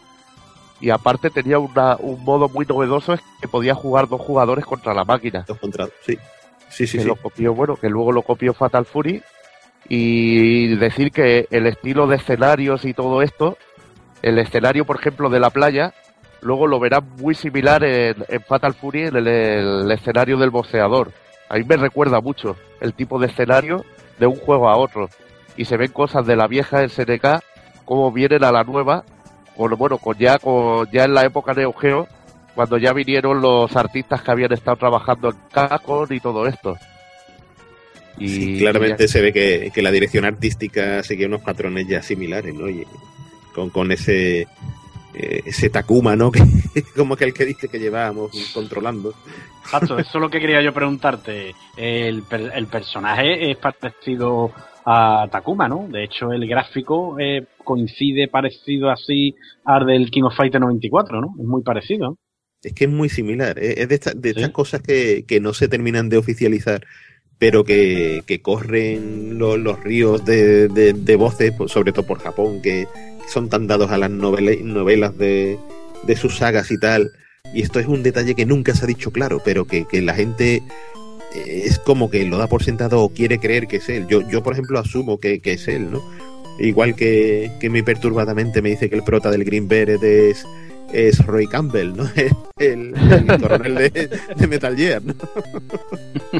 Y 0.79 0.89
aparte 0.89 1.29
tenía 1.29 1.59
una, 1.59 1.95
un 1.97 2.23
modo 2.23 2.49
muy 2.49 2.65
novedoso, 2.65 3.13
es 3.13 3.21
que 3.41 3.47
podía 3.47 3.73
jugar 3.73 4.07
dos 4.07 4.21
jugadores 4.21 4.65
contra 4.65 4.93
la 4.93 5.05
máquina. 5.05 5.43
Dos 5.47 5.57
contra 5.57 5.87
sí. 6.01 6.17
Sí, 6.69 6.85
sí, 6.85 6.97
que 6.97 7.03
sí. 7.03 7.07
lo 7.07 7.15
copió, 7.15 7.53
bueno, 7.53 7.75
que 7.75 7.89
luego 7.89 8.11
lo 8.11 8.21
copió 8.21 8.53
Fatal 8.53 8.85
Fury. 8.85 9.23
Y 9.89 10.75
decir 10.75 11.11
que 11.11 11.47
el 11.49 11.65
estilo 11.65 12.07
de 12.07 12.17
escenarios 12.17 12.83
y 12.83 12.93
todo 12.93 13.21
esto, 13.21 13.57
el 14.21 14.37
escenario, 14.37 14.85
por 14.85 14.99
ejemplo, 14.99 15.29
de 15.29 15.39
la 15.39 15.49
playa, 15.49 15.93
luego 16.41 16.67
lo 16.67 16.79
verán 16.79 17.09
muy 17.17 17.35
similar 17.35 17.83
en, 17.83 18.17
en 18.27 18.41
Fatal 18.41 18.73
Fury 18.73 19.07
en 19.07 19.15
el, 19.15 19.27
el 19.27 19.91
escenario 19.91 20.37
del 20.37 20.49
boxeador. 20.49 21.13
A 21.49 21.55
mí 21.55 21.63
me 21.63 21.77
recuerda 21.77 22.19
mucho 22.19 22.57
el 22.81 22.93
tipo 22.93 23.17
de 23.17 23.27
escenario 23.27 23.85
de 24.19 24.27
un 24.27 24.35
juego 24.35 24.69
a 24.69 24.77
otro. 24.77 25.09
Y 25.55 25.65
se 25.65 25.77
ven 25.77 25.91
cosas 25.91 26.25
de 26.27 26.35
la 26.35 26.47
vieja 26.47 26.87
SNK 26.87 27.41
como 27.87 28.11
vienen 28.11 28.43
a 28.43 28.51
la 28.51 28.65
nueva, 28.65 29.05
con, 29.57 29.71
bueno, 29.77 29.97
con 29.97 30.17
ya, 30.17 30.39
con, 30.39 30.89
ya 30.91 31.05
en 31.05 31.13
la 31.13 31.25
época 31.25 31.53
Neo 31.53 31.73
Geo, 31.73 32.07
cuando 32.55 32.77
ya 32.77 32.93
vinieron 32.93 33.41
los 33.41 33.75
artistas 33.75 34.21
que 34.21 34.31
habían 34.31 34.53
estado 34.53 34.77
trabajando 34.77 35.29
en 35.29 35.37
Capcom 35.51 36.07
y 36.09 36.19
todo 36.19 36.47
esto. 36.47 36.77
Y 38.17 38.29
Sí, 38.29 38.59
claramente 38.59 39.07
se 39.07 39.21
ve 39.21 39.33
que, 39.33 39.71
que 39.73 39.81
la 39.81 39.91
dirección 39.91 40.25
artística 40.25 41.03
seguía 41.03 41.27
unos 41.27 41.41
patrones 41.41 41.87
ya 41.87 42.01
similares, 42.01 42.55
¿no? 42.55 42.69
Y 42.69 42.85
con, 43.53 43.69
con 43.69 43.91
ese 43.91 44.47
eh, 45.19 45.41
ese 45.45 45.69
Takuma, 45.69 46.15
¿no? 46.15 46.31
Que, 46.73 46.83
como 46.95 47.15
que 47.15 47.25
el 47.25 47.33
que 47.33 47.45
dice 47.45 47.67
que 47.67 47.79
llevábamos 47.79 48.31
controlando. 48.53 49.13
Exacto, 49.63 49.97
eso 49.97 50.17
es 50.17 50.21
lo 50.21 50.29
que 50.29 50.39
quería 50.39 50.61
yo 50.61 50.71
preguntarte. 50.71 51.55
El, 51.75 52.23
el 52.29 52.67
personaje 52.67 53.49
es 53.49 53.57
parecido 53.57 54.51
a 54.89 55.27
Takuma, 55.29 55.67
¿no? 55.67 55.87
De 55.89 56.05
hecho, 56.05 56.31
el 56.31 56.47
gráfico 56.47 57.19
eh, 57.19 57.45
coincide 57.65 58.29
parecido 58.29 58.89
así 58.89 59.35
al 59.65 59.85
del 59.85 60.09
King 60.09 60.23
of 60.23 60.35
Fighter 60.35 60.61
94, 60.61 61.19
¿no? 61.19 61.35
Es 61.37 61.45
muy 61.45 61.61
parecido. 61.61 62.15
Es 62.63 62.73
que 62.73 62.85
es 62.85 62.89
muy 62.89 63.09
similar. 63.09 63.59
Es 63.59 63.77
es 63.79 63.89
de, 63.89 63.95
esta- 63.95 64.13
de 64.13 64.29
estas 64.29 64.51
cosas 64.51 64.81
que, 64.81 65.25
que 65.27 65.41
no 65.41 65.53
se 65.53 65.67
terminan 65.67 66.07
de 66.07 66.17
oficializar, 66.17 66.85
pero 67.37 67.65
que, 67.65 68.23
que 68.25 68.41
corren 68.41 69.37
lo- 69.37 69.57
los 69.57 69.83
ríos 69.83 70.23
de, 70.23 70.69
de- 70.69 70.93
de 70.93 71.15
voces, 71.17 71.51
pues, 71.57 71.71
sobre 71.71 71.91
todo 71.91 72.07
por 72.07 72.19
Japón, 72.19 72.61
que 72.61 72.87
son 73.27 73.49
tan 73.49 73.67
dados 73.67 73.91
a 73.91 73.97
las 73.97 74.09
novela- 74.09 74.55
novelas 74.63 75.17
de, 75.17 75.57
de 76.03 76.15
sus 76.15 76.37
sagas 76.37 76.71
y 76.71 76.79
tal. 76.79 77.11
Y 77.53 77.61
esto 77.61 77.79
es 77.81 77.87
un 77.87 78.03
detalle 78.03 78.35
que 78.35 78.45
nunca 78.45 78.73
se 78.73 78.85
ha 78.85 78.87
dicho 78.87 79.11
claro, 79.11 79.41
pero 79.43 79.65
que, 79.65 79.85
que 79.85 80.01
la 80.01 80.13
gente 80.13 80.55
eh, 80.55 80.61
es 81.35 81.79
como 81.79 82.09
que 82.09 82.25
lo 82.25 82.37
da 82.37 82.47
por 82.47 82.63
sentado 82.63 83.01
o 83.01 83.09
quiere 83.09 83.39
creer 83.39 83.67
que 83.67 83.77
es 83.77 83.89
él. 83.89 84.07
Yo, 84.07 84.27
yo 84.29 84.43
por 84.43 84.53
ejemplo, 84.53 84.79
asumo 84.79 85.19
que, 85.19 85.39
que 85.39 85.53
es 85.53 85.67
él, 85.67 85.91
¿no? 85.91 86.01
Igual 86.59 86.95
que, 86.95 87.51
que 87.59 87.69
muy 87.69 87.83
perturbadamente 87.83 88.61
me 88.61 88.69
dice 88.69 88.89
que 88.89 88.95
el 88.95 89.03
prota 89.03 89.29
del 89.29 89.43
Green 89.43 89.67
Beret 89.67 90.01
es, 90.03 90.45
es 90.91 91.23
Roy 91.25 91.47
Campbell, 91.47 91.95
¿no? 91.95 92.09
El, 92.57 92.95
el 92.95 93.39
coronel 93.39 93.75
de, 93.75 94.09
de 94.35 94.47
Metal 94.47 94.75
Gear, 94.75 95.03
¿no? 95.03 95.13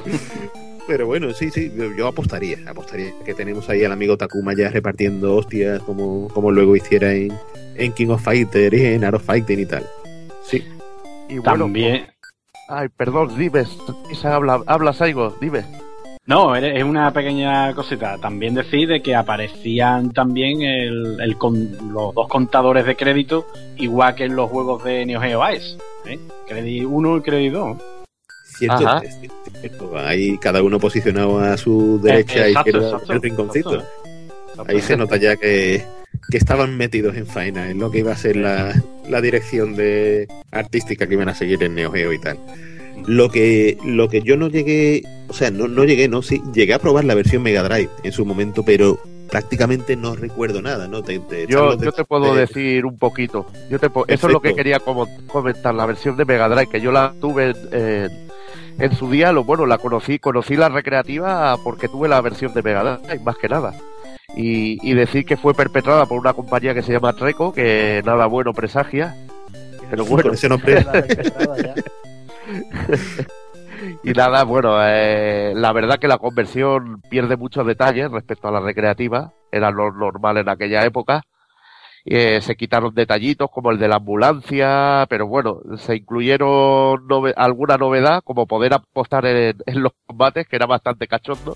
Pero 0.88 1.06
bueno, 1.06 1.34
sí, 1.34 1.52
sí, 1.52 1.72
yo, 1.78 1.94
yo 1.96 2.08
apostaría, 2.08 2.58
apostaría 2.66 3.12
que 3.26 3.34
tenemos 3.34 3.70
ahí 3.70 3.84
al 3.84 3.92
amigo 3.92 4.18
Takuma 4.18 4.56
ya 4.56 4.70
repartiendo 4.70 5.36
hostias 5.36 5.82
como, 5.84 6.30
como 6.30 6.50
luego 6.50 6.78
hiciera 6.78 7.14
en, 7.14 7.34
en 7.76 7.92
King 7.92 8.08
of 8.08 8.24
Fighter 8.24 8.74
y 8.74 8.86
en 8.86 9.04
Art 9.04 9.18
of 9.18 9.24
Fighting 9.24 9.60
y 9.60 9.66
tal. 9.66 9.86
Sí. 10.44 10.64
Y 11.30 11.40
bueno, 11.40 11.66
También. 11.66 12.08
Ay, 12.70 12.90
perdón, 12.90 13.38
dime. 13.38 13.64
Isa, 14.12 14.36
habla, 14.36 14.62
habla 14.68 14.94
Saigo, 14.94 15.34
dime. 15.40 15.64
No, 16.26 16.54
es 16.58 16.84
una 16.84 17.12
pequeña 17.14 17.74
cosita. 17.74 18.18
También 18.18 18.54
decir 18.54 18.90
de 18.90 19.02
que 19.02 19.16
aparecían 19.16 20.12
también 20.12 20.62
el, 20.62 21.18
el 21.22 21.38
con- 21.38 21.94
los 21.94 22.14
dos 22.14 22.28
contadores 22.28 22.86
de 22.86 22.98
crédito, 22.98 23.48
igual 23.78 24.14
que 24.16 24.26
en 24.26 24.36
los 24.36 24.50
juegos 24.50 24.84
de 24.84 25.06
Neo 25.06 25.22
Geo 25.22 25.42
Ice. 25.54 25.78
¿eh? 26.06 26.20
Credit 26.48 26.84
1 26.86 27.18
y 27.18 27.22
Credit 27.22 27.54
2. 27.54 27.78
Cierto, 28.58 28.88
Ajá. 28.88 29.02
es. 29.06 29.18
Ahí 29.96 30.38
cada 30.38 30.62
uno 30.62 30.80
posicionado 30.80 31.40
a 31.40 31.56
su 31.56 32.02
derecha 32.02 32.48
exacto, 32.48 32.70
izquierda 32.70 32.88
exacto, 32.90 33.14
del 33.14 33.22
rinconcito. 33.22 33.76
exacto. 33.76 34.66
Ahí 34.68 34.82
se 34.82 34.98
nota 34.98 35.16
ya 35.18 35.38
que, 35.38 35.86
que 36.30 36.38
estaban 36.38 36.78
metidos 36.78 37.16
en 37.16 37.26
faena 37.28 37.70
en 37.70 37.80
lo 37.80 37.90
que 37.92 38.00
iba 38.00 38.12
a 38.12 38.18
ser 38.18 38.36
la, 38.36 38.74
la 39.10 39.22
dirección 39.22 39.76
de 39.76 40.28
artística 40.52 41.08
que 41.08 41.14
iban 41.14 41.30
a 41.30 41.36
seguir 41.36 41.62
en 41.64 41.76
Neo 41.76 41.92
Geo 41.92 42.14
y 42.14 42.20
tal. 42.20 42.38
Lo 43.06 43.30
que, 43.30 43.78
lo 43.86 44.10
que 44.10 44.22
yo 44.22 44.38
no 44.38 44.50
llegué, 44.50 45.04
o 45.30 45.34
sea, 45.34 45.52
no, 45.52 45.68
no 45.68 45.84
llegué, 45.86 46.08
no, 46.10 46.22
sí, 46.22 46.42
llegué 46.54 46.74
a 46.74 46.80
probar 46.80 47.06
la 47.06 47.16
versión 47.16 47.44
Mega 47.44 47.64
Drive 47.64 47.90
en 48.04 48.12
su 48.12 48.26
momento, 48.26 48.64
pero 48.64 49.00
prácticamente 49.30 49.96
no 49.96 50.16
recuerdo 50.16 50.62
nada, 50.62 50.88
¿no? 50.88 51.04
Te- 51.04 51.20
te- 51.20 51.48
Yo, 51.48 51.78
yo 51.78 51.92
te 51.92 52.04
puedo 52.06 52.34
de- 52.34 52.42
decir 52.42 52.86
un 52.86 52.98
poquito. 52.98 53.46
Yo 53.70 53.78
te 53.80 53.90
po- 53.90 54.06
Eso 54.08 54.28
es 54.28 54.34
lo 54.34 54.42
que 54.42 54.56
quería 54.56 54.80
comentar, 54.80 55.76
la 55.76 55.86
versión 55.86 56.18
de 56.18 56.26
Mega 56.26 56.50
Drive, 56.50 56.70
que 56.70 56.82
yo 56.82 56.92
la 56.92 57.14
tuve 57.22 57.52
en, 57.52 57.56
en- 57.72 58.28
en 58.80 58.96
su 58.96 59.10
día, 59.10 59.32
lo 59.32 59.44
bueno, 59.44 59.66
la 59.66 59.78
conocí, 59.80 60.18
conocí 60.20 60.56
la 60.56 60.70
recreativa 60.70 61.58
porque 61.64 61.88
tuve 61.88 62.08
la 62.08 62.22
versión 62.22 62.54
de 62.54 62.62
Mega 62.64 63.00
Drive, 63.04 63.24
más 63.24 63.38
que 63.38 63.48
nada. 63.50 63.74
Y, 64.38 64.78
y 64.88 64.94
decir 64.94 65.26
que 65.26 65.38
fue 65.38 65.54
perpetrada 65.54 66.06
por 66.06 66.20
una 66.20 66.34
compañía 66.34 66.74
que 66.74 66.82
se 66.84 66.92
llama 66.92 67.14
Treco, 67.14 67.54
que 67.54 68.02
nada 68.06 68.26
bueno 68.26 68.52
presagia. 68.54 69.16
Pero 69.90 70.04
bueno, 70.06 70.24
Con 70.24 70.34
ese 70.34 70.50
nombre. 70.50 70.84
y 74.04 74.12
nada, 74.12 74.44
bueno, 74.44 74.78
eh, 74.82 75.54
la 75.56 75.72
verdad 75.72 75.98
que 75.98 76.10
la 76.10 76.18
conversión 76.18 77.02
pierde 77.10 77.38
muchos 77.38 77.66
detalles 77.66 78.12
respecto 78.12 78.50
a 78.50 78.52
la 78.52 78.60
recreativa, 78.60 79.32
era 79.50 79.72
lo 79.72 79.92
normal 79.94 80.38
en 80.38 80.50
aquella 80.50 80.84
época. 80.84 81.22
Eh, 82.04 82.42
se 82.42 82.56
quitaron 82.56 82.94
detallitos 82.94 83.50
como 83.50 83.72
el 83.72 83.80
de 83.80 83.88
la 83.88 83.96
ambulancia, 83.98 85.06
pero 85.10 85.28
bueno, 85.28 85.60
se 85.78 85.96
incluyeron 85.98 87.08
nove- 87.08 87.34
alguna 87.36 87.78
novedad 87.78 88.22
como 88.26 88.46
poder 88.46 88.74
apostar 88.74 89.26
en, 89.26 89.56
en 89.66 89.84
los 89.84 89.94
combates, 90.06 90.48
que 90.48 90.56
era 90.58 90.66
bastante 90.66 91.08
cachondo. 91.08 91.56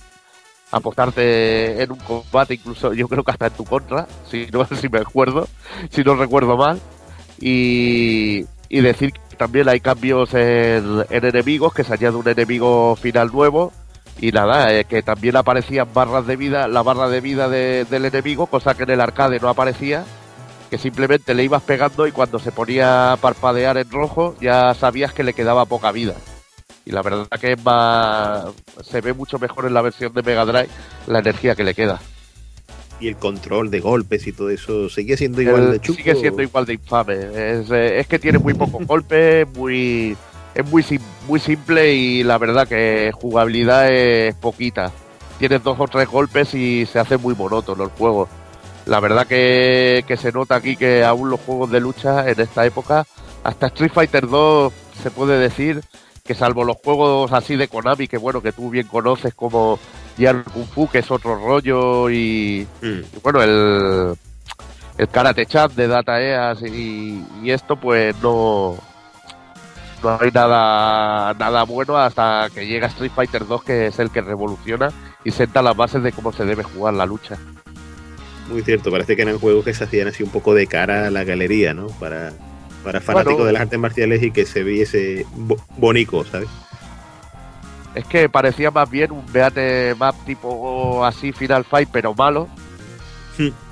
Apostarte 0.72 1.81
en 1.84 1.91
un 1.91 1.99
combate, 1.99 2.53
incluso 2.56 2.93
yo 2.93 3.07
creo 3.07 3.23
que 3.23 3.31
hasta 3.31 3.48
en 3.48 3.53
tu 3.53 3.65
contra, 3.65 4.07
si 4.30 4.48
no 4.52 4.65
si 4.80 4.89
me 4.89 4.99
acuerdo, 4.99 5.48
si 5.89 6.03
no 6.03 6.15
recuerdo 6.15 6.57
mal. 6.57 6.80
Y, 7.39 8.45
y 8.69 8.81
decir 8.81 9.11
que 9.14 9.35
también 9.35 9.68
hay 9.68 9.80
cambios 9.80 10.34
en, 10.34 11.03
en 11.10 11.26
enemigos, 11.26 11.73
que 11.73 11.84
se 11.84 11.93
añade 11.93 12.15
un 12.15 12.27
enemigo 12.27 12.95
final 12.95 13.31
nuevo. 13.31 13.72
Y 14.19 14.31
nada, 14.31 14.72
eh, 14.73 14.85
que 14.85 15.02
también 15.02 15.35
aparecían 15.35 15.88
barras 15.93 16.27
de 16.27 16.35
vida, 16.35 16.68
la 16.68 16.84
barra 16.84 17.10
de 17.10 17.22
vida 17.22 17.49
de- 17.49 17.85
del 17.89 18.06
enemigo, 18.06 18.45
cosa 18.45 18.76
que 18.76 18.84
en 18.84 18.91
el 18.91 19.02
arcade 19.02 19.39
no 19.39 19.49
aparecía, 19.49 20.03
que 20.69 20.77
simplemente 20.77 21.34
le 21.34 21.43
ibas 21.43 21.64
pegando 21.64 22.06
y 22.06 22.11
cuando 22.11 22.38
se 22.38 22.52
ponía 22.52 23.14
a 23.14 23.18
parpadear 23.18 23.77
en 23.77 23.89
rojo 23.89 24.35
ya 24.39 24.73
sabías 24.76 25.11
que 25.14 25.23
le 25.23 25.34
quedaba 25.34 25.65
poca 25.65 25.91
vida. 25.91 26.14
Y 26.91 26.93
la 26.93 27.01
verdad 27.01 27.26
que 27.39 27.53
es 27.53 27.63
más, 27.63 28.47
se 28.84 28.99
ve 28.99 29.13
mucho 29.13 29.39
mejor 29.39 29.65
en 29.65 29.73
la 29.73 29.81
versión 29.81 30.13
de 30.13 30.22
Mega 30.22 30.43
Drive 30.43 30.68
la 31.07 31.19
energía 31.19 31.55
que 31.55 31.63
le 31.63 31.73
queda. 31.73 32.01
Y 32.99 33.07
el 33.07 33.15
control 33.15 33.72
de 33.72 33.80
golpes 33.80 34.27
y 34.27 34.34
todo 34.34 34.49
eso 34.49 34.89
sigue 34.89 35.15
siendo 35.15 35.41
igual 35.41 35.63
El- 35.63 35.72
de 35.72 35.80
chulo. 35.80 35.95
sigue 35.95 36.15
siendo 36.15 36.41
igual 36.43 36.65
de 36.65 36.73
infame. 36.73 37.13
Es, 37.15 37.72
eh, 37.72 37.99
es 37.99 38.07
que 38.07 38.19
tiene 38.19 38.39
muy 38.39 38.53
pocos 38.53 38.85
golpes, 38.88 39.47
muy 39.55 40.18
es 40.53 40.65
muy 40.69 40.84
sim- 40.84 40.99
muy 41.30 41.39
simple 41.39 41.93
y 41.93 42.23
la 42.23 42.38
verdad 42.38 42.68
que 42.68 43.09
jugabilidad 43.13 43.89
es 43.89 44.35
poquita. 44.35 44.91
Tienes 45.39 45.63
dos 45.63 45.80
o 45.80 45.88
tres 45.88 46.09
golpes 46.09 46.53
y 46.53 46.85
se 46.85 46.99
hace 46.99 47.15
muy 47.18 47.34
monótono 47.35 47.85
el 47.85 47.89
juego. 47.91 48.27
La 48.85 48.99
verdad 48.99 49.26
que, 49.27 50.03
que 50.07 50.18
se 50.18 50.31
nota 50.34 50.55
aquí 50.55 50.76
que 50.76 51.05
aún 51.05 51.30
los 51.30 51.39
juegos 51.39 51.72
de 51.72 51.80
lucha 51.80 52.30
en 52.30 52.39
esta 52.41 52.65
época, 52.65 53.05
hasta 53.45 53.68
Street 53.68 53.91
Fighter 53.93 54.27
2 54.27 54.73
se 55.01 55.09
puede 55.09 55.39
decir 55.39 55.81
que 56.32 56.36
salvo 56.38 56.64
los 56.64 56.78
juegos 56.78 57.34
así 57.34 57.58
de 57.58 57.68
Konami, 57.68 58.08
que 58.08 58.18
bueno, 58.18 58.41
que 58.41 58.53
tú 58.53 58.70
bien 58.70 58.88
conoces 58.88 59.34
como 59.34 59.78
Gear 60.16 60.45
Kung 60.45 60.66
Fu, 60.66 60.88
que 60.88 60.99
es 60.99 61.12
otro 61.12 61.36
rollo, 61.36 62.10
y, 62.10 62.66
y 62.82 63.06
bueno, 63.22 63.44
el, 63.44 64.16
el 64.98 65.08
Karate 65.10 65.45
Chat 65.45 65.74
de 65.74 65.88
Data 65.88 66.22
EAS 66.22 66.62
y, 66.62 67.22
y 67.44 67.52
esto, 67.52 67.76
pues 67.76 68.16
no, 68.24 68.78
no 70.02 70.18
hay 70.22 70.32
nada, 70.32 71.34
nada 71.34 71.64
bueno 71.64 71.98
hasta 71.98 72.48
que 72.56 72.66
llega 72.66 72.88
Street 72.88 73.12
Fighter 73.14 73.45
2, 73.45 73.64
que 73.66 73.88
es 73.88 73.99
el 73.99 74.10
que 74.10 74.22
revoluciona 74.22 74.88
y 75.26 75.32
senta 75.32 75.62
las 75.62 75.76
bases 75.76 76.02
de 76.02 76.14
cómo 76.14 76.32
se 76.32 76.45
debe 76.45 76.64
jugar 76.64 76.94
la 76.94 77.06
lucha. 77.06 77.38
Muy 78.49 78.62
cierto, 78.62 78.90
parece 78.90 79.18
que 79.18 79.24
eran 79.24 79.38
juegos 79.38 79.66
que 79.66 79.74
se 79.74 79.84
hacían 79.84 80.08
así 80.08 80.24
un 80.24 80.30
poco 80.30 80.53
de 80.53 80.66
cara 80.66 81.08
a 81.08 81.12
la 81.12 81.26
galería, 81.26 81.74
¿no? 81.74 81.88
Para, 81.88 82.32
para 82.84 82.99
fanáticos 83.02 83.34
Bueno. 83.36 83.45
de 83.48 83.53
las 83.53 83.62
artes 83.64 83.80
marciales 83.80 84.22
y 84.24 84.32
que 84.32 84.45
se 84.45 84.64
viese 84.64 85.26
bo- 85.36 85.58
bonito, 85.78 86.24
¿sabes? 86.26 86.49
Es 87.95 88.06
que 88.06 88.30
parecía 88.30 88.72
más 88.72 88.90
bien 88.90 89.12
un 89.12 89.26
beate 89.32 89.95
map 89.95 90.16
tipo 90.26 91.03
así 91.06 91.32
Final 91.34 91.66
Fight, 91.66 91.90
pero 91.91 92.14
malo. 92.14 92.48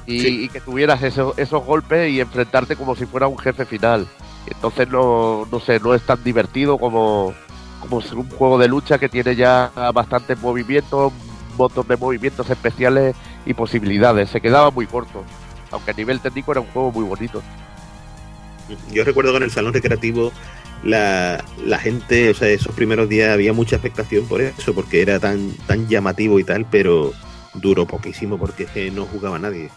Y, 0.05 0.27
y 0.45 0.49
que 0.49 0.59
tuvieras 0.59 1.03
eso- 1.03 1.35
esos 1.37 1.63
golpes 1.63 2.09
y 2.11 2.19
enfrentarte 2.19 2.75
como 2.75 2.95
si 2.95 3.05
fuera 3.05 3.27
un 3.27 3.37
jefe 3.37 3.65
final. 3.65 4.07
Entonces 4.47 4.89
no, 4.89 5.45
no 5.51 5.59
sé, 5.59 5.79
no 5.79 5.93
es 5.93 6.01
tan 6.01 6.23
divertido 6.23 6.77
como, 6.79 7.33
como 7.79 8.01
ser 8.01 8.15
un 8.17 8.27
juego 8.29 8.57
de 8.57 8.67
lucha 8.67 8.97
que 8.97 9.07
tiene 9.07 9.35
ya 9.35 9.71
bastantes 9.93 10.39
movimientos, 10.41 11.13
un 11.51 11.57
montón 11.57 11.87
de 11.87 11.95
movimientos 11.97 12.49
especiales 12.49 13.15
y 13.45 13.53
posibilidades. 13.53 14.29
Se 14.31 14.41
quedaba 14.41 14.71
muy 14.71 14.87
corto. 14.87 15.23
Aunque 15.71 15.91
a 15.91 15.93
nivel 15.93 16.19
técnico 16.19 16.51
era 16.53 16.61
un 16.61 16.67
juego 16.67 16.91
muy 16.91 17.03
bonito. 17.05 17.43
Yo 18.91 19.03
recuerdo 19.03 19.31
que 19.31 19.37
en 19.37 19.43
el 19.43 19.51
salón 19.51 19.73
recreativo 19.73 20.31
la, 20.83 21.43
la 21.65 21.79
gente, 21.79 22.29
o 22.29 22.33
sea, 22.33 22.49
esos 22.49 22.75
primeros 22.75 23.09
días 23.09 23.31
había 23.31 23.53
mucha 23.53 23.75
expectación 23.75 24.25
por 24.25 24.41
eso, 24.41 24.73
porque 24.73 25.01
era 25.01 25.19
tan, 25.19 25.51
tan 25.67 25.87
llamativo 25.87 26.39
y 26.39 26.43
tal, 26.43 26.65
pero 26.69 27.13
duró 27.53 27.85
poquísimo 27.85 28.37
porque 28.37 28.63
es 28.63 28.71
que 28.71 28.91
no 28.91 29.05
jugaba 29.05 29.39
nadie. 29.39 29.69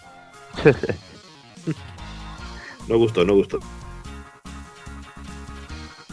no 2.89 2.99
gustó, 2.99 3.25
no 3.25 3.35
gustó. 3.35 3.59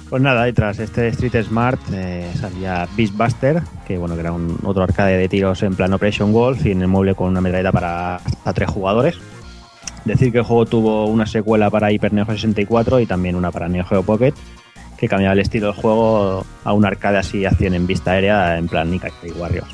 Pues 0.10 0.23
nada, 0.23 0.49
y 0.49 0.53
tras 0.53 0.80
este 0.80 1.10
Street 1.10 1.45
Smart 1.45 1.80
eh, 1.93 2.31
salía 2.34 2.88
Beastbuster, 2.97 3.61
que 3.85 3.99
bueno, 3.99 4.15
que 4.15 4.22
era 4.22 4.31
un 4.31 4.57
otro 4.64 4.81
arcade 4.81 5.18
de 5.18 5.30
tiros 5.30 5.61
en 5.61 5.76
plan 5.76 5.93
Operation 5.93 6.34
Wolf 6.34 6.65
y 6.65 6.72
en 6.72 6.81
el 6.81 6.88
mueble 6.88 7.14
con 7.14 7.27
una 7.27 7.41
metralleta 7.41 7.72
para 7.72 8.15
hasta 8.15 8.53
tres 8.53 8.72
jugadores. 8.72 9.19
Decir 10.06 10.32
que 10.32 10.40
el 10.40 10.44
juego 10.44 10.66
tuvo 10.66 11.06
una 11.06 11.26
secuela 11.26 11.70
para 11.70 11.92
Hyper 11.92 12.14
Neo 12.14 12.26
Geo 12.26 12.36
64 12.36 13.00
y 13.00 13.06
también 13.06 13.36
una 13.36 13.52
para 13.52 13.68
Neo 13.68 13.86
Geo 13.86 14.04
Pocket, 14.04 14.34
que 14.98 15.08
cambiaba 15.08 15.34
el 15.34 15.40
estilo 15.40 15.68
del 15.68 15.76
juego 15.76 16.46
a 16.64 16.74
un 16.74 16.86
arcade 16.86 17.18
así 17.18 17.46
acción 17.46 17.74
en 17.74 17.88
vista 17.88 18.12
aérea 18.12 18.58
en 18.58 18.68
plan 18.68 18.90
Nika 18.90 19.10
y 19.24 19.32
Warriors. 19.32 19.70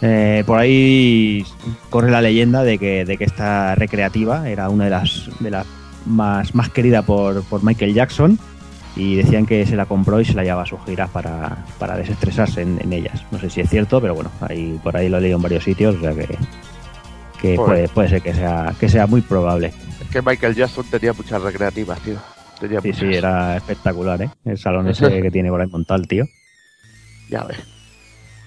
Eh, 0.00 0.42
por 0.46 0.58
ahí 0.58 1.44
corre 1.88 2.10
la 2.10 2.20
leyenda 2.20 2.62
de 2.62 2.78
que, 2.78 3.04
de 3.04 3.16
que 3.16 3.24
esta 3.24 3.74
recreativa 3.74 4.48
era 4.48 4.68
una 4.68 4.84
de 4.84 4.90
las, 4.90 5.30
de 5.40 5.50
las 5.50 5.66
más, 6.04 6.54
más 6.54 6.68
querida 6.68 7.02
por, 7.02 7.42
por 7.44 7.64
Michael 7.64 7.94
Jackson 7.94 8.38
y 8.96 9.16
decían 9.16 9.46
que 9.46 9.66
se 9.66 9.76
la 9.76 9.86
compró 9.86 10.20
y 10.20 10.24
se 10.24 10.34
la 10.34 10.42
llevaba 10.44 10.62
a 10.62 10.66
sus 10.66 10.80
giras 10.84 11.10
para, 11.10 11.64
para 11.78 11.96
desestresarse 11.96 12.62
en, 12.62 12.78
en 12.80 12.92
ellas. 12.92 13.24
No 13.30 13.38
sé 13.38 13.50
si 13.50 13.60
es 13.60 13.70
cierto, 13.70 14.00
pero 14.00 14.14
bueno, 14.14 14.30
ahí, 14.40 14.78
por 14.82 14.96
ahí 14.96 15.08
lo 15.08 15.18
he 15.18 15.20
leído 15.20 15.36
en 15.36 15.42
varios 15.42 15.64
sitios, 15.64 15.96
o 15.96 16.00
sea 16.00 16.12
que, 16.12 16.36
que 17.44 17.56
Joder. 17.58 17.74
puede, 17.74 17.88
puede 17.88 18.08
ser 18.08 18.22
que 18.22 18.32
sea, 18.32 18.74
que 18.80 18.88
sea 18.88 19.06
muy 19.06 19.20
probable. 19.20 19.70
Es 20.00 20.08
que 20.10 20.22
Michael 20.22 20.54
Jackson 20.54 20.86
tenía 20.90 21.12
muchas 21.12 21.42
recreativas, 21.42 22.00
tío. 22.00 22.16
Tenía 22.58 22.80
Sí, 22.80 22.94
sí, 22.94 23.04
era 23.12 23.58
espectacular, 23.58 24.22
¿eh? 24.22 24.30
El 24.46 24.56
salón 24.56 24.88
ese 24.88 25.20
que 25.22 25.30
tiene 25.30 25.50
por 25.50 25.60
ahí 25.60 25.68
montado 25.68 26.00
el 26.00 26.08
tío. 26.08 26.24
Ya 27.28 27.44
ves. 27.44 27.58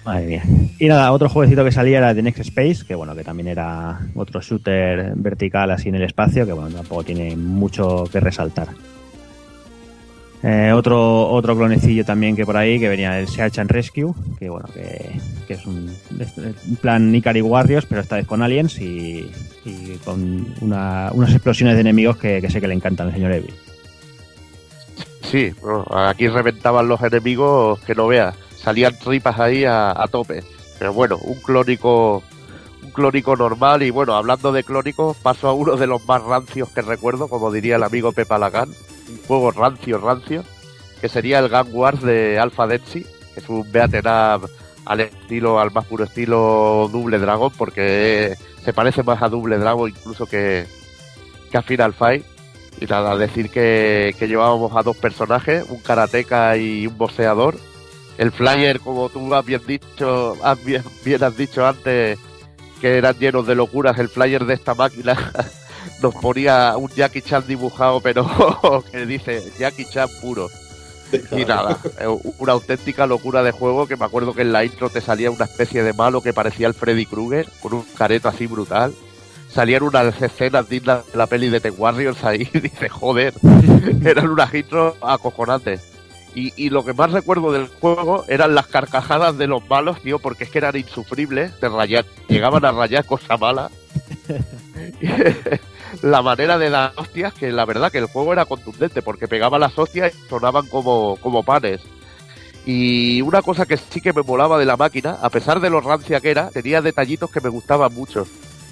Madre 0.04 0.26
mía. 0.26 0.42
Y 0.80 0.88
nada, 0.88 1.12
otro 1.12 1.28
jueguecito 1.28 1.64
que 1.64 1.70
salía 1.70 1.98
era 1.98 2.12
The 2.12 2.22
Next 2.22 2.40
Space, 2.40 2.84
que 2.84 2.96
bueno, 2.96 3.14
que 3.14 3.22
también 3.22 3.46
era 3.46 4.00
otro 4.16 4.40
shooter 4.40 5.12
vertical 5.14 5.70
así 5.70 5.90
en 5.90 5.94
el 5.94 6.02
espacio, 6.02 6.44
que 6.44 6.52
bueno, 6.52 6.70
tampoco 6.70 7.04
tiene 7.04 7.36
mucho 7.36 8.04
que 8.10 8.18
resaltar. 8.18 8.66
Eh, 10.42 10.72
otro, 10.72 11.28
otro 11.30 11.56
clonecillo 11.56 12.04
también 12.04 12.36
que 12.36 12.46
por 12.46 12.56
ahí, 12.56 12.78
que 12.78 12.88
venía 12.88 13.18
el 13.18 13.26
Search 13.26 13.58
and 13.58 13.70
Rescue, 13.70 14.14
que 14.38 14.48
bueno, 14.48 14.68
que, 14.72 15.18
que 15.48 15.54
es 15.54 15.66
un, 15.66 15.92
plan 16.80 17.12
Ikari 17.12 17.42
Warriors, 17.42 17.86
pero 17.86 18.00
esta 18.00 18.16
vez 18.16 18.26
con 18.26 18.42
aliens 18.42 18.78
y, 18.80 19.30
y 19.64 19.98
con 20.04 20.46
una- 20.60 21.10
unas 21.12 21.32
explosiones 21.32 21.74
de 21.74 21.80
enemigos 21.80 22.18
que, 22.18 22.48
sé 22.48 22.60
que 22.60 22.68
le 22.68 22.74
encantan 22.74 23.08
al 23.08 23.14
señor 23.14 23.32
Evil. 23.32 23.54
Sí, 25.22 25.52
aquí 25.90 26.28
reventaban 26.28 26.88
los 26.88 27.02
enemigos 27.02 27.80
que 27.80 27.94
no 27.94 28.06
veas. 28.06 28.34
Salían 28.62 28.96
tripas 28.98 29.38
ahí 29.38 29.64
a, 29.64 29.92
tope. 30.10 30.42
Pero 30.78 30.92
bueno, 30.92 31.18
un 31.18 31.40
clónico 31.40 32.22
un 32.82 32.90
clónico 32.92 33.36
normal 33.36 33.82
y 33.82 33.90
bueno, 33.90 34.14
hablando 34.14 34.52
de 34.52 34.62
clónicos, 34.62 35.16
paso 35.16 35.48
a 35.48 35.52
uno 35.52 35.76
de 35.76 35.86
los 35.88 36.06
más 36.06 36.22
rancios 36.22 36.68
que 36.70 36.80
recuerdo, 36.80 37.28
como 37.28 37.50
diría 37.50 37.76
el 37.76 37.82
amigo 37.82 38.12
Pepa 38.12 38.38
Lagan, 38.38 38.70
un 39.08 39.18
juego 39.26 39.50
rancio, 39.50 39.98
rancio, 39.98 40.44
que 41.00 41.08
sería 41.08 41.38
el 41.38 41.48
Gun 41.48 41.68
Wars 41.72 42.02
de 42.02 42.38
Alpha 42.38 42.66
Densy, 42.66 43.04
que 43.34 43.40
es 43.40 43.48
un 43.48 43.70
beaten 43.70 44.06
al 44.06 45.00
estilo, 45.00 45.60
al 45.60 45.70
más 45.70 45.84
puro 45.84 46.04
estilo 46.04 46.88
Double 46.92 47.18
Dragon, 47.18 47.52
porque 47.56 48.36
se 48.64 48.72
parece 48.72 49.02
más 49.02 49.22
a 49.22 49.28
Double 49.28 49.58
Dragon 49.58 49.88
incluso 49.88 50.26
que, 50.26 50.66
que 51.50 51.58
a 51.58 51.62
Final 51.62 51.94
Fight. 51.94 52.24
Y 52.80 52.86
nada, 52.86 53.16
decir 53.16 53.50
que, 53.50 54.14
que 54.18 54.28
llevábamos 54.28 54.76
a 54.76 54.82
dos 54.82 54.96
personajes, 54.96 55.64
un 55.68 55.80
karateca 55.80 56.56
y 56.56 56.86
un 56.86 56.96
boxeador. 56.96 57.56
El 58.18 58.30
flyer, 58.30 58.80
como 58.80 59.08
tú 59.08 59.34
has 59.34 59.44
bien 59.44 59.62
dicho, 59.66 60.36
has 60.42 60.64
bien, 60.64 60.82
bien 61.04 61.22
has 61.24 61.36
dicho 61.36 61.66
antes, 61.66 62.18
que 62.80 62.98
eran 62.98 63.18
llenos 63.18 63.46
de 63.46 63.54
locuras, 63.54 63.98
el 63.98 64.08
flyer 64.08 64.44
de 64.44 64.54
esta 64.54 64.74
máquina 64.74 65.16
nos 66.02 66.14
ponía 66.14 66.76
un 66.76 66.88
Jackie 66.90 67.22
Chan 67.22 67.44
dibujado, 67.46 68.00
pero 68.00 68.84
que 68.90 69.06
dice 69.06 69.42
Jackie 69.58 69.84
Chan 69.84 70.08
puro. 70.20 70.48
Y 71.32 71.44
nada, 71.44 71.78
eh, 72.00 72.06
una 72.38 72.52
auténtica 72.52 73.06
locura 73.06 73.42
de 73.42 73.50
juego 73.50 73.86
que 73.86 73.96
me 73.96 74.04
acuerdo 74.04 74.34
que 74.34 74.42
en 74.42 74.52
la 74.52 74.64
intro 74.64 74.90
te 74.90 75.00
salía 75.00 75.30
una 75.30 75.46
especie 75.46 75.82
de 75.82 75.94
malo 75.94 76.20
que 76.20 76.34
parecía 76.34 76.66
el 76.66 76.74
Freddy 76.74 77.06
Krueger, 77.06 77.48
con 77.62 77.72
un 77.72 77.82
careto 77.96 78.28
así 78.28 78.46
brutal. 78.46 78.92
Salían 79.48 79.82
unas 79.82 80.20
escenas 80.20 80.68
dignas 80.68 81.10
de 81.10 81.16
la 81.16 81.26
peli 81.26 81.48
de 81.48 81.60
The 81.60 81.70
Warriors 81.70 82.22
ahí, 82.24 82.48
y 82.52 82.60
dice, 82.60 82.88
joder, 82.88 83.32
eran 84.04 84.28
unas 84.28 84.52
intros 84.52 84.94
acojonantes. 85.00 85.80
Y, 86.34 86.52
y 86.56 86.68
lo 86.68 86.84
que 86.84 86.92
más 86.92 87.10
recuerdo 87.10 87.52
del 87.52 87.68
juego 87.68 88.24
eran 88.28 88.54
las 88.54 88.66
carcajadas 88.66 89.38
de 89.38 89.46
los 89.46 89.66
malos, 89.68 90.02
tío, 90.02 90.18
porque 90.18 90.44
es 90.44 90.50
que 90.50 90.58
eran 90.58 90.76
insufribles, 90.76 91.58
te 91.58 91.70
rayar, 91.70 92.04
llegaban 92.28 92.66
a 92.66 92.72
rayar 92.72 93.06
cosa 93.06 93.38
mala. 93.38 93.70
la 96.02 96.22
manera 96.22 96.58
de 96.58 96.70
dar 96.70 96.92
hostias, 96.96 97.34
que 97.34 97.52
la 97.52 97.64
verdad 97.64 97.90
que 97.92 97.98
el 97.98 98.06
juego 98.06 98.32
era 98.32 98.44
contundente, 98.44 99.02
porque 99.02 99.28
pegaba 99.28 99.58
las 99.58 99.78
hostias 99.78 100.12
y 100.14 100.28
sonaban 100.28 100.66
como, 100.66 101.16
como 101.20 101.42
panes. 101.42 101.80
Y 102.66 103.22
una 103.22 103.40
cosa 103.42 103.66
que 103.66 103.76
sí 103.76 104.00
que 104.00 104.12
me 104.12 104.22
molaba 104.22 104.58
de 104.58 104.66
la 104.66 104.76
máquina, 104.76 105.18
a 105.22 105.30
pesar 105.30 105.60
de 105.60 105.70
lo 105.70 105.80
rancia 105.80 106.20
que 106.20 106.30
era, 106.30 106.50
tenía 106.50 106.82
detallitos 106.82 107.30
que 107.30 107.40
me 107.40 107.48
gustaban 107.48 107.94
mucho. 107.94 108.26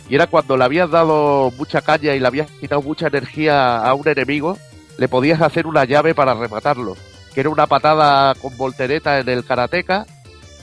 Y 0.09 0.15
era 0.15 0.27
cuando 0.27 0.57
le 0.57 0.65
habías 0.65 0.91
dado 0.91 1.51
mucha 1.57 1.81
caña 1.81 2.15
y 2.15 2.21
le 2.21 2.27
habías 2.27 2.51
quitado 2.51 2.83
mucha 2.83 3.09
energía 3.09 3.79
a 3.79 3.95
un 3.95 4.07
enemigo, 4.07 4.59
le 4.99 5.09
podías 5.09 5.41
hacer 5.41 5.67
una 5.67 5.85
llave 5.85 6.15
para 6.15 6.35
rematarlo. 6.35 6.97
Que 7.35 7.41
era 7.41 7.49
una 7.49 7.67
patada 7.67 8.35
con 8.35 8.57
voltereta 8.57 9.19
en 9.19 9.29
el 9.29 9.45
karateca 9.45 10.07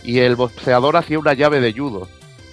y 0.03 0.19
el 0.19 0.35
boxeador 0.35 0.97
hacía 0.97 1.19
una 1.19 1.33
llave 1.33 1.59
de 1.59 1.73
judo. 1.73 2.07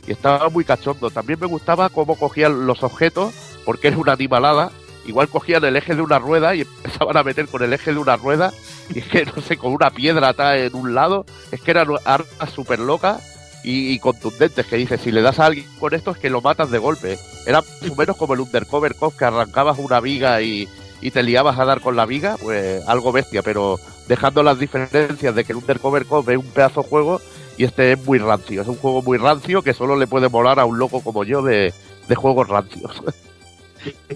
Y 0.07 0.13
estaba 0.13 0.49
muy 0.49 0.65
cachondo. 0.65 1.11
También 1.11 1.39
me 1.41 1.47
gustaba 1.47 1.89
cómo 1.91 2.17
cogían 2.17 2.67
los 2.67 2.83
objetos, 2.83 3.35
porque 3.65 3.89
era 3.89 3.99
una 3.99 4.13
animalada. 4.13 4.71
Igual 5.07 5.29
cogían 5.29 5.65
el 5.65 5.77
eje 5.77 5.95
de 5.95 6.03
una 6.03 6.19
rueda 6.19 6.55
y 6.55 6.61
empezaban 6.85 7.17
a 7.17 7.23
meter 7.23 7.49
con 7.49 7.63
el 7.63 7.73
eje 7.73 7.93
de 7.93 7.99
una 7.99 8.17
rueda. 8.17 8.53
Y 8.95 9.01
es 9.01 9.07
que, 9.07 9.25
no 9.25 9.41
sé, 9.43 9.57
con 9.57 9.73
una 9.73 9.91
piedra 9.91 10.29
atada 10.29 10.57
en 10.59 10.75
un 10.75 10.95
lado. 10.95 11.25
Es 11.51 11.61
que 11.61 11.71
eran 11.71 11.89
armas 12.05 12.51
súper 12.55 12.79
locas 12.79 13.23
y, 13.63 13.99
contundentes. 13.99 14.67
Que 14.67 14.77
dices, 14.77 15.01
si 15.01 15.11
le 15.11 15.23
das 15.23 15.39
a 15.39 15.47
alguien 15.47 15.67
con 15.79 15.95
esto 15.95 16.11
es 16.13 16.19
que 16.19 16.31
lo 16.31 16.41
matas 16.41 16.71
de 16.71 16.79
golpe. 16.79 17.19
Era 17.47 17.63
más 17.63 17.91
o 17.91 17.95
menos 17.95 18.17
como 18.17 18.35
el 18.35 18.41
Undercover 18.41 18.95
Cop, 18.95 19.17
que 19.17 19.25
arrancabas 19.25 19.79
una 19.79 20.01
viga 20.01 20.43
y, 20.43 20.69
te 21.13 21.23
liabas 21.23 21.59
a 21.59 21.65
dar 21.65 21.81
con 21.81 21.97
la 21.97 22.07
viga. 22.07 22.37
Pues 22.41 22.87
algo 22.87 23.13
bestia, 23.13 23.43
pero 23.43 23.81
dejando 24.07 24.43
las 24.43 24.59
diferencias 24.59 25.35
de 25.35 25.45
que 25.45 25.53
el 25.53 25.59
Undercover 25.59 26.05
Cop 26.05 26.29
es 26.29 26.37
un 26.39 26.51
pedazo 26.51 26.83
juego 26.83 27.21
y 27.57 27.65
este 27.65 27.93
es 27.93 28.05
muy 28.05 28.19
rancio. 28.19 28.63
Es 28.63 28.69
un 28.69 28.77
juego 28.77 29.03
muy 29.03 29.19
rancio 29.19 29.63
que 29.63 29.75
solo 29.75 29.97
le 29.97 30.07
puede 30.07 30.29
molar 30.29 30.61
a 30.61 30.65
un 30.65 30.79
loco 30.79 31.03
como 31.03 31.25
yo 31.25 31.43
de, 31.43 31.73
de 32.09 32.15
juegos 32.15 32.49
rancios. 32.49 33.03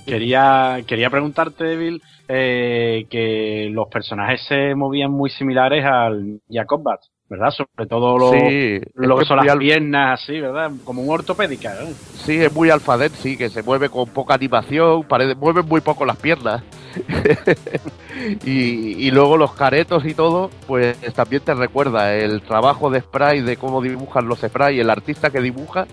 Quería, 0.07 0.78
quería 0.86 1.11
preguntarte, 1.11 1.73
Evil, 1.73 2.03
eh, 2.28 3.07
que 3.11 3.69
los 3.73 3.89
personajes 3.89 4.43
se 4.47 4.74
movían 4.74 5.11
muy 5.11 5.31
similares 5.31 5.85
al 5.85 6.41
Jacob 6.51 6.82
Bat, 6.82 7.01
¿verdad? 7.28 7.51
Sobre 7.51 7.89
todo 7.89 8.19
lo, 8.19 8.31
Sí, 8.32 8.81
lo 8.95 9.16
que 9.19 9.24
son 9.24 9.39
las 9.39 9.49
al- 9.49 9.59
piernas, 9.59 10.20
así, 10.23 10.41
¿verdad? 10.41 10.70
Como 10.85 11.03
un 11.03 11.11
ortopédica, 11.11 11.74
¿eh? 11.82 11.93
Sí, 12.24 12.36
es 12.43 12.53
muy 12.53 12.70
alfadet, 12.70 13.12
sí, 13.15 13.36
que 13.36 13.49
se 13.49 13.62
mueve 13.62 13.89
con 13.89 14.09
poca 14.09 14.35
animación, 14.35 15.05
parece, 15.05 15.35
mueven 15.35 15.66
muy 15.66 15.81
poco 15.81 16.05
las 16.05 16.16
piernas. 16.16 16.62
y, 18.45 19.07
y 19.07 19.11
luego 19.11 19.36
los 19.36 19.53
caretos 19.55 20.05
y 20.07 20.15
todo, 20.15 20.51
pues 20.66 20.97
también 21.15 21.43
te 21.43 21.55
recuerda 21.55 22.15
el 22.15 22.43
trabajo 22.43 22.91
de 22.91 23.01
spray, 23.01 23.41
de 23.41 23.57
cómo 23.57 23.82
dibujan 23.82 24.27
los 24.28 24.41
spray, 24.41 24.78
el 24.81 24.91
artista 24.91 25.31
que 25.31 25.41
dibuja, 25.41 25.86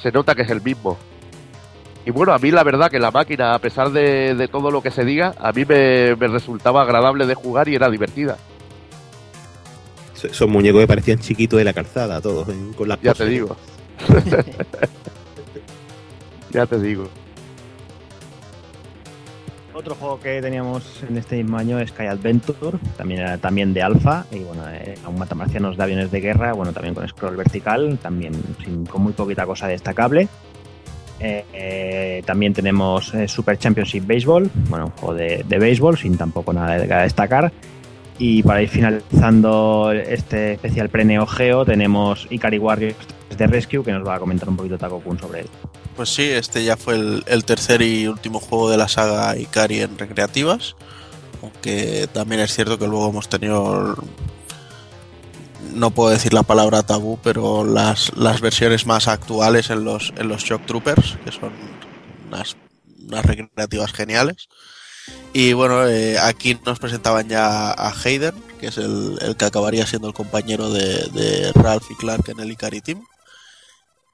se 0.00 0.10
nota 0.12 0.34
que 0.34 0.42
es 0.42 0.50
el 0.50 0.62
mismo. 0.62 0.98
Y 2.08 2.10
bueno, 2.10 2.32
a 2.32 2.38
mí 2.38 2.50
la 2.50 2.64
verdad 2.64 2.90
que 2.90 2.98
la 2.98 3.10
máquina, 3.10 3.52
a 3.54 3.58
pesar 3.58 3.90
de, 3.90 4.34
de 4.34 4.48
todo 4.48 4.70
lo 4.70 4.80
que 4.80 4.90
se 4.90 5.04
diga, 5.04 5.34
a 5.38 5.52
mí 5.52 5.66
me, 5.66 6.16
me 6.16 6.26
resultaba 6.28 6.80
agradable 6.80 7.26
de 7.26 7.34
jugar 7.34 7.68
y 7.68 7.74
era 7.74 7.90
divertida. 7.90 8.38
Esos 10.14 10.48
muñecos 10.48 10.80
que 10.80 10.86
parecían 10.86 11.18
chiquitos 11.18 11.58
de 11.58 11.64
la 11.64 11.74
calzada, 11.74 12.18
todos, 12.22 12.48
¿eh? 12.48 12.54
con 12.78 12.88
las 12.88 12.98
Ya 13.02 13.12
te 13.12 13.26
digo. 13.26 13.54
ya 16.50 16.64
te 16.64 16.80
digo. 16.80 17.08
Otro 19.74 19.94
juego 19.94 20.18
que 20.18 20.40
teníamos 20.40 21.02
en 21.06 21.18
este 21.18 21.36
mismo 21.36 21.58
año 21.58 21.78
es 21.78 21.90
Sky 21.90 22.06
Adventure, 22.06 22.78
también 22.96 23.20
era 23.20 23.36
también 23.36 23.74
de 23.74 23.82
alfa, 23.82 24.24
y 24.32 24.38
bueno, 24.38 24.62
eh, 24.70 24.94
un 25.06 25.18
matamarcianos 25.18 25.76
de 25.76 25.82
aviones 25.82 26.10
de 26.10 26.20
guerra, 26.22 26.54
bueno, 26.54 26.72
también 26.72 26.94
con 26.94 27.06
scroll 27.06 27.36
vertical, 27.36 27.98
también 28.00 28.32
sin- 28.64 28.86
con 28.86 29.02
muy 29.02 29.12
poquita 29.12 29.44
cosa 29.44 29.68
destacable. 29.68 30.26
Eh, 31.20 32.22
también 32.24 32.54
tenemos 32.54 33.12
eh, 33.14 33.26
Super 33.26 33.58
Championship 33.58 34.06
Baseball, 34.06 34.50
bueno, 34.68 34.86
un 34.86 34.90
juego 34.92 35.14
de, 35.14 35.44
de 35.46 35.58
béisbol, 35.58 35.98
sin 35.98 36.16
tampoco 36.16 36.52
nada 36.52 36.78
de 36.78 36.86
destacar. 36.86 37.52
Y 38.18 38.42
para 38.42 38.62
ir 38.62 38.68
finalizando 38.68 39.92
este 39.92 40.54
especial 40.54 40.88
pre-Neo 40.88 41.26
Geo, 41.26 41.64
tenemos 41.64 42.26
Ikari 42.30 42.58
Warriors 42.58 42.96
de 43.36 43.46
Rescue, 43.46 43.84
que 43.84 43.92
nos 43.92 44.06
va 44.06 44.16
a 44.16 44.18
comentar 44.18 44.48
un 44.48 44.56
poquito 44.56 44.76
Taco 44.76 45.00
Kun 45.00 45.18
sobre 45.18 45.40
él. 45.40 45.46
Pues 45.94 46.08
sí, 46.08 46.24
este 46.24 46.64
ya 46.64 46.76
fue 46.76 46.94
el, 46.94 47.22
el 47.26 47.44
tercer 47.44 47.82
y 47.82 48.08
último 48.08 48.40
juego 48.40 48.70
de 48.70 48.76
la 48.76 48.88
saga 48.88 49.36
Ikari 49.36 49.80
en 49.80 49.98
recreativas. 49.98 50.74
Aunque 51.42 52.08
también 52.12 52.40
es 52.40 52.52
cierto 52.52 52.78
que 52.78 52.88
luego 52.88 53.08
hemos 53.10 53.28
tenido. 53.28 53.96
No 55.74 55.90
puedo 55.90 56.10
decir 56.10 56.32
la 56.32 56.42
palabra 56.42 56.82
tabú, 56.82 57.18
pero 57.22 57.64
las, 57.64 58.16
las 58.16 58.40
versiones 58.40 58.86
más 58.86 59.08
actuales 59.08 59.70
en 59.70 59.84
los, 59.84 60.12
en 60.16 60.28
los 60.28 60.42
Shock 60.42 60.66
Troopers, 60.66 61.18
que 61.24 61.32
son 61.32 61.52
unas, 62.28 62.56
unas 63.06 63.24
recreativas 63.24 63.92
geniales. 63.92 64.48
Y 65.32 65.52
bueno, 65.52 65.86
eh, 65.86 66.18
aquí 66.18 66.58
nos 66.64 66.78
presentaban 66.78 67.28
ya 67.28 67.70
a 67.70 67.92
Hayden, 67.92 68.34
que 68.58 68.68
es 68.68 68.78
el, 68.78 69.18
el 69.20 69.36
que 69.36 69.44
acabaría 69.44 69.86
siendo 69.86 70.08
el 70.08 70.14
compañero 70.14 70.70
de, 70.70 71.52
Ralph 71.54 71.90
y 71.90 71.94
Clark 71.94 72.28
en 72.28 72.40
el 72.40 72.50
Ikari 72.50 72.80
Team. 72.80 73.04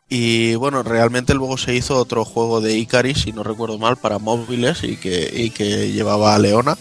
Y 0.08 0.54
bueno, 0.56 0.82
realmente 0.82 1.34
luego 1.34 1.56
se 1.56 1.74
hizo 1.74 1.96
otro 1.96 2.24
juego 2.24 2.60
de 2.60 2.76
Icaris, 2.76 3.22
si 3.22 3.32
no 3.32 3.42
recuerdo 3.42 3.78
mal, 3.78 3.96
para 3.96 4.18
móviles 4.18 4.84
y 4.84 4.96
que, 4.96 5.30
y 5.32 5.50
que 5.50 5.92
llevaba 5.92 6.34
a 6.34 6.38
Leona, 6.38 6.76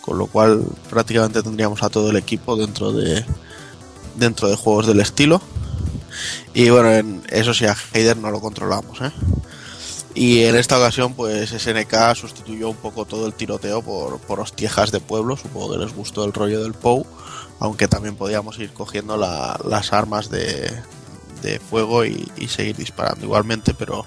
con 0.00 0.18
lo 0.18 0.26
cual 0.26 0.64
prácticamente 0.90 1.42
tendríamos 1.42 1.82
a 1.82 1.88
todo 1.88 2.10
el 2.10 2.16
equipo 2.16 2.56
dentro 2.56 2.92
de 2.92 3.24
dentro 4.16 4.48
de 4.48 4.56
juegos 4.56 4.86
del 4.86 5.00
estilo. 5.00 5.40
Y 6.52 6.70
bueno, 6.70 6.92
en, 6.92 7.22
eso 7.30 7.52
sí, 7.54 7.66
a 7.66 7.76
Heider 7.92 8.16
no 8.16 8.30
lo 8.30 8.40
controlamos, 8.40 9.00
¿eh? 9.00 9.10
Y 10.14 10.44
en 10.44 10.54
esta 10.54 10.78
ocasión, 10.78 11.14
pues 11.14 11.50
SNK 11.50 12.14
sustituyó 12.14 12.70
un 12.70 12.76
poco 12.76 13.04
todo 13.04 13.26
el 13.26 13.34
tiroteo 13.34 13.82
por, 13.82 14.20
por 14.20 14.38
hostiejas 14.38 14.92
de 14.92 15.00
pueblo. 15.00 15.36
Supongo 15.36 15.72
que 15.72 15.78
les 15.78 15.92
gustó 15.92 16.24
el 16.24 16.32
rollo 16.32 16.62
del 16.62 16.72
POU, 16.72 17.04
aunque 17.58 17.88
también 17.88 18.14
podíamos 18.14 18.56
ir 18.60 18.72
cogiendo 18.72 19.16
la- 19.16 19.58
las 19.68 19.92
armas 19.92 20.30
de, 20.30 20.70
de 21.42 21.58
fuego 21.58 22.04
y, 22.04 22.30
seguir 22.48 22.76
disparando 22.76 23.24
igualmente, 23.24 23.74
pero 23.74 24.06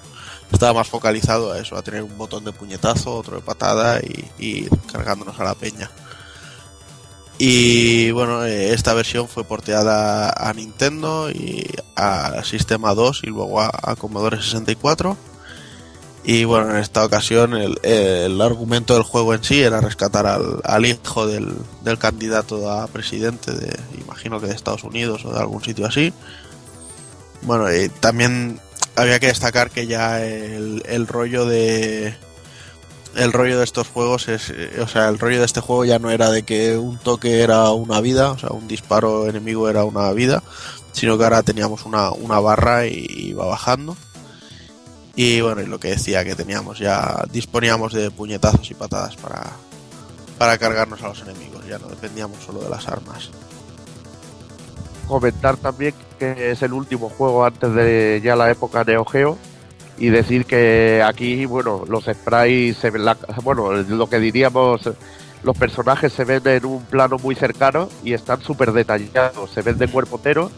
estaba 0.49 0.75
más 0.79 0.87
focalizado 0.87 1.51
a 1.51 1.59
eso, 1.59 1.75
a 1.75 1.81
tener 1.81 2.03
un 2.03 2.17
botón 2.17 2.45
de 2.45 2.53
puñetazo, 2.53 3.13
otro 3.13 3.35
de 3.35 3.41
patada 3.41 3.99
y, 4.39 4.63
cargándonos 4.89 5.37
a 5.41 5.43
la 5.43 5.55
peña. 5.55 5.91
Y 7.39 8.09
bueno, 8.11 8.45
eh, 8.45 8.73
esta 8.73 8.93
versión 8.93 9.27
fue 9.27 9.43
porteada 9.43 10.31
a 10.31 10.53
Nintendo 10.53 11.29
y 11.29 11.67
a 11.95 12.43
Sistema 12.43 12.95
2 12.95 13.21
y 13.23 13.27
luego 13.27 13.61
a, 13.61 13.95
Commodore 13.95 14.37
64. 14.37 15.15
Y 16.23 16.43
bueno, 16.45 16.71
en 16.71 16.77
esta 16.77 17.05
ocasión 17.05 17.53
el, 17.53 17.79
el 17.83 18.41
argumento 18.41 18.95
del 18.95 19.03
juego 19.03 19.33
en 19.33 19.43
sí 19.43 19.61
era 19.61 19.79
rescatar 19.79 20.25
al, 20.25 20.61
al 20.63 20.85
hijo 20.85 21.27
del, 21.27 21.53
del 21.83 21.97
candidato 21.99 22.69
a 22.69 22.87
presidente 22.87 23.53
de, 23.53 23.79
imagino 24.01 24.41
que 24.41 24.47
de 24.47 24.53
Estados 24.53 24.83
Unidos 24.83 25.23
o 25.23 25.31
de 25.31 25.39
algún 25.39 25.63
sitio 25.63 25.85
así. 25.85 26.11
Bueno, 27.43 27.71
y 27.71 27.87
también 27.87 28.59
había 28.95 29.19
que 29.19 29.27
destacar 29.27 29.69
que 29.69 29.85
ya 29.85 30.25
el, 30.25 30.83
el 30.87 31.07
rollo 31.07 31.45
de 31.45 32.15
el 33.17 33.33
rollo 33.33 33.57
de 33.57 33.63
estos 33.63 33.87
juegos 33.87 34.27
es, 34.27 34.51
eh, 34.51 34.79
o 34.81 34.87
sea, 34.87 35.09
el 35.09 35.19
rollo 35.19 35.39
de 35.39 35.45
este 35.45 35.59
juego 35.59 35.85
ya 35.85 35.99
no 35.99 36.11
era 36.11 36.29
de 36.29 36.43
que 36.43 36.77
un 36.77 36.97
toque 36.97 37.41
era 37.41 37.71
una 37.71 37.99
vida, 37.99 38.31
o 38.31 38.37
sea, 38.37 38.49
un 38.51 38.67
disparo 38.67 39.27
enemigo 39.27 39.69
era 39.69 39.83
una 39.83 40.11
vida, 40.13 40.43
sino 40.91 41.17
que 41.17 41.23
ahora 41.23 41.43
teníamos 41.43 41.85
una, 41.85 42.11
una 42.11 42.39
barra 42.39 42.85
y 42.85 43.05
iba 43.09 43.45
bajando. 43.45 43.97
Y 45.15 45.41
bueno, 45.41 45.61
y 45.61 45.65
lo 45.65 45.79
que 45.79 45.89
decía 45.89 46.23
que 46.23 46.35
teníamos 46.35 46.77
ya 46.77 47.23
disponíamos 47.31 47.91
de 47.91 48.11
puñetazos 48.11 48.69
y 48.69 48.75
patadas 48.75 49.15
para 49.15 49.51
para 50.37 50.59
cargarnos 50.59 51.01
a 51.01 51.07
los 51.07 51.21
enemigos, 51.23 51.65
ya 51.67 51.79
no 51.79 51.87
dependíamos 51.87 52.37
solo 52.43 52.59
de 52.59 52.69
las 52.69 52.87
armas. 52.87 53.31
Comentar 55.07 55.57
también 55.57 55.95
que 56.19 56.51
es 56.51 56.61
el 56.61 56.73
último 56.73 57.09
juego 57.09 57.43
antes 57.43 57.73
de 57.73 58.21
ya 58.23 58.35
la 58.35 58.51
época 58.51 58.83
Neo 58.83 59.03
Geo 59.05 59.37
y 59.97 60.09
decir 60.09 60.45
que 60.45 61.03
aquí, 61.05 61.45
bueno, 61.45 61.83
los 61.87 62.05
sprites 62.05 62.77
se 62.77 62.89
ven, 62.91 63.05
la- 63.05 63.17
bueno, 63.43 63.71
lo 63.73 64.07
que 64.07 64.19
diríamos, 64.19 64.81
los 65.43 65.57
personajes 65.57 66.13
se 66.13 66.23
ven 66.23 66.41
en 66.45 66.65
un 66.65 66.83
plano 66.83 67.17
muy 67.17 67.35
cercano 67.35 67.89
y 68.03 68.13
están 68.13 68.41
súper 68.41 68.71
detallados, 68.73 69.51
se 69.51 69.61
ven 69.61 69.77
de 69.77 69.87
cuerpo 69.87 70.17
entero 70.17 70.51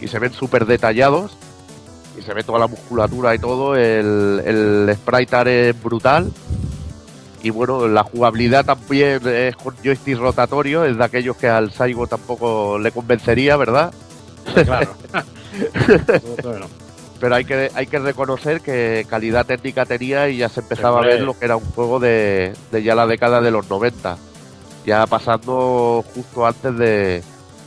y 0.00 0.08
se 0.08 0.18
ven 0.18 0.32
súper 0.32 0.66
detallados 0.66 1.36
y 2.18 2.22
se 2.22 2.34
ve 2.34 2.42
toda 2.42 2.58
la 2.58 2.66
musculatura 2.66 3.34
y 3.34 3.38
todo, 3.38 3.76
el, 3.76 4.42
el 4.44 4.90
sprite 4.96 5.36
art 5.36 5.48
es 5.48 5.82
brutal 5.82 6.30
y 7.42 7.50
bueno, 7.50 7.86
la 7.88 8.02
jugabilidad 8.02 8.64
también 8.64 9.20
es 9.26 9.56
con 9.56 9.74
joystick 9.82 10.18
rotatorio, 10.18 10.84
es 10.84 10.96
de 10.98 11.04
aquellos 11.04 11.36
que 11.36 11.48
al 11.48 11.70
Saigo 11.72 12.06
tampoco 12.06 12.78
le 12.78 12.92
convencería, 12.92 13.56
¿verdad? 13.56 13.92
Claro. 14.64 14.94
pero 17.20 17.34
hay 17.34 17.44
que 17.44 17.70
hay 17.74 17.86
que 17.86 17.98
reconocer 17.98 18.60
que 18.60 19.06
calidad 19.08 19.46
técnica 19.46 19.84
tenía 19.84 20.28
y 20.28 20.38
ya 20.38 20.48
se 20.48 20.60
empezaba 20.60 20.96
Hombre. 20.96 21.12
a 21.12 21.16
ver 21.16 21.24
lo 21.24 21.38
que 21.38 21.44
era 21.44 21.56
un 21.56 21.64
juego 21.64 22.00
de, 22.00 22.54
de 22.72 22.82
ya 22.82 22.94
la 22.94 23.06
década 23.06 23.40
de 23.40 23.50
los 23.50 23.68
90 23.68 24.16
ya 24.86 25.06
pasando 25.06 26.02
justo 26.14 26.46
antes 26.46 26.76
de, 26.78 27.22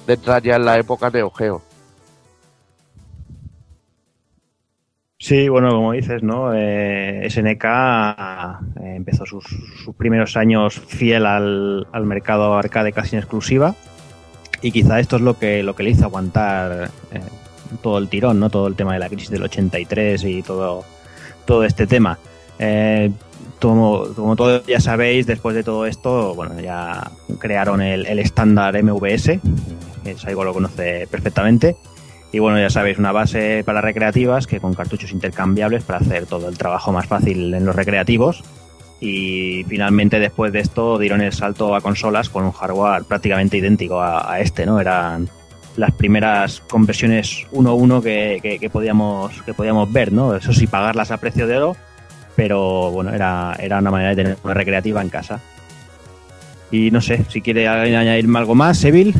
de 0.08 0.14
entrar 0.14 0.42
ya 0.42 0.56
en 0.56 0.66
la 0.66 0.78
época 0.78 1.10
Neo 1.10 1.30
Geo 1.30 1.62
Sí, 5.20 5.48
bueno, 5.48 5.70
como 5.70 5.94
dices, 5.94 6.22
¿no? 6.22 6.52
Eh, 6.54 7.26
SNK 7.30 7.64
eh, 7.64 8.96
empezó 8.98 9.26
sus, 9.26 9.46
sus 9.46 9.96
primeros 9.96 10.36
años 10.36 10.82
fiel 10.82 11.26
al, 11.26 11.88
al 11.94 12.06
mercado 12.06 12.58
arcade 12.58 12.92
casi 12.92 13.16
en 13.16 13.22
exclusiva 13.22 13.74
y 14.62 14.74
quizá 14.74 15.00
esto 15.00 15.16
es 15.16 15.22
lo 15.22 15.40
que, 15.40 15.64
lo 15.64 15.76
que 15.76 15.84
le 15.84 15.92
hizo 15.92 16.04
aguantar 16.04 16.90
eh, 17.14 17.22
todo 17.82 17.98
el 17.98 18.10
tirón, 18.10 18.40
¿no? 18.40 18.50
Todo 18.50 18.68
el 18.68 18.76
tema 18.76 18.94
de 18.94 19.00
la 19.00 19.10
crisis 19.10 19.30
del 19.30 19.44
83 19.44 20.24
y 20.24 20.42
todo, 20.42 20.84
todo 21.46 21.64
este 21.64 21.88
tema. 21.88 22.18
Eh, 22.60 23.12
como, 23.60 24.06
como 24.14 24.36
todos 24.36 24.66
ya 24.66 24.80
sabéis, 24.80 25.26
después 25.26 25.56
de 25.56 25.64
todo 25.64 25.86
esto, 25.86 26.36
bueno, 26.36 26.60
ya 26.60 27.12
crearon 27.40 27.82
el, 27.82 28.20
estándar 28.20 28.82
MVS, 28.82 29.40
que 30.04 30.18
Saigo 30.18 30.44
lo 30.44 30.54
conoce 30.54 31.08
perfectamente. 31.08 31.78
Y 32.32 32.40
bueno, 32.40 32.60
ya 32.60 32.70
sabéis, 32.70 32.98
una 32.98 33.12
base 33.12 33.64
para 33.64 33.80
recreativas 33.80 34.48
que 34.48 34.60
con 34.60 34.74
cartuchos 34.74 35.12
intercambiables 35.12 35.84
para 35.84 36.00
hacer 36.00 36.26
todo 36.26 36.50
el 36.50 36.58
trabajo 36.58 36.92
más 36.92 37.06
fácil 37.06 37.54
en 37.54 37.66
los 37.66 37.76
recreativos. 37.76 38.44
Y 39.00 39.66
finalmente 39.68 40.20
después 40.20 40.52
de 40.52 40.60
esto 40.60 40.98
dieron 40.98 41.22
el 41.22 41.32
salto 41.32 41.76
a 41.76 41.82
consolas 41.82 42.30
con 42.30 42.46
un 42.46 42.52
hardware 42.52 43.04
prácticamente 43.04 43.58
idéntico 43.58 44.02
a, 44.02 44.32
a 44.32 44.40
este, 44.40 44.66
¿no? 44.66 44.80
Eran 44.80 45.30
las 45.76 45.92
primeras 45.92 46.62
conversiones 46.62 47.46
1-1 47.52 48.02
que, 48.02 48.40
que, 48.42 48.60
que 48.60 48.70
podíamos, 48.70 49.42
que 49.44 49.54
podíamos 49.54 49.92
ver, 49.92 50.12
¿no? 50.12 50.36
Eso 50.36 50.54
sí, 50.54 50.68
pagarlas 50.68 51.12
a 51.12 51.18
precio 51.18 51.48
de 51.48 51.58
oro, 51.58 51.76
pero 52.36 52.92
bueno, 52.92 53.12
era, 53.14 53.56
era 53.60 53.80
una 53.80 53.92
manera 53.92 54.10
de 54.12 54.16
tener 54.16 54.38
una 54.44 54.54
recreativa 54.54 55.02
en 55.02 55.10
casa. 55.10 55.40
Y 56.72 56.92
no 56.92 57.02
sé, 57.02 57.26
si 57.30 57.42
quiere 57.42 57.68
añadirme 57.68 58.40
algo 58.40 58.56
más, 58.56 58.80
Seville. 58.80 59.14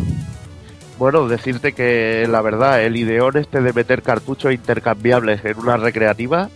bueno 0.98 1.28
decirte 1.28 1.74
que 1.74 2.28
la 2.28 2.42
verdad 2.42 2.84
el 2.84 2.98
ideón 2.98 3.38
este 3.38 3.62
de 3.62 3.74
meter 3.74 4.02
cartuchos 4.02 4.54
intercambiables 4.54 5.44
en 5.46 5.60
una 5.60 5.78
recreativa 5.78 6.50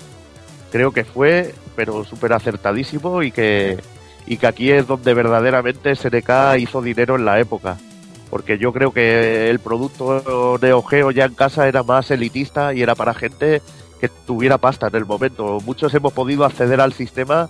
creo 0.72 0.92
que 0.92 1.04
fue 1.04 1.54
pero 1.76 2.04
súper 2.04 2.34
acertadísimo 2.34 3.22
y 3.24 3.32
que 3.32 3.78
y 4.26 4.38
que 4.38 4.48
aquí 4.48 4.72
es 4.72 4.88
donde 4.88 5.14
verdaderamente 5.14 5.96
SNK 5.96 6.58
hizo 6.60 6.82
dinero 6.82 7.16
en 7.16 7.26
la 7.26 7.40
época 7.40 7.78
porque 8.30 8.58
yo 8.58 8.74
creo 8.74 8.92
que 8.92 9.50
el 9.50 9.60
producto 9.60 10.58
Neo 10.62 10.84
Geo 10.84 11.12
ya 11.12 11.26
en 11.26 11.36
casa 11.36 11.68
era 11.68 11.84
más 11.84 12.12
elitista 12.12 12.74
y 12.74 12.82
era 12.82 12.96
para 12.96 13.14
gente 13.14 13.62
que 14.00 14.10
tuviera 14.10 14.58
pasta 14.58 14.88
en 14.88 14.96
el 14.96 15.06
momento. 15.06 15.60
Muchos 15.66 15.94
hemos 15.94 16.14
podido 16.14 16.46
acceder 16.46 16.82
al 16.82 16.94
sistema 16.94 17.50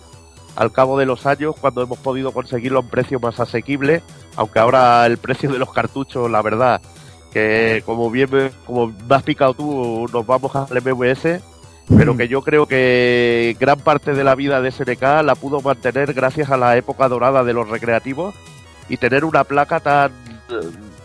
al 0.55 0.71
cabo 0.71 0.97
de 0.97 1.05
los 1.05 1.27
años 1.27 1.55
cuando 1.59 1.83
hemos 1.83 1.99
podido 1.99 2.31
conseguirlo 2.31 2.79
a 2.79 2.81
un 2.81 2.89
precio 2.89 3.19
más 3.19 3.39
asequible, 3.39 4.01
aunque 4.35 4.57
ahora 4.57 5.05
el 5.05 5.17
precio 5.17 5.51
de 5.51 5.59
los 5.59 5.71
cartuchos, 5.71 6.29
la 6.31 6.41
verdad, 6.41 6.81
que 7.31 7.83
como 7.85 8.09
bien 8.09 8.51
como 8.65 8.87
me 8.87 9.15
has 9.15 9.21
picado 9.21 9.53
tú, 9.53 10.07
nos 10.11 10.25
vamos 10.25 10.55
al 10.55 10.81
MVS, 10.81 11.41
pero 11.95 12.17
que 12.17 12.27
yo 12.27 12.41
creo 12.41 12.65
que 12.65 13.55
gran 13.59 13.79
parte 13.79 14.13
de 14.13 14.23
la 14.23 14.33
vida 14.33 14.59
de 14.59 14.71
SNK 14.71 15.23
la 15.23 15.35
pudo 15.35 15.61
mantener 15.61 16.13
gracias 16.13 16.49
a 16.49 16.57
la 16.57 16.75
época 16.75 17.07
dorada 17.07 17.43
de 17.43 17.53
los 17.53 17.69
recreativos 17.69 18.33
y 18.89 18.97
tener 18.97 19.25
una 19.25 19.43
placa 19.43 19.79
tan 19.79 20.11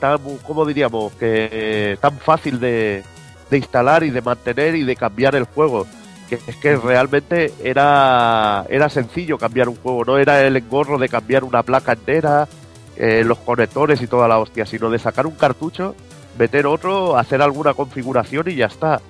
tan 0.00 0.18
¿cómo 0.46 0.64
diríamos? 0.64 1.12
que 1.14 1.96
tan 2.00 2.18
fácil 2.18 2.58
de, 2.60 3.02
de 3.50 3.56
instalar 3.56 4.02
y 4.04 4.10
de 4.10 4.20
mantener 4.22 4.74
y 4.74 4.84
de 4.84 4.96
cambiar 4.96 5.34
el 5.34 5.44
juego 5.44 5.86
que 6.28 6.38
es 6.46 6.56
que 6.56 6.76
realmente 6.76 7.52
era 7.62 8.64
era 8.68 8.88
sencillo 8.88 9.38
cambiar 9.38 9.68
un 9.68 9.76
juego 9.76 10.04
no 10.04 10.18
era 10.18 10.40
el 10.46 10.56
engorro 10.56 10.98
de 10.98 11.08
cambiar 11.08 11.44
una 11.44 11.62
placa 11.62 11.92
entera 11.92 12.48
eh, 12.96 13.22
los 13.24 13.38
conectores 13.38 14.00
y 14.02 14.06
toda 14.06 14.28
la 14.28 14.38
hostia 14.38 14.66
sino 14.66 14.90
de 14.90 14.98
sacar 14.98 15.26
un 15.26 15.34
cartucho 15.34 15.94
meter 16.38 16.66
otro 16.66 17.18
hacer 17.18 17.42
alguna 17.42 17.74
configuración 17.74 18.48
y 18.50 18.54
ya 18.56 18.66
está 18.66 19.00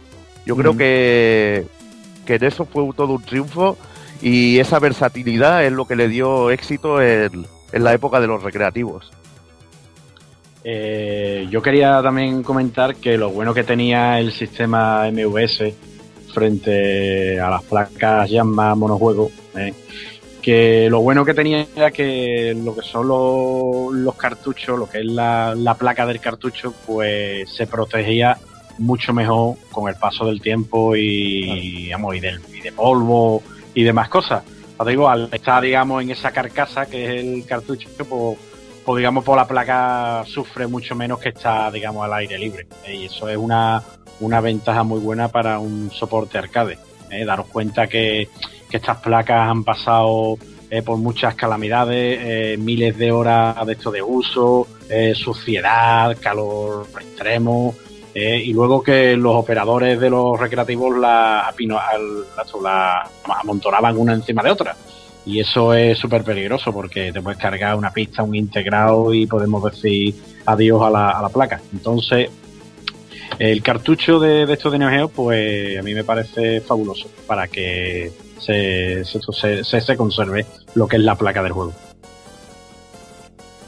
yo 0.44 0.56
creo 0.56 0.74
Mm. 0.74 0.78
que 0.78 1.66
que 2.26 2.34
en 2.36 2.44
eso 2.44 2.64
fue 2.64 2.88
todo 2.96 3.14
un 3.14 3.22
triunfo 3.22 3.76
y 4.20 4.58
esa 4.60 4.78
versatilidad 4.78 5.64
es 5.64 5.72
lo 5.72 5.86
que 5.86 5.96
le 5.96 6.06
dio 6.08 6.50
éxito 6.50 7.02
en, 7.02 7.46
en 7.72 7.84
la 7.84 7.92
época 7.92 8.20
de 8.20 8.28
los 8.28 8.42
recreativos 8.42 9.10
Eh, 10.64 11.46
yo 11.50 11.60
quería 11.60 12.00
también 12.02 12.42
comentar 12.42 12.96
que 12.96 13.18
lo 13.18 13.30
bueno 13.30 13.52
que 13.52 13.64
tenía 13.64 14.20
el 14.20 14.32
sistema 14.32 15.10
MVS 15.10 15.74
frente 16.32 17.40
a 17.40 17.50
las 17.50 17.62
placas 17.64 18.30
Yamaha 18.30 18.74
monojuego, 18.74 19.30
eh, 19.56 19.74
que 20.40 20.88
lo 20.88 21.00
bueno 21.00 21.24
que 21.24 21.34
tenía 21.34 21.66
era 21.74 21.90
que 21.90 22.56
lo 22.62 22.74
que 22.74 22.82
son 22.82 23.08
los, 23.08 23.92
los 23.92 24.14
cartuchos, 24.14 24.78
lo 24.78 24.88
que 24.88 25.00
es 25.00 25.06
la, 25.06 25.54
la 25.56 25.74
placa 25.74 26.06
del 26.06 26.20
cartucho, 26.20 26.72
pues 26.86 27.48
se 27.50 27.66
protegía 27.66 28.38
mucho 28.78 29.12
mejor 29.12 29.56
con 29.70 29.88
el 29.88 29.96
paso 29.96 30.26
del 30.26 30.40
tiempo 30.40 30.96
y, 30.96 31.82
digamos, 31.84 32.16
y, 32.16 32.20
del, 32.20 32.40
y 32.52 32.60
de 32.60 32.72
polvo 32.72 33.42
y 33.74 33.82
demás 33.82 34.08
cosas. 34.08 34.42
Os 34.76 34.86
digo, 34.86 35.08
al 35.08 35.28
estar, 35.32 35.62
digamos, 35.62 36.02
en 36.02 36.10
esa 36.10 36.32
carcasa 36.32 36.86
que 36.86 37.04
es 37.04 37.24
el 37.24 37.44
cartucho, 37.46 37.88
pues 38.08 38.38
pues 38.84 38.98
digamos 38.98 39.24
por 39.24 39.36
la 39.36 39.46
placa 39.46 40.24
sufre 40.26 40.66
mucho 40.66 40.94
menos 40.94 41.18
que 41.20 41.28
está 41.30 41.70
digamos 41.70 42.04
al 42.04 42.12
aire 42.14 42.38
libre 42.38 42.66
¿eh? 42.86 42.94
y 42.96 43.04
eso 43.06 43.28
es 43.28 43.36
una, 43.36 43.82
una 44.20 44.40
ventaja 44.40 44.82
muy 44.82 45.00
buena 45.00 45.28
para 45.28 45.58
un 45.58 45.90
soporte 45.92 46.38
arcade 46.38 46.78
¿eh? 47.10 47.24
daros 47.24 47.46
cuenta 47.46 47.86
que, 47.86 48.28
que 48.70 48.76
estas 48.76 48.98
placas 48.98 49.48
han 49.48 49.62
pasado 49.64 50.36
eh, 50.70 50.82
por 50.82 50.96
muchas 50.98 51.34
calamidades 51.34 52.18
eh, 52.22 52.56
miles 52.58 52.96
de 52.98 53.12
horas 53.12 53.64
de 53.66 53.72
esto 53.74 53.90
de 53.90 54.02
uso 54.02 54.66
suciedad 55.14 56.16
calor 56.20 56.86
extremo 57.00 57.74
y 58.14 58.52
luego 58.52 58.82
que 58.82 59.16
los 59.16 59.34
operadores 59.36 59.98
de 59.98 60.10
los 60.10 60.38
recreativos 60.38 60.98
la, 60.98 61.48
al- 61.48 62.26
la- 62.62 63.10
la 63.26 63.34
amontonaban 63.40 63.96
una 63.96 64.12
encima 64.12 64.42
de 64.42 64.50
otra 64.50 64.76
y 65.24 65.40
eso 65.40 65.72
es 65.74 65.98
súper 65.98 66.24
peligroso 66.24 66.72
porque 66.72 67.12
te 67.12 67.20
puedes 67.22 67.38
cargar 67.38 67.76
una 67.76 67.92
pista, 67.92 68.22
un 68.22 68.34
integrado 68.34 69.12
y 69.14 69.26
podemos 69.26 69.62
decir 69.70 70.14
adiós 70.46 70.82
a 70.82 70.90
la, 70.90 71.10
a 71.10 71.22
la 71.22 71.28
placa. 71.28 71.60
Entonces, 71.72 72.28
el 73.38 73.62
cartucho 73.62 74.18
de, 74.20 74.46
de 74.46 74.52
estos 74.52 74.72
de 74.72 74.78
Neo 74.78 75.08
pues 75.08 75.78
a 75.78 75.82
mí 75.82 75.94
me 75.94 76.04
parece 76.04 76.60
fabuloso 76.60 77.08
para 77.26 77.48
que 77.48 78.12
se, 78.38 79.04
se, 79.04 79.20
se, 79.32 79.64
se- 79.64 79.80
se 79.80 79.96
conserve 79.96 80.44
lo 80.74 80.86
que 80.88 80.96
es 80.96 81.02
la 81.02 81.14
placa 81.16 81.42
del 81.42 81.52
juego. 81.52 81.72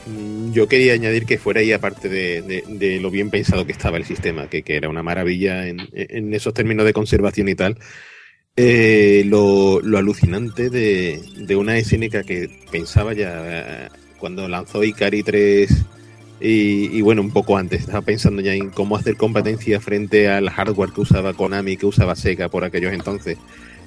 Mm, 0.07 0.53
yo 0.53 0.69
quería 0.69 0.93
añadir 0.93 1.25
que 1.25 1.39
fuera 1.39 1.61
ahí, 1.61 1.73
aparte 1.73 2.09
de, 2.09 2.43
de- 2.43 2.65
de 2.69 3.01
lo 3.01 3.11
bien 3.11 3.31
pensado 3.31 3.65
que 3.65 3.73
estaba 3.73 3.97
el 3.97 4.05
sistema, 4.05 4.49
que, 4.49 4.63
que 4.63 4.77
era 4.77 4.89
una 4.89 5.03
maravilla 5.03 5.67
en, 5.67 5.79
en 5.93 6.35
esos 6.35 6.53
términos 6.53 6.85
de 6.85 6.93
conservación 6.93 7.49
y 7.49 7.55
tal, 7.55 7.79
eh, 8.57 9.25
lo, 9.27 9.81
alucinante 9.97 10.71
de, 10.71 11.57
una 11.57 11.79
SNK 11.79 12.25
que 12.25 12.51
pensaba 12.71 13.13
ya 13.13 13.33
eh, 13.37 13.89
cuando 14.19 14.49
lanzó 14.49 14.85
Ikari 14.85 15.23
3 15.23 15.85
y, 16.41 17.01
bueno, 17.01 17.23
un 17.23 17.31
poco 17.31 17.57
antes, 17.57 17.81
estaba 17.81 18.03
pensando 18.03 18.43
ya 18.43 18.53
en 18.53 18.69
cómo 18.71 18.97
hacer 18.97 19.17
competencia 19.17 19.81
frente 19.81 20.29
al 20.29 20.51
hardware 20.51 20.91
que 20.91 21.01
usaba 21.01 21.33
Konami, 21.33 21.79
que 21.79 21.87
usaba 21.87 22.17
Sega 22.17 22.51
por 22.51 22.65
aquellos 22.65 22.93
entonces, 22.93 23.39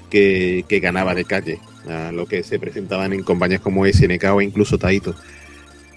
que, 0.10 0.65
que 0.68 0.80
ganaba 0.80 1.14
de 1.14 1.26
calle 1.26 1.60
a 1.88 2.11
lo 2.11 2.26
que 2.26 2.41
se 2.41 2.57
presentaban 2.57 3.14
en 3.14 3.22
compañías 3.22 3.61
como 3.61 3.85
SNK 3.85 4.23
o 4.34 4.41
incluso 4.41 4.80
Taito. 4.80 5.14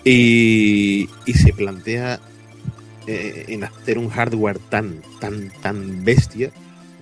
Y, 0.05 1.09
y 1.25 1.33
se 1.33 1.53
plantea 1.55 2.21
eh, 3.07 3.47
en 3.49 3.65
hacer 3.65 3.97
un 3.97 4.11
hardware 4.11 4.59
tan, 4.59 5.01
tan, 5.19 5.51
tan 5.63 6.05
bestia, 6.05 6.51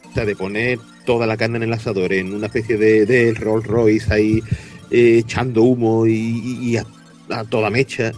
o 0.08 0.14
sea, 0.14 0.24
de 0.24 0.36
poner 0.36 0.78
toda 1.08 1.26
la 1.26 1.38
carne 1.38 1.56
en 1.56 1.62
el 1.62 1.72
asador 1.72 2.12
en 2.12 2.34
una 2.34 2.48
especie 2.48 2.76
de, 2.76 3.06
de 3.06 3.32
Rolls 3.32 3.66
Royce 3.66 4.12
ahí 4.12 4.42
eh, 4.90 5.20
echando 5.20 5.62
humo 5.62 6.06
y, 6.06 6.76
a, 6.76 7.44
toda 7.44 7.70
mecha, 7.70 8.12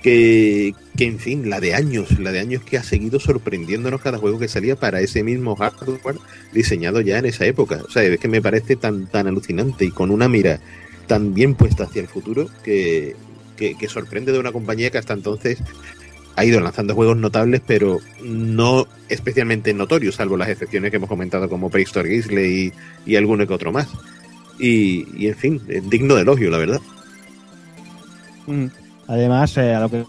que, 0.00 0.72
que 0.96 1.06
en 1.06 1.18
fin, 1.18 1.50
la 1.50 1.58
de 1.58 1.74
años, 1.74 2.20
la 2.20 2.30
de 2.30 2.38
años 2.38 2.62
que 2.62 2.78
ha 2.78 2.84
seguido 2.84 3.18
sorprendiéndonos 3.18 4.00
cada 4.00 4.18
juego 4.18 4.38
que 4.38 4.46
salía 4.46 4.76
para 4.76 5.00
ese 5.00 5.24
mismo 5.24 5.56
hardware 5.56 6.18
diseñado 6.52 7.00
ya 7.00 7.18
en 7.18 7.24
esa 7.24 7.46
época. 7.46 7.82
O 7.84 7.90
sea, 7.90 8.04
es 8.04 8.20
que 8.20 8.28
me 8.28 8.40
parece 8.40 8.76
tan, 8.76 9.08
tan 9.08 9.26
alucinante 9.26 9.84
y 9.84 9.90
con 9.90 10.12
una 10.12 10.28
mira 10.28 10.60
tan 11.08 11.34
bien 11.34 11.56
puesta 11.56 11.82
hacia 11.82 12.02
el 12.02 12.06
futuro 12.06 12.48
que, 12.62 13.16
que 13.56 13.88
sorprende 13.88 14.30
de 14.30 14.38
una 14.38 14.52
compañía 14.52 14.90
que 14.90 14.98
hasta 14.98 15.14
entonces 15.14 15.58
ha 16.36 16.44
ido 16.44 16.60
lanzando 16.60 16.94
juegos 16.94 17.16
notables, 17.16 17.62
pero 17.66 17.98
no 18.22 18.86
especialmente 19.08 19.72
notorios, 19.74 20.16
salvo 20.16 20.36
las 20.36 20.48
excepciones 20.48 20.90
que 20.90 20.98
hemos 20.98 21.08
comentado 21.08 21.48
como 21.48 21.70
Prehistoric 21.70 22.12
Isle 22.12 22.48
y, 22.48 22.72
y 23.06 23.16
alguno 23.16 23.46
que 23.46 23.54
otro 23.54 23.72
más. 23.72 23.88
Y, 24.58 25.06
y, 25.16 25.28
en 25.28 25.34
fin, 25.34 25.60
es 25.68 25.88
digno 25.88 26.14
de 26.14 26.22
elogio, 26.22 26.50
la 26.50 26.58
verdad. 26.58 26.80
Mm. 28.46 28.66
Además, 29.08 29.56
eh, 29.56 29.74
a 29.74 29.80
lo 29.80 29.88
que 29.90 30.04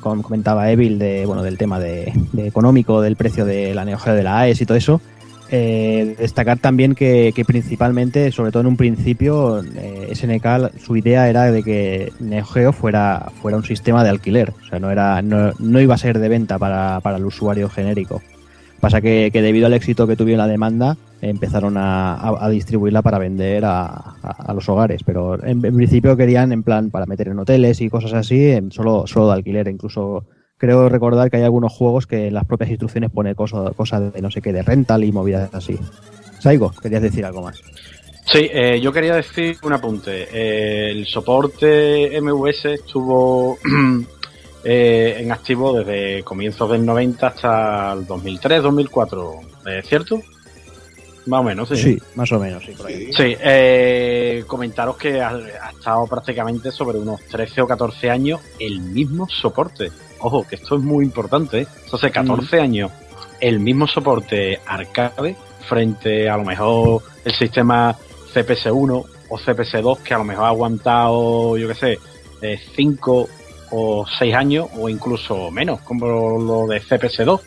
com- 0.00 0.22
comentaba 0.22 0.70
Evil 0.70 0.98
de, 0.98 1.26
bueno, 1.26 1.42
del 1.42 1.58
tema 1.58 1.78
de, 1.78 2.12
económico, 2.38 3.02
del 3.02 3.16
precio 3.16 3.44
de 3.44 3.74
la 3.74 3.84
Geo 3.98 4.14
de 4.14 4.22
la 4.22 4.40
AES 4.40 4.62
y 4.62 4.66
todo 4.66 4.78
eso, 4.78 5.00
eh, 5.50 6.14
destacar 6.18 6.58
también 6.58 6.94
que, 6.94 7.32
que 7.34 7.44
principalmente, 7.44 8.30
sobre 8.32 8.52
todo 8.52 8.60
en 8.62 8.66
un 8.68 8.76
principio, 8.76 9.62
eh, 9.76 10.08
SNK, 10.14 10.78
su 10.78 10.96
idea 10.96 11.28
era 11.28 11.50
de 11.50 11.62
que 11.62 12.12
Neo 12.20 12.44
Geo 12.44 12.72
fuera, 12.72 13.30
fuera 13.42 13.56
un 13.56 13.64
sistema 13.64 14.04
de 14.04 14.10
alquiler, 14.10 14.50
o 14.62 14.66
sea, 14.68 14.78
no, 14.78 14.90
era, 14.90 15.22
no, 15.22 15.52
no 15.58 15.80
iba 15.80 15.94
a 15.94 15.98
ser 15.98 16.18
de 16.18 16.28
venta 16.28 16.58
para, 16.58 17.00
para 17.00 17.16
el 17.16 17.24
usuario 17.24 17.68
genérico. 17.68 18.22
Pasa 18.80 19.02
que, 19.02 19.28
que 19.30 19.42
debido 19.42 19.66
al 19.66 19.74
éxito 19.74 20.06
que 20.06 20.16
tuvieron 20.16 20.38
la 20.38 20.50
demanda, 20.50 20.96
empezaron 21.20 21.76
a, 21.76 22.14
a- 22.14 22.46
a 22.46 22.48
distribuirla 22.48 23.02
para 23.02 23.18
vender 23.18 23.62
a, 23.66 23.84
a- 23.84 24.14
a 24.46 24.54
los 24.54 24.66
hogares. 24.70 25.02
Pero 25.04 25.34
en, 25.44 25.62
en 25.62 25.76
principio 25.76 26.16
querían, 26.16 26.50
en 26.50 26.62
plan, 26.62 26.88
para 26.90 27.04
meter 27.04 27.28
en 27.28 27.38
hoteles 27.38 27.82
y 27.82 27.90
cosas 27.90 28.14
así, 28.14 28.52
en 28.52 28.72
solo, 28.72 29.06
solo 29.06 29.26
de 29.28 29.34
alquiler. 29.34 29.68
Incluso 29.68 30.24
creo 30.60 30.90
recordar 30.90 31.30
que 31.30 31.38
hay 31.38 31.42
algunos 31.42 31.72
juegos 31.72 32.06
que 32.06 32.28
en 32.28 32.34
las 32.34 32.44
propias 32.44 32.68
instrucciones 32.70 33.10
pone 33.10 33.34
cosas 33.34 33.72
cosas 33.74 34.12
de 34.12 34.20
no 34.20 34.30
sé 34.30 34.42
qué, 34.42 34.52
de 34.52 34.62
rental 34.62 35.02
y 35.02 35.10
movidas 35.10 35.52
así. 35.54 35.78
Saigo, 36.38 36.70
querías 36.70 37.02
decir 37.02 37.24
algo 37.24 37.42
más. 37.42 37.62
Sí, 38.26 38.48
eh, 38.52 38.78
yo 38.80 38.92
quería 38.92 39.14
decir 39.14 39.56
un 39.62 39.72
apunte. 39.72 40.28
Eh, 40.30 40.90
el 40.92 41.06
soporte 41.06 42.20
MVS 42.20 42.66
estuvo 42.66 43.58
eh, 44.64 45.16
en 45.18 45.32
activo 45.32 45.72
desde 45.72 46.22
comienzos 46.22 46.70
del 46.70 46.84
90 46.84 47.26
hasta 47.26 47.92
el 47.94 48.06
2003-2004, 48.06 49.78
¿es 49.78 49.88
cierto? 49.88 50.20
Más 51.26 51.40
o 51.40 51.42
menos, 51.42 51.68
sí. 51.70 51.76
Sí, 51.76 51.98
más 52.14 52.30
o 52.32 52.38
menos, 52.38 52.62
sí, 52.64 52.72
por 52.72 52.86
ahí. 52.86 53.12
Sí, 53.12 53.36
eh, 53.40 54.44
comentaros 54.46 54.96
que 54.96 55.20
ha, 55.20 55.30
ha 55.30 55.70
estado 55.70 56.06
prácticamente 56.06 56.70
sobre 56.70 56.98
unos 56.98 57.20
13 57.22 57.62
o 57.62 57.66
14 57.66 58.10
años 58.10 58.40
el 58.58 58.80
mismo 58.80 59.26
soporte. 59.28 59.90
Ojo, 60.20 60.46
que 60.46 60.56
esto 60.56 60.76
es 60.76 60.82
muy 60.82 61.04
importante. 61.04 61.62
¿eh? 61.62 61.66
Entonces, 61.84 62.12
14 62.12 62.60
años 62.60 62.90
el 63.40 63.58
mismo 63.60 63.86
soporte 63.86 64.60
arcade 64.66 65.34
frente 65.66 66.28
a 66.28 66.36
lo 66.36 66.44
mejor 66.44 67.02
el 67.24 67.32
sistema 67.32 67.96
CPS1 68.34 69.04
o 69.28 69.38
CPS2 69.38 69.98
que 70.02 70.14
a 70.14 70.18
lo 70.18 70.24
mejor 70.24 70.44
ha 70.44 70.48
aguantado, 70.48 71.56
yo 71.56 71.68
qué 71.68 71.74
sé, 71.74 71.98
5 72.76 73.28
o 73.70 74.06
6 74.18 74.34
años 74.34 74.68
o 74.76 74.88
incluso 74.88 75.50
menos, 75.50 75.80
como 75.80 76.06
lo 76.38 76.66
de 76.66 76.82
CPS2. 76.82 77.40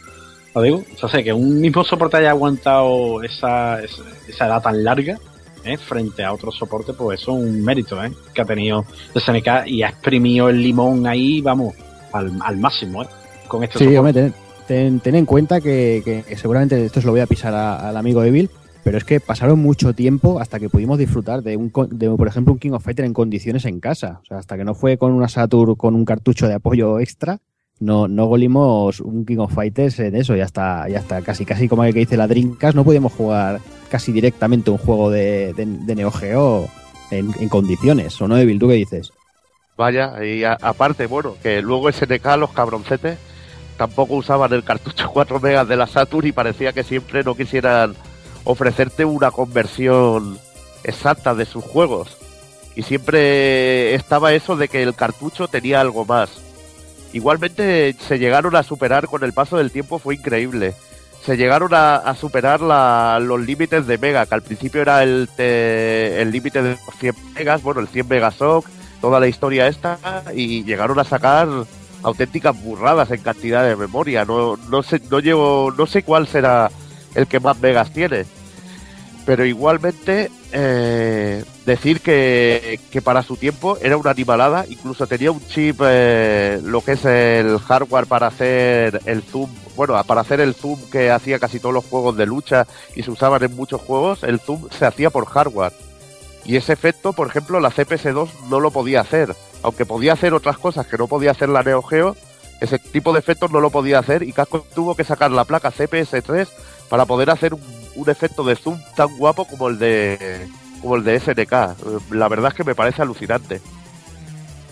Lo 0.56 0.62
digo, 0.62 0.84
o 1.02 1.08
sea, 1.08 1.24
que 1.24 1.34
un 1.34 1.60
mismo 1.60 1.84
soporte 1.84 2.18
haya 2.18 2.30
aguantado 2.30 3.24
esa, 3.24 3.82
esa, 3.84 4.04
esa 4.28 4.45
edad 4.45 4.62
tan 4.62 4.84
larga 4.84 5.18
¿eh? 5.64 5.78
frente 5.78 6.24
a 6.24 6.34
otro 6.34 6.52
soporte, 6.52 6.94
pues 6.94 7.22
eso 7.22 7.32
es 7.32 7.44
un 7.44 7.64
mérito 7.64 8.04
¿eh? 8.04 8.12
que 8.34 8.41
ha 8.41 8.45
tenido 8.45 8.86
SNK 9.16 9.68
y 9.68 9.84
ha 9.84 9.90
exprimido 9.90 10.50
el 10.50 10.62
limón 10.62 11.08
ahí, 11.08 11.41
vamos, 11.41 11.74
al, 12.14 12.31
al 12.44 12.57
máximo 12.57 13.03
¿eh? 13.03 13.07
con 13.48 13.64
este 13.64 13.80
Sí, 13.80 13.95
hombre, 13.98 14.14
ten, 14.14 14.34
ten- 14.68 14.99
ten 14.99 15.15
en 15.15 15.26
cuenta 15.26 15.60
que, 15.61 16.02
que- 16.06 16.35
seguramente 16.38 16.84
esto 16.85 17.02
se 17.02 17.06
lo 17.07 17.11
voy 17.14 17.22
a 17.22 17.27
pisar 17.27 17.53
a- 17.53 17.90
al 17.90 17.98
amigo 17.98 18.23
Evil, 18.23 18.49
pero 18.84 18.98
es 18.98 19.03
que 19.03 19.19
pasaron 19.19 19.60
mucho 19.60 19.94
tiempo 19.94 20.40
hasta 20.40 20.60
que 20.60 20.69
pudimos 20.69 20.98
disfrutar 20.98 21.41
de, 21.44 21.56
un, 21.57 21.72
de, 21.91 22.10
por 22.10 22.27
ejemplo, 22.27 22.53
un 22.53 22.60
King 22.60 22.72
of 22.72 22.84
Fighter 22.84 23.06
en 23.06 23.14
condiciones 23.14 23.65
en 23.65 23.80
casa. 23.80 24.19
O 24.23 24.26
sea, 24.26 24.38
hasta 24.40 24.57
que 24.57 24.64
no 24.65 24.76
fue 24.76 24.98
con 24.98 25.11
una 25.14 25.27
Saturn 25.30 25.76
con 25.76 25.95
un 25.95 26.03
cartucho 26.06 26.48
de 26.48 26.56
apoyo 26.56 26.99
extra, 26.99 27.40
no, 27.80 28.07
no 28.07 28.26
golimos 28.27 28.99
un 28.99 29.26
King 29.26 29.38
of 29.40 29.53
Fighters 29.53 29.99
en 29.99 30.15
eso. 30.15 30.35
Ya 30.35 30.44
está, 30.44 30.88
ya 30.90 30.99
está 30.99 31.22
casi, 31.22 31.45
casi 31.45 31.68
como 31.69 31.84
el 31.85 31.94
que 31.94 31.99
dice 32.02 32.18
la 32.18 32.27
Dreamcast, 32.27 32.76
no 32.76 32.84
podíamos 32.84 33.14
jugar 33.14 33.60
casi 33.90 34.11
directamente 34.11 34.69
un 34.69 34.77
juego 34.77 35.10
de, 35.10 35.53
de, 35.53 35.65
de 35.65 35.95
Neo 35.95 36.11
Geo 36.11 36.68
en, 37.11 37.31
en 37.40 37.49
condiciones. 37.49 38.22
¿O 38.22 38.27
no, 38.27 38.38
Evil? 38.38 38.60
¿Tú 38.60 38.68
qué 38.68 38.73
dices? 38.76 39.11
Vaya, 39.78 40.24
y 40.24 40.44
a- 40.44 40.58
aparte, 40.62 41.08
bueno, 41.08 41.36
que 41.41 41.62
luego 41.62 41.90
SNK, 41.90 42.38
los 42.38 42.52
cabroncetes, 42.52 43.18
tampoco 43.78 44.14
usaban 44.16 44.54
el 44.54 44.64
cartucho 44.64 45.10
4 45.14 45.40
megas 45.40 45.68
de 45.68 45.76
la 45.76 45.88
Saturn 45.88 46.28
y 46.28 46.32
parecía 46.32 46.74
que 46.74 46.84
siempre 46.84 47.24
no 47.24 47.36
quisieran 47.36 47.95
ofrecerte 48.44 49.06
una 49.06 49.32
conversión 49.32 50.38
exacta 50.84 51.34
de 51.34 51.45
sus 51.45 51.64
juegos. 51.64 52.18
Y 52.76 52.84
siempre 52.84 53.94
estaba 53.95 54.34
eso 54.34 54.56
de 54.56 54.68
que 54.68 54.82
el 54.84 54.95
cartucho 54.95 55.48
tenía 55.48 55.80
algo 55.82 56.06
más. 56.06 56.30
Igualmente 57.14 57.95
se 58.08 58.18
llegaron 58.18 58.56
a 58.56 58.64
superar 58.64 59.06
con 59.08 59.24
el 59.24 59.34
paso 59.34 59.58
del 59.58 59.72
tiempo, 59.72 60.00
fue 60.00 60.16
increíble. 60.16 60.74
Se 61.24 61.38
llegaron 61.38 61.70
a, 61.74 62.14
superar 62.20 62.62
la- 62.62 63.20
los 63.22 63.40
límites 63.40 63.88
de 63.88 63.98
Mega, 63.98 64.26
que 64.26 64.36
al 64.36 64.41
principio 64.41 64.82
era 64.82 65.04
el, 65.04 65.30
te- 65.36 66.22
el 66.22 66.32
límite 66.32 66.62
de 66.62 66.78
100 67.00 67.16
megas, 67.36 67.62
bueno, 67.64 67.80
el 67.80 67.88
100 67.88 68.08
megasoc, 68.08 68.66
toda 69.04 69.20
la 69.20 69.28
historia 69.28 69.68
esta, 69.68 70.00
y 70.34 70.64
llegaron 70.64 70.98
a 70.98 71.04
sacar 71.04 71.50
auténticas 72.04 72.58
burradas 72.64 73.12
en 73.12 73.20
cantidad 73.20 73.68
de 73.68 73.76
memoria. 73.76 74.24
No, 74.24 74.56
no 74.56 74.82
sé, 74.82 75.02
no 75.12 75.20
llego, 75.20 75.74
no 75.78 75.86
sé 75.86 76.04
cuál 76.04 76.26
será 76.26 76.72
el 77.14 77.28
que 77.28 77.42
más 77.42 77.60
megas 77.60 77.92
tiene. 77.92 78.24
Pero 79.26 79.44
igualmente 79.44 80.32
eh, 80.54 81.44
decir 81.66 82.00
que, 82.00 82.80
que 82.92 83.02
para 83.02 83.24
su 83.24 83.36
tiempo 83.36 83.78
era 83.82 83.98
una 83.98 84.12
animalada, 84.12 84.66
incluso 84.70 85.06
tenía 85.06 85.34
un 85.34 85.46
chip, 85.48 85.82
eh, 85.84 86.62
lo 86.64 86.80
que 86.80 86.94
es 86.94 87.04
el 87.04 87.60
hardware 87.60 88.06
para 88.06 88.28
hacer 88.28 89.02
el 89.04 89.22
zoom, 89.22 89.50
bueno, 89.76 90.02
para 90.06 90.22
hacer 90.22 90.40
el 90.40 90.54
zoom 90.54 90.80
que 90.90 91.12
hacía 91.12 91.40
casi 91.40 91.60
todos 91.60 91.76
los 91.76 91.84
juegos 91.84 92.16
de 92.16 92.26
lucha 92.26 92.68
y 92.96 93.04
se 93.04 93.12
usaban 93.12 93.44
en 93.44 93.54
muchos 93.54 93.82
juegos, 93.82 94.24
el 94.24 94.40
zoom 94.40 94.70
se 94.70 94.86
hacía 94.86 95.10
por 95.10 95.26
hardware. 95.26 95.74
Y 96.45 96.57
ese 96.57 96.74
efecto, 96.74 97.14
por 97.14 97.28
ejemplo, 97.28 97.60
la 97.60 97.72
CPS2 97.72 98.30
no 98.49 98.60
lo 98.60 98.72
podía 98.72 99.02
hacer. 99.02 99.36
Aunque 99.61 99.86
podía 99.86 100.14
hacer 100.14 100.34
otras 100.34 100.57
cosas 100.57 100.88
que 100.88 100.98
no 100.98 101.07
podía 101.07 101.32
hacer 101.32 101.49
la 101.49 101.64
Neo 101.64 101.82
Geo, 101.82 102.15
ese 102.60 102.80
tipo 102.80 103.14
de 103.14 103.20
efectos 103.20 103.52
no 103.52 103.60
lo 103.60 103.70
podía 103.70 103.99
hacer 103.99 104.24
y 104.24 104.32
Casco 104.32 104.65
tuvo 104.74 104.95
que 104.95 105.03
sacar 105.03 105.32
la 105.32 105.45
placa 105.45 105.72
CPS3 105.72 106.48
para 106.90 107.06
poder 107.06 107.30
hacer 107.30 107.53
un, 107.53 108.10
efecto 108.10 108.44
de 108.44 108.56
zoom 108.56 108.80
tan 108.95 109.18
guapo 109.18 109.45
como 109.45 109.70
el 109.70 109.80
de 109.80 110.48
como 110.82 110.95
el 110.95 111.03
de 111.03 111.20
SNK. 111.20 112.11
La 112.11 112.28
verdad 112.28 112.52
es 112.52 112.53
que 112.53 112.64
me 112.64 112.76
parece 112.76 113.02
alucinante. 113.02 113.61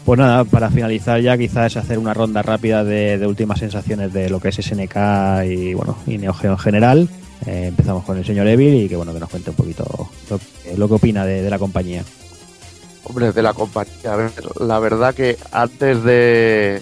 Pues 0.06 0.20
nada, 0.20 0.44
para 0.44 0.70
finalizar 0.70 1.22
ya 1.22 1.38
quizás 1.38 1.78
hacer 1.78 1.98
una 2.00 2.14
ronda 2.14 2.42
rápida 2.42 2.84
de, 2.84 3.18
de 3.18 3.28
últimas 3.28 3.60
sensaciones 3.60 4.12
de 4.12 4.30
lo 4.30 4.40
que 4.40 4.50
es 4.50 4.56
SNK 4.56 5.46
y 5.46 5.74
bueno 5.74 5.98
y 6.08 6.18
Neo 6.18 6.34
Geo 6.34 6.54
en 6.54 6.58
general. 6.58 7.10
Eh, 7.46 7.68
empezamos 7.68 8.04
con 8.06 8.18
el 8.18 8.26
señor 8.26 8.48
Evil 8.48 8.76
y 8.84 8.90
que 8.90 8.96
bueno 8.96 9.14
que 9.14 9.20
nos 9.20 9.30
cuente 9.30 9.50
un 9.50 9.56
poquito 9.56 10.10
lo, 10.30 10.38
que- 10.38 10.78
lo 10.78 10.88
que 10.88 10.94
opina 10.96 11.26
de, 11.26 11.50
la 11.50 11.58
compañía. 11.60 12.04
Hombre, 13.04 13.32
de 13.32 13.42
la 13.42 13.54
compañía. 13.54 14.14
A 14.14 14.16
ver, 14.16 14.32
la 14.60 14.80
verdad 14.80 15.16
que 15.16 15.38
antes 15.52 16.04
de, 16.04 16.82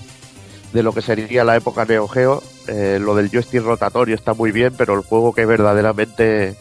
de 0.73 0.83
lo 0.83 0.93
que 0.93 1.01
sería 1.01 1.43
la 1.45 1.55
época 1.55 1.85
Neo 1.85 2.07
Geo, 2.09 2.43
eh, 2.67 2.99
lo 3.01 3.15
del 3.15 3.29
joystick 3.31 3.63
rotatorio 3.63 4.15
está 4.15 4.33
muy 4.33 4.51
bien, 4.51 4.73
pero 4.77 4.95
el 4.95 5.01
juego 5.01 5.33
que 5.33 5.45
verdaderamente 5.45 6.55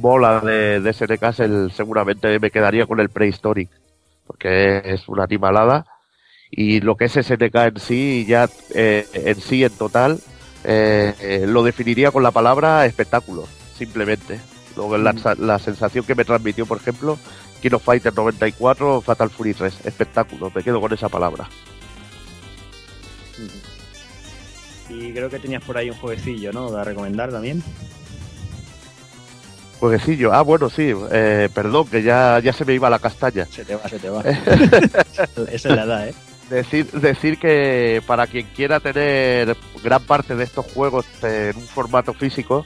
mola 0.00 0.40
de, 0.40 0.80
de 0.80 0.92
SNK 0.92 1.22
es 1.40 1.72
seguramente 1.74 2.38
me 2.40 2.50
quedaría 2.50 2.86
con 2.86 2.98
el 2.98 3.08
Prehistoric, 3.10 3.70
porque 4.26 4.82
es 4.84 5.08
una 5.08 5.24
animalada. 5.24 5.86
Y 6.50 6.80
lo 6.80 6.96
que 6.96 7.06
es 7.06 7.12
SNK 7.12 7.54
en 7.54 7.80
sí, 7.80 8.24
ya 8.28 8.48
eh, 8.74 9.06
en 9.12 9.40
sí, 9.40 9.62
en 9.64 9.72
total, 9.72 10.18
eh, 10.68 11.14
eh, 11.20 11.44
lo 11.46 11.62
definiría 11.62 12.10
con 12.10 12.24
la 12.24 12.32
palabra 12.32 12.86
espectáculo, 12.86 13.46
simplemente. 13.78 14.40
Luego 14.74 14.98
la, 14.98 15.14
la 15.38 15.58
sensación 15.60 16.04
que 16.04 16.16
me 16.16 16.24
transmitió, 16.24 16.66
por 16.66 16.78
ejemplo, 16.78 17.18
King 17.62 17.70
of 17.74 17.84
Fighter 17.84 18.12
94, 18.12 19.00
Fatal 19.00 19.30
Fury 19.30 19.54
3, 19.54 19.86
espectáculo, 19.86 20.50
me 20.52 20.64
quedo 20.64 20.80
con 20.80 20.92
esa 20.92 21.08
palabra. 21.08 21.48
Y 24.88 25.12
creo 25.12 25.30
que 25.30 25.38
tenías 25.38 25.62
por 25.62 25.78
ahí 25.78 25.88
un 25.88 25.96
jueguecillo, 25.96 26.52
¿no? 26.52 26.70
De 26.72 26.82
recomendar 26.82 27.30
también. 27.30 27.62
Jueguecillo, 29.78 30.32
ah, 30.32 30.42
bueno, 30.42 30.68
sí, 30.68 30.92
eh, 31.12 31.48
perdón, 31.54 31.86
que 31.86 32.02
ya, 32.02 32.40
ya 32.40 32.52
se 32.52 32.64
me 32.64 32.74
iba 32.74 32.90
la 32.90 32.98
castaña. 32.98 33.46
Se 33.46 33.64
te 33.64 33.76
va, 33.76 33.88
se 33.88 34.00
te 34.00 34.08
va. 34.08 34.20
Esa 35.52 35.68
es 35.68 35.76
la 35.76 35.84
edad, 35.84 36.08
¿eh? 36.08 36.14
Decir, 36.50 36.90
decir 36.92 37.38
que 37.38 38.02
para 38.06 38.28
quien 38.28 38.46
quiera 38.54 38.78
tener 38.78 39.56
gran 39.82 40.02
parte 40.04 40.36
de 40.36 40.44
estos 40.44 40.64
juegos 40.66 41.04
en 41.22 41.56
un 41.56 41.66
formato 41.66 42.14
físico, 42.14 42.64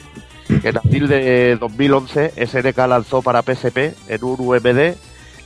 en 0.48 0.77
abril 0.77 1.09
de 1.09 1.57
2011 1.57 2.47
SNK 2.47 2.77
lanzó 2.86 3.23
para 3.23 3.43
PSP 3.43 3.94
en 4.09 4.24
un 4.24 4.36
UMD 4.39 4.97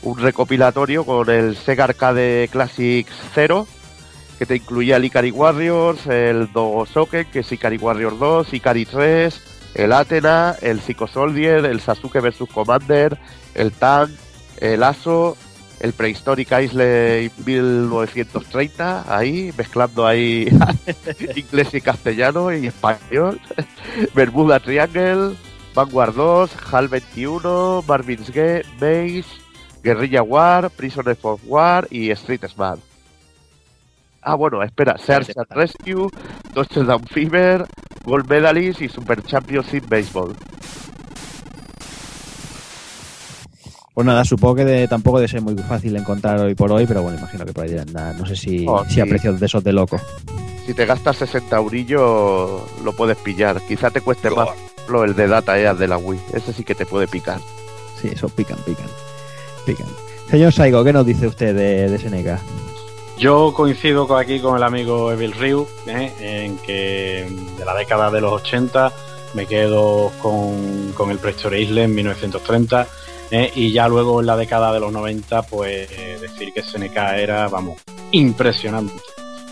un 0.02 0.18
recopilatorio 0.18 1.04
con 1.04 1.30
el 1.30 1.56
Sega 1.56 1.84
Arcade 1.84 2.48
Classics 2.48 3.12
0 3.34 3.66
que 4.38 4.46
te 4.46 4.56
incluía 4.56 4.96
el 4.96 5.04
Ikari 5.04 5.30
Warriors, 5.30 6.06
el 6.06 6.52
Dogosoken, 6.52 7.26
que 7.26 7.40
es 7.40 7.52
Ikari 7.52 7.76
Warriors 7.76 8.18
2, 8.18 8.52
Ikari 8.52 8.84
3, 8.84 9.40
el 9.74 9.92
Athena, 9.92 10.56
el 10.60 10.80
Psycho 10.80 11.06
Soldier, 11.06 11.64
el 11.64 11.80
Sasuke 11.80 12.20
vs 12.20 12.48
Commander, 12.52 13.18
el 13.54 13.72
Tank, 13.72 14.10
el 14.60 14.82
Aso, 14.82 15.36
el 15.84 15.92
Prehistoric 15.92 16.50
Isle 16.50 17.30
1930, 17.44 19.04
ahí, 19.14 19.52
mezclando 19.54 20.06
ahí 20.06 20.48
inglés 21.36 21.74
y 21.74 21.80
castellano 21.82 22.50
y 22.54 22.68
español, 22.68 23.38
Bermuda 24.14 24.60
Triangle, 24.60 25.36
Vanguard 25.74 26.14
2, 26.14 26.72
HAL 26.72 26.88
21, 26.88 27.84
Marvin's 27.86 28.30
Gate, 28.30 28.64
Base, 28.80 29.26
Guerrilla 29.82 30.22
War, 30.22 30.70
Prisoners 30.70 31.18
of 31.20 31.42
War 31.44 31.86
y 31.90 32.10
Street 32.12 32.46
Smart. 32.48 32.80
Ah, 34.22 34.36
bueno, 34.36 34.62
espera, 34.62 34.96
Search 34.96 35.36
and 35.36 35.50
Rescue, 35.50 36.08
Touchdown 36.54 37.04
Fever, 37.04 37.66
Gold 38.06 38.26
Medalist 38.26 38.80
y 38.80 38.88
Super 38.88 39.22
Championship 39.22 39.86
Baseball. 39.86 40.34
Pues 43.94 44.04
nada, 44.06 44.24
supongo 44.24 44.56
que 44.56 44.64
de- 44.64 44.88
tampoco 44.88 45.18
debe 45.18 45.28
ser 45.28 45.40
muy 45.40 45.54
fácil 45.56 45.94
encontrar 45.96 46.40
hoy 46.40 46.54
por 46.56 46.70
hoy, 46.72 46.84
pero 46.86 47.02
bueno, 47.02 47.16
imagino 47.18 47.44
que 47.46 47.52
por 47.52 47.64
ahí 47.64 47.70
dirán, 47.70 47.92
nada, 47.92 48.12
no 48.14 48.26
sé 48.26 48.34
si, 48.34 48.66
Oh, 48.68 48.84
si 48.88 49.00
a 49.00 49.06
precios 49.06 49.38
de 49.38 49.46
esos 49.46 49.62
de 49.62 49.72
loco. 49.72 50.00
Si 50.66 50.74
te 50.74 50.84
gastas 50.86 51.16
60 51.18 51.56
eurillos, 51.56 52.62
lo 52.82 52.92
puedes 52.96 53.16
pillar. 53.18 53.60
Quizá 53.68 53.90
te 53.90 54.00
cueste 54.00 54.30
más 54.30 54.48
lo 54.88 55.04
el 55.04 55.14
de 55.14 55.28
Data 55.28 55.58
EAS 55.58 55.78
de 55.78 55.86
la 55.88 55.96
Wii. 55.98 56.18
Ese 56.32 56.52
sí 56.52 56.64
que 56.64 56.74
te 56.74 56.86
puede 56.86 57.06
picar. 57.06 57.38
Sí, 58.00 58.08
eso 58.12 58.28
pican, 58.30 58.58
pican, 58.66 58.86
pican. 59.66 59.86
Señor 60.30 60.52
Saigo, 60.52 60.82
¿qué 60.82 60.92
nos 60.92 61.06
dice 61.06 61.26
usted 61.26 61.54
de, 61.54 61.88
de 61.88 61.98
SNK? 61.98 62.40
Yo 63.18 63.52
coincido 63.54 64.08
con 64.08 64.18
aquí 64.20 64.40
con 64.40 64.56
el 64.56 64.62
amigo 64.64 65.12
Evil 65.12 65.32
Ryu, 65.32 65.68
¿eh? 65.86 66.12
en 66.20 66.56
que 66.58 67.28
de 67.58 67.64
la 67.64 67.74
década 67.74 68.10
de 68.10 68.20
los 68.20 68.32
80 68.42 68.92
me 69.34 69.46
quedo 69.46 70.10
con, 70.20 70.92
con 70.96 71.10
el 71.10 71.18
Prehistory 71.18 71.62
Island 71.62 71.78
en 71.90 71.94
1930 71.94 72.88
¿eh? 73.30 73.50
y 73.54 73.72
ya 73.72 73.88
luego 73.88 74.20
en 74.20 74.26
la 74.26 74.36
década 74.36 74.72
de 74.72 74.80
los 74.80 74.92
90 74.92 75.42
pues 75.42 75.88
decir 76.20 76.52
que 76.52 76.62
SNK 76.62 76.96
era, 77.16 77.48
vamos, 77.48 77.80
impresionante, 78.12 78.94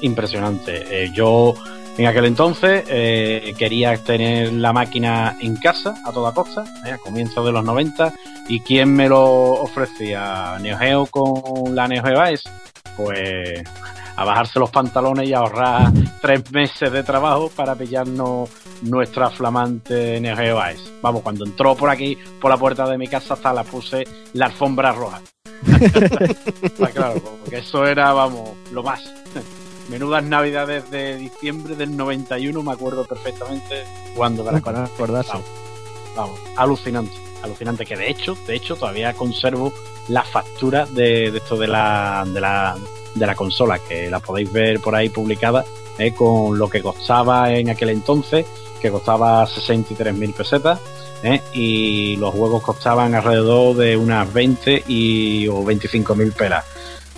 impresionante. 0.01 1.05
Eh, 1.05 1.11
yo 1.15 1.55
en 1.99 2.07
aquel 2.07 2.25
entonces 2.25 2.85
eh, 2.89 3.55
quería 3.59 3.97
tener 3.99 4.53
la 4.53 4.73
máquina 4.73 5.37
en 5.41 5.57
casa 5.57 5.95
a 6.05 6.13
toda 6.13 6.33
costa, 6.33 6.65
a 6.85 6.99
comienzos 6.99 7.45
de 7.45 7.53
los 7.53 7.65
90 7.65 8.13
y 8.49 8.61
¿quién 8.61 8.95
me 8.95 9.09
lo 9.09 9.23
ofrecía? 9.23 10.59
Neo 10.61 10.79
Geo 10.79 11.07
con 11.07 11.75
la 11.75 11.87
Neo 11.89 12.03
Geo 12.03 12.31
Ice 12.31 12.49
pues 12.97 13.63
a 14.17 14.25
bajarse 14.25 14.59
los 14.59 14.71
pantalones 14.71 15.29
y 15.29 15.35
ahorrar 15.35 15.93
tres 16.21 16.51
meses 16.53 16.93
de 16.93 17.03
trabajo 17.03 17.51
para 17.55 17.75
pillarnos 17.75 18.49
nuestra 18.83 19.31
flamante 19.31 20.21
Neo 20.21 20.37
Geo 20.37 20.61
Ice. 20.73 20.91
Vamos, 21.01 21.23
cuando 21.23 21.45
entró 21.45 21.75
por 21.75 21.91
aquí, 21.91 22.17
por 22.41 22.51
la 22.51 22.57
puerta 22.57 22.89
de 22.89 22.99
mi 22.99 23.09
casa, 23.09 23.35
hasta 23.35 23.53
la 23.53 23.65
puse 23.65 24.05
la 24.35 24.47
alfombra 24.47 24.93
roja. 24.93 25.21
Está 26.63 26.89
claro, 26.89 27.21
porque 27.41 27.59
eso 27.59 27.87
era, 27.87 28.13
vamos, 28.13 28.51
lo 28.73 28.83
más. 28.83 29.03
Menudas 29.89 30.23
navidades 30.25 30.91
de 30.91 31.17
diciembre 31.17 31.75
del 31.75 31.97
91, 31.97 32.63
me 32.63 32.73
acuerdo 32.73 33.05
perfectamente 33.05 33.85
cuando 34.17 34.45
Para 34.45 34.85
acordarse. 34.85 35.33
Vamos, 35.33 35.47
vamos, 36.17 36.41
alucinante, 36.57 37.17
alucinante. 37.43 37.85
Que 37.85 37.97
de 37.97 38.11
hecho, 38.11 38.37
de 38.47 38.57
hecho, 38.57 38.77
todavía 38.77 39.13
conservo 39.15 39.73
la 40.09 40.23
factura 40.23 40.87
de, 40.87 41.31
de 41.31 41.39
esto 41.39 41.57
de 41.57 41.69
la, 41.69 42.25
de 42.27 42.41
la 42.41 42.77
de 43.15 43.27
la 43.27 43.35
consola, 43.35 43.79
que 43.79 44.11
la 44.11 44.21
podéis 44.21 44.53
ver 44.53 44.81
por 44.81 44.95
ahí 44.95 45.09
publicada, 45.09 45.65
eh, 45.99 46.13
con 46.13 46.59
lo 46.59 46.69
que 46.69 46.83
costaba 46.83 47.53
en 47.53 47.71
aquel 47.71 47.91
entonces, 47.91 48.47
que 48.81 48.91
costaba 48.91 49.47
63.000 49.47 50.35
pesetas, 50.35 50.81
eh, 51.23 51.41
y 51.53 52.17
los 52.17 52.35
juegos 52.35 52.63
costaban 52.63 53.15
alrededor 53.15 53.77
de 53.77 53.97
unas 53.97 54.33
20 54.33 54.85
y, 54.89 55.47
o 55.49 55.63
25.000 55.65 56.33
pelas. 56.33 56.65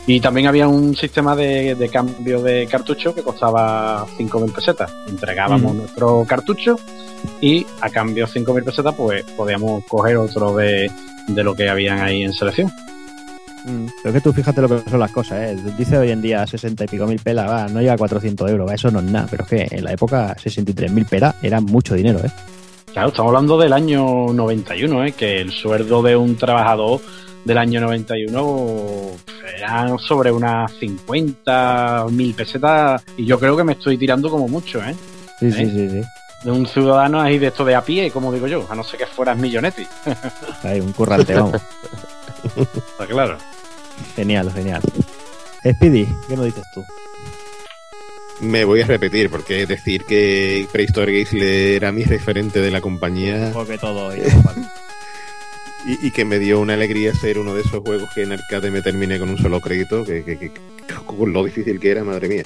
Y 0.06 0.20
también 0.20 0.46
había 0.46 0.68
un 0.68 0.94
sistema 0.94 1.34
de, 1.34 1.74
de 1.74 1.88
cambio 1.88 2.42
de 2.42 2.66
cartucho 2.66 3.14
que 3.14 3.22
costaba 3.22 4.06
5.000 4.18 4.52
pesetas. 4.52 4.92
Entregábamos 5.08 5.72
Mm. 5.72 5.78
nuestro 5.78 6.24
cartucho 6.28 6.78
y 7.40 7.66
a 7.80 7.88
cambio 7.88 8.26
de 8.26 8.32
5.000 8.32 8.64
pesetas 8.64 8.94
pues 8.94 9.24
podíamos 9.34 9.82
coger 9.86 10.18
otro 10.18 10.54
de, 10.54 10.90
de 11.28 11.42
lo 11.44 11.54
que 11.54 11.70
habían 11.70 12.00
ahí 12.00 12.22
en 12.22 12.34
selección. 12.34 12.70
Pero 14.02 14.12
que 14.12 14.20
tú 14.20 14.32
fíjate 14.32 14.60
lo 14.60 14.68
que 14.68 14.90
son 14.90 15.00
las 15.00 15.10
cosas, 15.10 15.38
¿eh? 15.40 15.56
Dice 15.78 15.96
hoy 15.96 16.10
en 16.10 16.20
día 16.20 16.46
60 16.46 16.84
y 16.84 16.86
pico 16.86 17.06
mil 17.06 17.18
pelas, 17.18 17.48
va, 17.48 17.68
no 17.68 17.80
llega 17.80 17.94
a 17.94 17.98
400 17.98 18.50
euros, 18.50 18.68
va, 18.68 18.74
eso 18.74 18.90
no 18.90 18.98
es 18.98 19.06
nada, 19.06 19.26
pero 19.30 19.44
es 19.44 19.48
que 19.48 19.76
en 19.76 19.84
la 19.84 19.92
época 19.92 20.36
63 20.38 20.92
mil 20.92 21.06
pelas 21.06 21.34
era 21.42 21.60
mucho 21.60 21.94
dinero, 21.94 22.20
¿eh? 22.20 22.30
Claro, 22.92 23.08
estamos 23.08 23.30
hablando 23.30 23.58
del 23.58 23.72
año 23.72 24.32
91, 24.32 25.04
¿eh? 25.06 25.12
que 25.12 25.40
el 25.40 25.50
sueldo 25.50 26.00
de 26.02 26.14
un 26.14 26.36
trabajador 26.36 27.00
del 27.44 27.58
año 27.58 27.80
91 27.80 29.10
era 29.58 29.98
sobre 29.98 30.30
unas 30.30 30.72
50 30.78 32.06
mil 32.10 32.34
pesetas 32.34 33.02
y 33.16 33.26
yo 33.26 33.38
creo 33.40 33.56
que 33.56 33.64
me 33.64 33.72
estoy 33.72 33.98
tirando 33.98 34.30
como 34.30 34.46
mucho, 34.46 34.82
¿eh? 34.82 34.94
Sí, 35.40 35.50
sí, 35.50 35.62
¿Eh? 35.62 35.70
sí, 35.70 35.90
sí. 35.90 36.02
De 36.44 36.50
un 36.52 36.66
ciudadano 36.66 37.20
ahí 37.20 37.38
de 37.38 37.48
esto 37.48 37.64
de 37.64 37.74
a 37.74 37.82
pie, 37.82 38.10
como 38.10 38.32
digo 38.32 38.46
yo, 38.46 38.66
a 38.70 38.74
no 38.74 38.84
ser 38.84 39.00
que 39.00 39.06
fueras 39.06 39.36
millonetti. 39.38 39.86
Hay 40.62 40.78
un 40.78 40.92
currante, 40.92 41.34
vamos. 41.34 41.54
Está 42.54 43.06
claro. 43.08 43.38
Genial, 44.16 44.50
genial. 44.52 44.82
Speedy, 45.68 46.06
¿qué 46.28 46.36
nos 46.36 46.44
dices 46.46 46.64
tú? 46.74 46.84
Me 48.40 48.64
voy 48.64 48.82
a 48.82 48.86
repetir, 48.86 49.30
porque 49.30 49.64
decir 49.66 50.04
que 50.04 50.66
Prehistoric 50.72 51.32
Isle 51.32 51.76
era 51.76 51.92
mi 51.92 52.04
referente 52.04 52.60
de 52.60 52.70
la 52.70 52.80
compañía 52.80 53.50
Porque 53.54 53.78
todo. 53.78 54.14
y, 55.86 56.06
y 56.06 56.10
que 56.10 56.24
me 56.24 56.38
dio 56.38 56.60
una 56.60 56.74
alegría 56.74 57.14
ser 57.14 57.38
uno 57.38 57.54
de 57.54 57.62
esos 57.62 57.80
juegos 57.82 58.10
que 58.14 58.22
en 58.22 58.32
arcade 58.32 58.70
me 58.70 58.82
terminé 58.82 59.18
con 59.18 59.30
un 59.30 59.38
solo 59.38 59.60
crédito, 59.60 60.04
que, 60.04 60.24
que- 60.24 60.38
que- 60.38 60.50
con 61.06 61.32
lo 61.32 61.44
difícil 61.44 61.78
que 61.80 61.90
era, 61.90 62.04
madre 62.04 62.28
mía. 62.28 62.42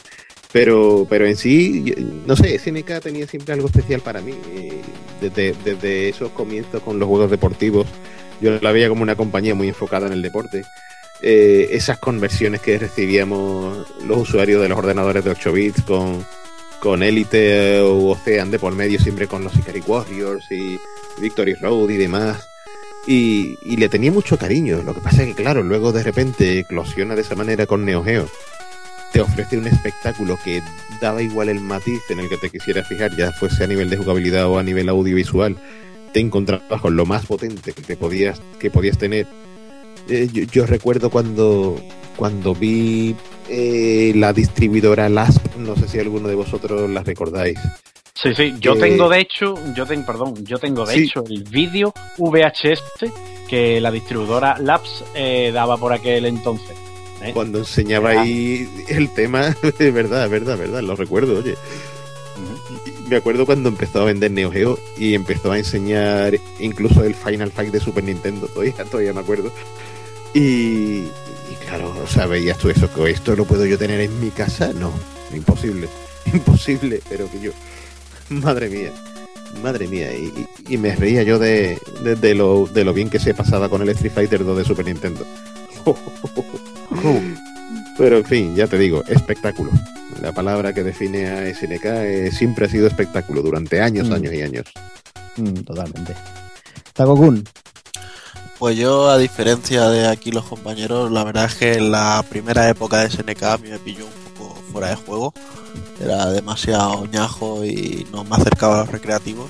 Pero, 0.53 1.07
pero 1.11 1.27
en 1.27 1.37
sí, 1.37 1.95
no 2.27 2.35
sé, 2.37 2.55
SNK 2.59 3.01
tenía 3.03 3.27
siempre 3.27 3.53
algo 3.55 3.67
especial 3.67 4.01
para 4.01 4.21
mí. 4.21 4.33
eh, 4.51 4.81
Desde, 5.21 5.53
desde 5.65 6.09
esos 6.11 6.31
comienzos 6.31 6.83
con 6.83 6.99
los 6.99 7.09
juegos 7.09 7.31
deportivos, 7.31 7.87
yo 8.41 8.59
la 8.61 8.71
veía 8.73 8.89
como 8.89 9.03
una 9.03 9.17
compañía 9.17 9.55
muy 9.55 9.69
enfocada 9.69 10.07
en 10.07 10.13
el 10.13 10.23
deporte. 10.23 10.63
Eh, 11.21 11.71
esas 11.73 11.99
conversiones 11.99 12.61
que 12.61 12.79
recibíamos 12.79 13.87
los 14.05 14.19
usuarios 14.19 14.63
de 14.63 14.69
los 14.69 14.79
ordenadores 14.79 15.25
de 15.25 15.31
8 15.31 15.53
bits 15.53 15.83
con, 15.83 16.25
con 16.81 17.03
Elite 17.03 17.81
o 17.81 18.11
Ocean 18.11 18.51
de 18.53 18.59
por 18.59 18.73
medio, 18.75 19.01
siempre 19.01 19.27
con 19.27 19.43
los 19.43 19.57
Ikari 19.57 19.83
Warriors 19.85 20.51
y 20.53 20.79
Victory 21.21 21.55
Road 21.55 21.91
y 21.91 21.97
demás. 21.97 22.49
Y, 23.07 23.59
y 23.63 23.77
le 23.77 23.89
tenía 23.89 24.13
mucho 24.13 24.39
cariño. 24.39 24.83
Lo 24.83 24.95
que 24.95 25.01
pasa 25.01 25.23
es 25.23 25.29
que, 25.29 25.43
claro, 25.43 25.63
luego 25.63 25.93
de 25.93 26.03
repente 26.03 26.61
eclosiona 26.61 27.17
de 27.17 27.23
esa 27.23 27.35
manera 27.35 27.67
con 27.67 27.85
Neo 27.85 28.05
Geo. 28.05 28.29
Te 29.13 29.21
ofrece 29.21 29.57
un 29.57 29.67
espectáculo 29.67 30.39
que 30.45 30.63
daba 31.01 31.23
igual 31.23 31.49
el 31.49 31.61
matiz 31.61 32.03
en 32.11 32.21
el 32.21 32.29
que 32.29 32.37
te 32.37 32.51
quisieras 32.51 32.87
fijar, 32.87 33.17
ya 33.17 33.33
fuese 33.33 33.65
a 33.65 33.67
nivel 33.67 33.89
de 33.89 33.97
jugabilidad 33.97 34.47
o 34.47 34.59
a 34.59 34.63
nivel 34.63 34.89
audiovisual. 34.89 35.57
Te 36.13 36.21
encontrabas 36.21 36.81
con 36.81 36.95
lo 36.95 37.07
más 37.07 37.27
potente 37.27 37.73
que 37.73 37.83
te 37.83 37.97
podías, 37.97 38.41
que 38.59 38.71
podías 38.71 38.99
tener. 38.99 39.27
Eh, 40.09 40.29
yo, 40.33 40.45
yo 40.45 40.67
recuerdo 40.67 41.11
cuando, 41.11 41.81
cuando 42.17 42.55
vi 42.55 43.15
eh, 43.49 44.13
la 44.17 44.33
distribuidora 44.33 45.09
LASP, 45.09 45.57
no 45.57 45.77
sé 45.77 45.89
si 45.89 45.99
alguno 45.99 46.29
de 46.29 46.35
vosotros 46.35 46.89
la 46.91 47.03
recordáis. 47.03 47.59
Sí, 48.15 48.35
sí, 48.35 48.55
yo 48.61 48.75
Eh, 48.75 48.81
tengo 48.81 49.09
de 49.09 49.21
hecho, 49.21 49.55
yo 49.77 49.87
tengo, 49.87 50.05
perdón, 50.07 50.35
yo 50.45 50.59
tengo 50.59 50.85
de 50.85 50.95
Sí. 50.95 51.01
hecho 51.05 51.23
el 51.29 51.45
vídeo 51.45 51.95
VHS 52.19 52.83
que 53.49 53.81
la 53.81 53.91
distribuidora 53.91 54.59
Labs 54.59 55.05
eh, 55.15 55.51
daba 55.55 55.77
por 55.77 55.93
aquel 55.93 56.27
entonces. 56.27 56.77
¿eh? 57.23 57.31
Cuando 57.33 57.59
enseñaba 57.59 58.11
ahí 58.11 58.69
el 58.89 59.09
tema, 59.11 59.55
es 59.79 59.95
verdad, 59.95 60.29
verdad, 60.29 60.59
verdad, 60.59 60.83
lo 60.83 60.97
recuerdo, 60.97 61.39
oye. 61.39 61.55
Me 63.09 63.17
acuerdo 63.17 63.47
cuando 63.47 63.71
empezó 63.71 64.03
a 64.03 64.05
vender 64.05 64.31
Neo 64.33 64.51
Geo 64.51 64.79
y 64.99 65.15
empezó 65.15 65.51
a 65.53 65.59
enseñar 65.59 66.39
incluso 66.61 67.03
el 67.05 67.15
Final 67.15 67.51
Fight 67.51 67.73
de 67.73 67.81
Super 67.81 68.05
Nintendo, 68.05 68.47
todavía, 68.55 68.75
todavía 68.85 69.13
me 69.15 69.21
acuerdo. 69.21 69.51
Y, 70.35 70.41
y 70.41 71.55
claro, 71.67 71.95
o 72.03 72.07
sea, 72.07 72.27
veías 72.27 72.59
tú 72.59 72.69
eso, 72.71 72.93
que 72.93 73.11
esto 73.11 73.35
lo 73.35 73.45
puedo 73.45 73.65
yo 73.67 73.79
tener 73.79 74.01
en 74.01 74.21
mi 74.21 74.31
casa, 74.31 74.73
no, 74.75 74.93
imposible, 75.35 75.89
imposible, 76.33 77.01
pero 77.09 77.31
que 77.31 77.41
yo, 77.41 77.53
madre 78.29 78.69
mía, 78.69 78.93
madre 79.63 79.89
mía, 79.89 80.13
y, 80.13 80.47
y- 80.69 80.77
me 80.77 80.95
reía 80.95 81.23
yo 81.23 81.39
de, 81.39 81.79
de, 82.03 82.15
de 82.17 82.35
lo, 82.35 82.67
de 82.67 82.85
lo 82.85 82.93
bien 82.93 83.09
que 83.11 83.19
se 83.19 83.35
pasaba 83.35 83.69
con 83.69 83.81
el 83.83 83.89
Street 83.91 84.13
Fighter 84.13 84.45
2 84.45 84.59
de 84.59 84.65
Super 84.65 84.85
Nintendo. 84.87 85.27
Pero 87.97 88.19
en 88.19 88.25
fin, 88.25 88.55
ya 88.55 88.67
te 88.67 88.79
digo, 88.79 89.03
espectáculo. 89.09 89.71
La 90.23 90.33
palabra 90.33 90.73
que 90.73 90.83
define 90.85 91.27
a 91.29 91.55
SNK 91.55 91.85
eh, 91.85 92.31
siempre 92.33 92.67
ha 92.67 92.69
sido 92.69 92.87
espectáculo 92.87 93.43
durante 93.43 93.81
años, 93.81 94.09
Mm. 94.09 94.13
años 94.13 94.33
y 94.35 94.43
años. 94.43 94.67
Mm, 95.37 95.55
totalmente. 95.63 96.15
Takokun. 96.93 97.45
Pues 98.59 98.77
yo, 98.77 99.09
a 99.09 99.19
diferencia 99.19 99.89
de 99.89 100.09
aquí 100.09 100.33
los 100.33 100.45
compañeros, 100.45 101.13
la 101.13 101.23
verdad 101.23 101.45
es 101.45 101.55
que 101.55 101.75
en 101.75 101.93
la 101.93 102.25
primera 102.29 102.69
época 102.69 102.99
de 102.99 103.11
SNK 103.11 103.43
a 103.45 103.59
mí 103.59 103.71
me 103.71 103.79
pilló 103.79 104.05
un 104.05 104.35
poco 104.35 104.55
fuera 104.73 104.89
de 104.89 104.97
juego. 104.97 105.33
Era 106.01 106.27
demasiado 106.27 107.07
ñajo 107.07 107.65
y 107.65 108.05
no 108.13 108.25
me 108.25 108.35
acercaba 108.35 108.75
a 108.75 108.79
los 108.81 108.91
recreativos. 108.91 109.49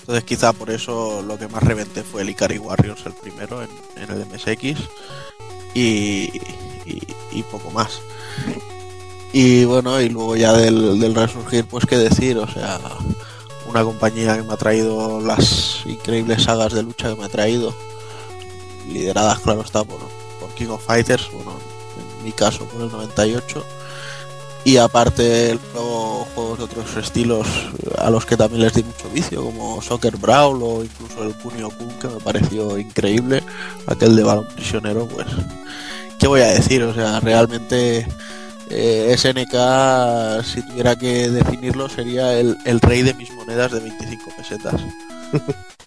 Entonces 0.00 0.24
quizá 0.24 0.52
por 0.52 0.70
eso 0.70 1.22
lo 1.22 1.38
que 1.38 1.48
más 1.48 1.62
reventé 1.62 2.02
fue 2.02 2.22
el 2.22 2.28
Ikari 2.28 2.58
Warriors, 2.58 3.06
el 3.06 3.14
primero 3.14 3.62
en, 3.62 3.70
el 3.96 4.26
MSX. 4.26 4.80
Y, 5.74 6.30
y, 6.84 7.02
y 7.30 7.42
poco 7.50 7.70
más. 7.70 8.00
Y 9.32 9.64
bueno, 9.64 9.98
y 9.98 10.10
luego 10.10 10.36
ya 10.36 10.52
del, 10.52 11.00
del 11.00 11.14
resurgir, 11.14 11.64
pues 11.64 11.86
qué 11.86 11.96
decir, 11.96 12.36
o 12.36 12.46
sea, 12.46 12.78
una 13.66 13.82
compañía 13.82 14.36
que 14.36 14.42
me 14.42 14.52
ha 14.52 14.58
traído 14.58 15.20
las 15.22 15.80
increíbles 15.86 16.42
sagas 16.42 16.74
de 16.74 16.82
lucha 16.82 17.08
que 17.08 17.18
me 17.18 17.24
ha 17.24 17.30
traído, 17.30 17.74
lideradas, 18.88 19.40
claro 19.40 19.62
está, 19.62 19.84
por, 19.84 20.00
por 20.40 20.54
King 20.54 20.68
of 20.68 20.84
Fighters, 20.84 21.30
bueno, 21.32 21.52
en 22.18 22.24
mi 22.24 22.32
caso 22.32 22.64
por 22.66 22.82
el 22.82 22.90
98. 22.90 23.64
Y 24.64 24.76
aparte 24.76 25.58
luego 25.74 26.26
juegos 26.34 26.58
de 26.58 26.64
otros 26.64 26.96
estilos 26.96 27.46
a 27.98 28.10
los 28.10 28.24
que 28.24 28.36
también 28.36 28.62
les 28.62 28.74
di 28.74 28.84
mucho 28.84 29.10
vicio, 29.10 29.42
como 29.42 29.82
Soccer 29.82 30.16
Brawl 30.16 30.62
o 30.62 30.84
incluso 30.84 31.24
el 31.24 31.34
Kunio 31.34 31.68
Kun, 31.70 31.88
que 32.00 32.06
me 32.06 32.20
pareció 32.20 32.78
increíble, 32.78 33.42
aquel 33.86 34.14
de 34.14 34.22
balón 34.22 34.46
prisionero, 34.54 35.08
pues, 35.08 35.26
¿qué 36.20 36.28
voy 36.28 36.42
a 36.42 36.48
decir? 36.48 36.84
O 36.84 36.94
sea, 36.94 37.18
realmente 37.18 38.06
eh, 38.70 39.14
SNK, 39.18 40.44
si 40.44 40.62
tuviera 40.62 40.94
que 40.94 41.28
definirlo, 41.28 41.88
sería 41.88 42.38
el, 42.38 42.56
el 42.64 42.80
rey 42.80 43.02
de 43.02 43.14
mis 43.14 43.32
monedas 43.32 43.72
de 43.72 43.80
25 43.80 44.30
pesetas. 44.36 44.80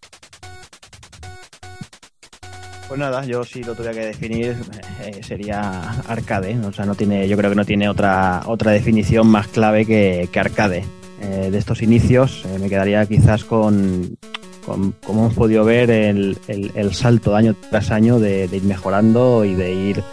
Pues 2.87 2.99
nada, 2.99 3.25
yo 3.25 3.43
si 3.43 3.63
lo 3.63 3.73
tuviera 3.73 3.93
que 3.95 4.05
definir 4.05 4.55
eh, 5.01 5.19
sería 5.23 5.81
arcade, 6.07 6.55
o 6.59 6.71
sea, 6.71 6.85
no 6.85 6.93
tiene, 6.95 7.27
yo 7.27 7.35
creo 7.35 7.49
que 7.49 7.55
no 7.55 7.65
tiene 7.65 7.89
otra 7.89 8.43
otra 8.45 8.71
definición 8.71 9.27
más 9.27 9.47
clave 9.47 9.85
que, 9.85 10.29
arcade. 10.39 10.85
Eh, 11.21 11.49
de 11.49 11.57
estos 11.57 11.81
inicios 11.81 12.43
eh, 12.45 12.59
me 12.59 12.69
quedaría 12.69 13.03
quizás 13.07 13.43
con, 13.43 14.17
con 14.65 14.91
como 15.03 15.21
hemos 15.21 15.33
podido 15.33 15.63
ver 15.63 15.89
el, 15.89 16.37
el- 16.47 16.71
el 16.75 16.93
salto 16.93 17.35
año 17.35 17.55
tras 17.71 17.89
año 17.89 18.19
de, 18.19 18.47
de 18.47 18.57
ir 18.57 18.63
mejorando 18.63 19.45
y 19.45 19.55
de 19.55 19.73
ir 19.73 20.03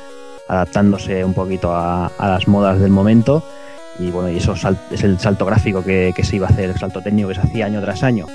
adaptándose 0.48 1.24
un 1.24 1.34
poquito 1.34 1.74
a, 1.74 2.06
a 2.06 2.28
las 2.28 2.48
modas 2.48 2.80
del 2.80 2.90
momento 2.90 3.42
y 3.98 4.10
bueno, 4.10 4.30
y 4.30 4.38
eso 4.38 4.54
es 4.90 5.02
el 5.04 5.18
salto 5.18 5.44
gráfico 5.44 5.84
que, 5.84 6.12
que 6.16 6.24
se 6.24 6.36
iba 6.36 6.46
a 6.46 6.50
hacer, 6.50 6.70
el 6.70 6.78
salto 6.78 7.02
técnico 7.02 7.28
que 7.28 7.34
se 7.34 7.40
hacía 7.42 7.66
año 7.66 7.80
tras 7.82 8.02
año. 8.02 8.26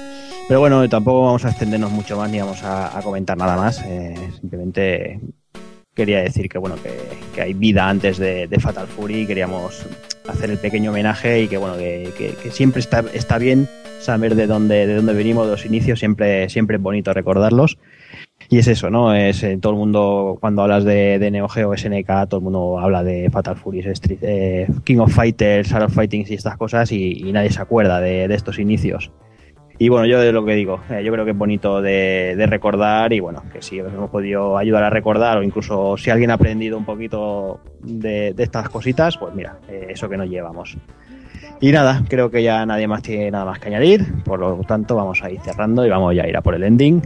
Pero 0.48 0.62
bueno, 0.62 0.88
tampoco 0.88 1.26
vamos 1.26 1.44
a 1.44 1.50
extendernos 1.50 1.92
mucho 1.92 2.16
más 2.16 2.32
ni 2.32 2.40
vamos 2.40 2.64
a, 2.64 2.98
comentar 3.04 3.38
nada 3.38 3.58
más. 3.58 3.84
eh, 3.86 4.16
simplemente 4.40 5.20
quería 5.94 6.22
decir 6.22 6.48
que 6.48 6.58
bueno 6.58 6.76
que, 6.82 7.42
hay 7.42 7.54
vida 7.54 7.90
antes 7.90 8.18
de, 8.18 8.48
Fatal 8.62 8.88
Fury. 8.88 9.28
Queríamos 9.28 9.86
hacer 10.28 10.50
el 10.52 10.58
pequeño 10.58 10.92
homenaje 10.92 11.42
y 11.42 11.48
que 11.50 11.58
bueno 11.58 11.76
que, 11.76 12.38
siempre 12.52 12.80
está, 12.80 13.38
bien 13.40 13.68
saber 14.00 14.36
de 14.36 14.48
dónde 14.48 14.88
de 14.88 14.96
dónde 14.96 15.14
venimos 15.14 15.48
de 15.48 15.52
los 15.52 15.66
inicios. 15.66 16.00
Siempre 16.00 16.50
siempre 16.50 16.78
es 16.78 16.82
bonito 16.82 17.14
recordarlos. 17.14 17.78
Y 18.50 18.60
es 18.60 18.68
eso 18.68 18.90
no 18.90 19.14
es 19.14 19.44
eh, 19.44 19.58
todo 19.60 19.74
el 19.74 19.80
mundo 19.80 20.38
cuando 20.40 20.62
hablas 20.62 20.86
de, 20.86 21.20
de 21.20 21.32
Neo 21.32 21.50
Geo 21.50 21.76
SNK 21.76 22.30
todo 22.30 22.38
el 22.38 22.44
mundo 22.44 22.80
habla 22.80 23.04
de 23.04 23.30
Fatal 23.30 23.58
Fury 23.58 23.84
eh, 24.22 24.68
King 24.86 25.00
of 25.00 25.14
Fighters 25.14 25.74
Art 25.74 25.88
of 25.88 25.94
Fighting 25.94 26.26
y 26.30 26.36
estas 26.36 26.56
cosas 26.56 26.92
y, 26.94 27.28
y 27.28 27.34
nadie 27.34 27.52
se 27.52 27.62
acuerda 27.62 28.00
de 28.00 28.34
estos 28.34 28.60
inicios 28.60 29.12
y 29.80 29.90
bueno, 29.90 30.06
yo 30.08 30.20
de 30.20 30.32
lo 30.32 30.44
que 30.44 30.56
digo, 30.56 30.82
eh, 30.90 31.04
yo 31.04 31.12
creo 31.12 31.24
que 31.24 31.32
es 31.32 31.38
bonito 31.38 31.82
de, 31.82 32.46
recordar 32.48 33.14
y 33.14 33.20
bueno, 33.20 33.44
que 33.52 33.62
si 33.62 33.80
os 33.80 33.94
hemos 33.94 34.10
podido 34.10 34.58
ayudar 34.58 34.84
a 34.84 34.90
recordar 34.90 35.38
o 35.38 35.44
incluso 35.44 35.98
si 35.98 36.10
alguien 36.10 36.32
ha 36.32 36.36
aprendido 36.36 36.78
un 36.78 36.86
poquito 36.86 37.60
de, 37.82 38.34
de 38.34 38.44
estas 38.44 38.70
cositas, 38.70 39.18
pues 39.18 39.36
mira, 39.36 39.58
eh, 39.70 39.88
eso 39.90 40.10
que 40.10 40.18
nos 40.18 40.30
llevamos. 40.30 40.78
Y 41.60 41.72
nada, 41.72 42.04
creo 42.08 42.30
que 42.30 42.44
ya 42.44 42.66
nadie 42.66 42.88
más 42.88 43.02
tiene 43.02 43.32
nada 43.32 43.46
más 43.46 43.60
que 43.60 43.68
añadir, 43.68 44.24
por 44.24 44.40
lo 44.40 44.60
tanto 44.68 44.96
vamos 44.96 45.24
a 45.24 45.32
ir 45.32 45.40
cerrando 45.42 45.86
y 45.86 45.90
vamos 45.90 46.16
ya 46.16 46.24
a 46.24 46.28
ir 46.28 46.38
a 46.38 46.42
por 46.42 46.56
el 46.56 46.64
ending. 46.64 47.02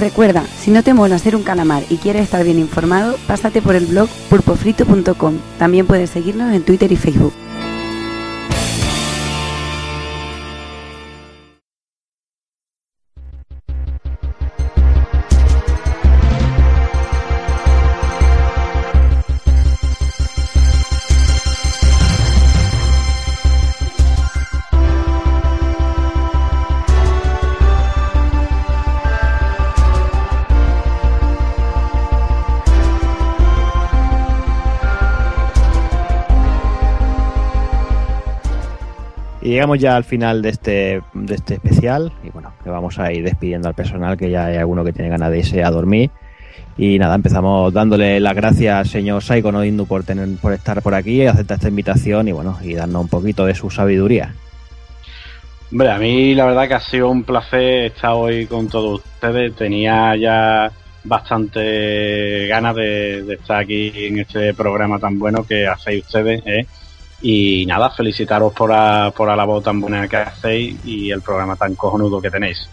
Recuerda, 0.00 0.44
si 0.58 0.70
no 0.70 0.82
te 0.82 0.94
mola 0.94 1.18
ser 1.18 1.36
un 1.36 1.42
calamar 1.42 1.84
y 1.88 1.98
quieres 1.98 2.22
estar 2.22 2.42
bien 2.44 2.58
informado, 2.58 3.16
pásate 3.26 3.62
por 3.62 3.74
el 3.74 3.86
blog 3.86 4.08
pulpofrito.com. 4.28 5.38
También 5.58 5.86
puedes 5.86 6.10
seguirnos 6.10 6.52
en 6.52 6.62
Twitter 6.62 6.90
y 6.90 6.96
Facebook. 6.96 7.32
Llegamos 39.60 39.78
ya 39.78 39.94
al 39.94 40.04
final 40.04 40.40
de 40.40 40.48
este, 40.48 41.02
de 41.12 41.34
este 41.34 41.54
especial. 41.54 42.10
Y 42.24 42.30
bueno, 42.30 42.54
que 42.64 42.70
vamos 42.70 42.98
a 42.98 43.12
ir 43.12 43.22
despidiendo 43.22 43.68
al 43.68 43.74
personal, 43.74 44.16
que 44.16 44.30
ya 44.30 44.46
hay 44.46 44.56
alguno 44.56 44.82
que 44.82 44.94
tiene 44.94 45.10
ganas 45.10 45.30
de 45.30 45.40
irse 45.40 45.62
a 45.62 45.70
dormir. 45.70 46.10
Y 46.78 46.98
nada, 46.98 47.14
empezamos 47.14 47.70
dándole 47.70 48.20
las 48.20 48.34
gracias, 48.34 48.88
señor 48.88 49.22
Saiko 49.22 49.52
Nodindu, 49.52 49.84
por, 49.84 50.02
tener, 50.02 50.26
por 50.40 50.54
estar 50.54 50.80
por 50.80 50.94
aquí, 50.94 51.26
aceptar 51.26 51.56
esta 51.56 51.68
invitación 51.68 52.28
y 52.28 52.32
bueno, 52.32 52.56
y 52.62 52.72
darnos 52.72 53.02
un 53.02 53.08
poquito 53.08 53.44
de 53.44 53.54
su 53.54 53.68
sabiduría. 53.68 54.32
Hombre, 55.70 55.90
a 55.90 55.98
mí 55.98 56.34
la 56.34 56.46
verdad 56.46 56.66
que 56.66 56.74
ha 56.74 56.80
sido 56.80 57.10
un 57.10 57.24
placer 57.24 57.84
estar 57.84 58.12
hoy 58.12 58.46
con 58.46 58.66
todos 58.66 59.02
ustedes. 59.04 59.54
Tenía 59.56 60.16
ya 60.16 60.72
bastante 61.04 62.46
ganas 62.46 62.76
de, 62.76 63.24
de 63.24 63.34
estar 63.34 63.60
aquí 63.60 63.92
en 63.94 64.20
este 64.20 64.54
programa 64.54 64.98
tan 64.98 65.18
bueno 65.18 65.44
que 65.44 65.66
hacéis 65.66 66.06
ustedes, 66.06 66.42
¿eh? 66.46 66.66
Y 67.22 67.66
nada, 67.66 67.90
felicitaros 67.90 68.52
por 68.52 68.70
la, 68.70 69.12
por 69.14 69.28
la 69.28 69.36
labor 69.36 69.62
tan 69.62 69.80
buena 69.80 70.08
que 70.08 70.16
hacéis 70.16 70.76
y 70.84 71.10
el 71.10 71.20
programa 71.20 71.56
tan 71.56 71.74
cojonudo 71.74 72.20
que 72.20 72.30
tenéis. 72.30 72.68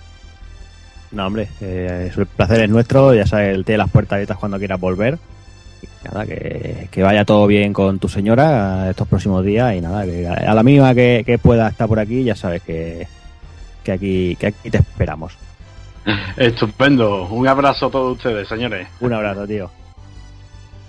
No, 1.11 1.25
hombre, 1.25 1.49
eh, 1.61 2.11
el 2.15 2.25
placer 2.25 2.61
es 2.61 2.69
nuestro, 2.69 3.13
ya 3.13 3.25
sabes, 3.25 3.55
el 3.55 3.65
té 3.65 3.73
de 3.73 3.77
las 3.77 3.89
puertas 3.89 4.13
abiertas 4.13 4.37
cuando 4.37 4.57
quieras 4.57 4.79
volver. 4.79 5.17
Y 5.81 5.87
nada, 6.05 6.25
que, 6.25 6.87
que 6.91 7.03
vaya 7.03 7.25
todo 7.25 7.45
bien 7.47 7.73
con 7.73 7.99
tu 7.99 8.09
señora 8.09 8.89
estos 8.89 9.07
próximos 9.07 9.43
días 9.45 9.75
y 9.75 9.81
nada, 9.81 10.05
que 10.05 10.27
a 10.27 10.53
la 10.53 10.63
mínima 10.63 10.93
que, 10.95 11.23
que 11.25 11.37
pueda 11.37 11.67
estar 11.69 11.87
por 11.87 11.99
aquí, 11.99 12.23
ya 12.23 12.35
sabes 12.35 12.61
que, 12.63 13.07
que, 13.83 13.91
aquí, 13.91 14.35
que 14.37 14.47
aquí 14.47 14.69
te 14.69 14.77
esperamos. 14.77 15.37
Estupendo. 16.37 17.27
Un 17.27 17.47
abrazo 17.47 17.87
a 17.87 17.91
todos 17.91 18.17
ustedes, 18.17 18.47
señores. 18.47 18.87
Un 18.99 19.13
abrazo, 19.13 19.45
tío. 19.45 19.69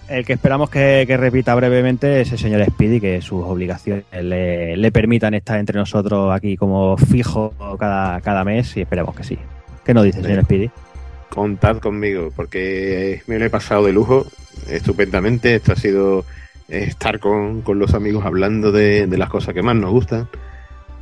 El 0.09 0.25
que 0.25 0.33
esperamos 0.33 0.71
que, 0.71 1.05
que 1.07 1.17
repita 1.19 1.55
brevemente 1.55 2.23
es 2.23 2.33
el 2.33 2.39
señor 2.39 2.65
Speedy, 2.65 2.99
que 2.99 3.21
sus 3.21 3.45
obligaciones 3.45 4.05
le, 4.23 4.77
le 4.77 4.93
permitan 4.93 5.35
estar 5.35 5.59
entre 5.59 5.79
nosotros 5.79 6.33
aquí 6.35 6.57
como 6.57 6.97
fijo 6.97 7.53
cada, 7.79 8.21
cada 8.23 8.43
mes 8.43 8.75
y 8.77 8.81
esperemos 8.81 9.15
que 9.15 9.25
sí. 9.25 9.39
¿Qué 9.85 9.93
nos 9.93 10.05
dice, 10.05 10.23
señor 10.23 10.45
Speedy? 10.45 10.71
Contad 11.29 11.79
conmigo, 11.79 12.31
porque 12.35 13.23
me 13.27 13.39
lo 13.39 13.45
he 13.45 13.51
pasado 13.51 13.85
de 13.85 13.93
lujo, 13.93 14.27
estupendamente. 14.69 15.57
Esto 15.57 15.73
ha 15.73 15.77
sido 15.77 16.25
estar 16.69 17.19
con, 17.19 17.61
con 17.61 17.79
los 17.79 17.93
amigos 17.93 18.25
hablando 18.25 18.73
de, 18.73 19.07
de 19.07 19.19
las 19.19 19.29
cosas 19.29 19.53
que 19.53 19.63
más 19.63 19.77
nos 19.77 19.91
gustan. 19.91 20.29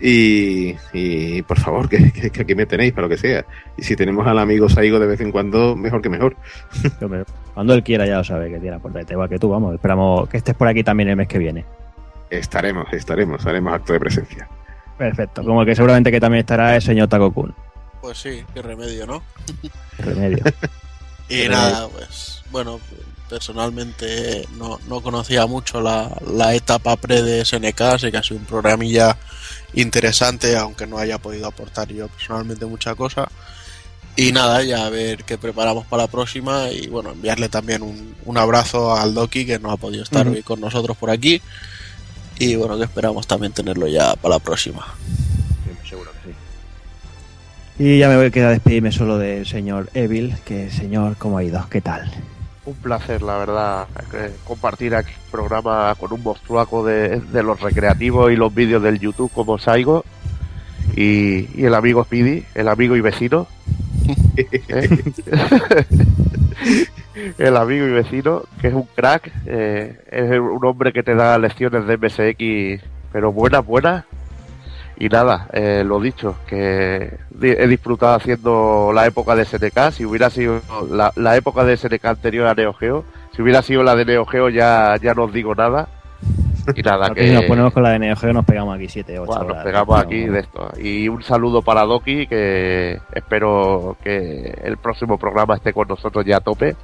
Y, 0.01 0.75
y 0.93 1.41
por 1.43 1.59
favor, 1.59 1.89
que, 1.89 2.13
que- 2.13 2.31
que 2.31 2.43
aquí 2.43 2.55
me 2.55 2.67
tenéis 2.67 2.93
para 2.93 3.07
lo 3.07 3.09
que 3.09 3.17
sea. 3.19 3.45
Y 3.79 3.83
si 3.83 3.97
tenemos 3.97 4.27
al 4.27 4.39
amigo 4.39 4.69
Saigo 4.69 4.99
de 4.99 5.07
vez 5.07 5.21
en 5.21 5.33
cuando, 5.33 5.75
mejor 5.75 6.03
que 6.03 6.09
mejor. 6.11 6.37
Cuando 7.55 7.73
él 7.73 7.83
quiera 7.83 8.07
ya 8.07 8.19
lo 8.19 8.25
sabe 8.25 8.51
que 8.51 8.59
tiene 8.59 8.79
por 8.79 8.93
igual 9.11 9.29
que 9.31 9.39
tú, 9.39 9.49
vamos. 9.49 9.75
Esperamos 9.75 10.29
que 10.29 10.37
estés 10.37 10.55
por 10.55 10.69
aquí 10.69 10.85
también 10.85 11.09
el 11.09 11.17
mes 11.17 11.27
que 11.29 11.39
viene. 11.39 11.65
Estaremos, 12.29 12.93
estaremos, 12.93 13.47
haremos 13.47 13.73
acto 13.73 13.95
de 13.95 14.01
presencia. 14.01 14.47
Perfecto. 14.99 15.43
Como 15.43 15.65
que 15.65 15.75
seguramente 15.75 16.11
que 16.11 16.21
también 16.21 16.41
estará 16.41 16.77
el 16.77 16.83
señor 16.83 17.09
Takokun. 17.09 17.55
Pues 18.03 18.19
sí, 18.19 18.45
qué 18.53 18.61
remedio, 18.61 19.07
¿no? 19.07 19.23
Qué 19.97 20.03
remedio. 20.03 20.39
Y 21.29 21.49
nada, 21.49 21.89
pues 21.89 22.45
bueno, 22.53 22.79
personalmente 23.29 24.47
no, 24.59 24.79
no 24.89 25.01
conocía 25.01 25.47
mucho 25.47 25.81
la, 25.81 26.09
la 26.33 26.55
etapa 26.55 26.97
pre 26.97 27.23
de 27.23 27.45
SNK, 27.45 27.81
así 27.81 28.11
que 28.13 28.19
ha 28.19 28.23
sido 28.23 28.39
un 28.39 28.47
programilla 28.47 29.17
interesante, 29.75 30.57
aunque 30.57 30.87
no 30.87 30.99
haya 30.99 31.19
podido 31.19 31.47
aportar 31.47 31.89
yo 31.89 32.09
personalmente 32.09 32.67
mucha 32.67 32.95
cosa. 32.95 33.29
Y 34.17 34.33
nada, 34.33 34.63
ya 34.63 34.87
a 34.87 34.91
ver 34.91 35.25
qué 35.25 35.37
preparamos 35.37 35.85
para 35.87 36.05
la 36.05 36.09
próxima 36.09 36.71
y 36.71 36.87
bueno, 36.87 37.11
enviarle 37.13 37.51
también 37.51 37.83
un, 37.83 38.15
un 38.25 38.39
abrazo 38.39 38.97
al 38.97 39.13
Doki 39.13 39.45
que 39.45 39.59
no 39.59 39.71
ha 39.71 39.77
podido 39.77 40.03
estar 40.03 40.27
hoy 40.27 40.43
con 40.43 40.61
nosotros 40.61 40.97
por 40.97 41.11
aquí. 41.11 41.43
Y 42.39 42.57
bueno, 42.57 42.79
que 42.79 42.85
esperamos 42.85 43.27
también 43.27 43.53
tenerlo 43.53 43.87
ya 43.87 44.15
para 44.17 44.37
la 44.37 44.39
próxima. 44.39 44.87
Seguro 45.89 46.11
que 46.13 46.31
sí. 46.31 47.85
Y 47.85 47.99
ya 47.99 48.09
me 48.09 48.17
voy 48.17 48.27
a 48.27 48.31
quedar 48.31 48.49
a 48.49 48.53
despedirme 48.53 48.91
solo 48.91 49.19
del 49.19 49.47
señor 49.47 49.91
Evil, 49.93 50.35
que 50.47 50.71
señor, 50.71 51.17
¿cómo 51.19 51.37
ha 51.37 51.45
ido? 51.45 51.67
¿Qué 51.69 51.83
tal? 51.83 52.11
Un 52.67 52.75
placer, 52.75 53.23
la 53.23 53.39
verdad, 53.39 53.87
eh, 54.13 54.35
compartir 54.45 54.95
aquí 54.95 55.13
el 55.13 55.31
programa 55.31 55.95
con 55.99 56.13
un 56.13 56.23
monstruaco 56.23 56.85
de, 56.85 57.21
de 57.21 57.43
los 57.43 57.61
recreativos 57.61 58.33
y 58.33 58.37
los 58.37 58.53
vídeos 58.53 58.83
del 58.83 58.99
YouTube 58.99 59.31
como 59.33 59.57
Saigo 59.57 60.05
y, 60.97 61.49
y 61.61 61.65
el 61.65 61.75
amigo 61.75 62.05
Speedy, 62.05 62.45
el 62.55 62.69
amigo 62.69 62.97
y 62.97 63.01
vecino. 63.01 63.47
¿eh? 64.37 65.03
el 67.39 67.57
amigo 67.57 67.87
y 67.87 67.91
vecino, 67.91 68.43
que 68.61 68.69
es 68.69 68.75
un 68.75 68.89
crack, 68.95 69.31
eh, 69.47 70.01
es 70.11 70.39
un 70.39 70.65
hombre 70.65 70.93
que 70.93 71.03
te 71.03 71.15
da 71.15 71.39
lecciones 71.39 71.87
de 71.87 71.97
MSX, 71.97 72.85
pero 73.13 73.33
buenas, 73.33 73.65
buenas. 73.65 74.05
Y 74.99 75.09
nada, 75.09 75.49
eh, 75.53 75.83
lo 75.85 76.01
dicho, 76.01 76.37
que 76.47 77.19
he 77.43 77.67
disfrutado 77.67 78.15
haciendo 78.15 78.93
la 78.95 79.07
época 79.07 79.35
de 79.35 79.45
SNK. 79.45 79.91
Si 79.93 80.05
hubiera 80.07 80.31
sido 80.31 80.61
la, 80.91 81.13
la 81.17 81.37
época 81.37 81.65
de 81.65 81.77
SNK 81.77 82.05
anterior 82.07 82.47
a 82.47 82.55
Neo 82.55 82.73
Geo, 82.73 83.05
si 83.35 83.43
hubiera 83.43 83.61
sido 83.61 83.83
la 83.83 83.95
de 83.95 84.07
Neo 84.07 84.25
Geo 84.25 84.49
ya, 84.49 84.97
ya 85.03 85.13
no 85.13 85.25
os 85.25 85.33
digo 85.33 85.55
nada. 85.55 85.89
Y 86.75 86.83
nada, 86.83 87.11
que 87.15 87.29
si 87.29 87.35
nos 87.35 87.45
ponemos 87.45 87.75
con 87.75 87.83
la 87.83 87.91
de 87.91 87.99
Neo 87.99 88.17
Geo 88.17 88.33
nos 88.33 88.47
pegamos 88.47 88.75
aquí 88.75 88.89
7, 88.89 89.19
8 89.19 89.27
bueno, 89.27 89.55
nos 89.55 89.65
pegamos 89.65 90.01
aquí 90.01 90.25
de 90.25 90.41
esto. 90.41 90.71
Y 90.79 91.09
un 91.09 91.23
saludo 91.23 91.61
para 91.61 91.83
Doki, 91.83 92.27
que 92.27 92.99
espero 93.13 93.99
que 94.03 94.59
el 94.65 94.79
próximo 94.79 95.19
programa 95.19 95.57
esté 95.57 95.75
con 95.75 95.89
nosotros 95.89 96.25
ya 96.25 96.39
a 96.39 96.41
tope. 96.41 96.75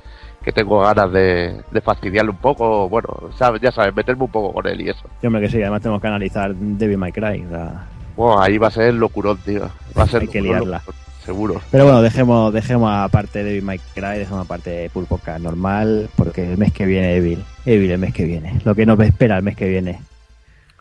Que 0.44 0.50
tengo 0.50 0.80
ganas 0.80 1.12
de, 1.12 1.62
de 1.70 1.80
fastidiarle 1.80 2.32
un 2.32 2.36
poco. 2.36 2.88
Bueno, 2.88 3.08
sabes, 3.38 3.62
ya 3.62 3.70
sabes, 3.70 3.94
meterme 3.94 4.24
un 4.24 4.30
poco 4.32 4.52
con 4.52 4.66
él 4.66 4.80
y 4.80 4.88
eso. 4.90 5.08
Yo 5.22 5.28
hombre 5.28 5.42
que 5.42 5.48
sí, 5.48 5.62
además 5.62 5.82
tenemos 5.82 6.02
que 6.02 6.08
analizar 6.08 6.52
Devil 6.52 6.98
May 6.98 7.12
Cry. 7.12 7.46
sea, 7.48 7.86
Bueno, 8.16 8.40
ahí 8.40 8.58
va 8.58 8.68
a 8.68 8.70
ser 8.70 8.94
locurón, 8.94 9.38
tío. 9.44 9.68
Va 9.98 10.02
a 10.04 10.06
ser 10.06 10.22
Hay 10.22 10.28
que 10.28 10.40
locurón, 10.40 10.60
liarla. 10.60 10.78
locurón, 10.78 11.00
seguro. 11.24 11.60
Pero 11.70 11.84
bueno, 11.84 12.02
dejemos, 12.02 12.52
dejemos 12.52 12.90
aparte 12.92 13.42
Devil 13.44 13.62
May 13.62 13.80
Cry, 13.94 14.18
dejemos 14.18 14.44
aparte 14.44 14.90
Pulpoca 14.92 15.38
normal, 15.38 16.08
porque 16.16 16.50
el 16.52 16.58
mes 16.58 16.72
que 16.72 16.86
viene 16.86 17.14
Evil, 17.16 17.42
Evil 17.64 17.90
el 17.92 17.98
mes 17.98 18.12
que 18.12 18.24
viene, 18.24 18.60
lo 18.64 18.74
que 18.74 18.86
nos 18.86 18.98
espera 19.00 19.36
el 19.36 19.42
mes 19.42 19.56
que 19.56 19.68
viene. 19.68 20.00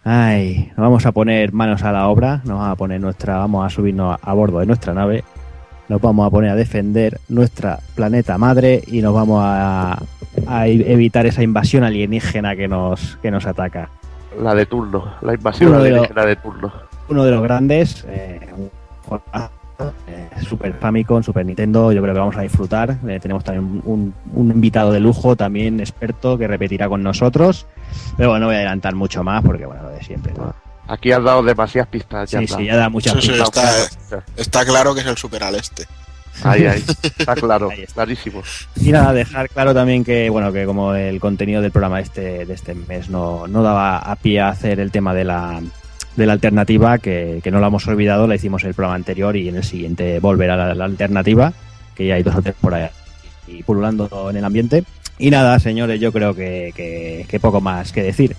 Ay, 0.03 0.69
nos 0.69 0.77
vamos 0.85 1.05
a 1.05 1.11
poner 1.11 1.53
manos 1.53 1.83
a 1.83 1.91
la 1.91 2.07
obra, 2.07 2.37
nos 2.43 2.57
vamos 2.57 2.69
a 2.69 2.75
poner 2.75 2.99
nuestra, 2.99 3.37
vamos 3.37 3.65
a 3.65 3.69
subirnos 3.69 4.17
a, 4.21 4.31
a 4.31 4.33
bordo 4.33 4.57
de 4.59 4.65
nuestra 4.65 4.93
nave, 4.95 5.23
nos 5.89 6.01
vamos 6.01 6.25
a 6.25 6.31
poner 6.31 6.49
a 6.49 6.55
defender 6.55 7.19
nuestra 7.29 7.79
planeta 7.95 8.37
madre 8.39 8.81
y 8.87 9.01
nos 9.01 9.13
vamos 9.13 9.41
a, 9.43 10.01
a 10.47 10.67
evitar 10.67 11.27
esa 11.27 11.43
invasión 11.43 11.83
alienígena 11.83 12.55
que 12.55 12.67
nos, 12.67 13.17
que 13.21 13.29
nos 13.29 13.45
ataca. 13.45 13.89
La 14.41 14.55
de 14.55 14.65
turno, 14.65 15.13
la 15.21 15.35
invasión 15.35 15.69
Uno 15.69 15.83
de 15.83 15.89
alienígena 15.89 16.25
de 16.25 16.35
turno. 16.37 16.73
Uno 17.11 17.23
de 17.25 17.31
los 17.31 17.41
grandes, 17.43 18.05
eh, 18.07 18.39
eh, 20.07 20.29
Super 20.47 20.73
Famicom, 20.73 21.21
Super 21.23 21.45
Nintendo, 21.45 21.91
yo 21.91 22.01
creo 22.01 22.13
que 22.13 22.19
vamos 22.19 22.37
a 22.37 22.41
disfrutar. 22.41 22.97
Eh, 23.07 23.19
tenemos 23.19 23.43
también 23.43 23.81
un, 23.85 24.13
un 24.33 24.51
invitado 24.51 24.91
de 24.91 24.99
lujo, 24.99 25.35
también 25.35 25.79
experto, 25.79 26.37
que 26.37 26.47
repetirá 26.47 26.87
con 26.87 27.03
nosotros. 27.03 27.65
Pero 28.17 28.29
bueno, 28.29 28.41
no 28.41 28.45
voy 28.47 28.55
a 28.55 28.59
adelantar 28.59 28.95
mucho 28.95 29.23
más 29.23 29.43
porque, 29.43 29.65
bueno, 29.65 29.83
lo 29.83 29.89
de 29.89 30.03
siempre. 30.03 30.33
¿no? 30.37 30.53
Aquí 30.87 31.11
has 31.11 31.23
dado 31.23 31.43
demasiadas 31.43 31.89
pistas. 31.89 32.29
Sí, 32.29 32.37
has 32.37 32.43
sí, 32.43 32.49
dado. 32.51 32.61
ya 32.63 32.75
da 32.77 32.89
muchas 32.89 33.13
Sí, 33.15 33.21
sí, 33.21 33.31
pistas. 33.31 33.97
está, 34.01 34.23
está 34.35 34.65
claro 34.65 34.93
que 34.93 35.01
es 35.01 35.07
el 35.07 35.17
super 35.17 35.43
al 35.43 35.55
este. 35.55 35.85
Ahí, 36.43 36.65
ahí. 36.65 36.83
Está 37.17 37.35
claro, 37.35 37.69
Ahí 37.69 37.81
está. 37.81 37.93
clarísimo. 38.05 38.41
Y 38.77 38.91
nada, 38.93 39.11
dejar 39.11 39.49
claro 39.49 39.73
también 39.73 40.03
que, 40.05 40.29
bueno, 40.29 40.51
que 40.53 40.65
como 40.65 40.95
el 40.95 41.19
contenido 41.19 41.61
del 41.61 41.71
programa 41.71 41.99
este, 41.99 42.45
de 42.45 42.53
este 42.53 42.73
mes 42.73 43.09
no, 43.09 43.47
no 43.47 43.61
daba 43.61 43.97
a 43.97 44.15
pie 44.15 44.39
a 44.39 44.47
hacer 44.49 44.79
el 44.79 44.91
tema 44.91 45.13
de 45.13 45.25
la, 45.25 45.61
de 46.15 46.25
la 46.25 46.33
alternativa, 46.33 46.97
que, 46.97 47.39
que 47.43 47.51
no 47.51 47.59
lo 47.59 47.67
hemos 47.67 47.87
olvidado, 47.87 48.27
la 48.27 48.35
hicimos 48.35 48.63
en 48.63 48.69
el 48.69 48.75
programa 48.75 48.95
anterior 48.95 49.35
y 49.35 49.49
en 49.49 49.55
el 49.55 49.63
siguiente 49.63 50.19
volverá 50.19 50.55
la, 50.55 50.75
la 50.75 50.85
alternativa, 50.85 51.53
que 51.95 52.07
ya 52.07 52.15
hay 52.15 52.23
dos 52.23 52.35
o 52.35 52.41
tres 52.41 52.55
por 52.59 52.73
ahí 52.73 52.89
y 53.47 53.63
pululando 53.63 54.29
en 54.29 54.37
el 54.37 54.45
ambiente. 54.45 54.83
Y 55.17 55.29
nada, 55.29 55.59
señores, 55.59 55.99
yo 55.99 56.11
creo 56.11 56.33
que, 56.33 56.73
que, 56.75 57.25
que 57.27 57.39
poco 57.39 57.61
más 57.61 57.91
que 57.91 58.03
decir. 58.03 58.35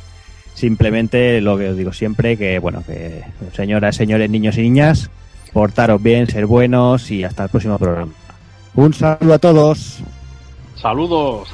Simplemente 0.54 1.40
lo 1.40 1.56
que 1.56 1.70
os 1.70 1.76
digo 1.76 1.92
siempre, 1.92 2.36
que 2.36 2.58
bueno, 2.58 2.82
que 2.86 3.22
señoras, 3.54 3.96
señores, 3.96 4.28
niños 4.28 4.58
y 4.58 4.62
niñas, 4.62 5.10
portaros 5.52 6.02
bien, 6.02 6.26
ser 6.26 6.46
buenos 6.46 7.10
y 7.10 7.24
hasta 7.24 7.44
el 7.44 7.48
próximo 7.50 7.78
programa. 7.78 8.12
Un 8.74 8.92
saludo 8.92 9.34
a 9.34 9.38
todos. 9.38 9.98
Saludos. 10.76 11.48